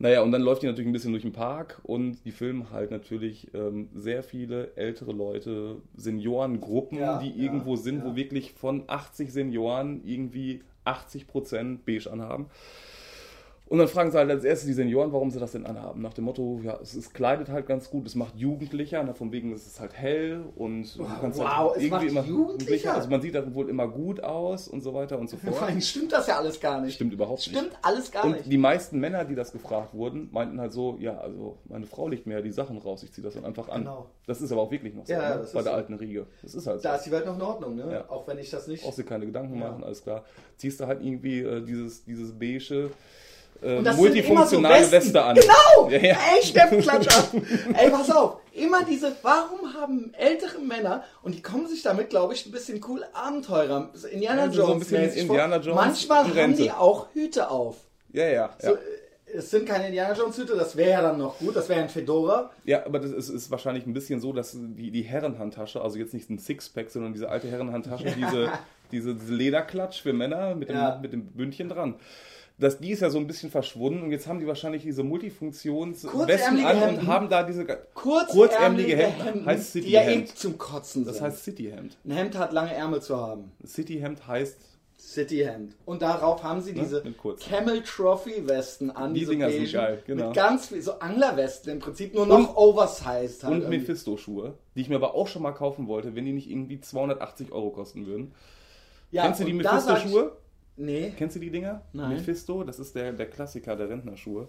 Naja, 0.01 0.21
und 0.21 0.31
dann 0.31 0.41
läuft 0.41 0.61
die 0.63 0.65
natürlich 0.67 0.87
ein 0.87 0.93
bisschen 0.93 1.11
durch 1.11 1.23
den 1.23 1.33
Park 1.33 1.81
und 1.83 2.23
die 2.23 2.31
filmen 2.31 2.71
halt 2.71 2.89
natürlich 2.89 3.53
ähm, 3.53 3.89
sehr 3.93 4.23
viele 4.23 4.71
ältere 4.77 5.11
Leute, 5.11 5.75
Seniorengruppen, 5.97 6.97
Ja, 6.97 7.19
die 7.19 7.27
ja, 7.31 7.43
irgendwo 7.43 7.75
sind, 7.75 7.99
ja. 7.99 8.05
wo 8.05 8.15
wirklich 8.15 8.53
von 8.53 8.83
80 8.87 9.33
Senioren 9.33 10.01
irgendwie 10.05 10.61
80% 10.85 11.79
beige 11.85 12.09
anhaben. 12.09 12.45
Und 13.69 13.77
dann 13.77 13.87
fragen 13.87 14.09
sie 14.09 14.17
halt 14.17 14.31
als 14.31 14.43
erstes 14.43 14.65
die 14.65 14.73
Senioren, 14.73 15.13
warum 15.13 15.29
sie 15.29 15.39
das 15.39 15.51
denn 15.51 15.67
anhaben. 15.67 16.01
Nach 16.01 16.13
dem 16.13 16.25
Motto, 16.25 16.59
ja, 16.63 16.79
es, 16.81 16.95
es 16.95 17.13
kleidet 17.13 17.49
halt 17.49 17.67
ganz 17.67 17.91
gut, 17.91 18.07
es 18.07 18.15
macht 18.15 18.35
jugendlicher, 18.35 19.03
na, 19.03 19.13
von 19.13 19.31
wegen 19.31 19.53
ist 19.53 19.67
es 19.67 19.79
halt 19.79 19.93
hell 19.93 20.43
und 20.55 20.97
du 20.97 21.05
kannst 21.21 21.37
wow, 21.37 21.75
halt 21.75 21.83
es 22.03 22.11
macht 22.13 22.27
jugendlicher? 22.27 22.95
Also 22.95 23.09
man 23.11 23.21
sieht 23.21 23.35
dann 23.35 23.53
wohl 23.53 23.69
immer 23.69 23.87
gut 23.87 24.23
aus 24.23 24.67
und 24.67 24.81
so 24.81 24.95
weiter 24.95 25.19
und 25.19 25.29
so 25.29 25.37
Vor 25.37 25.53
fort. 25.53 25.69
allem 25.69 25.81
stimmt 25.81 26.11
das 26.13 26.25
ja 26.25 26.37
alles 26.39 26.59
gar 26.59 26.81
nicht. 26.81 26.95
Stimmt 26.95 27.13
überhaupt 27.13 27.45
nicht. 27.45 27.55
Stimmt 27.55 27.77
alles 27.83 28.11
gar 28.11 28.25
Und 28.25 28.31
nicht. 28.31 28.51
die 28.51 28.57
meisten 28.57 28.99
Männer, 28.99 29.23
die 29.23 29.35
das 29.35 29.51
gefragt 29.51 29.93
wurden, 29.93 30.29
meinten 30.31 30.59
halt 30.59 30.71
so, 30.71 30.97
ja, 30.99 31.19
also 31.19 31.59
meine 31.65 31.85
Frau 31.85 32.07
legt 32.07 32.25
mir 32.25 32.35
ja 32.37 32.41
die 32.41 32.51
Sachen 32.51 32.79
raus, 32.79 33.03
ich 33.03 33.11
ziehe 33.13 33.23
das 33.23 33.35
dann 33.35 33.45
einfach 33.45 33.69
an. 33.69 33.81
Genau. 33.81 34.09
Das 34.25 34.41
ist 34.41 34.51
aber 34.51 34.61
auch 34.61 34.71
wirklich 34.71 34.95
noch 34.95 35.05
so, 35.05 35.13
Ja, 35.13 35.29
ne? 35.29 35.35
bei 35.35 35.41
ist 35.43 35.53
der 35.53 35.61
so. 35.63 35.69
alten 35.69 35.93
Riege. 35.93 36.25
Das 36.41 36.55
ist 36.55 36.65
halt 36.65 36.81
so. 36.81 36.87
Da 36.87 36.95
ist 36.95 37.05
die 37.05 37.11
Welt 37.11 37.27
noch 37.27 37.35
in 37.35 37.41
Ordnung, 37.43 37.75
ne? 37.75 37.85
Ja. 37.91 38.09
Auch 38.09 38.27
wenn 38.27 38.39
ich 38.39 38.49
das 38.49 38.67
nicht. 38.67 38.83
Brauchst 38.83 38.97
dir 38.97 39.03
keine 39.03 39.27
Gedanken 39.27 39.59
Ja. 39.59 39.69
machen, 39.69 39.83
alles 39.83 40.01
klar. 40.01 40.23
Ziehst 40.57 40.79
du 40.79 40.87
halt 40.87 41.03
irgendwie 41.03 41.41
äh, 41.41 41.61
dieses, 41.63 42.03
dieses 42.03 42.31
beige, 42.31 42.89
äh, 43.61 43.81
multifunktionale 43.93 44.85
so. 44.85 44.91
Weste 44.91 45.21
an. 45.21 45.35
Genau! 45.35 45.89
Ja, 45.89 45.97
ja. 45.97 46.17
Ey, 46.35 46.43
Steffen, 46.43 46.81
klatsch 46.81 47.07
ab! 47.07 47.29
Ey, 47.77 47.89
pass 47.89 48.09
auf! 48.11 48.37
Immer 48.53 48.83
diese, 48.83 49.15
warum 49.21 49.73
haben 49.73 50.13
ältere 50.13 50.59
Männer, 50.59 51.03
und 51.23 51.35
die 51.35 51.41
kommen 51.41 51.67
sich 51.67 51.81
damit, 51.81 52.09
glaube 52.09 52.33
ich, 52.33 52.45
ein 52.45 52.51
bisschen 52.51 52.83
cool 52.87 53.03
Abenteurer, 53.13 53.89
Indiana 54.11 54.45
Ja, 54.45 54.51
so 54.51 54.63
ein 54.63 54.69
Jones 54.69 54.87
bisschen. 54.87 55.13
Indiana 55.13 55.57
Jones 55.57 55.75
Manchmal 55.75 56.23
haben 56.23 56.31
Rente. 56.33 56.63
die 56.63 56.71
auch 56.71 57.07
Hüte 57.13 57.49
auf. 57.49 57.77
Ja, 58.11 58.27
ja. 58.27 58.49
So, 58.59 58.71
ja. 58.71 58.77
es 59.33 59.51
sind 59.51 59.67
keine 59.67 59.87
Indiana 59.87 60.13
Jones 60.13 60.37
Hüte, 60.37 60.55
das 60.55 60.75
wäre 60.75 60.91
ja 60.91 61.01
dann 61.01 61.17
noch 61.17 61.37
gut, 61.39 61.55
das 61.55 61.69
wäre 61.69 61.81
ein 61.81 61.89
Fedora. 61.89 62.51
Ja, 62.65 62.85
aber 62.85 62.99
das 62.99 63.11
ist, 63.11 63.29
ist 63.29 63.51
wahrscheinlich 63.51 63.85
ein 63.85 63.93
bisschen 63.93 64.19
so, 64.19 64.33
dass 64.33 64.57
die, 64.57 64.91
die 64.91 65.03
Herrenhandtasche, 65.03 65.81
also 65.81 65.97
jetzt 65.97 66.13
nicht 66.13 66.29
ein 66.29 66.39
Sixpack, 66.39 66.89
sondern 66.89 67.13
diese 67.13 67.29
alte 67.29 67.47
Herrenhandtasche, 67.49 68.05
diese, 68.17 68.51
diese, 68.91 69.15
diese 69.15 69.33
Lederklatsch 69.33 70.01
für 70.01 70.13
Männer 70.13 70.55
mit 70.55 70.69
dem, 70.69 71.01
mit 71.01 71.13
dem 71.13 71.25
Bündchen 71.27 71.69
dran. 71.69 71.95
Das, 72.59 72.77
die 72.77 72.91
ist 72.91 72.99
ja 73.01 73.09
so 73.09 73.17
ein 73.19 73.25
bisschen 73.27 73.49
verschwunden 73.49 74.03
und 74.03 74.11
jetzt 74.11 74.27
haben 74.27 74.39
die 74.41 74.45
wahrscheinlich 74.47 74.83
diese 74.83 75.01
Multifunktionswesten 75.03 76.11
Kurzärmelige 76.11 76.67
an 76.67 76.75
und 76.77 76.81
Hemden. 76.89 77.07
haben 77.07 77.29
da 77.29 77.43
diese 77.43 77.63
ga- 77.65 77.77
Kurzärmelige 77.93 78.97
Hemden, 78.97 79.23
Hemden, 79.23 79.45
heißt 79.45 79.75
die 79.75 79.89
ja 79.89 80.01
eh 80.01 80.05
Cityhemd. 80.05 80.37
zum 80.37 80.57
Kotzen 80.57 81.05
Das 81.05 81.15
sind. 81.15 81.25
heißt 81.25 81.43
Cityhemd. 81.45 81.97
ein 82.05 82.11
Hemd 82.11 82.37
hat 82.37 82.51
lange 82.51 82.73
Ärmel 82.73 83.01
zu 83.01 83.15
haben. 83.15 83.51
Cityhemd 83.65 84.27
heißt 84.27 84.57
Cityhemd. 84.99 85.77
Und 85.85 86.01
darauf 86.01 86.43
haben 86.43 86.61
sie 86.61 86.73
diese 86.73 87.01
mit 87.01 87.17
kurz. 87.17 87.45
Camel 87.45 87.81
Trophy 87.83 88.45
Westen 88.45 88.91
an. 88.91 89.13
Die 89.13 89.21
diese 89.21 89.31
Dinger 89.31 89.49
sind 89.49 89.71
geil, 89.71 90.03
genau. 90.05 90.25
Mit 90.27 90.35
ganz 90.35 90.67
viel, 90.67 90.81
so 90.81 90.99
Anglerwesten 90.99 91.71
im 91.71 91.79
Prinzip, 91.79 92.13
nur 92.13 92.25
noch 92.25 92.57
oversized. 92.57 93.45
Halt 93.45 93.63
und. 93.63 93.69
Mephisto-Schuhe, 93.69 94.55
die 94.75 94.81
ich 94.81 94.89
mir 94.89 94.95
aber 94.95 95.15
auch 95.15 95.27
schon 95.29 95.41
mal 95.41 95.53
kaufen 95.53 95.87
wollte, 95.87 96.13
wenn 96.15 96.25
die 96.25 96.33
nicht 96.33 96.49
irgendwie 96.49 96.81
280 96.81 97.53
Euro 97.53 97.69
kosten 97.69 98.05
würden. 98.05 98.33
ja, 99.11 99.23
Kennst 99.23 99.39
du 99.39 99.45
die 99.45 99.51
und 99.53 99.59
Mephisto-Schuhe? 99.59 100.33
Nee, 100.79 101.11
Kennst 101.17 101.35
du 101.35 101.39
die 101.39 101.49
Dinger? 101.51 101.81
Nein. 101.93 102.15
Mephisto, 102.17 102.63
das 102.63 102.79
ist 102.79 102.95
der, 102.95 103.11
der 103.13 103.25
Klassiker 103.27 103.75
der 103.75 103.89
Rentnerschuhe. 103.89 104.47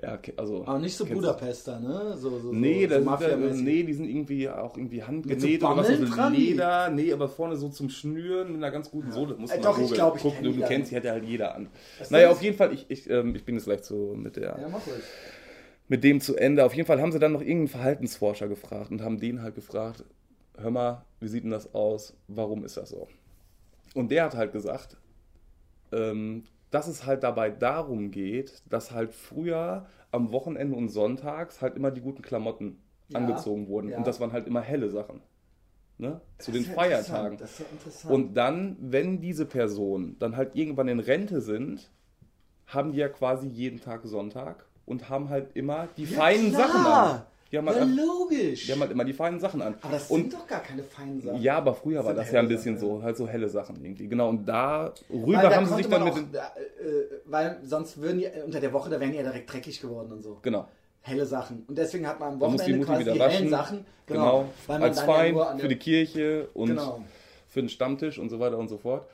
Ja, 0.00 0.16
also. 0.36 0.64
aber 0.64 0.78
nicht 0.78 0.94
so 0.96 1.04
Budapester, 1.06 1.80
ne? 1.80 2.16
So, 2.16 2.38
so, 2.38 2.52
Nee, 2.52 2.86
so, 2.86 2.94
so 2.98 3.00
Mafia-mäßig. 3.04 3.62
nee, 3.64 3.82
die 3.82 3.92
sind 3.94 4.04
irgendwie 4.08 4.48
auch 4.48 4.76
irgendwie 4.76 5.02
handgenäht 5.02 5.60
so 5.60 5.66
oder 5.66 5.76
was 5.78 5.88
so 5.88 6.04
dran? 6.04 6.34
Leder. 6.34 6.90
Nee, 6.90 7.12
aber 7.12 7.28
vorne 7.28 7.56
so 7.56 7.68
zum 7.68 7.88
Schnüren 7.88 8.48
mit 8.52 8.56
einer 8.58 8.70
ganz 8.70 8.92
guten 8.92 9.10
Sohle. 9.10 9.34
Muss 9.36 9.50
Äh, 9.50 9.54
man 9.54 9.62
doch, 9.64 9.70
ich 9.76 9.82
googeln. 9.82 9.94
glaub, 9.96 10.16
ich 10.16 10.22
Guck, 10.22 10.34
kenn 10.36 10.44
du, 10.44 10.60
kennst, 10.66 10.92
die 10.92 10.96
hat 10.96 11.02
ja 11.04 11.12
halt 11.12 11.24
jeder 11.24 11.54
an. 11.56 11.68
Das 11.98 12.12
naja, 12.12 12.30
auf 12.30 12.40
jeden 12.42 12.56
Fall, 12.56 12.72
ich, 12.72 12.86
ich, 12.88 13.10
ähm, 13.10 13.34
ich 13.34 13.44
bin 13.44 13.56
jetzt 13.56 13.64
gleich 13.64 13.82
zu, 13.82 14.14
mit, 14.16 14.36
der, 14.36 14.56
Ja, 14.60 14.68
mach 14.70 14.86
ruhig. 14.86 15.02
mit 15.88 16.04
dem 16.04 16.20
zu 16.20 16.36
Ende. 16.36 16.64
Auf 16.64 16.74
jeden 16.74 16.86
Fall 16.86 17.00
haben 17.00 17.10
sie 17.10 17.18
dann 17.18 17.32
noch 17.32 17.40
irgendeinen 17.40 17.68
Verhaltensforscher 17.68 18.46
gefragt 18.46 18.92
und 18.92 19.02
haben 19.02 19.18
den 19.18 19.42
halt 19.42 19.56
gefragt, 19.56 20.04
hör 20.58 20.70
mal, 20.70 21.04
wie 21.18 21.26
sieht 21.26 21.42
denn 21.42 21.50
das 21.50 21.74
aus? 21.74 22.14
Warum 22.28 22.64
ist 22.64 22.76
das 22.76 22.90
so? 22.90 23.08
Und 23.94 24.12
der 24.12 24.24
hat 24.26 24.36
halt 24.36 24.52
gesagt, 24.52 24.96
ähm, 25.92 26.44
dass 26.70 26.86
es 26.86 27.06
halt 27.06 27.22
dabei 27.22 27.50
darum 27.50 28.10
geht, 28.10 28.62
dass 28.70 28.90
halt 28.92 29.14
früher 29.14 29.86
am 30.10 30.32
Wochenende 30.32 30.76
und 30.76 30.88
sonntags 30.88 31.60
halt 31.62 31.76
immer 31.76 31.90
die 31.90 32.00
guten 32.00 32.22
Klamotten 32.22 32.78
Ja, 33.08 33.18
angezogen 33.20 33.68
wurden. 33.68 33.88
ja. 33.90 33.96
Und 33.98 34.06
das 34.06 34.20
waren 34.20 34.32
halt 34.32 34.46
immer 34.46 34.60
helle 34.60 34.88
Sachen. 34.90 35.20
Ne? 35.98 36.20
Zu 36.38 36.52
den 36.52 36.64
ja 36.64 36.72
Feiertagen. 36.72 37.38
Und 38.08 38.34
dann, 38.34 38.76
wenn 38.80 39.20
diese 39.20 39.46
Personen 39.46 40.16
dann 40.18 40.36
halt 40.36 40.54
irgendwann 40.54 40.88
in 40.88 41.00
Rente 41.00 41.40
sind, 41.40 41.90
haben 42.66 42.92
die 42.92 42.98
ja 42.98 43.08
quasi 43.08 43.48
jeden 43.48 43.80
Tag 43.80 44.02
Sonntag 44.04 44.64
und 44.86 45.08
haben 45.08 45.28
halt 45.28 45.56
immer 45.56 45.88
die 45.96 46.06
feinen 46.06 46.52
klar. 46.52 46.68
Sachen 46.68 46.86
an. 46.86 47.22
Die 47.50 47.56
haben 47.56 47.66
Ja, 47.66 47.74
halt, 47.74 47.88
logisch. 47.96 48.66
die 48.66 48.72
haben 48.72 48.80
halt 48.80 48.90
immer 48.90 49.04
die 49.04 49.12
feinen 49.14 49.40
Sachen 49.40 49.62
an. 49.62 49.74
aber 49.80 49.92
das 49.94 50.10
und 50.10 50.20
sind 50.20 50.34
doch 50.34 50.46
gar 50.46 50.60
keine 50.60 50.82
feinen 50.82 51.20
Sachen. 51.20 51.40
ja, 51.40 51.56
aber 51.56 51.74
früher 51.74 52.04
war 52.04 52.12
das 52.14 52.30
ja 52.30 52.40
ein 52.40 52.48
bisschen 52.48 52.76
Sachen, 52.76 52.98
so, 52.98 53.02
halt 53.02 53.16
so 53.16 53.26
helle 53.26 53.48
Sachen 53.48 53.82
irgendwie. 53.82 54.06
Genau, 54.06 54.28
und 54.28 54.44
da 54.46 54.92
rüber 55.10 55.42
da 55.42 55.54
haben 55.56 55.66
sie 55.66 55.74
sich 55.76 55.88
dann 55.88 56.04
man 56.04 56.14
mit 56.14 56.36
auch, 56.36 56.42
äh, 56.42 57.20
weil 57.24 57.58
sonst 57.64 58.00
würden 58.00 58.18
die 58.18 58.28
unter 58.44 58.60
der 58.60 58.72
Woche, 58.72 58.90
da 58.90 59.00
wären 59.00 59.12
die 59.12 59.16
ja 59.18 59.22
direkt 59.22 59.50
dreckig 59.52 59.80
geworden 59.80 60.12
und 60.12 60.22
so. 60.22 60.38
Genau. 60.42 60.68
Helle 61.00 61.24
Sachen. 61.24 61.64
Und 61.68 61.78
deswegen 61.78 62.06
hat 62.06 62.20
man 62.20 62.34
am 62.34 62.38
Da 62.40 62.46
die 62.48 62.52
Wochenende 62.52 62.76
Mutti 62.78 62.86
quasi 62.90 63.00
wieder 63.04 63.12
die 63.14 63.18
waschen. 63.20 63.36
hellen 63.38 63.50
Sachen. 63.50 63.86
Genau. 64.06 64.48
man 64.66 64.82
Als 64.82 64.98
ja 64.98 65.04
Fein 65.04 65.38
an 65.38 65.58
für 65.58 65.68
die 65.68 65.76
Kirche 65.76 66.48
und 66.52 66.68
Genau. 66.68 67.02
für 67.46 67.60
den 67.62 67.68
Stammtisch 67.70 68.18
und 68.18 68.28
so 68.28 68.40
weiter 68.40 68.58
und 68.58 68.68
so 68.68 68.76
fort. 68.76 69.06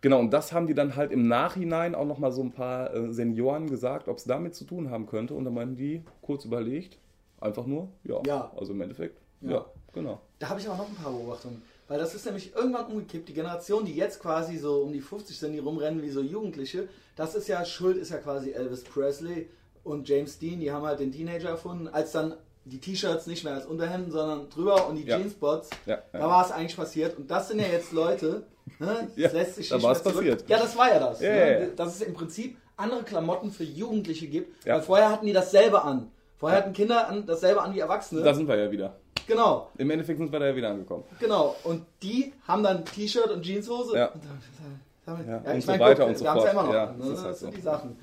Genau, 0.00 0.20
und 0.20 0.30
das 0.32 0.52
haben 0.52 0.66
die 0.68 0.74
dann 0.74 0.94
halt 0.96 1.10
im 1.12 1.26
Nachhinein 1.26 1.94
auch 1.96 2.04
nochmal 2.04 2.30
so 2.30 2.42
ein 2.42 2.52
paar 2.52 2.94
äh, 2.94 3.10
Senioren 3.12 3.68
gesagt, 3.68 4.06
ob 4.06 4.18
es 4.18 4.24
damit 4.24 4.54
zu 4.54 4.64
tun 4.64 4.90
haben 4.90 5.06
könnte. 5.06 5.34
Und 5.34 5.44
dann 5.44 5.54
meinten 5.54 5.76
die, 5.76 6.02
kurz 6.22 6.44
überlegt, 6.44 6.98
einfach 7.40 7.66
nur, 7.66 7.88
ja. 8.04 8.20
Ja. 8.26 8.52
Also 8.56 8.72
im 8.72 8.80
Endeffekt, 8.80 9.20
ja, 9.40 9.50
Ja. 9.52 9.66
genau. 9.92 10.20
Da 10.38 10.48
habe 10.48 10.60
ich 10.60 10.68
aber 10.68 10.76
noch 10.78 10.88
ein 10.88 10.94
paar 10.94 11.12
Beobachtungen. 11.12 11.62
Weil 11.86 11.98
das 11.98 12.14
ist 12.14 12.24
nämlich 12.24 12.54
irgendwann 12.54 12.86
umgekippt. 12.86 13.28
Die 13.28 13.34
Generation, 13.34 13.84
die 13.84 13.94
jetzt 13.94 14.18
quasi 14.20 14.56
so 14.56 14.78
um 14.82 14.92
die 14.92 15.02
50 15.02 15.38
sind, 15.38 15.52
die 15.52 15.58
rumrennen 15.58 16.02
wie 16.02 16.08
so 16.10 16.20
Jugendliche, 16.22 16.88
das 17.16 17.34
ist 17.34 17.46
ja, 17.46 17.62
Schuld 17.64 17.98
ist 17.98 18.10
ja 18.10 18.16
quasi 18.18 18.52
Elvis 18.52 18.84
Presley 18.84 19.48
und 19.82 20.08
James 20.08 20.38
Dean, 20.38 20.60
die 20.60 20.72
haben 20.72 20.86
halt 20.86 21.00
den 21.00 21.12
Teenager 21.12 21.50
erfunden, 21.50 21.88
als 21.88 22.12
dann 22.12 22.34
die 22.64 22.78
T-Shirts 22.80 23.26
nicht 23.26 23.44
mehr 23.44 23.52
als 23.52 23.66
Unterhemden, 23.66 24.10
sondern 24.10 24.48
drüber 24.48 24.88
und 24.88 24.96
die 24.96 25.02
Ja. 25.04 25.18
Jeansbots, 25.18 25.68
Ja, 25.84 25.96
ja. 25.96 26.18
da 26.18 26.20
war 26.26 26.46
es 26.46 26.50
eigentlich 26.52 26.74
passiert. 26.76 27.18
Und 27.18 27.30
das 27.30 27.48
sind 27.48 27.58
ja 27.60 27.66
jetzt 27.66 27.92
Leute, 27.92 28.46
ne? 28.78 29.06
das 29.14 29.16
Ja, 29.16 29.30
lässt 29.32 29.56
sich 29.56 29.68
da 29.68 29.76
nicht 29.76 29.84
mehr 29.84 29.94
zurück- 29.94 30.14
passiert. 30.14 30.44
Ja, 30.48 30.58
das 30.58 30.74
war 30.78 30.88
ja 30.88 30.98
das. 30.98 31.20
Ne? 31.20 31.72
Dass 31.76 31.96
es 31.96 32.00
im 32.00 32.14
Prinzip 32.14 32.56
andere 32.78 33.02
Klamotten 33.02 33.50
für 33.52 33.64
Jugendliche 33.64 34.26
gibt. 34.28 34.66
Weil 34.66 34.80
vorher 34.80 35.10
hatten 35.10 35.26
die 35.26 35.34
dasselbe 35.34 35.82
an. 35.82 36.10
Vorher 36.36 36.58
hatten 36.58 36.72
Kinder 36.72 37.08
an, 37.08 37.26
dasselbe 37.26 37.62
an 37.62 37.74
wie 37.74 37.80
Erwachsene. 37.80 38.22
Da 38.22 38.34
sind 38.34 38.48
wir 38.48 38.56
ja 38.56 38.70
wieder. 38.70 38.96
genau. 39.26 39.70
Im 39.78 39.90
Endeffekt 39.90 40.18
sind 40.18 40.30
wir 40.32 40.38
da 40.40 40.46
ja 40.46 40.56
wieder 40.56 40.70
angekommen. 40.70 41.04
Genau, 41.20 41.54
und 41.64 41.86
die 42.02 42.32
haben 42.46 42.62
dann 42.62 42.84
T-Shirt 42.84 43.30
und 43.30 43.42
Jeanshose. 43.42 43.96
Ja. 43.96 44.06
Und 44.08 44.22
damit, 44.24 45.26
Ja, 45.26 45.32
ja, 45.44 45.52
und 45.52 45.58
ich 45.58 45.64
so 45.64 45.70
mein, 45.72 45.80
weiter 45.80 46.02
guck, 46.02 46.08
und 46.08 46.18
so 46.18 46.26
haben's 46.28 46.44
ja 46.44 46.50
fort. 46.50 46.52
immer 46.52 46.62
noch. 46.64 46.74
Ja, 46.74 46.84
an, 46.88 46.98
das 46.98 47.06
ne? 47.08 47.14
ist 47.14 47.20
halt 47.22 47.30
das 47.30 47.40
sind 47.40 47.50
so. 47.50 47.56
die 47.56 47.62
Sachen. 47.62 47.98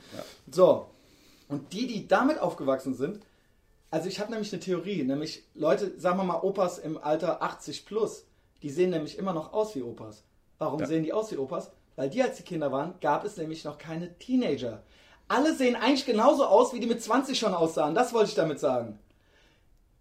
So, 0.51 0.85
und 1.49 1.73
die, 1.73 1.87
die 1.87 2.07
damit 2.07 2.39
aufgewachsen 2.39 2.93
sind, 2.95 3.19
also 3.89 4.07
ich 4.07 4.19
habe 4.19 4.31
nämlich 4.31 4.53
eine 4.53 4.61
Theorie, 4.61 5.03
nämlich 5.03 5.43
Leute, 5.53 5.99
sagen 5.99 6.17
wir 6.17 6.23
mal 6.23 6.39
Opas 6.41 6.77
im 6.79 6.97
Alter 6.97 7.41
80 7.43 7.85
plus, 7.85 8.25
die 8.63 8.69
sehen 8.69 8.91
nämlich 8.91 9.17
immer 9.17 9.33
noch 9.33 9.51
aus 9.51 9.75
wie 9.75 9.81
Opas. 9.81 10.23
Warum 10.59 10.85
sehen 10.85 11.03
die 11.03 11.11
aus 11.11 11.31
wie 11.31 11.37
Opas? 11.37 11.71
Weil 11.97 12.09
die, 12.09 12.21
als 12.23 12.37
die 12.37 12.43
Kinder 12.43 12.71
waren, 12.71 12.93
gab 13.01 13.25
es 13.25 13.35
nämlich 13.35 13.65
noch 13.65 13.77
keine 13.77 14.17
Teenager. 14.17 14.81
Alle 15.31 15.55
sehen 15.55 15.77
eigentlich 15.77 16.05
genauso 16.05 16.45
aus, 16.45 16.73
wie 16.73 16.79
die 16.81 16.87
mit 16.87 17.01
20 17.01 17.39
schon 17.39 17.53
aussahen. 17.53 17.95
Das 17.95 18.13
wollte 18.13 18.29
ich 18.29 18.35
damit 18.35 18.59
sagen. 18.59 18.99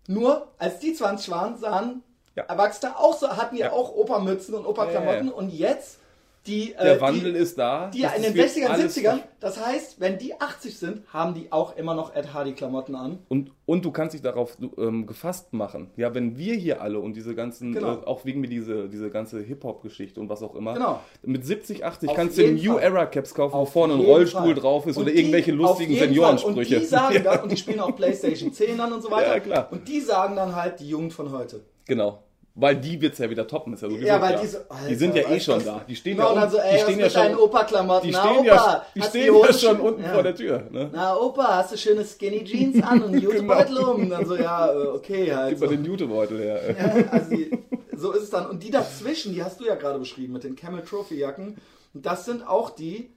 Nur, 0.08 0.48
als 0.58 0.80
die 0.80 0.92
20 0.92 1.30
waren, 1.30 1.56
sahen 1.56 2.02
Ja. 2.34 2.42
Erwachsene 2.44 2.98
auch 2.98 3.16
so, 3.16 3.28
hatten 3.36 3.54
ja, 3.56 3.66
Ja. 3.66 3.72
auch 3.72 3.94
Opermützen 3.94 4.54
und 4.54 4.66
Operklamotten. 4.66 5.28
Ja. 5.28 5.32
Und 5.34 5.50
jetzt, 5.50 5.99
die... 6.46 6.74
Der 6.80 6.96
äh, 6.96 7.00
Wandel 7.00 7.32
die, 7.34 7.38
ist 7.38 7.58
da. 7.58 7.88
die 7.88 8.02
Das 8.02 8.16
in 8.16 8.22
den 8.22 8.34
wird 8.34 8.48
60ern, 8.48 8.66
alles 8.68 8.96
70ern, 8.96 9.18
das 9.40 9.64
heißt, 9.64 10.00
wenn 10.00 10.18
die 10.18 10.40
80 10.40 10.78
sind, 10.78 11.02
haben 11.12 11.34
die 11.34 11.52
auch 11.52 11.76
immer 11.76 11.94
noch 11.94 12.14
Ed 12.14 12.32
Hardy 12.32 12.52
Klamotten 12.54 12.94
an. 12.94 13.18
Und, 13.28 13.52
und 13.66 13.84
du 13.84 13.90
kannst 13.90 14.14
dich 14.14 14.22
darauf 14.22 14.56
ähm, 14.78 15.06
gefasst 15.06 15.52
machen. 15.52 15.90
Ja, 15.96 16.14
wenn 16.14 16.38
wir 16.38 16.54
hier 16.54 16.80
alle 16.80 16.98
und 16.98 17.14
diese 17.14 17.34
ganzen, 17.34 17.72
Genau. 17.72 17.94
äh, 18.02 18.04
auch 18.06 18.24
wegen 18.24 18.40
mir 18.40 18.48
diese, 18.48 18.88
diese 18.88 19.10
ganze 19.10 19.40
Hip-Hop-Geschichte 19.40 20.18
und 20.20 20.28
was 20.28 20.42
auch 20.42 20.54
immer, 20.54 20.74
Genau. 20.74 21.00
mit 21.22 21.44
70, 21.44 21.84
80 21.84 22.08
Auf 22.10 22.16
kannst 22.16 22.38
du 22.38 22.46
New 22.50 22.72
Fall. 22.74 22.82
Era 22.82 23.06
Caps 23.06 23.34
kaufen, 23.34 23.52
wo 23.54 23.58
Auf 23.58 23.72
vorne 23.72 23.94
ein 23.94 24.00
Rollstuhl 24.00 24.40
Fall. 24.40 24.54
drauf 24.54 24.86
ist 24.86 24.96
Und 24.96 25.04
oder 25.04 25.12
die- 25.12 25.18
irgendwelche 25.18 25.52
lustigen. 25.52 25.94
Seniorensprüche. 25.96 26.76
Und 26.76 26.82
die 26.82 26.86
sagen 26.86 27.14
ja, 27.16 27.20
dann, 27.22 27.42
und 27.42 27.52
die 27.52 27.56
spielen 27.58 27.80
auch 27.80 27.94
PlayStation 27.94 28.52
10 28.52 28.78
dann 28.78 28.92
und 28.92 29.02
so 29.02 29.10
weiter. 29.10 29.34
Ja, 29.34 29.40
klar. 29.40 29.68
Und 29.70 29.86
die 29.86 30.00
sagen 30.00 30.36
dann 30.36 30.54
halt 30.56 30.80
die 30.80 30.88
Jugend 30.88 31.12
von 31.12 31.30
heute. 31.32 31.60
genau. 31.86 32.22
Weil 32.60 32.76
die 32.76 33.00
wird's 33.00 33.18
ja 33.18 33.30
wieder 33.30 33.46
toppen, 33.46 33.72
ist 33.74 33.80
ja 33.82 33.88
sowieso 33.88 34.06
Ja, 34.06 34.20
weil 34.20 34.32
klar. 34.32 34.42
die 34.42 34.48
so, 34.48 34.58
die 34.88 34.94
sind 34.94 35.14
ja 35.16 35.22
Alter, 35.22 35.34
eh 35.36 35.40
schon 35.40 35.64
da. 35.64 35.84
Die 35.88 35.96
stehen 35.96 36.16
genau, 36.16 36.34
ja, 36.34 36.44
und 36.44 36.50
so, 36.50 36.58
ey, 36.58 36.76
die 36.76 36.82
stehen 36.82 37.00
ja 37.00 37.10
schon, 37.10 37.34
Opa-Klamotten? 37.36 38.06
die 38.06 38.12
Na, 38.12 38.20
stehen 38.22 38.38
Opa, 38.38 38.44
ja, 38.46 38.86
die 38.94 39.02
stehen 39.02 39.34
die 39.34 39.40
ja 39.46 39.52
schon 39.52 39.80
unten 39.80 40.02
ja. 40.02 40.12
vor 40.12 40.22
der 40.22 40.34
Tür. 40.34 40.68
Ne? 40.70 40.90
Na, 40.92 41.16
Opa, 41.16 41.56
hast 41.56 41.72
du 41.72 41.78
schöne 41.78 42.04
Skinny 42.04 42.44
Jeans 42.44 42.82
an 42.82 43.02
und 43.02 43.12
einen 43.12 43.22
Jutebeutel 43.22 43.78
um? 43.78 44.02
Und 44.02 44.10
dann 44.10 44.26
so, 44.26 44.36
ja, 44.36 44.72
äh, 44.72 44.86
okay, 44.88 45.34
halt. 45.34 45.50
Gib 45.50 45.60
mal 45.60 45.68
So. 45.68 45.74
den 45.74 45.84
Jutebeutel 45.84 46.38
her. 46.40 46.76
Ja, 46.78 47.10
also 47.10 47.30
die, 47.30 47.50
so 47.96 48.12
ist 48.12 48.22
es 48.24 48.30
dann. 48.30 48.46
Und 48.48 48.62
die 48.62 48.70
dazwischen, 48.70 49.32
die 49.32 49.42
hast 49.42 49.60
du 49.60 49.64
ja 49.66 49.74
gerade 49.74 49.98
beschrieben 49.98 50.32
mit 50.34 50.44
den 50.44 50.56
Camel 50.56 50.82
Trophy 50.84 51.16
Jacken. 51.18 51.56
Und 51.94 52.06
das 52.06 52.24
sind 52.24 52.46
auch 52.46 52.70
die, 52.70 53.10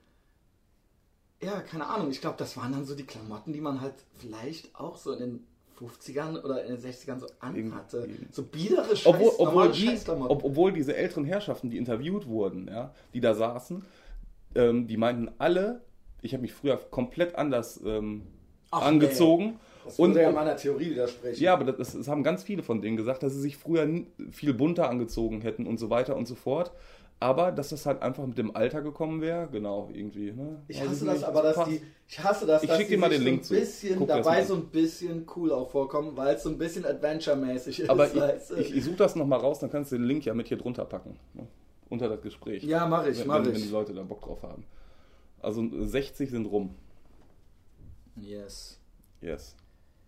ja, 1.42 1.60
keine 1.62 1.88
Ahnung, 1.88 2.10
ich 2.10 2.22
glaube, 2.22 2.36
das 2.38 2.56
waren 2.58 2.72
dann 2.72 2.86
so 2.86 2.96
die 2.96 3.06
Klamotten, 3.06 3.54
die 3.54 3.62
man 3.62 3.82
halt 3.82 3.94
vielleicht 4.18 4.76
auch 4.76 4.98
so 4.98 5.12
in 5.12 5.20
den 5.20 5.48
50ern 5.80 6.42
oder 6.44 6.64
in 6.64 6.76
den 6.76 6.82
60ern 6.82 7.20
so 7.20 7.28
anhatte. 7.40 8.08
So 8.32 8.44
biedere 8.44 8.96
Scheiß, 8.96 9.06
obwohl, 9.06 9.32
obwohl, 9.38 9.72
die, 9.72 9.98
ob, 10.08 10.44
obwohl 10.44 10.74
diese 10.74 10.96
älteren 10.96 11.26
Herrschaften, 11.26 11.70
die 11.70 11.78
interviewt 11.78 12.28
wurden, 12.28 12.68
ja, 12.68 12.94
die 13.14 13.22
da 13.22 13.34
saßen, 13.34 13.84
ähm, 14.56 14.88
die 14.88 14.98
meinten 14.98 15.32
alle, 15.38 15.82
ich 16.22 16.34
habe 16.34 16.42
mich 16.42 16.54
früher 16.54 16.78
komplett 16.78 17.36
anders 17.36 17.80
ähm, 17.86 18.24
Ach, 18.72 18.84
angezogen. 18.84 19.60
das 19.86 20.00
und, 20.00 20.12
würde 20.12 20.22
ja 20.22 20.32
meiner 20.32 20.56
Theorie 20.56 20.92
widersprechen. 20.92 21.44
ja, 21.44 21.54
aber 21.54 21.72
das, 21.72 21.94
das 21.94 22.08
haben 22.08 22.24
ganz 22.24 22.44
viele 22.44 22.64
von 22.64 22.82
denen 22.82 22.98
gesagt, 22.98 23.24
dass 23.24 23.34
sie 23.34 23.42
sich 23.42 23.58
früher 23.58 23.88
viel 24.32 24.54
bunter 24.54 24.90
angezogen 24.90 25.42
hätten 25.42 25.66
und 25.68 25.80
so 25.80 25.90
weiter 25.90 26.16
und 26.16 26.28
so 26.28 26.36
fort. 26.36 26.72
Aber 27.24 27.52
dass 27.54 27.70
das 27.70 27.86
halt 27.86 28.02
einfach 28.02 28.26
mit 28.26 28.38
dem 28.38 28.54
Alter 28.56 28.82
gekommen 28.82 29.22
wäre, 29.22 29.48
genau, 29.50 29.90
irgendwie. 29.94 30.32
Ne? 30.34 30.62
Ich 30.68 30.82
hasse 30.82 31.06
nicht, 31.06 31.16
das 31.16 31.24
aber, 31.24 31.42
dass 31.42 31.56
passt. 31.56 31.72
die, 31.72 31.82
ich 32.08 32.20
hasse 32.22 32.46
das, 32.46 32.64
Ich 32.64 32.70
dass 32.70 32.80
die 32.80 32.86
dir 32.86 32.98
mal 32.98 33.10
den 33.10 33.20
so 33.20 33.24
Link 33.26 33.40
ein 33.40 33.44
zu. 33.44 33.54
bisschen 33.54 33.98
Guck 34.00 34.08
dabei 34.10 34.44
so 34.44 34.56
ein 34.56 34.66
bisschen 34.66 35.26
cool 35.36 35.52
auch 35.54 35.70
vorkommen, 35.70 36.18
weil 36.18 36.36
es 36.36 36.44
so 36.44 36.50
ein 36.50 36.58
bisschen 36.58 36.86
Adventure-mäßig 36.86 37.80
ist. 37.82 37.90
Aber 37.90 38.14
weißt 38.16 38.52
du? 38.52 38.56
ich, 38.56 38.72
ich, 38.72 38.76
ich 38.78 38.84
suche 38.84 38.98
das 38.98 39.16
nochmal 39.16 39.40
raus, 39.40 39.60
dann 39.60 39.70
kannst 39.72 39.92
du 39.94 39.96
den 39.98 40.06
Link 40.06 40.26
ja 40.26 40.34
mit 40.34 40.48
hier 40.50 40.58
drunter 40.58 40.84
packen. 40.84 41.18
Ne? 41.34 41.48
Unter 41.90 42.10
das 42.10 42.22
Gespräch. 42.22 42.64
ja, 42.64 42.86
mach 42.88 43.06
ich, 43.08 43.20
wenn, 43.20 43.28
mach 43.28 43.38
wenn, 43.38 43.46
wenn 43.46 43.54
die 43.56 43.62
ich. 43.62 43.72
Leute 43.72 43.94
da 43.94 44.04
Bock 44.04 44.22
drauf 44.22 44.44
haben. 44.44 44.66
Also 45.42 45.62
äh, 45.64 45.86
60 45.88 46.30
sind 46.30 46.46
rum. 46.48 46.76
Yes. 48.16 48.80
Yes. 49.22 49.56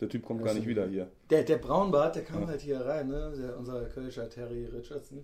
Der 0.02 0.10
Typ 0.10 0.26
kommt 0.26 0.42
gar 0.42 0.50
Also- 0.50 0.60
nicht 0.60 0.68
wieder 0.68 0.86
hier. 0.88 1.10
Der, 1.30 1.44
der 1.44 1.58
Braunbart, 1.58 2.16
der 2.18 2.24
kam 2.24 2.48
halt 2.48 2.62
hier 2.62 2.82
rein, 2.82 3.08
ne? 3.08 3.34
Der, 3.38 3.58
unser 3.58 3.86
Kölscher 3.86 4.30
Terry 4.30 4.66
Richardson. 4.66 5.24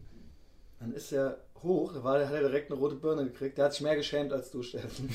Dann 0.81 0.91
ist 0.93 1.11
er 1.13 1.37
hoch, 1.63 1.93
da 1.93 2.03
war, 2.03 2.25
hat 2.25 2.33
er 2.33 2.39
direkt 2.41 2.71
eine 2.71 2.79
rote 2.79 2.95
Birne 2.95 3.23
gekriegt. 3.25 3.57
Der 3.57 3.65
hat 3.65 3.73
sich 3.73 3.81
mehr 3.81 3.95
geschämt 3.95 4.33
als 4.33 4.49
du, 4.49 4.63
Steffen. 4.63 5.09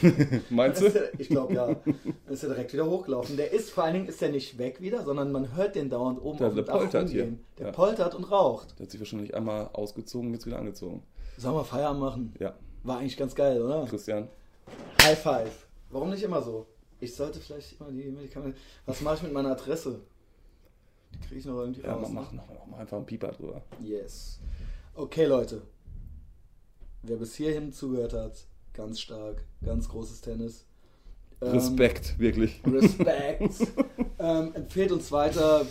Meinst 0.50 0.80
du? 0.80 0.86
er- 0.86 1.18
ich 1.18 1.28
glaube 1.28 1.52
ja. 1.54 1.66
Dann 1.74 2.04
ist 2.28 2.44
er 2.44 2.50
direkt 2.50 2.72
wieder 2.72 2.86
hochgelaufen. 2.88 3.36
Der 3.36 3.50
ist 3.52 3.70
vor 3.70 3.82
allen 3.84 3.94
Dingen 3.94 4.06
ist 4.06 4.20
der 4.20 4.30
nicht 4.30 4.56
weg 4.56 4.80
wieder, 4.80 5.04
sondern 5.04 5.32
man 5.32 5.56
hört 5.56 5.74
den 5.74 5.90
dauernd 5.90 6.22
oben 6.22 6.38
Der- 6.38 6.48
auf 6.48 6.54
der 6.54 6.62
poltert 6.62 7.10
hier. 7.10 7.36
Der 7.58 7.66
Ja. 7.66 7.72
poltert 7.72 8.14
und 8.14 8.30
raucht. 8.30 8.78
Der 8.78 8.84
hat 8.86 8.90
sich 8.92 9.00
wahrscheinlich 9.00 9.34
einmal 9.34 9.68
ausgezogen, 9.72 10.32
jetzt 10.32 10.46
wieder 10.46 10.58
angezogen. 10.58 11.02
Sollen 11.36 11.56
wir 11.56 11.64
Feierabend 11.64 12.00
machen? 12.00 12.34
Ja, 12.38 12.54
War 12.84 12.98
eigentlich 12.98 13.16
ganz 13.16 13.34
geil, 13.34 13.60
oder? 13.60 13.84
Christian. 13.86 14.28
High 15.02 15.18
five. 15.20 15.66
Warum 15.90 16.10
nicht 16.10 16.22
immer 16.22 16.40
so? 16.42 16.66
Ich 17.00 17.14
sollte 17.14 17.40
vielleicht 17.40 17.78
immer 17.80 17.90
die 17.90 18.04
Medikamente. 18.10 18.56
Was 18.86 19.00
mache 19.00 19.16
ich 19.16 19.22
mit 19.24 19.32
meiner 19.32 19.50
Adresse? 19.50 20.00
Die 21.12 21.18
kriege 21.26 21.40
ich 21.40 21.44
noch 21.46 21.58
irgendwie 21.58 21.82
Ja, 21.82 21.94
raus. 21.94 22.08
mach, 22.10 22.30
ne? 22.32 22.40
mach, 22.48 22.66
mach 22.70 22.78
einfach 22.78 22.96
einen 22.96 23.06
Pieper 23.06 23.28
drüber. 23.32 23.62
Yes. 23.82 24.38
Okay, 24.96 25.26
Leute. 25.26 25.60
Wer 27.02 27.16
bis 27.16 27.34
hierhin 27.34 27.70
zugehört 27.70 28.14
hat, 28.14 28.46
ganz 28.72 28.98
stark, 28.98 29.44
ganz 29.62 29.90
großes 29.90 30.22
Tennis. 30.22 30.64
Ähm, 31.42 31.50
Respekt, 31.50 32.18
wirklich. 32.18 32.62
Respekt. 32.66 33.54
ähm, 34.18 34.54
empfehlt 34.54 34.92
uns 34.92 35.12
weiter, 35.12 35.66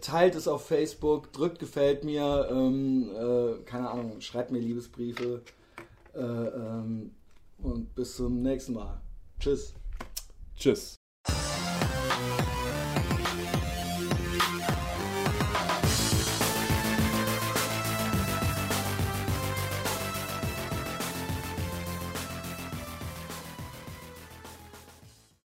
teilt 0.00 0.34
es 0.34 0.48
auf 0.48 0.66
Facebook, 0.66 1.30
drückt 1.34 1.58
gefällt 1.58 2.04
mir, 2.04 2.48
ähm, 2.50 3.10
äh, 3.14 3.62
keine 3.64 3.90
Ahnung, 3.90 4.22
schreibt 4.22 4.50
mir 4.50 4.60
Liebesbriefe. 4.60 5.42
Äh, 6.14 6.20
ähm, 6.20 7.10
und 7.58 7.94
bis 7.94 8.16
zum 8.16 8.40
nächsten 8.40 8.72
Mal. 8.72 8.98
Tschüss. 9.38 9.74
Tschüss. 10.56 10.96